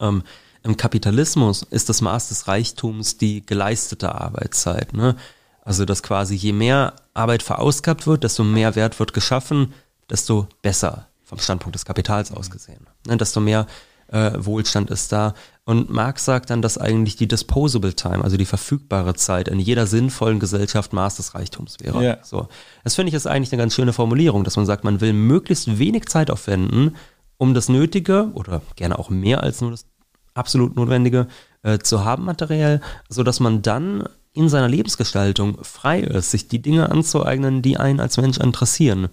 ähm, 0.00 0.22
im 0.62 0.76
Kapitalismus 0.76 1.62
ist 1.64 1.88
das 1.90 2.00
Maß 2.00 2.28
des 2.30 2.48
Reichtums 2.48 3.18
die 3.18 3.44
geleistete 3.44 4.14
Arbeitszeit. 4.14 4.94
Ne? 4.94 5.16
Also 5.62 5.84
dass 5.84 6.02
quasi 6.02 6.34
je 6.34 6.52
mehr 6.52 6.94
Arbeit 7.12 7.42
verausgabt 7.42 8.06
wird, 8.06 8.24
desto 8.24 8.42
mehr 8.42 8.74
Wert 8.74 8.98
wird 8.98 9.12
geschaffen, 9.12 9.74
desto 10.08 10.48
besser 10.62 11.08
vom 11.26 11.38
Standpunkt 11.38 11.74
des 11.74 11.84
Kapitals 11.84 12.32
aus 12.32 12.50
gesehen. 12.50 12.86
Ne? 13.06 13.16
Desto 13.16 13.40
mehr 13.40 13.66
äh, 14.08 14.32
Wohlstand 14.36 14.90
ist 14.90 15.12
da. 15.12 15.34
Und 15.64 15.90
Marx 15.90 16.24
sagt 16.24 16.50
dann, 16.50 16.62
dass 16.62 16.78
eigentlich 16.78 17.16
die 17.16 17.26
disposable 17.26 17.94
time, 17.94 18.22
also 18.22 18.36
die 18.36 18.44
verfügbare 18.44 19.14
Zeit 19.14 19.48
in 19.48 19.58
jeder 19.58 19.86
sinnvollen 19.86 20.38
Gesellschaft 20.38 20.92
Maß 20.92 21.16
des 21.16 21.34
Reichtums 21.34 21.78
wäre. 21.80 22.02
Ja. 22.02 22.18
So. 22.22 22.48
Das 22.84 22.94
finde 22.94 23.08
ich 23.08 23.14
ist 23.14 23.26
eigentlich 23.26 23.52
eine 23.52 23.60
ganz 23.60 23.74
schöne 23.74 23.92
Formulierung, 23.92 24.44
dass 24.44 24.56
man 24.56 24.64
sagt, 24.64 24.84
man 24.84 25.00
will 25.00 25.12
möglichst 25.12 25.78
wenig 25.78 26.06
Zeit 26.06 26.30
aufwenden, 26.30 26.96
um 27.36 27.52
das 27.52 27.68
Nötige 27.68 28.30
oder 28.34 28.62
gerne 28.76 28.98
auch 28.98 29.10
mehr 29.10 29.42
als 29.42 29.60
nur 29.60 29.72
das 29.72 29.86
absolut 30.34 30.76
Notwendige 30.76 31.26
äh, 31.64 31.78
zu 31.78 32.04
haben 32.04 32.24
materiell, 32.24 32.80
so 33.08 33.24
dass 33.24 33.40
man 33.40 33.62
dann 33.62 34.08
in 34.32 34.48
seiner 34.48 34.68
Lebensgestaltung 34.68 35.64
frei 35.64 36.00
ist, 36.00 36.30
sich 36.30 36.46
die 36.46 36.60
Dinge 36.60 36.90
anzueignen, 36.90 37.62
die 37.62 37.78
einen 37.78 38.00
als 38.00 38.18
Mensch 38.18 38.38
interessieren. 38.38 39.08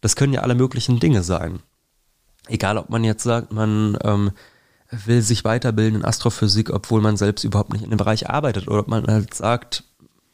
Das 0.00 0.16
können 0.16 0.32
ja 0.32 0.42
alle 0.42 0.54
möglichen 0.54 1.00
Dinge 1.00 1.22
sein. 1.22 1.60
Egal, 2.48 2.78
ob 2.78 2.90
man 2.90 3.04
jetzt 3.04 3.22
sagt, 3.22 3.52
man 3.52 3.98
ähm, 4.04 4.30
will 4.90 5.22
sich 5.22 5.44
weiterbilden 5.44 6.00
in 6.00 6.04
Astrophysik, 6.04 6.70
obwohl 6.70 7.00
man 7.00 7.16
selbst 7.16 7.44
überhaupt 7.44 7.72
nicht 7.72 7.82
in 7.82 7.90
dem 7.90 7.96
Bereich 7.96 8.30
arbeitet, 8.30 8.68
oder 8.68 8.80
ob 8.80 8.88
man 8.88 9.06
halt 9.06 9.34
sagt, 9.34 9.84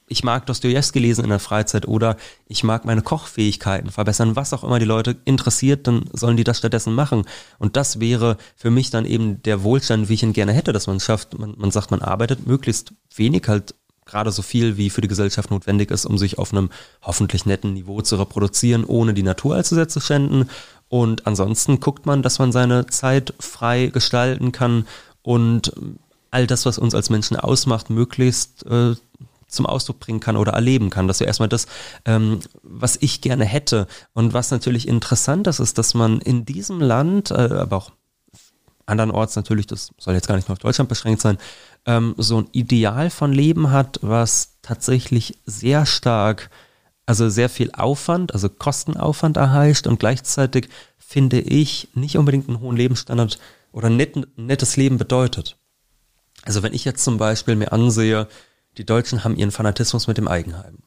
ich 0.08 0.24
mag 0.24 0.44
Dostoevsky 0.46 0.98
lesen 0.98 1.24
in 1.24 1.30
der 1.30 1.38
Freizeit 1.38 1.88
oder 1.88 2.16
ich 2.46 2.64
mag 2.64 2.84
meine 2.84 3.02
Kochfähigkeiten 3.02 3.90
verbessern, 3.90 4.36
was 4.36 4.52
auch 4.52 4.62
immer 4.62 4.78
die 4.78 4.84
Leute 4.84 5.16
interessiert, 5.24 5.86
dann 5.86 6.04
sollen 6.12 6.36
die 6.36 6.44
das 6.44 6.58
stattdessen 6.58 6.94
machen. 6.94 7.24
Und 7.58 7.76
das 7.76 7.98
wäre 7.98 8.36
für 8.54 8.70
mich 8.70 8.90
dann 8.90 9.06
eben 9.06 9.42
der 9.42 9.62
Wohlstand, 9.62 10.08
wie 10.08 10.14
ich 10.14 10.22
ihn 10.22 10.34
gerne 10.34 10.52
hätte, 10.52 10.72
dass 10.72 10.86
man 10.86 10.96
es 10.96 11.04
schafft, 11.04 11.38
man, 11.38 11.54
man 11.56 11.70
sagt, 11.70 11.90
man 11.90 12.02
arbeitet 12.02 12.46
möglichst 12.46 12.92
wenig, 13.14 13.48
halt 13.48 13.74
gerade 14.04 14.32
so 14.32 14.42
viel, 14.42 14.76
wie 14.76 14.90
für 14.90 15.00
die 15.00 15.08
Gesellschaft 15.08 15.50
notwendig 15.50 15.90
ist, 15.90 16.06
um 16.06 16.18
sich 16.18 16.38
auf 16.38 16.52
einem 16.52 16.70
hoffentlich 17.02 17.46
netten 17.46 17.72
Niveau 17.72 18.00
zu 18.02 18.16
reproduzieren, 18.16 18.84
ohne 18.84 19.14
die 19.14 19.22
Natur 19.22 19.54
allzu 19.54 19.74
sehr 19.74 19.88
zu 19.88 20.00
schänden. 20.00 20.50
Und 20.88 21.26
ansonsten 21.26 21.80
guckt 21.80 22.04
man, 22.04 22.22
dass 22.22 22.38
man 22.38 22.52
seine 22.52 22.86
Zeit 22.86 23.32
frei 23.40 23.86
gestalten 23.86 24.52
kann 24.52 24.86
und 25.22 25.72
all 26.30 26.46
das, 26.46 26.66
was 26.66 26.78
uns 26.78 26.94
als 26.94 27.10
Menschen 27.10 27.36
ausmacht, 27.36 27.90
möglichst 27.90 28.66
äh, 28.66 28.94
zum 29.52 29.66
Ausdruck 29.66 30.00
bringen 30.00 30.20
kann 30.20 30.36
oder 30.36 30.52
erleben 30.52 30.90
kann. 30.90 31.06
Das 31.08 31.20
wäre 31.20 31.28
erstmal 31.28 31.48
das, 31.48 31.66
ähm, 32.04 32.40
was 32.62 32.96
ich 33.00 33.20
gerne 33.20 33.44
hätte. 33.44 33.86
Und 34.14 34.32
was 34.32 34.50
natürlich 34.50 34.88
interessant 34.88 35.46
ist, 35.46 35.60
ist, 35.60 35.78
dass 35.78 35.94
man 35.94 36.20
in 36.20 36.44
diesem 36.44 36.80
Land, 36.80 37.30
äh, 37.30 37.34
aber 37.34 37.76
auch 37.76 37.92
andernorts 38.92 39.34
natürlich, 39.34 39.66
das 39.66 39.90
soll 39.98 40.14
jetzt 40.14 40.28
gar 40.28 40.36
nicht 40.36 40.48
nur 40.48 40.52
auf 40.52 40.60
Deutschland 40.60 40.88
beschränkt 40.88 41.20
sein, 41.20 41.38
ähm, 41.86 42.14
so 42.18 42.38
ein 42.38 42.48
Ideal 42.52 43.10
von 43.10 43.32
Leben 43.32 43.70
hat, 43.70 43.98
was 44.02 44.58
tatsächlich 44.62 45.38
sehr 45.44 45.86
stark, 45.86 46.50
also 47.06 47.28
sehr 47.28 47.48
viel 47.48 47.72
Aufwand, 47.72 48.32
also 48.32 48.48
Kostenaufwand 48.48 49.36
erheischt 49.36 49.86
und 49.86 49.98
gleichzeitig 49.98 50.68
finde 50.98 51.40
ich 51.40 51.88
nicht 51.94 52.16
unbedingt 52.16 52.48
einen 52.48 52.60
hohen 52.60 52.76
Lebensstandard 52.76 53.38
oder 53.72 53.88
ein 53.88 54.26
nettes 54.36 54.76
Leben 54.76 54.98
bedeutet. 54.98 55.56
Also 56.44 56.62
wenn 56.62 56.74
ich 56.74 56.84
jetzt 56.84 57.04
zum 57.04 57.18
Beispiel 57.18 57.56
mir 57.56 57.72
ansehe, 57.72 58.28
die 58.78 58.86
Deutschen 58.86 59.24
haben 59.24 59.36
ihren 59.36 59.50
Fanatismus 59.50 60.06
mit 60.06 60.18
dem 60.18 60.28
Eigenheim. 60.28 60.78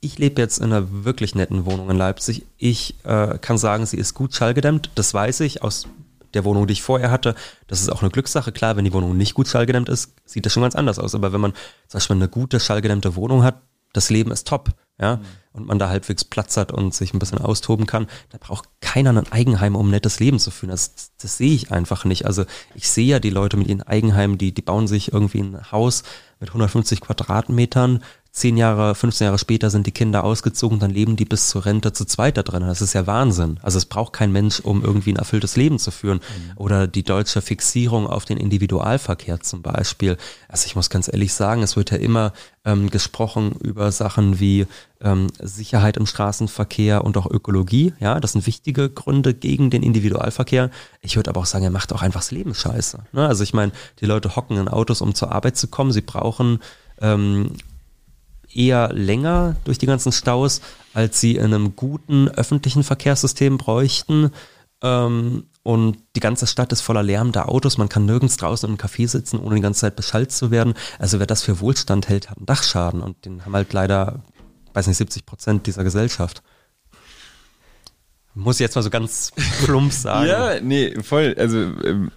Ich 0.00 0.18
lebe 0.18 0.40
jetzt 0.40 0.58
in 0.58 0.66
einer 0.66 1.04
wirklich 1.04 1.34
netten 1.34 1.64
Wohnung 1.64 1.88
in 1.88 1.96
Leipzig. 1.96 2.44
Ich 2.58 2.96
äh, 3.04 3.38
kann 3.38 3.56
sagen, 3.56 3.86
sie 3.86 3.96
ist 3.96 4.14
gut 4.14 4.34
schallgedämmt. 4.34 4.90
Das 4.96 5.14
weiß 5.14 5.40
ich 5.40 5.62
aus 5.62 5.86
der 6.34 6.44
Wohnung, 6.44 6.66
die 6.66 6.72
ich 6.72 6.82
vorher 6.82 7.10
hatte. 7.10 7.34
Das 7.66 7.80
ist 7.80 7.90
auch 7.90 8.02
eine 8.02 8.10
Glückssache. 8.10 8.52
Klar, 8.52 8.76
wenn 8.76 8.84
die 8.84 8.92
Wohnung 8.92 9.16
nicht 9.16 9.34
gut 9.34 9.48
schallgedämmt 9.48 9.88
ist, 9.88 10.14
sieht 10.24 10.46
das 10.46 10.52
schon 10.52 10.62
ganz 10.62 10.74
anders 10.74 10.98
aus. 10.98 11.14
Aber 11.14 11.32
wenn 11.32 11.40
man 11.40 11.52
zum 11.88 11.98
Beispiel 11.98 12.16
eine 12.16 12.28
gute 12.28 12.60
schallgedämmte 12.60 13.16
Wohnung 13.16 13.42
hat, 13.42 13.62
das 13.92 14.10
Leben 14.10 14.30
ist 14.30 14.48
top, 14.48 14.70
ja, 14.98 15.16
mhm. 15.16 15.22
und 15.52 15.66
man 15.66 15.78
da 15.78 15.88
halbwegs 15.88 16.24
Platz 16.24 16.56
hat 16.56 16.72
und 16.72 16.94
sich 16.94 17.12
ein 17.12 17.18
bisschen 17.18 17.38
austoben 17.38 17.86
kann, 17.86 18.06
da 18.30 18.38
braucht 18.38 18.68
keiner 18.80 19.10
ein 19.10 19.30
Eigenheim, 19.30 19.76
um 19.76 19.88
ein 19.88 19.90
nettes 19.90 20.20
Leben 20.20 20.38
zu 20.38 20.50
führen. 20.50 20.70
Das, 20.70 21.12
das 21.20 21.36
sehe 21.36 21.52
ich 21.52 21.70
einfach 21.70 22.04
nicht. 22.04 22.26
Also 22.26 22.44
ich 22.74 22.88
sehe 22.88 23.06
ja 23.06 23.20
die 23.20 23.30
Leute 23.30 23.56
mit 23.56 23.68
ihren 23.68 23.82
Eigenheimen, 23.82 24.38
die, 24.38 24.52
die 24.52 24.62
bauen 24.62 24.86
sich 24.86 25.12
irgendwie 25.12 25.40
ein 25.40 25.70
Haus 25.70 26.04
mit 26.40 26.50
150 26.50 27.00
Quadratmetern, 27.00 28.02
zehn 28.32 28.56
Jahre, 28.56 28.94
15 28.94 29.26
Jahre 29.26 29.38
später 29.38 29.68
sind 29.68 29.86
die 29.86 29.92
Kinder 29.92 30.24
ausgezogen, 30.24 30.78
dann 30.78 30.90
leben 30.90 31.16
die 31.16 31.26
bis 31.26 31.50
zur 31.50 31.66
Rente 31.66 31.92
zu 31.92 32.06
zweit 32.06 32.38
da 32.38 32.42
drin. 32.42 32.62
Das 32.62 32.80
ist 32.80 32.94
ja 32.94 33.06
Wahnsinn. 33.06 33.60
Also 33.62 33.76
es 33.76 33.84
braucht 33.84 34.14
kein 34.14 34.32
Mensch, 34.32 34.60
um 34.60 34.82
irgendwie 34.82 35.12
ein 35.12 35.16
erfülltes 35.16 35.56
Leben 35.56 35.78
zu 35.78 35.90
führen. 35.90 36.18
Mhm. 36.18 36.52
Oder 36.56 36.86
die 36.86 37.02
deutsche 37.02 37.42
Fixierung 37.42 38.06
auf 38.06 38.24
den 38.24 38.38
Individualverkehr 38.38 39.40
zum 39.40 39.60
Beispiel. 39.60 40.16
Also 40.48 40.64
ich 40.64 40.74
muss 40.74 40.88
ganz 40.88 41.12
ehrlich 41.12 41.34
sagen, 41.34 41.62
es 41.62 41.76
wird 41.76 41.90
ja 41.90 41.98
immer 41.98 42.32
ähm, 42.64 42.88
gesprochen 42.88 43.52
über 43.60 43.92
Sachen 43.92 44.40
wie 44.40 44.66
ähm, 45.02 45.26
Sicherheit 45.38 45.98
im 45.98 46.06
Straßenverkehr 46.06 47.04
und 47.04 47.18
auch 47.18 47.30
Ökologie. 47.30 47.92
Ja, 48.00 48.18
das 48.18 48.32
sind 48.32 48.46
wichtige 48.46 48.88
Gründe 48.88 49.34
gegen 49.34 49.68
den 49.68 49.82
Individualverkehr. 49.82 50.70
Ich 51.02 51.16
würde 51.16 51.28
aber 51.28 51.40
auch 51.40 51.46
sagen, 51.46 51.64
er 51.64 51.70
macht 51.70 51.92
auch 51.92 52.00
einfach 52.00 52.20
das 52.20 52.30
Leben 52.30 52.54
scheiße. 52.54 53.00
Ne? 53.12 53.28
Also 53.28 53.42
ich 53.42 53.52
meine, 53.52 53.72
die 54.00 54.06
Leute 54.06 54.36
hocken 54.36 54.56
in 54.56 54.68
Autos, 54.68 55.02
um 55.02 55.14
zur 55.14 55.32
Arbeit 55.32 55.58
zu 55.58 55.68
kommen. 55.68 55.92
Sie 55.92 56.00
brauchen 56.00 56.60
ähm, 56.98 57.50
eher 58.54 58.92
länger 58.92 59.56
durch 59.64 59.78
die 59.78 59.86
ganzen 59.86 60.12
Staus, 60.12 60.60
als 60.94 61.20
sie 61.20 61.36
in 61.36 61.46
einem 61.46 61.76
guten 61.76 62.28
öffentlichen 62.28 62.82
Verkehrssystem 62.84 63.58
bräuchten. 63.58 64.30
Ähm, 64.82 65.44
und 65.62 65.98
die 66.16 66.20
ganze 66.20 66.46
Stadt 66.46 66.72
ist 66.72 66.80
voller 66.80 67.02
lärmender 67.02 67.48
Autos. 67.48 67.78
Man 67.78 67.88
kann 67.88 68.04
nirgends 68.04 68.36
draußen 68.36 68.68
im 68.68 68.78
Café 68.78 69.06
sitzen, 69.06 69.38
ohne 69.38 69.56
die 69.56 69.60
ganze 69.60 69.80
Zeit 69.82 69.96
beschallt 69.96 70.32
zu 70.32 70.50
werden. 70.50 70.74
Also 70.98 71.20
wer 71.20 71.26
das 71.26 71.42
für 71.42 71.60
Wohlstand 71.60 72.08
hält, 72.08 72.30
hat 72.30 72.38
einen 72.38 72.46
Dachschaden. 72.46 73.00
Und 73.00 73.24
den 73.24 73.44
haben 73.44 73.54
halt 73.54 73.72
leider, 73.72 74.22
weiß 74.74 74.88
nicht, 74.88 74.96
70 74.96 75.24
Prozent 75.24 75.66
dieser 75.66 75.84
Gesellschaft. 75.84 76.42
Muss 78.34 78.56
ich 78.56 78.60
jetzt 78.60 78.74
mal 78.74 78.82
so 78.82 78.90
ganz 78.90 79.32
plump 79.64 79.92
sagen. 79.92 80.26
ja, 80.26 80.60
nee, 80.60 81.00
voll. 81.02 81.34
Also, 81.38 81.58
ähm, 81.58 82.10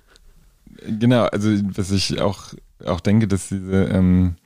genau, 0.81 1.25
also 1.25 1.49
was 1.75 1.91
ich 1.91 2.21
auch, 2.21 2.53
auch 2.85 2.99
denke, 2.99 3.27
dass 3.27 3.49
diese, 3.49 3.83
ähm, 3.85 4.37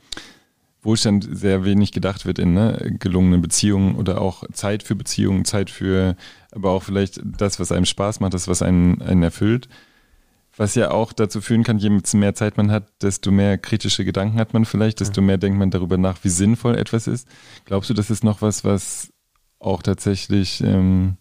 Wohlstand 0.81 1.27
sehr 1.29 1.65
wenig 1.65 1.91
gedacht 1.91 2.25
wird 2.25 2.39
in 2.39 2.53
ne, 2.53 2.95
gelungenen 2.99 3.41
Beziehungen 3.41 3.95
oder 3.95 4.21
auch 4.21 4.43
Zeit 4.53 4.83
für 4.83 4.95
Beziehungen, 4.95 5.43
Zeit 5.43 5.69
für, 5.69 6.15
aber 6.51 6.71
auch 6.71 6.83
vielleicht 6.83 7.19
das, 7.23 7.59
was 7.59 7.71
einem 7.71 7.85
Spaß 7.85 8.21
macht, 8.21 8.33
das, 8.33 8.47
was 8.47 8.61
einen, 8.61 9.01
einen 9.01 9.23
erfüllt. 9.23 9.67
Was 10.55 10.75
ja 10.75 10.91
auch 10.91 11.13
dazu 11.13 11.39
führen 11.39 11.63
kann, 11.63 11.79
je 11.79 11.89
mehr 12.13 12.33
Zeit 12.33 12.57
man 12.57 12.69
hat, 12.69 12.91
desto 13.01 13.31
mehr 13.31 13.57
kritische 13.57 14.03
Gedanken 14.03 14.39
hat 14.39 14.53
man 14.53 14.65
vielleicht, 14.65 14.99
desto 14.99 15.21
mehr 15.21 15.37
denkt 15.37 15.57
man 15.57 15.71
darüber 15.71 15.97
nach, 15.97 16.17
wie 16.23 16.29
sinnvoll 16.29 16.77
etwas 16.77 17.07
ist. 17.07 17.27
Glaubst 17.63 17.89
du, 17.89 17.93
das 17.93 18.09
ist 18.09 18.25
noch 18.25 18.41
was, 18.41 18.65
was 18.65 19.13
auch 19.59 19.81
tatsächlich 19.81 20.61
ähm, 20.61 21.15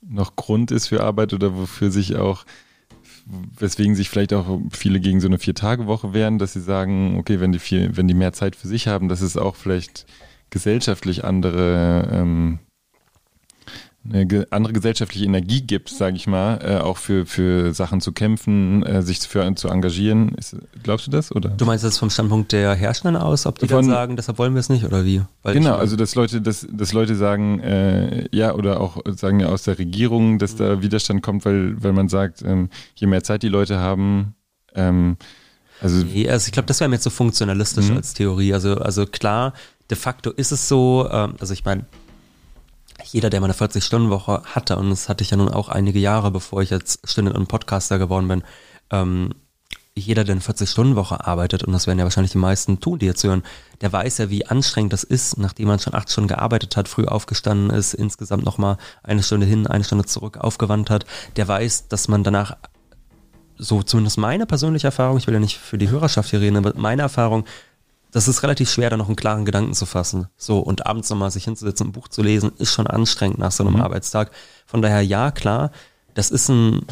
noch 0.00 0.36
Grund 0.36 0.70
ist 0.70 0.88
für 0.88 1.02
Arbeit 1.02 1.34
oder 1.34 1.54
wofür 1.54 1.90
sich 1.90 2.16
auch 2.16 2.44
weswegen 3.58 3.94
sich 3.94 4.10
vielleicht 4.10 4.32
auch 4.32 4.60
viele 4.70 5.00
gegen 5.00 5.20
so 5.20 5.28
eine 5.28 5.38
Vier-Tage-Woche 5.38 6.12
wehren, 6.12 6.38
dass 6.38 6.52
sie 6.52 6.60
sagen, 6.60 7.18
okay, 7.18 7.40
wenn 7.40 7.52
die 7.52 7.58
viel, 7.58 7.96
wenn 7.96 8.08
die 8.08 8.14
mehr 8.14 8.32
Zeit 8.32 8.56
für 8.56 8.68
sich 8.68 8.88
haben, 8.88 9.08
dass 9.08 9.20
es 9.20 9.36
auch 9.36 9.56
vielleicht 9.56 10.06
gesellschaftlich 10.50 11.24
andere 11.24 12.08
ähm, 12.12 12.58
eine 14.08 14.46
andere 14.50 14.72
gesellschaftliche 14.72 15.26
Energie 15.26 15.60
gibt, 15.60 15.90
sage 15.90 16.16
ich 16.16 16.26
mal, 16.26 16.58
äh, 16.62 16.78
auch 16.78 16.96
für, 16.96 17.26
für 17.26 17.74
Sachen 17.74 18.00
zu 18.00 18.12
kämpfen, 18.12 18.82
äh, 18.82 19.02
sich 19.02 19.20
für 19.20 19.54
zu 19.56 19.68
engagieren. 19.68 20.30
Ist, 20.36 20.56
glaubst 20.82 21.06
du 21.06 21.10
das? 21.10 21.34
Oder? 21.34 21.50
Du 21.50 21.66
meinst 21.66 21.84
das 21.84 21.98
vom 21.98 22.08
Standpunkt 22.08 22.52
der 22.52 22.74
Hersteller 22.74 23.24
aus, 23.24 23.44
ob 23.44 23.58
die 23.58 23.68
Von, 23.68 23.86
dann 23.86 23.94
sagen, 23.94 24.16
deshalb 24.16 24.38
wollen 24.38 24.54
wir 24.54 24.60
es 24.60 24.70
nicht 24.70 24.84
oder 24.84 25.04
wie? 25.04 25.20
Weil 25.42 25.54
genau, 25.54 25.76
also 25.76 25.96
dass 25.96 26.14
Leute, 26.14 26.40
dass, 26.40 26.66
dass 26.72 26.92
Leute 26.94 27.14
sagen, 27.14 27.60
äh, 27.60 28.26
ja, 28.34 28.54
oder 28.54 28.80
auch 28.80 28.98
sagen 29.16 29.40
ja 29.40 29.48
aus 29.48 29.64
der 29.64 29.78
Regierung, 29.78 30.38
dass 30.38 30.56
da 30.56 30.80
Widerstand 30.80 31.22
kommt, 31.22 31.44
weil, 31.44 31.82
weil 31.82 31.92
man 31.92 32.08
sagt, 32.08 32.42
ähm, 32.42 32.70
je 32.94 33.06
mehr 33.06 33.22
Zeit 33.22 33.42
die 33.42 33.48
Leute 33.48 33.78
haben, 33.78 34.34
ähm, 34.74 35.18
also, 35.82 36.04
nee, 36.04 36.28
also 36.28 36.46
ich 36.46 36.52
glaube, 36.52 36.66
das 36.66 36.80
wäre 36.80 36.88
mir 36.88 36.96
jetzt 36.96 37.04
so 37.04 37.10
funktionalistisch 37.10 37.88
mhm. 37.88 37.96
als 37.96 38.14
Theorie. 38.14 38.52
Also, 38.52 38.76
also 38.76 39.06
klar, 39.06 39.54
de 39.90 39.96
facto 39.96 40.30
ist 40.30 40.52
es 40.52 40.68
so, 40.68 41.08
ähm, 41.10 41.34
also 41.40 41.52
ich 41.54 41.64
meine, 41.64 41.86
jeder, 43.04 43.30
der 43.30 43.40
mal 43.40 43.46
eine 43.46 43.54
40-Stunden-Woche 43.54 44.42
hatte, 44.44 44.76
und 44.76 44.90
das 44.90 45.08
hatte 45.08 45.22
ich 45.22 45.30
ja 45.30 45.36
nun 45.36 45.48
auch 45.48 45.68
einige 45.68 45.98
Jahre, 45.98 46.30
bevor 46.30 46.62
ich 46.62 46.70
jetzt 46.70 47.08
Student 47.08 47.36
und 47.36 47.48
Podcaster 47.48 47.98
geworden 47.98 48.28
bin, 48.28 48.42
ähm, 48.90 49.34
jeder, 49.94 50.24
der 50.24 50.34
eine 50.34 50.42
40-Stunden-Woche 50.42 51.26
arbeitet, 51.26 51.64
und 51.64 51.72
das 51.72 51.86
werden 51.86 51.98
ja 51.98 52.04
wahrscheinlich 52.04 52.32
die 52.32 52.38
meisten 52.38 52.80
tun, 52.80 52.98
die 52.98 53.06
jetzt 53.06 53.24
hören, 53.24 53.42
der 53.80 53.92
weiß 53.92 54.18
ja, 54.18 54.30
wie 54.30 54.46
anstrengend 54.46 54.92
das 54.92 55.04
ist, 55.04 55.38
nachdem 55.38 55.68
man 55.68 55.78
schon 55.78 55.94
acht 55.94 56.10
Stunden 56.10 56.28
gearbeitet 56.28 56.76
hat, 56.76 56.88
früh 56.88 57.06
aufgestanden 57.06 57.70
ist, 57.70 57.94
insgesamt 57.94 58.44
nochmal 58.44 58.76
eine 59.02 59.22
Stunde 59.22 59.46
hin, 59.46 59.66
eine 59.66 59.84
Stunde 59.84 60.04
zurück 60.04 60.38
aufgewandt 60.38 60.90
hat. 60.90 61.06
Der 61.36 61.48
weiß, 61.48 61.88
dass 61.88 62.08
man 62.08 62.24
danach, 62.24 62.56
so 63.58 63.82
zumindest 63.82 64.16
meine 64.16 64.46
persönliche 64.46 64.86
Erfahrung, 64.86 65.18
ich 65.18 65.26
will 65.26 65.34
ja 65.34 65.40
nicht 65.40 65.58
für 65.58 65.76
die 65.76 65.90
Hörerschaft 65.90 66.30
hier 66.30 66.40
reden, 66.40 66.56
aber 66.56 66.72
meine 66.76 67.02
Erfahrung, 67.02 67.44
das 68.12 68.28
ist 68.28 68.42
relativ 68.42 68.70
schwer, 68.70 68.90
da 68.90 68.96
noch 68.96 69.06
einen 69.06 69.16
klaren 69.16 69.44
Gedanken 69.44 69.74
zu 69.74 69.86
fassen. 69.86 70.28
So, 70.36 70.58
und 70.58 70.86
abends 70.86 71.10
nochmal 71.10 71.30
sich 71.30 71.44
hinzusetzen, 71.44 71.88
ein 71.88 71.92
Buch 71.92 72.08
zu 72.08 72.22
lesen, 72.22 72.52
ist 72.58 72.72
schon 72.72 72.86
anstrengend 72.86 73.38
nach 73.38 73.52
so 73.52 73.64
einem 73.64 73.74
mhm. 73.74 73.82
Arbeitstag. 73.82 74.30
Von 74.66 74.82
daher, 74.82 75.02
ja, 75.02 75.30
klar, 75.30 75.70
das 76.14 76.30
ist 76.30 76.48
ein, 76.48 76.84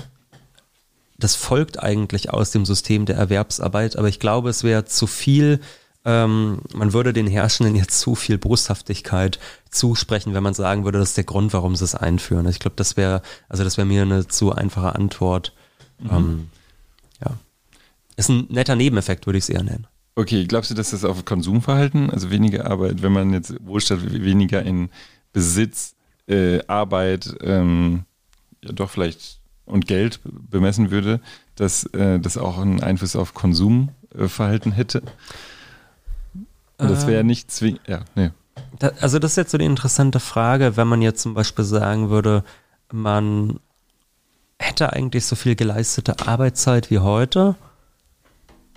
das 1.19 1.35
folgt 1.35 1.83
eigentlich 1.83 2.31
aus 2.31 2.51
dem 2.51 2.65
System 2.65 3.05
der 3.05 3.17
Erwerbsarbeit, 3.17 3.97
aber 3.97 4.09
ich 4.09 4.21
glaube, 4.21 4.51
es 4.51 4.63
wäre 4.63 4.85
zu 4.85 5.07
viel, 5.07 5.61
ähm, 6.05 6.61
man 6.73 6.93
würde 6.93 7.13
den 7.13 7.27
Herrschenden 7.27 7.75
jetzt 7.75 7.99
zu 7.99 8.15
viel 8.15 8.39
Boshaftigkeit 8.39 9.41
zusprechen, 9.71 10.35
wenn 10.35 10.45
man 10.45 10.55
sagen 10.55 10.85
würde, 10.85 11.01
das 11.01 11.11
ist 11.11 11.17
der 11.17 11.25
Grund, 11.25 11.53
warum 11.53 11.75
sie 11.75 11.85
es 11.85 11.97
einführen. 11.97 12.47
Ich 12.47 12.61
glaube, 12.61 12.77
das 12.77 12.97
wäre, 12.97 13.23
also 13.49 13.65
das 13.65 13.77
wäre 13.77 13.87
mir 13.87 14.03
eine 14.03 14.29
zu 14.29 14.53
einfache 14.53 14.95
Antwort. 14.95 15.53
Mhm. 15.99 16.11
Ähm, 16.11 16.51
ja. 17.21 17.33
Ist 18.17 18.29
ein 18.29 18.47
netter 18.49 18.77
Nebeneffekt, 18.77 19.27
würde 19.27 19.39
ich 19.39 19.45
es 19.45 19.51
eher 19.51 19.65
nennen. 19.65 19.89
Okay, 20.19 20.47
glaubst 20.47 20.69
du, 20.69 20.75
dass 20.75 20.91
das 20.91 21.05
auf 21.05 21.25
Konsumverhalten, 21.25 22.11
also 22.11 22.29
weniger 22.33 22.69
Arbeit, 22.69 23.03
wenn 23.03 23.13
man 23.13 23.33
jetzt 23.33 23.55
Wohlstand 23.65 24.13
weniger 24.13 24.61
in 24.65 24.89
Besitz, 25.33 25.95
äh, 26.27 26.59
Arbeit, 26.67 27.37
ähm, 27.41 28.03
ja 28.65 28.73
doch 28.73 28.91
vielleicht 28.91 29.39
und 29.65 29.87
Geld 29.87 30.19
bemessen 30.25 30.91
würde, 30.91 31.21
dass 31.55 31.85
äh, 31.95 32.19
das 32.19 32.37
auch 32.37 32.59
einen 32.59 32.83
Einfluss 32.83 33.15
auf 33.15 33.33
Konsumverhalten 33.33 34.73
hätte? 34.73 35.03
Und 36.79 36.91
das 36.91 37.07
wäre 37.07 37.21
ähm, 37.21 37.29
nicht 37.29 37.53
zwingend, 37.53 37.83
ja, 37.87 38.01
nee. 38.17 38.31
Da, 38.81 38.91
also 39.01 39.21
das 39.21 39.33
ist 39.33 39.37
jetzt 39.37 39.53
so 39.53 39.59
die 39.59 39.67
interessante 39.67 40.19
Frage, 40.19 40.77
wenn 40.77 40.89
man 40.89 41.01
jetzt 41.01 41.23
zum 41.23 41.35
Beispiel 41.35 41.65
sagen 41.65 42.11
würde, 42.11 42.43
man 42.91 43.61
hätte 44.59 44.93
eigentlich 44.93 45.27
so 45.27 45.37
viel 45.37 45.55
geleistete 45.55 46.27
Arbeitszeit 46.27 46.91
wie 46.91 46.99
heute 46.99 47.55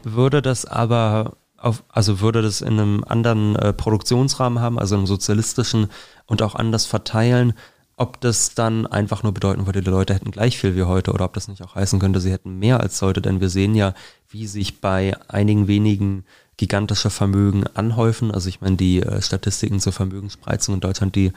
würde 0.04 0.42
das 0.42 0.66
aber 0.66 1.34
auf, 1.58 1.84
also 1.90 2.22
würde 2.22 2.42
das 2.42 2.62
in 2.62 2.80
einem 2.80 3.04
anderen 3.08 3.56
äh, 3.56 3.74
Produktionsrahmen 3.74 4.60
haben, 4.60 4.80
also 4.80 4.96
einem 4.96 5.08
sozialistischen 5.08 5.90
und 6.26 6.42
auch 6.42 6.56
anders 6.56 6.86
verteilen, 6.86 7.54
ob 7.98 8.20
das 8.20 8.56
dann 8.56 8.88
einfach 8.88 9.22
nur 9.22 9.32
bedeuten 9.32 9.68
würde, 9.68 9.82
die 9.82 9.92
Leute 9.92 10.16
hätten 10.16 10.32
gleich 10.32 10.58
viel 10.58 10.76
wie 10.76 10.84
heute 10.84 11.12
oder 11.12 11.26
ob 11.26 11.34
das 11.34 11.48
nicht 11.48 11.62
auch 11.62 11.76
heißen 11.76 12.00
könnte, 12.00 12.20
sie 12.20 12.32
hätten 12.32 12.58
mehr 12.58 12.80
als 12.80 13.00
heute, 13.02 13.22
denn 13.22 13.42
wir 13.42 13.50
sehen 13.50 13.76
ja, 13.76 13.94
wie 14.28 14.48
sich 14.48 14.82
bei 14.82 15.16
einigen 15.28 15.68
wenigen 15.68 16.26
gigantische 16.58 17.10
Vermögen 17.10 17.66
anhäufen. 17.76 18.32
Also 18.32 18.50
ich 18.50 18.62
meine, 18.62 18.76
die 18.76 19.02
äh, 19.02 19.22
Statistiken 19.22 19.80
zur 19.80 19.94
Vermögensspreizung 19.94 20.76
in 20.76 20.82
Deutschland, 20.82 21.16
die 21.16 21.32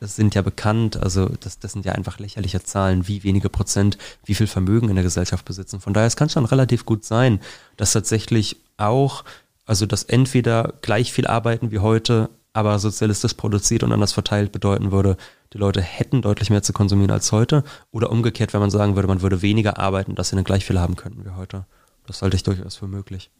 sind 0.00 0.34
ja 0.34 0.42
bekannt, 0.42 0.96
also 0.96 1.28
das, 1.40 1.58
das 1.58 1.72
sind 1.72 1.84
ja 1.84 1.92
einfach 1.92 2.18
lächerliche 2.18 2.62
Zahlen, 2.62 3.06
wie 3.06 3.22
wenige 3.22 3.48
Prozent, 3.48 3.98
wie 4.24 4.34
viel 4.34 4.46
Vermögen 4.46 4.88
in 4.88 4.94
der 4.94 5.04
Gesellschaft 5.04 5.44
besitzen. 5.44 5.80
Von 5.80 5.92
daher, 5.94 6.06
es 6.06 6.16
kann 6.16 6.30
schon 6.30 6.46
relativ 6.46 6.86
gut 6.86 7.04
sein, 7.04 7.40
dass 7.76 7.92
tatsächlich 7.92 8.56
auch 8.76 9.24
Also, 9.66 9.86
dass 9.86 10.02
entweder 10.02 10.74
gleich 10.82 11.12
viel 11.12 11.28
arbeiten 11.28 11.70
wie 11.70 11.78
heute, 11.78 12.28
aber 12.52 12.80
sozialistisch 12.80 13.34
produziert 13.34 13.84
und 13.84 13.92
anders 13.92 14.12
verteilt 14.12 14.50
bedeuten 14.50 14.90
würde, 14.90 15.16
die 15.52 15.58
Leute 15.58 15.80
hätten 15.80 16.22
deutlich 16.22 16.50
mehr 16.50 16.64
zu 16.64 16.72
konsumieren 16.72 17.12
als 17.12 17.30
heute. 17.30 17.62
Oder 17.92 18.10
umgekehrt, 18.10 18.52
wenn 18.52 18.60
man 18.60 18.70
sagen 18.70 18.96
würde, 18.96 19.06
man 19.06 19.22
würde 19.22 19.42
weniger 19.42 19.78
arbeiten, 19.78 20.16
dass 20.16 20.30
sie 20.30 20.34
dann 20.34 20.44
gleich 20.44 20.64
viel 20.64 20.80
haben 20.80 20.96
könnten 20.96 21.24
wie 21.24 21.36
heute. 21.36 21.66
Das 22.04 22.22
halte 22.22 22.34
ich 22.34 22.42
durchaus 22.42 22.74
für 22.74 22.88
möglich. 22.88 23.30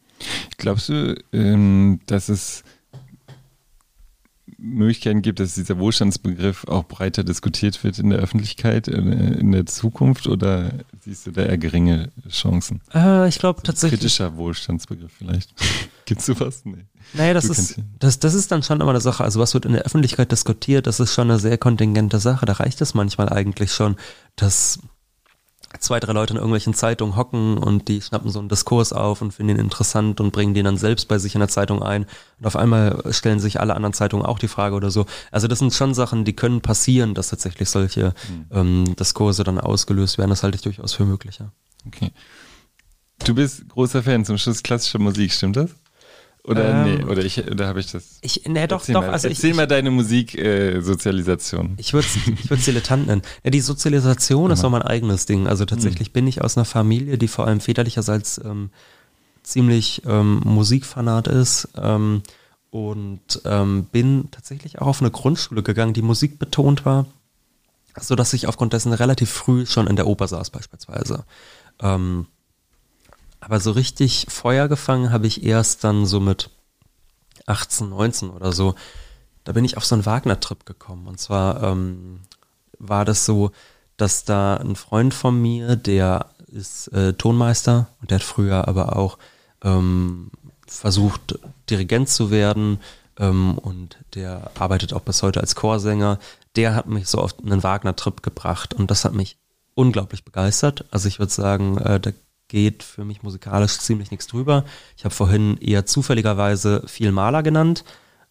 Glaubst 0.56 0.88
du, 0.90 1.16
ähm, 1.32 1.98
dass 2.06 2.28
es 2.28 2.62
Möglichkeiten 4.60 5.22
gibt, 5.22 5.40
dass 5.40 5.54
dieser 5.54 5.78
Wohlstandsbegriff 5.78 6.64
auch 6.68 6.84
breiter 6.84 7.24
diskutiert 7.24 7.82
wird 7.82 7.98
in 7.98 8.10
der 8.10 8.18
Öffentlichkeit 8.18 8.88
äh, 8.88 8.92
in 8.92 9.52
der 9.52 9.66
Zukunft 9.66 10.26
oder 10.26 10.70
siehst 11.00 11.26
du 11.26 11.30
da 11.30 11.42
eher 11.42 11.58
geringe 11.58 12.10
Chancen? 12.28 12.82
Äh, 12.94 13.28
ich 13.28 13.38
glaube 13.38 13.62
tatsächlich. 13.62 14.00
Kritischer 14.00 14.36
Wohlstandsbegriff 14.36 15.12
vielleicht. 15.16 15.54
Gibt 16.04 16.20
es 16.20 16.26
sowas? 16.26 16.62
Nee. 16.64 16.84
Naja, 17.14 17.34
das 17.34 17.46
ist, 17.46 17.76
das, 17.98 18.18
das 18.18 18.34
ist 18.34 18.52
dann 18.52 18.62
schon 18.62 18.80
immer 18.80 18.90
eine 18.90 19.00
Sache. 19.00 19.24
Also 19.24 19.40
was 19.40 19.54
wird 19.54 19.64
in 19.64 19.72
der 19.72 19.82
Öffentlichkeit 19.82 20.30
diskutiert, 20.30 20.86
das 20.86 21.00
ist 21.00 21.14
schon 21.14 21.30
eine 21.30 21.40
sehr 21.40 21.56
kontingente 21.56 22.18
Sache. 22.18 22.46
Da 22.46 22.52
reicht 22.54 22.80
es 22.80 22.94
manchmal 22.94 23.30
eigentlich 23.30 23.72
schon, 23.72 23.96
dass 24.36 24.78
zwei, 25.80 25.98
drei 25.98 26.12
Leute 26.12 26.34
in 26.34 26.36
irgendwelchen 26.36 26.74
Zeitungen 26.74 27.16
hocken 27.16 27.58
und 27.58 27.88
die 27.88 28.00
schnappen 28.00 28.30
so 28.30 28.38
einen 28.38 28.48
Diskurs 28.48 28.92
auf 28.92 29.22
und 29.22 29.32
finden 29.32 29.56
ihn 29.56 29.60
interessant 29.60 30.20
und 30.20 30.30
bringen 30.30 30.54
den 30.54 30.66
dann 30.66 30.76
selbst 30.76 31.08
bei 31.08 31.18
sich 31.18 31.34
in 31.34 31.40
der 31.40 31.48
Zeitung 31.48 31.82
ein. 31.82 32.06
Und 32.38 32.46
auf 32.46 32.56
einmal 32.56 33.02
stellen 33.10 33.40
sich 33.40 33.60
alle 33.60 33.74
anderen 33.74 33.94
Zeitungen 33.94 34.24
auch 34.24 34.38
die 34.38 34.48
Frage 34.48 34.76
oder 34.76 34.90
so. 34.90 35.06
Also 35.30 35.48
das 35.48 35.58
sind 35.58 35.72
schon 35.72 35.94
Sachen, 35.94 36.24
die 36.24 36.34
können 36.34 36.60
passieren, 36.60 37.14
dass 37.14 37.28
tatsächlich 37.30 37.70
solche 37.70 38.14
mhm. 38.28 38.46
ähm, 38.50 38.96
Diskurse 38.96 39.42
dann 39.42 39.58
ausgelöst 39.58 40.18
werden. 40.18 40.30
Das 40.30 40.42
halte 40.42 40.56
ich 40.56 40.62
durchaus 40.62 40.92
für 40.92 41.04
möglicher. 41.04 41.52
Okay. 41.86 42.12
Du 43.24 43.34
bist 43.34 43.68
großer 43.68 44.02
Fan 44.02 44.24
zum 44.24 44.38
Schluss 44.38 44.62
klassischer 44.62 44.98
Musik, 44.98 45.32
stimmt 45.32 45.56
das? 45.56 45.70
Oder 46.44 46.86
ähm, 46.86 46.94
nee, 46.96 47.04
oder 47.04 47.24
ich 47.24 47.46
oder 47.50 47.66
habe 47.66 47.80
ich 47.80 47.92
das? 47.92 48.18
Ich 48.22 48.42
nee, 48.46 48.66
doch 48.66 48.80
erzähl 48.80 48.94
doch, 48.94 49.02
mal, 49.02 49.10
also 49.10 49.28
erzähl 49.28 49.50
ich, 49.50 49.56
mal 49.56 49.66
deine 49.66 49.90
Musiksozialisation. 49.90 51.72
Äh, 51.76 51.80
ich 51.80 51.92
würde 51.92 52.08
ich 52.54 52.64
Dilettant 52.64 53.06
nennen. 53.06 53.22
Ja, 53.44 53.50
die 53.50 53.60
Sozialisation 53.60 54.50
ist 54.50 54.62
noch 54.62 54.70
mein 54.70 54.82
eigenes 54.82 55.26
Ding. 55.26 55.46
Also 55.46 55.66
tatsächlich 55.66 56.08
hm. 56.08 56.12
bin 56.12 56.26
ich 56.26 56.42
aus 56.42 56.56
einer 56.56 56.64
Familie, 56.64 57.18
die 57.18 57.28
vor 57.28 57.46
allem 57.46 57.60
väterlicherseits 57.60 58.40
ähm, 58.44 58.70
ziemlich 59.42 60.02
ähm, 60.06 60.40
Musikfanat 60.44 61.28
ist 61.28 61.68
ähm, 61.76 62.22
und 62.70 63.42
ähm, 63.44 63.84
bin 63.92 64.30
tatsächlich 64.30 64.80
auch 64.80 64.86
auf 64.86 65.00
eine 65.02 65.10
Grundschule 65.10 65.62
gegangen, 65.62 65.92
die 65.92 66.02
Musik 66.02 66.38
betont 66.38 66.84
war, 66.84 67.06
so 68.00 68.14
dass 68.14 68.32
ich 68.32 68.46
aufgrund 68.46 68.72
dessen 68.72 68.92
relativ 68.92 69.30
früh 69.30 69.66
schon 69.66 69.86
in 69.86 69.96
der 69.96 70.06
Oper 70.06 70.28
saß 70.28 70.50
beispielsweise. 70.50 71.24
Ähm, 71.80 72.26
aber 73.40 73.60
so 73.60 73.72
richtig 73.72 74.26
Feuer 74.28 74.68
gefangen 74.68 75.12
habe 75.12 75.26
ich 75.26 75.42
erst 75.44 75.84
dann 75.84 76.06
so 76.06 76.20
mit 76.20 76.50
18, 77.46 77.88
19 77.88 78.30
oder 78.30 78.52
so. 78.52 78.74
Da 79.44 79.52
bin 79.52 79.64
ich 79.64 79.76
auf 79.76 79.84
so 79.84 79.94
einen 79.94 80.06
Wagner-Trip 80.06 80.66
gekommen. 80.66 81.08
Und 81.08 81.18
zwar 81.18 81.62
ähm, 81.62 82.20
war 82.78 83.04
das 83.04 83.24
so, 83.24 83.50
dass 83.96 84.24
da 84.24 84.56
ein 84.56 84.76
Freund 84.76 85.14
von 85.14 85.40
mir, 85.40 85.76
der 85.76 86.26
ist 86.46 86.88
äh, 86.88 87.14
Tonmeister 87.14 87.88
und 88.00 88.10
der 88.10 88.16
hat 88.16 88.24
früher 88.24 88.68
aber 88.68 88.96
auch 88.96 89.18
ähm, 89.62 90.30
versucht, 90.66 91.38
Dirigent 91.68 92.08
zu 92.08 92.30
werden 92.30 92.80
ähm, 93.18 93.58
und 93.58 93.98
der 94.14 94.50
arbeitet 94.58 94.92
auch 94.92 95.02
bis 95.02 95.22
heute 95.22 95.40
als 95.40 95.54
Chorsänger. 95.54 96.18
Der 96.56 96.74
hat 96.74 96.86
mich 96.86 97.08
so 97.08 97.18
auf 97.18 97.38
einen 97.38 97.62
Wagner-Trip 97.62 98.22
gebracht 98.22 98.74
und 98.74 98.90
das 98.90 99.04
hat 99.04 99.14
mich 99.14 99.38
unglaublich 99.74 100.24
begeistert. 100.24 100.84
Also 100.90 101.08
ich 101.08 101.18
würde 101.18 101.32
sagen, 101.32 101.78
äh, 101.78 102.00
da 102.00 102.10
geht 102.50 102.82
für 102.82 103.04
mich 103.04 103.22
musikalisch 103.22 103.78
ziemlich 103.78 104.10
nichts 104.10 104.26
drüber. 104.26 104.64
Ich 104.96 105.04
habe 105.04 105.14
vorhin 105.14 105.56
eher 105.58 105.86
zufälligerweise 105.86 106.82
viel 106.86 107.12
Maler 107.12 107.42
genannt, 107.42 107.84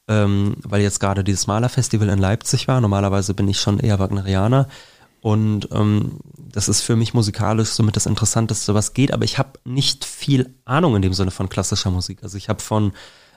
ähm, 0.07 0.57
weil 0.61 0.81
jetzt 0.81 0.99
gerade 0.99 1.23
dieses 1.23 1.47
Malerfestival 1.47 2.09
in 2.09 2.19
Leipzig 2.19 2.67
war. 2.67 2.81
Normalerweise 2.81 3.33
bin 3.33 3.47
ich 3.47 3.59
schon 3.59 3.79
eher 3.79 3.97
Wagnerianer. 3.97 4.67
Und 5.21 5.69
ähm, 5.71 6.19
das 6.37 6.69
ist 6.69 6.81
für 6.81 6.95
mich 6.95 7.13
musikalisch 7.13 7.69
somit 7.69 7.95
das 7.95 8.05
Interessanteste, 8.05 8.73
was 8.73 8.93
geht. 8.93 9.13
Aber 9.13 9.23
ich 9.23 9.37
habe 9.37 9.59
nicht 9.65 10.05
viel 10.05 10.53
Ahnung 10.65 10.95
in 10.95 11.01
dem 11.01 11.13
Sinne 11.13 11.31
von 11.31 11.49
klassischer 11.49 11.91
Musik. 11.91 12.19
Also 12.21 12.37
ich 12.37 12.49
habe 12.49 12.61
von 12.61 12.93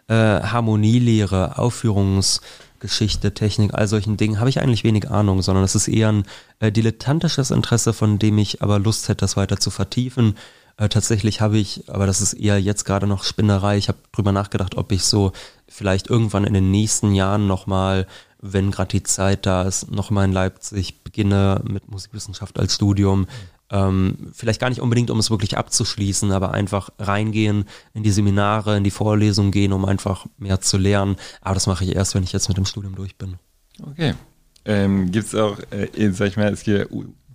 äh, 0.09 0.14
Harmonielehre, 0.14 1.59
Aufführungsgeschichte, 1.59 3.35
Technik, 3.35 3.74
all 3.74 3.87
solchen 3.87 4.16
Dingen 4.16 4.41
habe 4.41 4.51
ich 4.51 4.61
eigentlich 4.61 4.85
wenig 4.85 5.11
Ahnung, 5.11 5.43
sondern 5.43 5.64
es 5.64 5.74
ist 5.74 5.89
eher 5.89 6.11
ein 6.11 6.24
äh, 6.59 6.72
dilettantisches 6.72 7.51
Interesse, 7.51 7.93
von 7.93 8.18
dem 8.18 8.39
ich 8.39 8.62
aber 8.62 8.78
Lust 8.78 9.09
hätte, 9.09 9.20
das 9.20 9.37
weiter 9.37 9.59
zu 9.59 9.70
vertiefen. 9.70 10.35
Äh, 10.83 10.89
tatsächlich 10.89 11.41
habe 11.41 11.59
ich, 11.59 11.89
aber 11.89 12.07
das 12.07 12.20
ist 12.20 12.33
eher 12.33 12.61
jetzt 12.61 12.85
gerade 12.85 13.07
noch 13.07 13.22
Spinnerei, 13.22 13.78
ich 13.78 13.87
habe 13.87 13.99
drüber 14.11 14.33
nachgedacht, 14.33 14.76
ob 14.76 14.91
ich 14.91 15.05
so 15.05 15.30
vielleicht 15.68 16.11
irgendwann 16.11 16.43
in 16.43 16.55
den 16.55 16.72
nächsten 16.72 17.14
Jahren 17.14 17.47
nochmal, 17.47 18.09
wenn 18.41 18.72
gerade 18.72 18.89
die 18.89 19.05
Zeit 19.05 19.47
da 19.47 19.62
ist, 19.62 19.93
nochmal 19.93 20.24
in 20.24 20.33
Leipzig 20.33 21.05
beginne 21.05 21.62
mit 21.62 21.89
Musikwissenschaft 21.89 22.59
als 22.59 22.74
Studium. 22.74 23.28
Ähm, 23.70 24.33
vielleicht 24.33 24.61
gar 24.61 24.70
nicht 24.70 24.80
unbedingt, 24.80 25.11
um 25.11 25.20
es 25.20 25.30
wirklich 25.30 25.57
abzuschließen, 25.57 26.33
aber 26.33 26.51
einfach 26.51 26.91
reingehen 26.99 27.66
in 27.95 28.03
die 28.03 28.11
Seminare, 28.11 28.76
in 28.76 28.83
die 28.83 28.91
Vorlesungen 28.91 29.53
gehen, 29.53 29.72
um 29.72 29.85
einfach 29.85 30.26
mehr 30.37 30.61
zu 30.61 30.78
lernen. 30.78 31.14
Aber 31.43 31.55
das 31.55 31.68
mache 31.68 31.85
ich 31.85 31.95
erst, 31.95 32.16
wenn 32.16 32.24
ich 32.24 32.33
jetzt 32.33 32.49
mit 32.49 32.57
dem 32.57 32.66
Studium 32.66 32.97
durch 32.97 33.14
bin. 33.14 33.37
Okay. 33.89 34.14
Ähm, 34.64 35.12
Gibt 35.12 35.26
es 35.26 35.35
auch, 35.37 35.59
äh, 35.70 36.11
sag 36.11 36.26
ich 36.26 36.37
mal, 36.37 36.53
es 36.53 36.64
gibt 36.64 36.89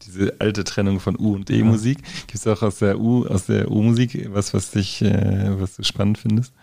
diese 0.05 0.35
alte 0.39 0.63
Trennung 0.63 0.99
von 0.99 1.17
U 1.17 1.35
und 1.35 1.49
E-Musik. 1.49 2.03
Gibt 2.27 2.35
es 2.35 2.47
auch 2.47 2.61
aus 2.61 2.79
der 2.79 2.99
U, 2.99 3.25
aus 3.25 3.45
der 3.45 3.71
U-Musik 3.71 4.29
was, 4.31 4.53
was 4.53 4.71
dich, 4.71 5.01
äh, 5.01 5.59
was 5.59 5.75
du 5.75 5.83
spannend 5.83 6.17
findest? 6.17 6.53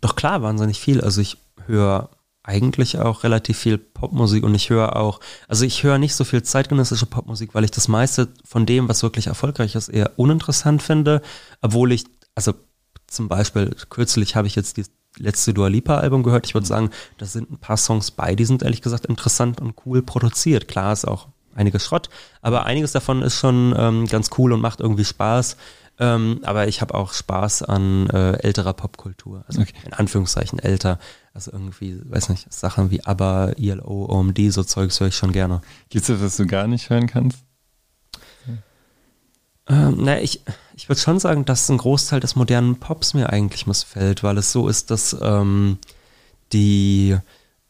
Doch 0.00 0.16
klar, 0.16 0.42
wahnsinnig 0.42 0.80
viel. 0.80 1.00
Also 1.00 1.20
ich 1.20 1.38
höre 1.66 2.10
eigentlich 2.44 2.98
auch 2.98 3.22
relativ 3.22 3.58
viel 3.58 3.78
Popmusik 3.78 4.42
und 4.42 4.54
ich 4.54 4.70
höre 4.70 4.96
auch, 4.96 5.20
also 5.46 5.64
ich 5.64 5.84
höre 5.84 5.98
nicht 5.98 6.14
so 6.14 6.24
viel 6.24 6.42
zeitgenössische 6.42 7.06
Popmusik, 7.06 7.54
weil 7.54 7.64
ich 7.64 7.70
das 7.70 7.86
meiste 7.86 8.28
von 8.44 8.66
dem, 8.66 8.88
was 8.88 9.02
wirklich 9.02 9.28
erfolgreich 9.28 9.76
ist, 9.76 9.88
eher 9.88 10.18
uninteressant 10.18 10.82
finde, 10.82 11.22
obwohl 11.60 11.92
ich, 11.92 12.04
also 12.34 12.54
zum 13.06 13.28
Beispiel 13.28 13.76
kürzlich 13.90 14.34
habe 14.34 14.48
ich 14.48 14.56
jetzt 14.56 14.76
die 14.76 14.84
letzte 15.18 15.54
Dua 15.54 15.68
Lipa 15.68 15.98
Album 15.98 16.22
gehört. 16.22 16.46
Ich 16.46 16.54
würde 16.54 16.66
sagen, 16.66 16.90
da 17.18 17.26
sind 17.26 17.50
ein 17.50 17.58
paar 17.58 17.76
Songs 17.76 18.10
bei, 18.10 18.34
die 18.34 18.44
sind 18.44 18.62
ehrlich 18.62 18.82
gesagt 18.82 19.06
interessant 19.06 19.60
und 19.60 19.74
cool 19.86 20.02
produziert. 20.02 20.66
Klar 20.66 20.92
ist 20.92 21.04
auch 21.04 21.28
einiges 21.54 21.84
Schrott, 21.84 22.08
aber 22.40 22.64
einiges 22.66 22.92
davon 22.92 23.22
ist 23.22 23.36
schon 23.36 23.74
ähm, 23.76 24.06
ganz 24.06 24.30
cool 24.38 24.52
und 24.52 24.60
macht 24.60 24.80
irgendwie 24.80 25.04
Spaß. 25.04 25.56
Ähm, 25.98 26.40
aber 26.42 26.68
ich 26.68 26.80
habe 26.80 26.94
auch 26.94 27.12
Spaß 27.12 27.64
an 27.64 28.08
äh, 28.08 28.32
älterer 28.42 28.72
Popkultur, 28.72 29.44
also 29.46 29.60
okay. 29.60 29.74
in 29.84 29.92
Anführungszeichen 29.92 30.58
älter. 30.58 30.98
Also 31.34 31.52
irgendwie, 31.52 32.00
weiß 32.04 32.30
nicht, 32.30 32.52
Sachen 32.52 32.90
wie 32.90 33.04
ABBA, 33.04 33.52
ILO, 33.56 34.06
OMD, 34.06 34.38
so 34.50 34.64
Zeugs 34.64 35.00
höre 35.00 35.08
ich 35.08 35.16
schon 35.16 35.32
gerne. 35.32 35.60
Gibt 35.90 36.08
es 36.08 36.22
was 36.22 36.36
du 36.36 36.46
gar 36.46 36.66
nicht 36.66 36.90
hören 36.90 37.06
kannst? 37.06 37.38
Ähm, 39.68 39.96
na, 40.00 40.20
ich, 40.20 40.42
ich 40.74 40.88
würde 40.88 41.00
schon 41.00 41.20
sagen, 41.20 41.44
dass 41.44 41.68
ein 41.68 41.78
Großteil 41.78 42.20
des 42.20 42.36
modernen 42.36 42.80
Pops 42.80 43.14
mir 43.14 43.30
eigentlich 43.30 43.66
missfällt, 43.66 44.22
weil 44.22 44.36
es 44.38 44.50
so 44.52 44.68
ist, 44.68 44.90
dass 44.90 45.16
ähm, 45.20 45.78
die 46.52 47.16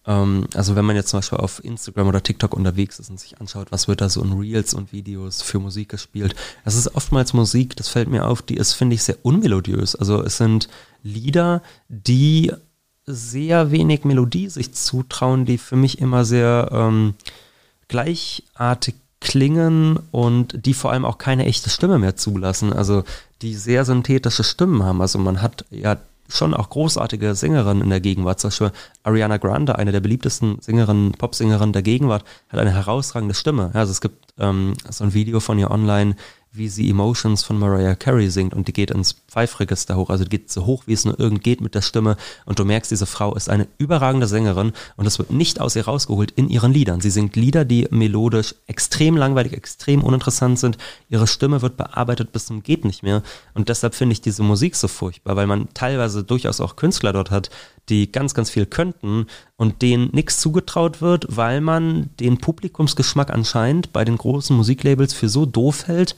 also 0.05 0.75
wenn 0.75 0.85
man 0.85 0.97
jetzt 0.97 1.11
zum 1.11 1.19
Beispiel 1.19 1.39
auf 1.39 1.65
Instagram 1.65 2.09
oder 2.09 2.23
TikTok 2.23 2.55
unterwegs 2.55 2.99
ist 2.99 3.09
und 3.09 3.21
sich 3.21 3.41
anschaut, 3.41 3.71
was 3.71 3.87
wird 3.87 4.01
da 4.01 4.09
so 4.09 4.23
in 4.23 4.33
Reels 4.33 4.75
und 4.75 4.93
Videos 4.93 5.43
für 5.43 5.61
Musik 5.61 5.91
gespielt, 5.91 6.35
das 6.65 6.75
ist 6.75 6.97
oftmals 6.97 7.33
Musik, 7.35 7.77
das 7.77 7.89
fällt 7.89 8.09
mir 8.09 8.27
auf, 8.27 8.43
die 8.43 8.57
ist, 8.57 8.73
finde 8.73 8.95
ich, 8.95 9.05
sehr 9.05 9.19
unmelodiös. 9.23 9.95
Also 9.95 10.23
es 10.23 10.39
sind 10.39 10.69
Lieder, 11.05 11.63
die 11.89 12.53
sehr 13.07 13.71
wenig 13.71 14.05
Melodie 14.05 14.49
sich 14.49 14.75
zutrauen, 14.75 15.45
die 15.45 15.59
für 15.59 15.77
mich 15.77 16.01
immer 16.01 16.25
sehr 16.25 16.69
ähm, 16.73 17.15
gleichartig 17.89 18.95
klingen 19.21 19.99
und 20.11 20.67
die 20.67 20.75
vor 20.75 20.91
allem 20.91 21.05
auch 21.05 21.19
keine 21.19 21.47
echte 21.47 21.71
Stimme 21.71 21.99
mehr 21.99 22.17
zulassen. 22.17 22.73
Also 22.73 23.05
die 23.41 23.55
sehr 23.55 23.85
synthetische 23.85 24.45
Stimmen 24.45 24.83
haben. 24.83 25.01
Also 25.01 25.19
man 25.19 25.43
hat 25.43 25.65
ja 25.71 25.97
schon 26.37 26.55
auch 26.55 26.71
großartige 26.71 27.35
Sängerinnen 27.35 27.83
in 27.83 27.91
der 27.91 28.01
Gegenwart. 28.01 28.41
Zum 28.41 28.49
Beispiel 28.49 28.73
Ariana 29.03 29.37
Grande, 29.37 29.77
eine 29.77 29.93
der 29.93 30.01
beliebtesten 30.01 30.61
Sängerinnen, 30.61 31.13
Popsängerinnen 31.13 31.73
der 31.73 31.83
Gegenwart, 31.83 32.25
hat 32.49 32.61
eine 32.61 32.73
herausragende 32.73 33.35
Stimme. 33.35 33.71
Also 33.75 33.91
es 33.91 34.01
gibt 34.01 34.33
ähm, 34.39 34.75
so 34.89 35.05
ein 35.05 35.15
Video 35.15 35.41
von 35.41 35.59
ihr 35.59 35.71
online, 35.71 36.17
wie 36.55 36.69
sie 36.69 36.91
Emotions 36.91 37.43
von 37.43 37.59
Mariah 37.59 37.95
Carey 37.95 38.29
singt 38.29 38.53
und 38.53 38.69
die 38.69 38.75
geht 38.75 38.91
ins 38.91 39.13
Pfeifregister 39.27 39.97
hoch, 39.97 40.11
also 40.11 40.25
die 40.25 40.31
geht 40.31 40.53
so 40.53 40.67
hoch, 40.67 40.83
wie 40.87 40.93
es 40.93 41.07
nur 41.07 41.19
irgend 41.19 41.43
geht 41.43 41.63
mit 41.63 41.75
der 41.75 41.81
Stimme 41.81 42.19
und 42.45 42.59
du 42.59 42.67
merkst, 42.67 42.91
diese 42.91 43.07
Frau 43.07 43.35
ist 43.35 43.49
eine 43.49 43.67
überragende 43.79 44.27
Sängerin 44.27 44.73
und 44.97 45.07
es 45.07 45.19
wird 45.19 45.31
nicht 45.31 45.63
aus 45.63 45.77
ihr 45.77 45.87
rausgeholt 45.87 46.31
in 46.33 46.51
ihren 46.51 46.75
Liedern. 46.75 47.01
Sie 47.01 47.11
singt 47.11 47.37
Lieder, 47.37 47.65
die 47.65 47.89
melodisch 47.91 48.55
extrem 48.67 49.17
langweilig, 49.17 49.55
extrem 49.55 50.05
uninteressant 50.05 50.59
sind. 50.59 50.77
Ihre 51.09 51.27
Stimme 51.27 51.63
wird 51.63 51.79
bearbeitet 51.79 52.33
bis 52.33 52.47
zum 52.47 52.63
geht 52.63 52.85
nicht 52.85 53.03
mehr 53.03 53.23
und 53.55 53.71
deshalb 53.71 53.95
finde 53.95 54.13
ich 54.13 54.21
diese 54.21 54.43
Musik 54.43 54.77
so 54.77 54.89
furchtbar, 54.89 55.37
weil 55.37 55.47
man 55.47 55.69
teilweise 55.73 56.23
durchaus 56.23 56.61
auch 56.61 56.77
Künstler 56.77 57.15
dort 57.15 57.31
hat, 57.31 57.49
die 57.89 58.13
ganz, 58.13 58.35
ganz 58.35 58.51
viel 58.51 58.67
könnten 58.67 59.27
und 59.57 59.81
denen 59.81 60.11
nichts 60.13 60.39
zugetraut 60.39 61.01
wird, 61.01 61.27
weil 61.31 61.63
man 61.63 62.11
den 62.21 62.39
Publikumsgeschmack 62.39 63.31
anscheinend 63.31 63.93
bei 63.93 64.05
den 64.05 64.19
großen 64.19 64.55
Musiklabels 64.55 65.15
für 65.15 65.31
so 65.31 65.47
doof 65.47 65.89
hält, 65.89 66.15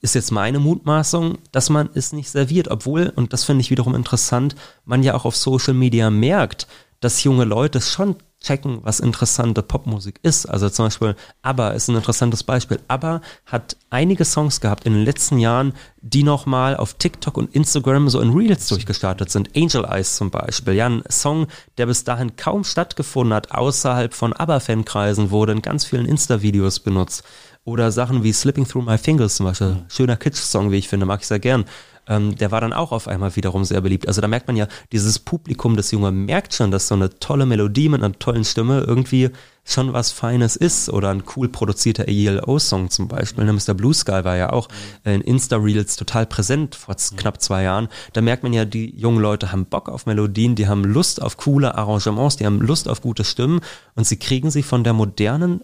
ist 0.00 0.14
jetzt 0.14 0.30
meine 0.30 0.58
Mutmaßung, 0.58 1.38
dass 1.52 1.70
man 1.70 1.90
es 1.94 2.12
nicht 2.12 2.30
serviert, 2.30 2.68
obwohl, 2.68 3.12
und 3.14 3.32
das 3.32 3.44
finde 3.44 3.60
ich 3.60 3.70
wiederum 3.70 3.94
interessant, 3.94 4.56
man 4.84 5.02
ja 5.02 5.14
auch 5.14 5.24
auf 5.24 5.36
Social 5.36 5.74
Media 5.74 6.10
merkt, 6.10 6.66
dass 7.00 7.24
junge 7.24 7.44
Leute 7.44 7.80
schon 7.80 8.16
checken, 8.42 8.78
was 8.82 9.00
interessante 9.00 9.62
Popmusik 9.62 10.18
ist. 10.22 10.46
Also 10.46 10.70
zum 10.70 10.86
Beispiel 10.86 11.14
ABBA 11.42 11.70
ist 11.70 11.88
ein 11.88 11.96
interessantes 11.96 12.42
Beispiel. 12.42 12.80
ABBA 12.88 13.20
hat 13.44 13.76
einige 13.90 14.24
Songs 14.24 14.60
gehabt 14.60 14.86
in 14.86 14.94
den 14.94 15.04
letzten 15.04 15.38
Jahren, 15.38 15.74
die 16.00 16.22
nochmal 16.22 16.76
auf 16.76 16.94
TikTok 16.94 17.36
und 17.36 17.54
Instagram 17.54 18.08
so 18.08 18.20
in 18.20 18.32
Reels 18.32 18.68
durchgestartet 18.68 19.30
sind. 19.30 19.50
Angel 19.54 19.84
Eyes 19.84 20.16
zum 20.16 20.30
Beispiel. 20.30 20.74
Ja, 20.74 20.86
ein 20.86 21.02
Song, 21.10 21.48
der 21.76 21.86
bis 21.86 22.04
dahin 22.04 22.36
kaum 22.36 22.64
stattgefunden 22.64 23.34
hat, 23.34 23.52
außerhalb 23.52 24.14
von 24.14 24.32
ABBA-Fankreisen, 24.32 25.30
wurde 25.30 25.52
in 25.52 25.62
ganz 25.62 25.84
vielen 25.84 26.06
Insta-Videos 26.06 26.80
benutzt. 26.80 27.24
Oder 27.64 27.92
Sachen 27.92 28.24
wie 28.24 28.32
Slipping 28.32 28.66
Through 28.66 28.84
My 28.84 28.98
Fingers 28.98 29.36
zum 29.36 29.46
Beispiel. 29.46 29.84
Schöner 29.88 30.16
Kitsch-Song, 30.16 30.70
wie 30.70 30.76
ich 30.76 30.88
finde, 30.88 31.06
mag 31.06 31.20
ich 31.20 31.26
sehr 31.26 31.38
gern 31.38 31.64
ähm, 32.10 32.34
der 32.36 32.50
war 32.50 32.60
dann 32.60 32.72
auch 32.72 32.92
auf 32.92 33.08
einmal 33.08 33.36
wiederum 33.36 33.64
sehr 33.64 33.80
beliebt. 33.80 34.08
Also 34.08 34.20
da 34.20 34.28
merkt 34.28 34.48
man 34.48 34.56
ja, 34.56 34.66
dieses 34.92 35.20
Publikum, 35.20 35.76
das 35.76 35.92
Junge 35.92 36.10
merkt 36.10 36.52
schon, 36.54 36.70
dass 36.70 36.88
so 36.88 36.94
eine 36.96 37.10
tolle 37.10 37.46
Melodie 37.46 37.88
mit 37.88 38.02
einer 38.02 38.18
tollen 38.18 38.44
Stimme 38.44 38.80
irgendwie 38.80 39.30
schon 39.64 39.92
was 39.92 40.10
Feines 40.10 40.56
ist 40.56 40.88
oder 40.88 41.10
ein 41.10 41.22
cool 41.36 41.48
produzierter 41.48 42.08
ELO-Song 42.08 42.90
zum 42.90 43.06
Beispiel. 43.06 43.44
Ne? 43.44 43.52
Mr. 43.52 43.74
Blue 43.74 43.94
Sky 43.94 44.24
war 44.24 44.36
ja 44.36 44.52
auch 44.52 44.68
in 45.04 45.20
Insta-Reels 45.20 45.96
total 45.96 46.26
präsent 46.26 46.74
vor 46.74 46.96
knapp 47.16 47.40
zwei 47.40 47.62
Jahren. 47.62 47.88
Da 48.12 48.20
merkt 48.22 48.42
man 48.42 48.52
ja, 48.52 48.64
die 48.64 48.98
jungen 48.98 49.20
Leute 49.20 49.52
haben 49.52 49.66
Bock 49.66 49.88
auf 49.88 50.06
Melodien, 50.06 50.56
die 50.56 50.66
haben 50.66 50.84
Lust 50.84 51.22
auf 51.22 51.36
coole 51.36 51.76
Arrangements, 51.76 52.36
die 52.36 52.46
haben 52.46 52.60
Lust 52.60 52.88
auf 52.88 53.02
gute 53.02 53.22
Stimmen 53.22 53.60
und 53.94 54.04
sie 54.06 54.16
kriegen 54.16 54.50
sie 54.50 54.64
von 54.64 54.82
der 54.82 54.94
modernen 54.94 55.62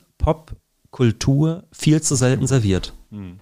Pop-Kultur 0.97 1.64
viel 1.73 2.01
zu 2.01 2.14
selten 2.14 2.47
serviert. 2.47 2.94
Hm. 3.10 3.39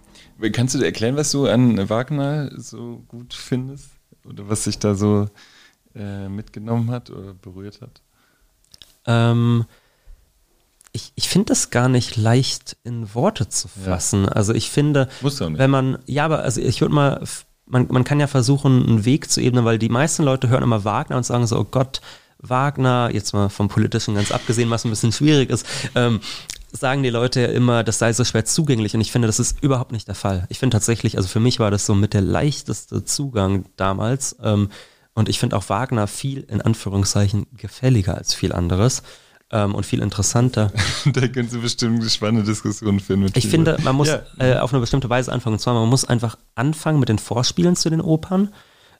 Kannst 0.52 0.74
du 0.74 0.78
dir 0.78 0.86
erklären, 0.86 1.16
was 1.16 1.30
du 1.30 1.46
an 1.46 1.88
Wagner 1.88 2.50
so 2.56 3.04
gut 3.08 3.32
findest? 3.32 3.90
Oder 4.28 4.48
was 4.48 4.64
sich 4.64 4.78
da 4.78 4.94
so 4.94 5.28
äh, 5.94 6.28
mitgenommen 6.28 6.90
hat 6.90 7.10
oder 7.10 7.34
berührt 7.34 7.80
hat? 7.80 8.02
Ähm, 9.06 9.66
ich, 10.92 11.12
ich 11.14 11.28
finde 11.28 11.46
das 11.46 11.70
gar 11.70 11.88
nicht 11.88 12.16
leicht 12.16 12.76
in 12.82 13.14
Worte 13.14 13.48
zu 13.48 13.68
fassen. 13.68 14.24
Ja. 14.24 14.30
Also 14.30 14.52
ich 14.52 14.70
finde, 14.70 15.08
wenn 15.38 15.70
man, 15.70 15.98
ja, 16.06 16.24
aber 16.24 16.40
also 16.40 16.60
ich 16.60 16.80
würde 16.80 16.94
mal, 16.94 17.22
man, 17.66 17.86
man 17.90 18.04
kann 18.04 18.18
ja 18.20 18.26
versuchen, 18.26 18.86
einen 18.86 19.04
Weg 19.04 19.30
zu 19.30 19.40
ebnen, 19.40 19.64
weil 19.64 19.78
die 19.78 19.88
meisten 19.88 20.24
Leute 20.24 20.48
hören 20.48 20.62
immer 20.62 20.84
Wagner 20.84 21.16
und 21.16 21.24
sagen 21.24 21.46
so, 21.46 21.58
oh 21.58 21.66
Gott, 21.70 22.00
Wagner, 22.38 23.10
jetzt 23.12 23.32
mal 23.32 23.48
vom 23.48 23.68
Politischen 23.68 24.16
ganz 24.16 24.32
abgesehen, 24.32 24.70
was 24.70 24.84
ein 24.84 24.90
bisschen 24.90 25.12
schwierig 25.12 25.50
ist, 25.50 25.66
ähm, 25.94 26.20
sagen 26.76 27.02
die 27.02 27.10
Leute 27.10 27.40
ja 27.40 27.46
immer, 27.48 27.84
das 27.84 27.98
sei 27.98 28.12
so 28.12 28.24
schwer 28.24 28.44
zugänglich 28.44 28.94
und 28.94 29.00
ich 29.00 29.12
finde, 29.12 29.26
das 29.26 29.38
ist 29.38 29.62
überhaupt 29.62 29.92
nicht 29.92 30.08
der 30.08 30.14
Fall. 30.14 30.46
Ich 30.48 30.58
finde 30.58 30.74
tatsächlich, 30.74 31.16
also 31.16 31.28
für 31.28 31.40
mich 31.40 31.60
war 31.60 31.70
das 31.70 31.86
so 31.86 31.94
mit 31.94 32.14
der 32.14 32.20
leichteste 32.20 33.04
Zugang 33.04 33.66
damals 33.76 34.36
ähm, 34.42 34.70
und 35.14 35.28
ich 35.28 35.38
finde 35.38 35.56
auch 35.56 35.68
Wagner 35.68 36.06
viel 36.06 36.40
in 36.40 36.60
Anführungszeichen 36.60 37.46
gefälliger 37.56 38.16
als 38.16 38.34
viel 38.34 38.52
anderes 38.52 39.02
ähm, 39.52 39.74
und 39.74 39.86
viel 39.86 40.02
interessanter. 40.02 40.72
da 41.06 41.28
können 41.28 41.48
Sie 41.48 41.58
bestimmt 41.58 42.00
eine 42.00 42.10
spannende 42.10 42.44
Diskussion 42.44 42.98
finden. 42.98 43.30
ich 43.34 43.48
finde, 43.48 43.76
man 43.84 43.94
muss 43.94 44.08
ja. 44.08 44.22
äh, 44.38 44.56
auf 44.56 44.72
eine 44.72 44.80
bestimmte 44.80 45.08
Weise 45.08 45.32
anfangen 45.32 45.54
und 45.54 45.60
zwar, 45.60 45.74
man 45.74 45.88
muss 45.88 46.04
einfach 46.04 46.36
anfangen 46.56 46.98
mit 46.98 47.08
den 47.08 47.18
Vorspielen 47.18 47.76
zu 47.76 47.88
den 47.88 48.00
Opern. 48.00 48.52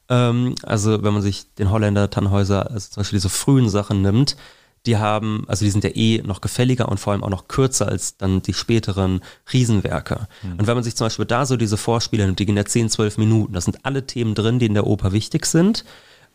Ähm, 0.09 0.55
also 0.63 1.03
wenn 1.03 1.13
man 1.13 1.23
sich 1.23 1.53
den 1.55 1.71
Holländer 1.71 2.09
Tannhäuser, 2.09 2.71
also 2.71 2.91
zum 2.91 3.01
Beispiel 3.01 3.17
diese 3.17 3.31
frühen 3.31 3.69
Sachen 3.69 4.01
nimmt, 4.01 4.37
die 4.87 4.99
haben, 4.99 5.45
also 5.49 5.65
die 5.65 5.71
sind 5.71 5.85
ja 5.85 5.91
eh 5.95 6.23
noch 6.23 6.41
gefälliger 6.41 6.89
und 6.89 7.01
vor 7.01 7.13
allem 7.13 7.25
auch 7.25 7.31
noch 7.31 7.49
kürzer 7.49 7.89
als 7.89 8.17
dann 8.17 8.43
die 8.43 8.53
späteren 8.53 9.21
Riesenwerke. 9.53 10.29
Mhm. 10.43 10.59
Und 10.59 10.67
wenn 10.67 10.75
man 10.75 10.85
sich 10.85 10.95
zum 10.97 11.07
Beispiel 11.07 11.25
da 11.25 11.47
so 11.47 11.57
diese 11.57 11.77
Vorspiele 11.77 12.27
nimmt, 12.27 12.39
die 12.39 12.47
gehen 12.47 12.57
ja 12.57 12.65
10, 12.65 12.91
12 12.91 13.19
Minuten, 13.19 13.55
da 13.55 13.61
sind 13.61 13.85
alle 13.85 14.07
Themen 14.07 14.35
drin, 14.35 14.59
die 14.59 14.67
in 14.67 14.75
der 14.75 14.87
Oper 14.87 15.13
wichtig 15.13 15.47
sind. 15.47 15.85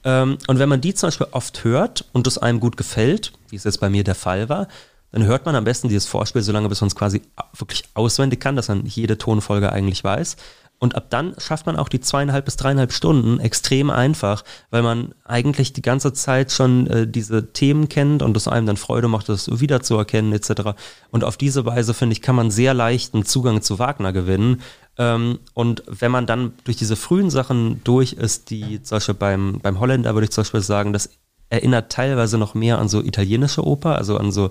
Ähm, 0.04 0.38
und 0.48 0.60
wenn 0.60 0.70
man 0.70 0.82
die 0.82 0.94
zum 0.94 1.08
Beispiel 1.08 1.28
oft 1.32 1.64
hört 1.64 2.06
und 2.14 2.26
es 2.26 2.38
einem 2.38 2.60
gut 2.60 2.78
gefällt, 2.78 3.34
wie 3.50 3.56
es 3.56 3.66
jetzt 3.66 3.80
bei 3.80 3.90
mir 3.90 4.04
der 4.04 4.16
Fall 4.16 4.50
war, 4.50 4.68
dann 5.12 5.24
hört 5.24 5.46
man 5.46 5.56
am 5.56 5.64
besten 5.64 5.88
dieses 5.88 6.06
Vorspiel 6.06 6.42
so 6.42 6.52
lange, 6.52 6.70
bis 6.70 6.82
man 6.82 6.88
es 6.88 6.96
quasi 6.96 7.22
wirklich 7.58 7.84
auswendig 7.94 8.40
kann, 8.40 8.56
dass 8.56 8.68
man 8.68 8.86
jede 8.86 9.18
Tonfolge 9.18 9.72
eigentlich 9.72 10.04
weiß. 10.04 10.38
Und 10.80 10.96
ab 10.96 11.08
dann 11.10 11.36
schafft 11.38 11.66
man 11.66 11.76
auch 11.76 11.90
die 11.90 12.00
zweieinhalb 12.00 12.46
bis 12.46 12.56
dreieinhalb 12.56 12.94
Stunden 12.94 13.42
extrem 13.42 13.90
einfach, 13.90 14.46
weil 14.72 14.82
man 14.82 15.14
eigentlich 15.26 15.74
die 15.74 15.82
ganze 15.82 16.14
Zeit 16.14 16.54
schon 16.54 16.88
äh, 16.88 17.06
diese 17.06 17.52
Themen 17.52 17.90
kennt 17.90 18.24
und 18.24 18.36
es 18.38 18.48
einem 18.48 18.66
dann 18.66 18.78
Freude 18.78 19.10
macht, 19.10 19.28
das 19.28 19.60
wiederzuerkennen 19.60 20.32
etc. 20.32 20.72
Und 21.12 21.26
auf 21.26 21.36
diese 21.36 21.66
Weise, 21.66 21.94
finde 21.94 22.14
ich, 22.14 22.22
kann 22.22 22.36
man 22.36 22.50
sehr 22.50 22.74
leicht 22.74 23.14
einen 23.14 23.26
Zugang 23.26 23.62
zu 23.62 23.78
Wagner 23.78 24.14
gewinnen. 24.14 24.62
Ähm, 24.98 25.40
und 25.54 25.84
wenn 25.86 26.12
man 26.12 26.26
dann 26.26 26.54
durch 26.64 26.78
diese 26.78 26.96
frühen 26.96 27.30
Sachen 27.30 27.84
durch 27.84 28.14
ist, 28.14 28.50
die 28.50 28.82
zum 28.82 28.96
Beispiel 28.96 29.16
beim, 29.16 29.60
beim 29.62 29.82
Holländer 29.82 30.14
würde 30.14 30.26
ich 30.26 30.32
zum 30.32 30.44
Beispiel 30.44 30.62
sagen, 30.62 30.94
das 30.94 31.10
erinnert 31.50 31.92
teilweise 31.92 32.38
noch 32.38 32.54
mehr 32.54 32.80
an 32.80 32.88
so 32.88 33.02
italienische 33.02 33.66
Oper, 33.66 33.98
also 33.98 34.18
an 34.18 34.32
so 34.32 34.50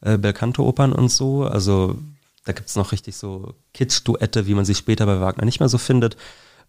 äh, 0.00 0.18
Belcanto-Opern 0.18 0.92
und 0.92 1.10
so. 1.10 1.44
Also 1.44 1.96
da 2.48 2.54
gibt 2.54 2.70
es 2.70 2.76
noch 2.76 2.92
richtig 2.92 3.14
so 3.14 3.54
Kitsch-Duette, 3.74 4.46
wie 4.46 4.54
man 4.54 4.64
sie 4.64 4.74
später 4.74 5.04
bei 5.04 5.20
Wagner 5.20 5.44
nicht 5.44 5.60
mehr 5.60 5.68
so 5.68 5.76
findet. 5.76 6.16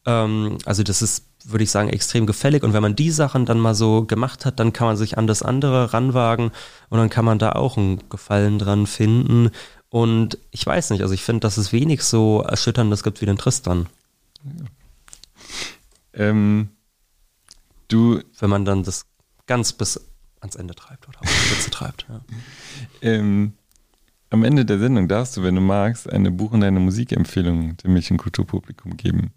Ähm, 0.06 0.57
also 0.65 0.84
das 0.84 1.01
ist, 1.01 1.23
würde 1.45 1.64
ich 1.64 1.72
sagen, 1.72 1.88
extrem 1.88 2.26
gefällig. 2.26 2.64
Und 2.64 2.73
wenn 2.73 2.81
man 2.81 2.97
die 2.97 3.11
Sachen 3.11 3.45
dann 3.45 3.61
mal 3.61 3.73
so 3.73 4.03
gemacht 4.03 4.45
hat, 4.45 4.60
dann 4.60 4.73
kann 4.73 4.88
man 4.88 4.97
sich 4.97 5.18
an 5.18 5.26
das 5.26 5.41
andere 5.41 5.93
ranwagen 5.93 6.51
und 6.89 6.97
dann 6.97 7.10
kann 7.10 7.23
man 7.23 7.39
da 7.39 7.53
auch 7.53 7.77
einen 7.77 8.10
Gefallen 8.10 8.60
dran 8.60 8.88
finden. 8.88 9.51
Und 9.88 10.38
ich 10.51 10.65
weiß 10.65 10.89
nicht, 10.89 11.01
also 11.01 11.14
ich 11.14 11.23
finde, 11.23 11.39
dass 11.39 11.56
es 11.56 11.72
wenig 11.72 12.03
so 12.03 12.41
Erschütterndes 12.41 13.01
gibt 13.01 13.22
wie 13.22 13.26
den 13.26 13.38
Tristan. 13.38 13.88
Ja. 14.43 14.65
Ähm, 16.26 16.72
du. 17.88 18.19
Wenn 18.38 18.49
man 18.49 18.65
dann 18.65 18.84
das 18.84 19.06
ganz 19.47 19.72
bis 19.72 20.01
ans 20.41 20.57
Ende 20.57 20.76
treibt 20.76 21.07
oder 21.07 21.22
auf 21.22 21.26
die 21.26 21.47
Spitze 21.47 21.69
treibt. 21.69 22.06
Ja. 22.10 22.19
Ähm, 23.01 23.53
am 24.30 24.43
Ende 24.43 24.65
der 24.65 24.80
Sendung 24.80 25.07
darfst 25.07 25.35
du, 25.38 25.43
wenn 25.43 25.56
du 25.56 25.61
magst, 25.61 26.10
eine 26.10 26.31
Buch- 26.31 26.51
und 26.51 26.64
eine 26.64 26.80
Musikempfehlung 26.80 27.77
dem 27.77 27.93
Mädchen 27.93 28.18
Kulturpublikum 28.18 28.97
geben. 28.97 29.31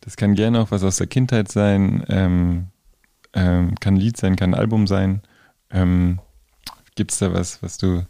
Das 0.00 0.16
kann 0.16 0.34
gerne 0.34 0.60
auch 0.60 0.70
was 0.70 0.84
aus 0.84 0.96
der 0.96 1.06
Kindheit 1.06 1.50
sein, 1.50 2.04
ähm, 2.08 2.68
ähm, 3.34 3.74
kann 3.80 3.96
Lied 3.96 4.16
sein, 4.16 4.36
kann 4.36 4.54
Album 4.54 4.86
sein. 4.86 5.22
Ähm, 5.70 6.20
Gibt 6.94 7.12
es 7.12 7.18
da 7.18 7.32
was, 7.32 7.62
was 7.62 7.78
du, 7.78 8.06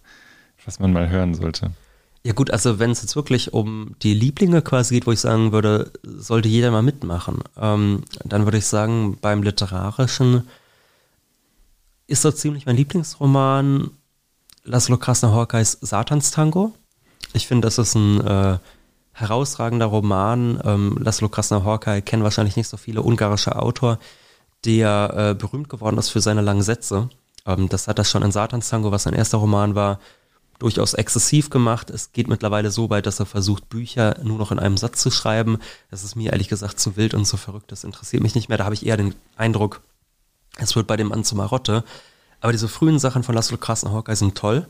was 0.65 0.79
man 0.79 0.93
mal 0.93 1.09
hören 1.09 1.35
sollte? 1.35 1.73
Ja 2.23 2.35
gut, 2.35 2.51
also 2.51 2.79
wenn 2.79 2.91
es 2.91 3.01
jetzt 3.01 3.17
wirklich 3.17 3.55
um 3.55 3.97
die 4.03 4.13
Lieblinge 4.13 4.61
quasi 4.61 4.95
geht, 4.95 5.07
wo 5.07 5.13
ich 5.13 5.21
sagen 5.21 5.53
würde, 5.53 5.91
sollte 6.03 6.49
jeder 6.49 6.71
mal 6.71 6.83
mitmachen, 6.83 7.39
ähm, 7.59 8.03
dann 8.25 8.45
würde 8.45 8.59
ich 8.59 8.67
sagen, 8.67 9.17
beim 9.21 9.43
Literarischen 9.43 10.47
ist 12.07 12.23
so 12.23 12.31
ziemlich 12.31 12.67
mein 12.67 12.77
Lieblingsroman 12.77 13.91
Laszlo 14.65 14.97
Krasner-Horkeys 14.97 15.79
Satanstango. 15.81 16.73
Ich 17.33 17.47
finde, 17.47 17.67
das 17.67 17.79
ist 17.79 17.95
ein 17.95 18.21
äh, 18.21 18.59
herausragender 19.13 19.87
Roman. 19.87 20.61
Ähm, 20.65 20.99
Laszlo 21.01 21.29
Krasner-Horkay 21.29 22.03
kennen 22.03 22.23
wahrscheinlich 22.23 22.57
nicht 22.57 22.69
so 22.69 22.77
viele 22.77 23.03
ungarische 23.03 23.57
Autor, 23.57 23.99
der 24.65 25.15
äh, 25.17 25.35
berühmt 25.35 25.69
geworden 25.69 25.99
ist 25.99 26.11
für 26.11 26.21
seine 26.21 26.43
langen 26.43 26.63
Sätze. 26.63 27.09
Ähm, 27.47 27.69
das 27.69 27.89
hat 27.89 27.99
er 27.99 28.05
schon 28.05 28.23
in 28.23 28.33
Satanstango, 28.33 28.93
was 28.93 29.05
sein 29.05 29.15
erster 29.15 29.39
Roman 29.39 29.75
war, 29.75 29.99
durchaus 30.59 30.93
exzessiv 30.93 31.49
gemacht. 31.49 31.89
Es 31.89 32.13
geht 32.13 32.29
mittlerweile 32.29 32.71
so 32.71 32.91
weit, 32.91 33.07
dass 33.07 33.19
er 33.19 33.27
versucht, 33.27 33.71
Bücher 33.71 34.19
nur 34.23 34.37
noch 34.37 34.53
in 34.53 34.59
einem 34.59 34.77
Satz 34.77 35.01
zu 35.01 35.11
schreiben. 35.11 35.59
Das 35.91 36.05
ist 36.05 36.17
mir 36.17 36.33
ehrlich 36.33 36.49
gesagt 36.49 36.79
zu 36.79 36.97
wild 36.97 37.15
und 37.15 37.25
zu 37.25 37.39
verrückt. 37.39 37.73
Das 37.73 37.85
interessiert 37.85 38.23
mich 38.23 38.35
nicht 38.35 38.51
mehr. 38.51 38.59
Da 38.59 38.65
habe 38.65 38.75
ich 38.75 38.85
eher 38.85 38.99
den 38.99 39.15
Eindruck, 39.37 39.81
es 40.59 40.77
wird 40.77 40.87
bei 40.87 40.99
dem 40.99 41.09
Mann 41.09 41.25
zu 41.25 41.35
Marotte. 41.35 41.83
Aber 42.41 42.53
diese 42.53 42.69
frühen 42.69 42.99
Sachen 42.99 43.23
von 43.23 43.35
Laszlo 43.35 43.57
Krasner-Hawkeye 43.59 44.17
sind 44.17 44.37
toll. 44.37 44.67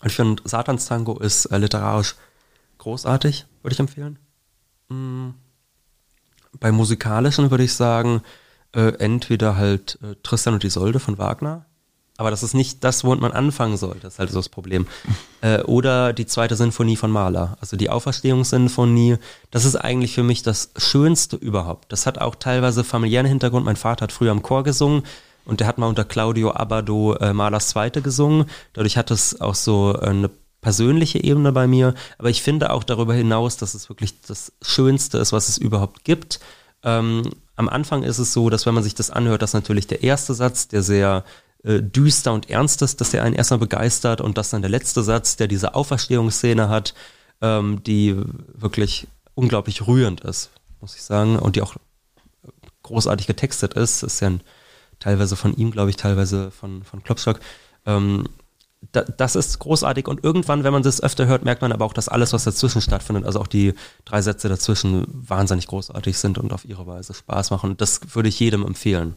Und 0.00 0.08
ich 0.08 0.16
finde, 0.16 0.42
Satans 0.44 0.86
Tango 0.86 1.18
ist 1.18 1.46
äh, 1.46 1.58
literarisch 1.58 2.14
großartig, 2.78 3.46
würde 3.62 3.74
ich 3.74 3.80
empfehlen. 3.80 4.18
Mhm. 4.88 5.34
Bei 6.60 6.72
musikalischen 6.72 7.50
würde 7.50 7.64
ich 7.64 7.74
sagen, 7.74 8.22
äh, 8.72 8.92
entweder 8.98 9.56
halt 9.56 9.98
äh, 10.02 10.14
Tristan 10.22 10.54
und 10.54 10.64
Isolde 10.64 11.00
von 11.00 11.18
Wagner. 11.18 11.66
Aber 12.16 12.30
das 12.30 12.42
ist 12.42 12.54
nicht 12.54 12.82
das, 12.82 13.04
womit 13.04 13.20
man 13.20 13.30
anfangen 13.30 13.76
sollte, 13.76 14.00
das 14.00 14.14
ist 14.14 14.18
halt 14.18 14.30
so 14.30 14.38
das 14.38 14.48
Problem. 14.48 14.86
Äh, 15.40 15.62
oder 15.62 16.12
die 16.12 16.26
zweite 16.26 16.56
Sinfonie 16.56 16.96
von 16.96 17.12
Mahler, 17.12 17.56
also 17.60 17.76
die 17.76 17.90
Auferstehungssinfonie. 17.90 19.18
Das 19.52 19.64
ist 19.64 19.76
eigentlich 19.76 20.12
für 20.12 20.24
mich 20.24 20.42
das 20.42 20.72
Schönste 20.76 21.36
überhaupt. 21.36 21.92
Das 21.92 22.06
hat 22.06 22.18
auch 22.18 22.34
teilweise 22.34 22.82
familiären 22.82 23.24
Hintergrund. 23.24 23.64
Mein 23.64 23.76
Vater 23.76 24.02
hat 24.02 24.10
früher 24.10 24.32
am 24.32 24.42
Chor 24.42 24.64
gesungen 24.64 25.04
und 25.48 25.60
der 25.60 25.66
hat 25.66 25.78
mal 25.78 25.86
unter 25.86 26.04
Claudio 26.04 26.52
Abado 26.52 27.14
äh, 27.14 27.32
Malers 27.32 27.68
Zweite 27.68 28.02
gesungen. 28.02 28.44
Dadurch 28.74 28.96
hat 28.96 29.10
es 29.10 29.40
auch 29.40 29.54
so 29.54 29.94
äh, 29.94 30.08
eine 30.08 30.30
persönliche 30.60 31.22
Ebene 31.24 31.52
bei 31.52 31.66
mir. 31.66 31.94
Aber 32.18 32.28
ich 32.28 32.42
finde 32.42 32.70
auch 32.70 32.84
darüber 32.84 33.14
hinaus, 33.14 33.56
dass 33.56 33.74
es 33.74 33.88
wirklich 33.88 34.20
das 34.20 34.52
Schönste 34.60 35.18
ist, 35.18 35.32
was 35.32 35.48
es 35.48 35.56
überhaupt 35.56 36.04
gibt. 36.04 36.38
Ähm, 36.82 37.22
am 37.56 37.68
Anfang 37.68 38.02
ist 38.02 38.18
es 38.18 38.32
so, 38.32 38.50
dass 38.50 38.66
wenn 38.66 38.74
man 38.74 38.82
sich 38.82 38.94
das 38.94 39.10
anhört, 39.10 39.40
dass 39.40 39.54
natürlich 39.54 39.86
der 39.86 40.02
erste 40.02 40.34
Satz, 40.34 40.68
der 40.68 40.82
sehr 40.82 41.24
äh, 41.64 41.80
düster 41.82 42.34
und 42.34 42.50
ernst 42.50 42.82
ist, 42.82 43.00
dass 43.00 43.10
der 43.10 43.22
einen 43.24 43.34
erstmal 43.34 43.58
begeistert 43.58 44.20
und 44.20 44.36
dass 44.36 44.50
dann 44.50 44.62
der 44.62 44.70
letzte 44.70 45.02
Satz, 45.02 45.36
der 45.36 45.48
diese 45.48 45.74
Auferstehungsszene 45.74 46.68
hat, 46.68 46.94
ähm, 47.40 47.82
die 47.84 48.16
wirklich 48.52 49.08
unglaublich 49.34 49.86
rührend 49.86 50.20
ist, 50.20 50.50
muss 50.80 50.94
ich 50.94 51.02
sagen, 51.02 51.38
und 51.38 51.56
die 51.56 51.62
auch 51.62 51.74
großartig 52.82 53.26
getextet 53.26 53.74
ist. 53.74 54.02
Das 54.02 54.14
ist 54.14 54.20
ja 54.20 54.28
ein, 54.28 54.40
teilweise 54.98 55.36
von 55.36 55.54
ihm, 55.54 55.70
glaube 55.70 55.90
ich, 55.90 55.96
teilweise 55.96 56.50
von, 56.50 56.82
von 56.82 57.02
Klopstock. 57.02 57.40
Ähm, 57.86 58.24
da, 58.92 59.02
das 59.02 59.34
ist 59.34 59.58
großartig 59.58 60.06
und 60.06 60.22
irgendwann, 60.22 60.62
wenn 60.62 60.72
man 60.72 60.82
das 60.82 61.02
öfter 61.02 61.26
hört, 61.26 61.44
merkt 61.44 61.62
man 61.62 61.72
aber 61.72 61.84
auch, 61.84 61.92
dass 61.92 62.08
alles, 62.08 62.32
was 62.32 62.44
dazwischen 62.44 62.80
stattfindet, 62.80 63.24
also 63.24 63.40
auch 63.40 63.48
die 63.48 63.74
drei 64.04 64.22
Sätze 64.22 64.48
dazwischen, 64.48 65.04
wahnsinnig 65.08 65.66
großartig 65.66 66.16
sind 66.16 66.38
und 66.38 66.52
auf 66.52 66.64
ihre 66.64 66.86
Weise 66.86 67.14
Spaß 67.14 67.50
machen. 67.50 67.76
Das 67.76 68.00
würde 68.14 68.28
ich 68.28 68.38
jedem 68.38 68.64
empfehlen. 68.64 69.16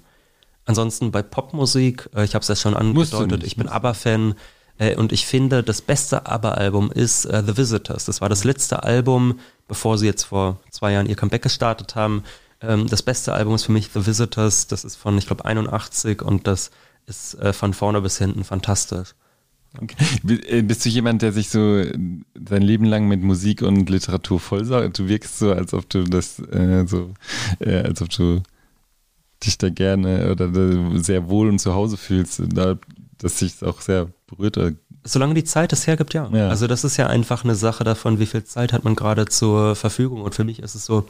Ansonsten 0.65 1.11
bei 1.11 1.21
Popmusik, 1.21 2.09
äh, 2.15 2.23
ich 2.23 2.33
habe 2.33 2.41
es 2.41 2.47
ja 2.47 2.55
schon 2.55 2.75
angedeutet, 2.75 3.43
ich 3.43 3.55
bin 3.55 3.67
ABBA-Fan 3.67 4.35
äh, 4.77 4.95
und 4.95 5.11
ich 5.11 5.25
finde, 5.25 5.63
das 5.63 5.81
beste 5.81 6.25
ABBA-Album 6.25 6.91
ist 6.91 7.25
äh, 7.25 7.43
The 7.45 7.57
Visitors. 7.57 8.05
Das 8.05 8.21
war 8.21 8.29
das 8.29 8.43
letzte 8.43 8.83
Album, 8.83 9.39
bevor 9.67 9.97
sie 9.97 10.07
jetzt 10.07 10.23
vor 10.23 10.59
zwei 10.69 10.93
Jahren 10.93 11.07
ihr 11.07 11.15
Comeback 11.15 11.43
gestartet 11.43 11.95
haben. 11.95 12.23
Ähm, 12.61 12.87
das 12.87 13.01
beste 13.01 13.33
Album 13.33 13.55
ist 13.55 13.63
für 13.63 13.71
mich 13.71 13.89
The 13.93 14.05
Visitors. 14.05 14.67
Das 14.67 14.83
ist 14.83 14.95
von, 14.95 15.17
ich 15.17 15.27
glaube, 15.27 15.45
81 15.45 16.21
und 16.21 16.47
das 16.47 16.71
ist 17.07 17.35
äh, 17.35 17.53
von 17.53 17.73
vorne 17.73 18.01
bis 18.01 18.17
hinten 18.17 18.43
fantastisch. 18.43 19.15
Okay. 19.79 19.95
Äh, 20.47 20.61
bist 20.63 20.85
du 20.85 20.89
jemand, 20.89 21.21
der 21.21 21.31
sich 21.31 21.49
so 21.49 21.81
sein 21.81 22.61
Leben 22.61 22.85
lang 22.85 23.07
mit 23.07 23.21
Musik 23.21 23.61
und 23.61 23.89
Literatur 23.89 24.39
vollsaugt? 24.39 24.99
Du 24.99 25.07
wirkst 25.07 25.39
so, 25.39 25.53
als 25.53 25.73
ob 25.73 25.89
du 25.89 26.03
das 26.03 26.39
äh, 26.39 26.85
so, 26.85 27.13
äh, 27.59 27.77
als 27.77 28.01
ob 28.01 28.09
du 28.09 28.41
dich 29.43 29.57
da 29.57 29.69
gerne 29.69 30.31
oder 30.31 30.51
sehr 31.01 31.29
wohl 31.29 31.49
und 31.49 31.59
zu 31.59 31.73
Hause 31.73 31.97
fühlst, 31.97 32.43
da, 32.53 32.77
dass 33.17 33.39
sich 33.39 33.63
auch 33.63 33.81
sehr 33.81 34.09
berührt. 34.27 34.59
Solange 35.03 35.33
die 35.33 35.43
Zeit 35.43 35.73
es 35.73 35.87
hergibt, 35.87 36.13
ja. 36.13 36.29
ja. 36.31 36.49
Also 36.49 36.67
das 36.67 36.83
ist 36.83 36.97
ja 36.97 37.07
einfach 37.07 37.43
eine 37.43 37.55
Sache 37.55 37.83
davon, 37.83 38.19
wie 38.19 38.27
viel 38.27 38.43
Zeit 38.43 38.73
hat 38.73 38.83
man 38.83 38.95
gerade 38.95 39.25
zur 39.25 39.75
Verfügung. 39.75 40.21
Und 40.21 40.35
für 40.35 40.43
mich 40.43 40.59
ist 40.59 40.75
es 40.75 40.85
so, 40.85 41.07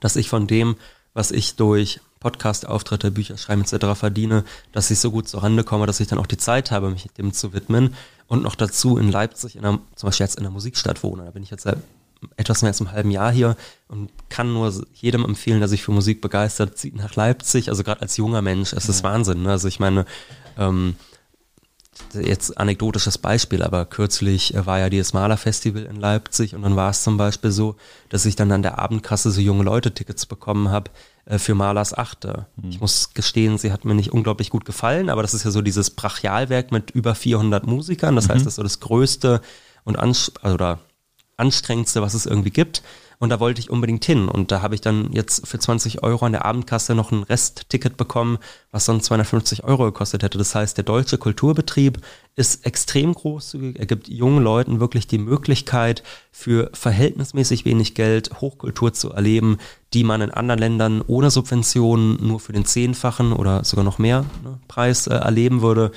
dass 0.00 0.16
ich 0.16 0.28
von 0.28 0.46
dem, 0.46 0.76
was 1.14 1.30
ich 1.30 1.56
durch 1.56 2.00
Podcast-Auftritte, 2.20 3.10
Bücher 3.10 3.36
schreiben 3.38 3.62
etc. 3.62 3.98
verdiene, 3.98 4.44
dass 4.72 4.90
ich 4.90 4.98
so 4.98 5.10
gut 5.10 5.28
zur 5.28 5.42
Rande 5.42 5.64
komme, 5.64 5.86
dass 5.86 6.00
ich 6.00 6.08
dann 6.08 6.18
auch 6.18 6.26
die 6.26 6.36
Zeit 6.36 6.70
habe, 6.70 6.90
mich 6.90 7.06
dem 7.16 7.32
zu 7.32 7.52
widmen. 7.52 7.94
Und 8.26 8.42
noch 8.42 8.56
dazu 8.56 8.98
in 8.98 9.10
Leipzig, 9.10 9.56
in 9.56 9.64
einer, 9.64 9.78
zum 9.94 10.08
Beispiel 10.08 10.24
jetzt 10.24 10.36
in 10.36 10.42
der 10.42 10.52
Musikstadt 10.52 11.02
wohne. 11.02 11.24
Da 11.24 11.30
bin 11.30 11.42
ich 11.42 11.50
jetzt 11.50 11.62
seit 11.62 11.78
etwas 12.36 12.62
mehr 12.62 12.70
als 12.70 12.80
einem 12.80 12.92
halben 12.92 13.10
Jahr 13.10 13.30
hier 13.32 13.56
und 13.86 14.10
kann 14.28 14.52
nur 14.52 14.72
jedem 14.94 15.24
empfehlen, 15.24 15.60
der 15.60 15.68
sich 15.68 15.82
für 15.82 15.92
Musik 15.92 16.20
begeistert, 16.20 16.76
zieht 16.76 16.96
nach 16.96 17.14
Leipzig. 17.14 17.68
Also 17.70 17.84
gerade 17.84 18.02
als 18.02 18.16
junger 18.16 18.42
Mensch, 18.42 18.72
es 18.72 18.88
ist 18.88 19.02
ja. 19.02 19.10
Wahnsinn. 19.10 19.42
Ne? 19.42 19.52
Also 19.52 19.68
ich 19.68 19.80
meine, 19.80 20.04
ähm, 20.58 20.96
jetzt 22.14 22.58
anekdotisches 22.58 23.18
Beispiel, 23.18 23.62
aber 23.62 23.84
kürzlich 23.84 24.54
äh, 24.54 24.66
war 24.66 24.78
ja 24.78 24.90
dieses 24.90 25.12
Malerfestival 25.12 25.84
in 25.84 25.96
Leipzig 25.96 26.54
und 26.54 26.62
dann 26.62 26.76
war 26.76 26.90
es 26.90 27.02
zum 27.02 27.16
Beispiel 27.16 27.50
so, 27.50 27.76
dass 28.08 28.24
ich 28.26 28.36
dann 28.36 28.52
an 28.52 28.62
der 28.62 28.78
Abendkasse 28.78 29.30
so 29.30 29.40
junge 29.40 29.64
Leute 29.64 29.92
Tickets 29.92 30.26
bekommen 30.26 30.70
habe 30.70 30.90
äh, 31.26 31.38
für 31.38 31.54
Malers 31.54 31.96
Achte. 31.96 32.46
Mhm. 32.56 32.70
Ich 32.70 32.80
muss 32.80 33.14
gestehen, 33.14 33.58
sie 33.58 33.72
hat 33.72 33.84
mir 33.84 33.94
nicht 33.94 34.12
unglaublich 34.12 34.50
gut 34.50 34.64
gefallen, 34.64 35.10
aber 35.10 35.22
das 35.22 35.34
ist 35.34 35.44
ja 35.44 35.50
so 35.50 35.62
dieses 35.62 35.90
Brachialwerk 35.90 36.72
mit 36.72 36.90
über 36.90 37.14
400 37.14 37.66
Musikern. 37.66 38.16
Das 38.16 38.28
mhm. 38.28 38.32
heißt, 38.32 38.46
das 38.46 38.52
ist 38.52 38.56
so 38.56 38.62
das 38.62 38.80
größte 38.80 39.40
und 39.84 39.98
ans 39.98 40.32
oder 40.42 40.80
anstrengendste, 41.36 42.02
was 42.02 42.14
es 42.14 42.26
irgendwie 42.26 42.50
gibt. 42.50 42.82
Und 43.20 43.30
da 43.30 43.40
wollte 43.40 43.60
ich 43.60 43.70
unbedingt 43.70 44.04
hin. 44.04 44.28
Und 44.28 44.52
da 44.52 44.62
habe 44.62 44.76
ich 44.76 44.80
dann 44.80 45.12
jetzt 45.12 45.46
für 45.46 45.58
20 45.58 46.04
Euro 46.04 46.24
an 46.24 46.32
der 46.32 46.44
Abendkasse 46.44 46.94
noch 46.94 47.10
ein 47.10 47.24
Restticket 47.24 47.96
bekommen, 47.96 48.38
was 48.70 48.84
sonst 48.84 49.06
250 49.06 49.64
Euro 49.64 49.86
gekostet 49.86 50.22
hätte. 50.22 50.38
Das 50.38 50.54
heißt, 50.54 50.76
der 50.76 50.84
deutsche 50.84 51.18
Kulturbetrieb 51.18 51.98
ist 52.36 52.64
extrem 52.64 53.12
großzügig. 53.12 53.78
Er 53.78 53.86
gibt 53.86 54.08
jungen 54.08 54.44
Leuten 54.44 54.78
wirklich 54.78 55.08
die 55.08 55.18
Möglichkeit, 55.18 56.04
für 56.30 56.70
verhältnismäßig 56.72 57.64
wenig 57.64 57.94
Geld 57.94 58.40
Hochkultur 58.40 58.92
zu 58.92 59.10
erleben, 59.10 59.58
die 59.92 60.04
man 60.04 60.20
in 60.20 60.30
anderen 60.30 60.60
Ländern 60.60 61.02
ohne 61.04 61.32
Subventionen 61.32 62.24
nur 62.24 62.38
für 62.38 62.52
den 62.52 62.64
zehnfachen 62.64 63.32
oder 63.32 63.64
sogar 63.64 63.84
noch 63.84 63.98
mehr 63.98 64.24
ne, 64.44 64.60
Preis 64.68 65.08
äh, 65.08 65.14
erleben 65.14 65.60
würde. 65.60 65.90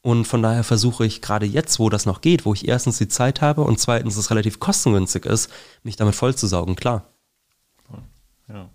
Und 0.00 0.26
von 0.26 0.42
daher 0.42 0.64
versuche 0.64 1.04
ich 1.04 1.20
gerade 1.22 1.46
jetzt, 1.46 1.78
wo 1.78 1.90
das 1.90 2.06
noch 2.06 2.20
geht, 2.20 2.44
wo 2.44 2.54
ich 2.54 2.68
erstens 2.68 2.98
die 2.98 3.08
Zeit 3.08 3.40
habe 3.40 3.62
und 3.62 3.80
zweitens 3.80 4.16
es 4.16 4.30
relativ 4.30 4.60
kostengünstig 4.60 5.26
ist, 5.26 5.50
mich 5.82 5.96
damit 5.96 6.14
vollzusaugen, 6.14 6.76
klar. 6.76 7.04
Ja. 8.48 8.70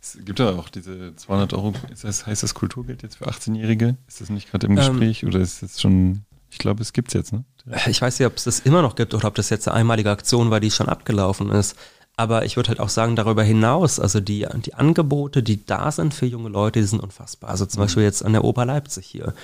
Es 0.00 0.18
gibt 0.22 0.38
ja 0.38 0.50
auch 0.50 0.68
diese 0.68 1.16
200 1.16 1.54
Euro, 1.54 1.72
das, 2.02 2.26
heißt 2.26 2.42
das 2.42 2.54
Kulturgeld 2.54 3.02
jetzt 3.02 3.16
für 3.16 3.26
18-Jährige? 3.26 3.96
Ist 4.06 4.20
das 4.20 4.28
nicht 4.28 4.50
gerade 4.50 4.66
im 4.66 4.72
ähm, 4.72 4.76
Gespräch 4.76 5.22
ähm, 5.22 5.30
oder 5.30 5.40
ist 5.40 5.62
das 5.62 5.80
schon, 5.80 6.24
ich 6.50 6.58
glaube, 6.58 6.82
es 6.82 6.92
gibt 6.92 7.08
es 7.08 7.14
jetzt, 7.14 7.32
ne? 7.32 7.44
Ich 7.86 8.02
weiß 8.02 8.18
nicht, 8.18 8.26
ob 8.26 8.36
es 8.36 8.44
das 8.44 8.60
immer 8.60 8.82
noch 8.82 8.96
gibt 8.96 9.14
oder 9.14 9.28
ob 9.28 9.34
das 9.34 9.48
jetzt 9.48 9.66
eine 9.66 9.78
einmalige 9.78 10.10
Aktion 10.10 10.50
war, 10.50 10.60
die 10.60 10.70
schon 10.70 10.88
abgelaufen 10.88 11.50
ist. 11.50 11.76
Aber 12.16 12.44
ich 12.44 12.56
würde 12.56 12.68
halt 12.68 12.80
auch 12.80 12.90
sagen, 12.90 13.16
darüber 13.16 13.42
hinaus, 13.42 13.98
also 13.98 14.20
die, 14.20 14.46
die 14.64 14.74
Angebote, 14.74 15.42
die 15.42 15.64
da 15.64 15.90
sind 15.90 16.12
für 16.12 16.26
junge 16.26 16.50
Leute, 16.50 16.80
die 16.80 16.86
sind 16.86 17.00
unfassbar. 17.00 17.50
Also 17.50 17.64
zum 17.66 17.80
mhm. 17.80 17.84
Beispiel 17.84 18.02
jetzt 18.02 18.24
an 18.24 18.32
der 18.32 18.44
Oper 18.44 18.66
Leipzig 18.66 19.06
hier 19.06 19.34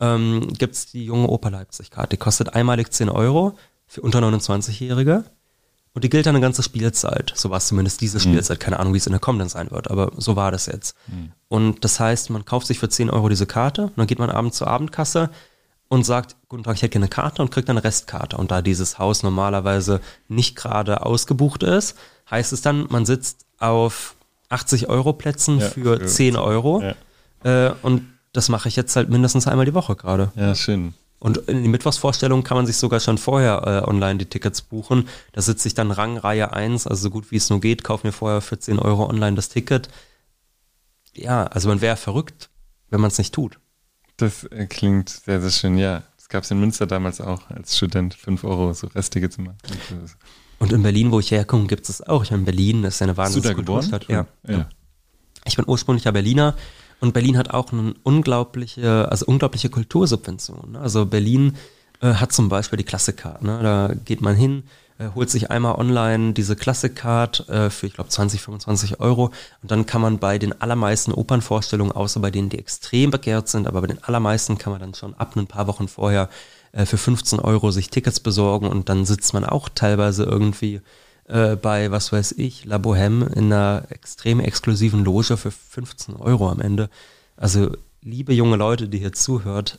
ähm, 0.00 0.48
gibt 0.58 0.74
es 0.74 0.86
die 0.86 1.04
junge 1.04 1.28
Oper 1.28 1.50
Leipzig-Karte. 1.50 2.10
Die 2.10 2.16
kostet 2.16 2.54
einmalig 2.54 2.92
10 2.92 3.08
Euro 3.08 3.56
für 3.86 4.00
unter 4.00 4.20
29-Jährige. 4.20 5.24
Und 5.94 6.02
die 6.02 6.10
gilt 6.10 6.26
dann 6.26 6.34
eine 6.34 6.42
ganze 6.42 6.64
Spielzeit. 6.64 7.32
So 7.36 7.50
war 7.50 7.58
es 7.58 7.68
zumindest 7.68 8.00
diese 8.00 8.18
mhm. 8.18 8.22
Spielzeit. 8.22 8.58
Keine 8.58 8.80
Ahnung, 8.80 8.94
wie 8.94 8.98
es 8.98 9.06
in 9.06 9.12
der 9.12 9.20
kommenden 9.20 9.48
sein 9.48 9.70
wird, 9.70 9.90
aber 9.90 10.10
so 10.16 10.34
war 10.34 10.50
das 10.50 10.66
jetzt. 10.66 10.96
Mhm. 11.06 11.32
Und 11.48 11.84
das 11.84 12.00
heißt, 12.00 12.30
man 12.30 12.44
kauft 12.44 12.66
sich 12.66 12.80
für 12.80 12.88
10 12.88 13.10
Euro 13.10 13.28
diese 13.28 13.46
Karte 13.46 13.84
und 13.84 13.96
dann 13.96 14.08
geht 14.08 14.18
man 14.18 14.28
abends 14.28 14.58
zur 14.58 14.66
Abendkasse 14.66 15.30
und 15.88 16.04
sagt, 16.04 16.34
guten 16.48 16.64
Tag, 16.64 16.74
ich 16.74 16.82
hätte 16.82 16.90
gerne 16.90 17.04
eine 17.04 17.10
Karte 17.10 17.42
und 17.42 17.52
kriegt 17.52 17.68
dann 17.68 17.76
eine 17.76 17.84
Restkarte. 17.84 18.36
Und 18.36 18.50
da 18.50 18.60
dieses 18.60 18.98
Haus 18.98 19.22
normalerweise 19.22 20.00
nicht 20.26 20.56
gerade 20.56 21.06
ausgebucht 21.06 21.62
ist, 21.62 21.96
heißt 22.28 22.52
es 22.52 22.62
dann, 22.62 22.88
man 22.90 23.06
sitzt 23.06 23.46
auf 23.60 24.16
80 24.48 24.88
Euro 24.88 25.12
Plätzen 25.12 25.60
ja, 25.60 25.68
für, 25.68 26.00
für 26.00 26.06
10 26.06 26.36
Euro. 26.36 26.82
Ja. 27.44 27.68
Äh, 27.68 27.74
und 27.82 28.13
das 28.34 28.48
mache 28.48 28.68
ich 28.68 28.76
jetzt 28.76 28.94
halt 28.96 29.08
mindestens 29.08 29.46
einmal 29.46 29.64
die 29.64 29.74
Woche 29.74 29.96
gerade. 29.96 30.32
Ja, 30.34 30.54
schön. 30.54 30.92
Und 31.20 31.38
in 31.48 31.62
die 31.62 31.68
Mittwochsvorstellung 31.68 32.42
kann 32.42 32.56
man 32.56 32.66
sich 32.66 32.76
sogar 32.76 33.00
schon 33.00 33.16
vorher 33.16 33.62
äh, 33.66 33.88
online 33.88 34.18
die 34.18 34.26
Tickets 34.26 34.60
buchen. 34.60 35.08
Da 35.32 35.40
sitze 35.40 35.68
ich 35.68 35.74
dann 35.74 35.90
Rang 35.90 36.18
Reihe 36.18 36.52
1, 36.52 36.86
also 36.86 37.04
so 37.04 37.10
gut 37.10 37.30
wie 37.30 37.36
es 37.36 37.48
nur 37.48 37.60
geht, 37.60 37.84
kaufe 37.84 38.06
mir 38.06 38.12
vorher 38.12 38.42
für 38.42 38.58
10 38.58 38.78
Euro 38.78 39.08
online 39.08 39.36
das 39.36 39.48
Ticket. 39.48 39.88
Ja, 41.14 41.44
also 41.44 41.68
man 41.68 41.80
wäre 41.80 41.96
verrückt, 41.96 42.50
wenn 42.90 43.00
man 43.00 43.08
es 43.08 43.16
nicht 43.16 43.32
tut. 43.32 43.58
Das 44.16 44.44
äh, 44.44 44.66
klingt 44.66 45.08
sehr, 45.08 45.40
sehr 45.40 45.50
schön, 45.50 45.78
ja. 45.78 46.02
Das 46.16 46.28
gab 46.28 46.42
es 46.42 46.50
in 46.50 46.58
Münster 46.58 46.86
damals 46.86 47.20
auch 47.20 47.48
als 47.48 47.76
Student, 47.76 48.14
5 48.14 48.44
Euro 48.44 48.74
so 48.74 48.88
Resttickets 48.88 49.38
immer. 49.38 49.54
Und 50.58 50.72
in 50.72 50.82
Berlin, 50.82 51.12
wo 51.12 51.20
ich 51.20 51.30
herkomme, 51.30 51.68
gibt 51.68 51.88
es 51.88 52.02
auch. 52.02 52.24
Ich 52.24 52.32
meine, 52.32 52.42
Berlin 52.42 52.82
ist 52.84 53.00
eine 53.00 53.16
wahnsinnige 53.16 53.54
Kulturstadt. 53.54 54.08
Ja. 54.08 54.26
ja. 54.46 54.68
Ich 55.44 55.56
bin 55.56 55.64
ursprünglicher 55.66 56.12
Berliner 56.12 56.56
und 57.00 57.12
Berlin 57.14 57.36
hat 57.36 57.50
auch 57.50 57.72
eine 57.72 57.94
unglaubliche, 58.02 59.08
also 59.10 59.26
unglaubliche 59.26 59.68
Kultursubvention. 59.68 60.72
Ne? 60.72 60.80
Also 60.80 61.06
Berlin 61.06 61.56
äh, 62.00 62.14
hat 62.14 62.32
zum 62.32 62.48
Beispiel 62.48 62.76
die 62.76 62.84
Classic-Card. 62.84 63.42
Ne? 63.42 63.60
Da 63.62 63.94
geht 64.04 64.20
man 64.20 64.34
hin, 64.36 64.64
äh, 64.98 65.08
holt 65.14 65.30
sich 65.30 65.50
einmal 65.50 65.74
online 65.74 66.32
diese 66.32 66.56
Classic-Card 66.56 67.48
äh, 67.48 67.70
für, 67.70 67.86
ich 67.86 67.94
glaube, 67.94 68.10
20, 68.10 68.40
25 68.40 69.00
Euro. 69.00 69.32
Und 69.62 69.70
dann 69.70 69.86
kann 69.86 70.00
man 70.00 70.18
bei 70.18 70.38
den 70.38 70.60
allermeisten 70.60 71.12
Opernvorstellungen, 71.12 71.92
außer 71.92 72.20
bei 72.20 72.30
denen, 72.30 72.48
die 72.48 72.58
extrem 72.58 73.10
begehrt 73.10 73.48
sind, 73.48 73.66
aber 73.66 73.80
bei 73.80 73.88
den 73.88 74.02
allermeisten 74.02 74.58
kann 74.58 74.72
man 74.72 74.80
dann 74.80 74.94
schon 74.94 75.14
ab 75.14 75.36
ein 75.36 75.46
paar 75.46 75.66
Wochen 75.66 75.88
vorher 75.88 76.28
äh, 76.72 76.86
für 76.86 76.98
15 76.98 77.40
Euro 77.40 77.70
sich 77.70 77.90
Tickets 77.90 78.20
besorgen 78.20 78.68
und 78.68 78.88
dann 78.88 79.04
sitzt 79.04 79.34
man 79.34 79.44
auch 79.44 79.68
teilweise 79.68 80.24
irgendwie 80.24 80.80
äh, 81.26 81.56
bei, 81.56 81.90
was 81.90 82.12
weiß 82.12 82.32
ich, 82.32 82.64
La 82.64 82.76
Bohème 82.76 83.26
in 83.32 83.52
einer 83.52 83.86
extrem 83.90 84.40
exklusiven 84.40 85.04
Loge 85.04 85.36
für 85.36 85.50
15 85.50 86.16
Euro 86.16 86.50
am 86.50 86.60
Ende. 86.60 86.90
Also, 87.36 87.70
liebe 88.02 88.34
junge 88.34 88.56
Leute, 88.56 88.88
die 88.88 88.98
hier 88.98 89.12
zuhört, 89.12 89.78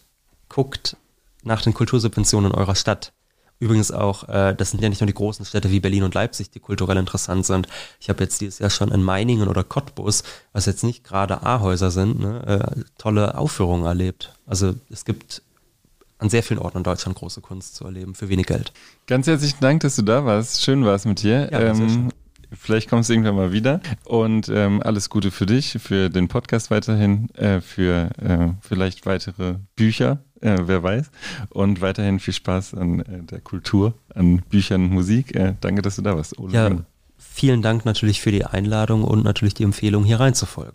guckt 0.50 0.98
nach 1.44 1.62
den 1.62 1.74
Kultursubventionen 1.74 2.52
in 2.52 2.58
eurer 2.58 2.76
Stadt. 2.76 3.14
Übrigens 3.60 3.92
auch, 3.92 4.28
äh, 4.28 4.54
das 4.54 4.72
sind 4.72 4.84
ja 4.84 4.90
nicht 4.90 5.00
nur 5.00 5.08
die 5.08 5.14
großen 5.14 5.46
Städte 5.46 5.72
wie 5.72 5.80
Berlin 5.80 6.04
und 6.04 6.14
Leipzig, 6.14 6.50
die 6.50 6.60
kulturell 6.60 6.98
interessant 6.98 7.46
sind. 7.46 7.68
Ich 8.02 8.10
habe 8.10 8.24
jetzt 8.24 8.42
dieses 8.42 8.60
Jahr 8.60 8.70
schon 8.70 8.92
in 8.92 9.02
Meiningen 9.02 9.48
oder 9.48 9.64
Cottbus, 9.64 10.24
was 10.52 10.66
jetzt 10.66 10.84
nicht 10.84 11.04
gerade 11.06 11.42
A-Häuser 11.44 11.90
sind, 11.90 12.20
ne, 12.20 12.46
äh, 12.46 12.82
tolle 12.98 13.38
Aufführungen 13.38 13.86
erlebt. 13.86 14.34
Also 14.46 14.76
es 14.90 15.06
gibt 15.06 15.42
an 16.18 16.30
sehr 16.30 16.44
vielen 16.44 16.60
Orten 16.60 16.78
in 16.78 16.84
Deutschland 16.84 17.18
große 17.18 17.42
Kunst 17.42 17.76
zu 17.76 17.86
erleben 17.86 18.16
für 18.16 18.30
wenig 18.30 18.46
Geld. 18.46 18.72
Ganz 19.08 19.28
herzlichen 19.28 19.60
Dank, 19.60 19.82
dass 19.82 19.96
du 19.96 20.02
da 20.02 20.26
warst. 20.26 20.62
Schön 20.62 20.86
war 20.86 20.96
es 20.96 21.06
mit 21.06 21.22
dir. 21.24 21.50
Ja, 21.52 21.60
ähm, 21.60 22.10
vielleicht 22.52 22.90
kommst 22.90 23.10
du 23.10 23.14
irgendwann 23.14 23.36
mal 23.36 23.52
wieder. 23.52 23.82
Und 24.06 24.50
ähm, 24.50 24.82
alles 24.82 25.10
Gute 25.10 25.32
für 25.32 25.46
dich, 25.46 25.78
für 25.80 26.10
den 26.10 26.28
Podcast 26.28 26.72
weiterhin, 26.72 27.30
äh, 27.36 27.62
für 27.62 28.10
äh, 28.22 28.54
vielleicht 28.62 29.06
weitere 29.06 29.56
Bücher, 29.76 30.20
äh, 30.42 30.58
wer 30.62 30.84
weiß. 30.84 31.12
Und 31.50 31.82
weiterhin 31.82 32.20
viel 32.20 32.34
Spaß 32.34 32.76
an 32.76 33.00
äh, 33.02 33.24
der 33.24 33.42
Kultur, 33.42 33.94
an 34.14 34.42
Büchern, 34.50 34.84
Musik. 34.84 35.36
Äh, 35.36 35.56
danke, 35.60 35.82
dass 35.82 35.98
du 35.98 36.02
da 36.02 36.16
warst. 36.16 36.40
Ole 36.40 36.54
ja, 36.54 36.72
vielen 37.18 37.62
Dank 37.62 37.86
natürlich 37.86 38.22
für 38.22 38.32
die 38.32 38.46
Einladung 38.46 39.04
und 39.04 39.24
natürlich 39.24 39.54
die 39.54 39.64
Empfehlung, 39.64 40.06
hier 40.06 40.20
reinzufolgen. 40.20 40.74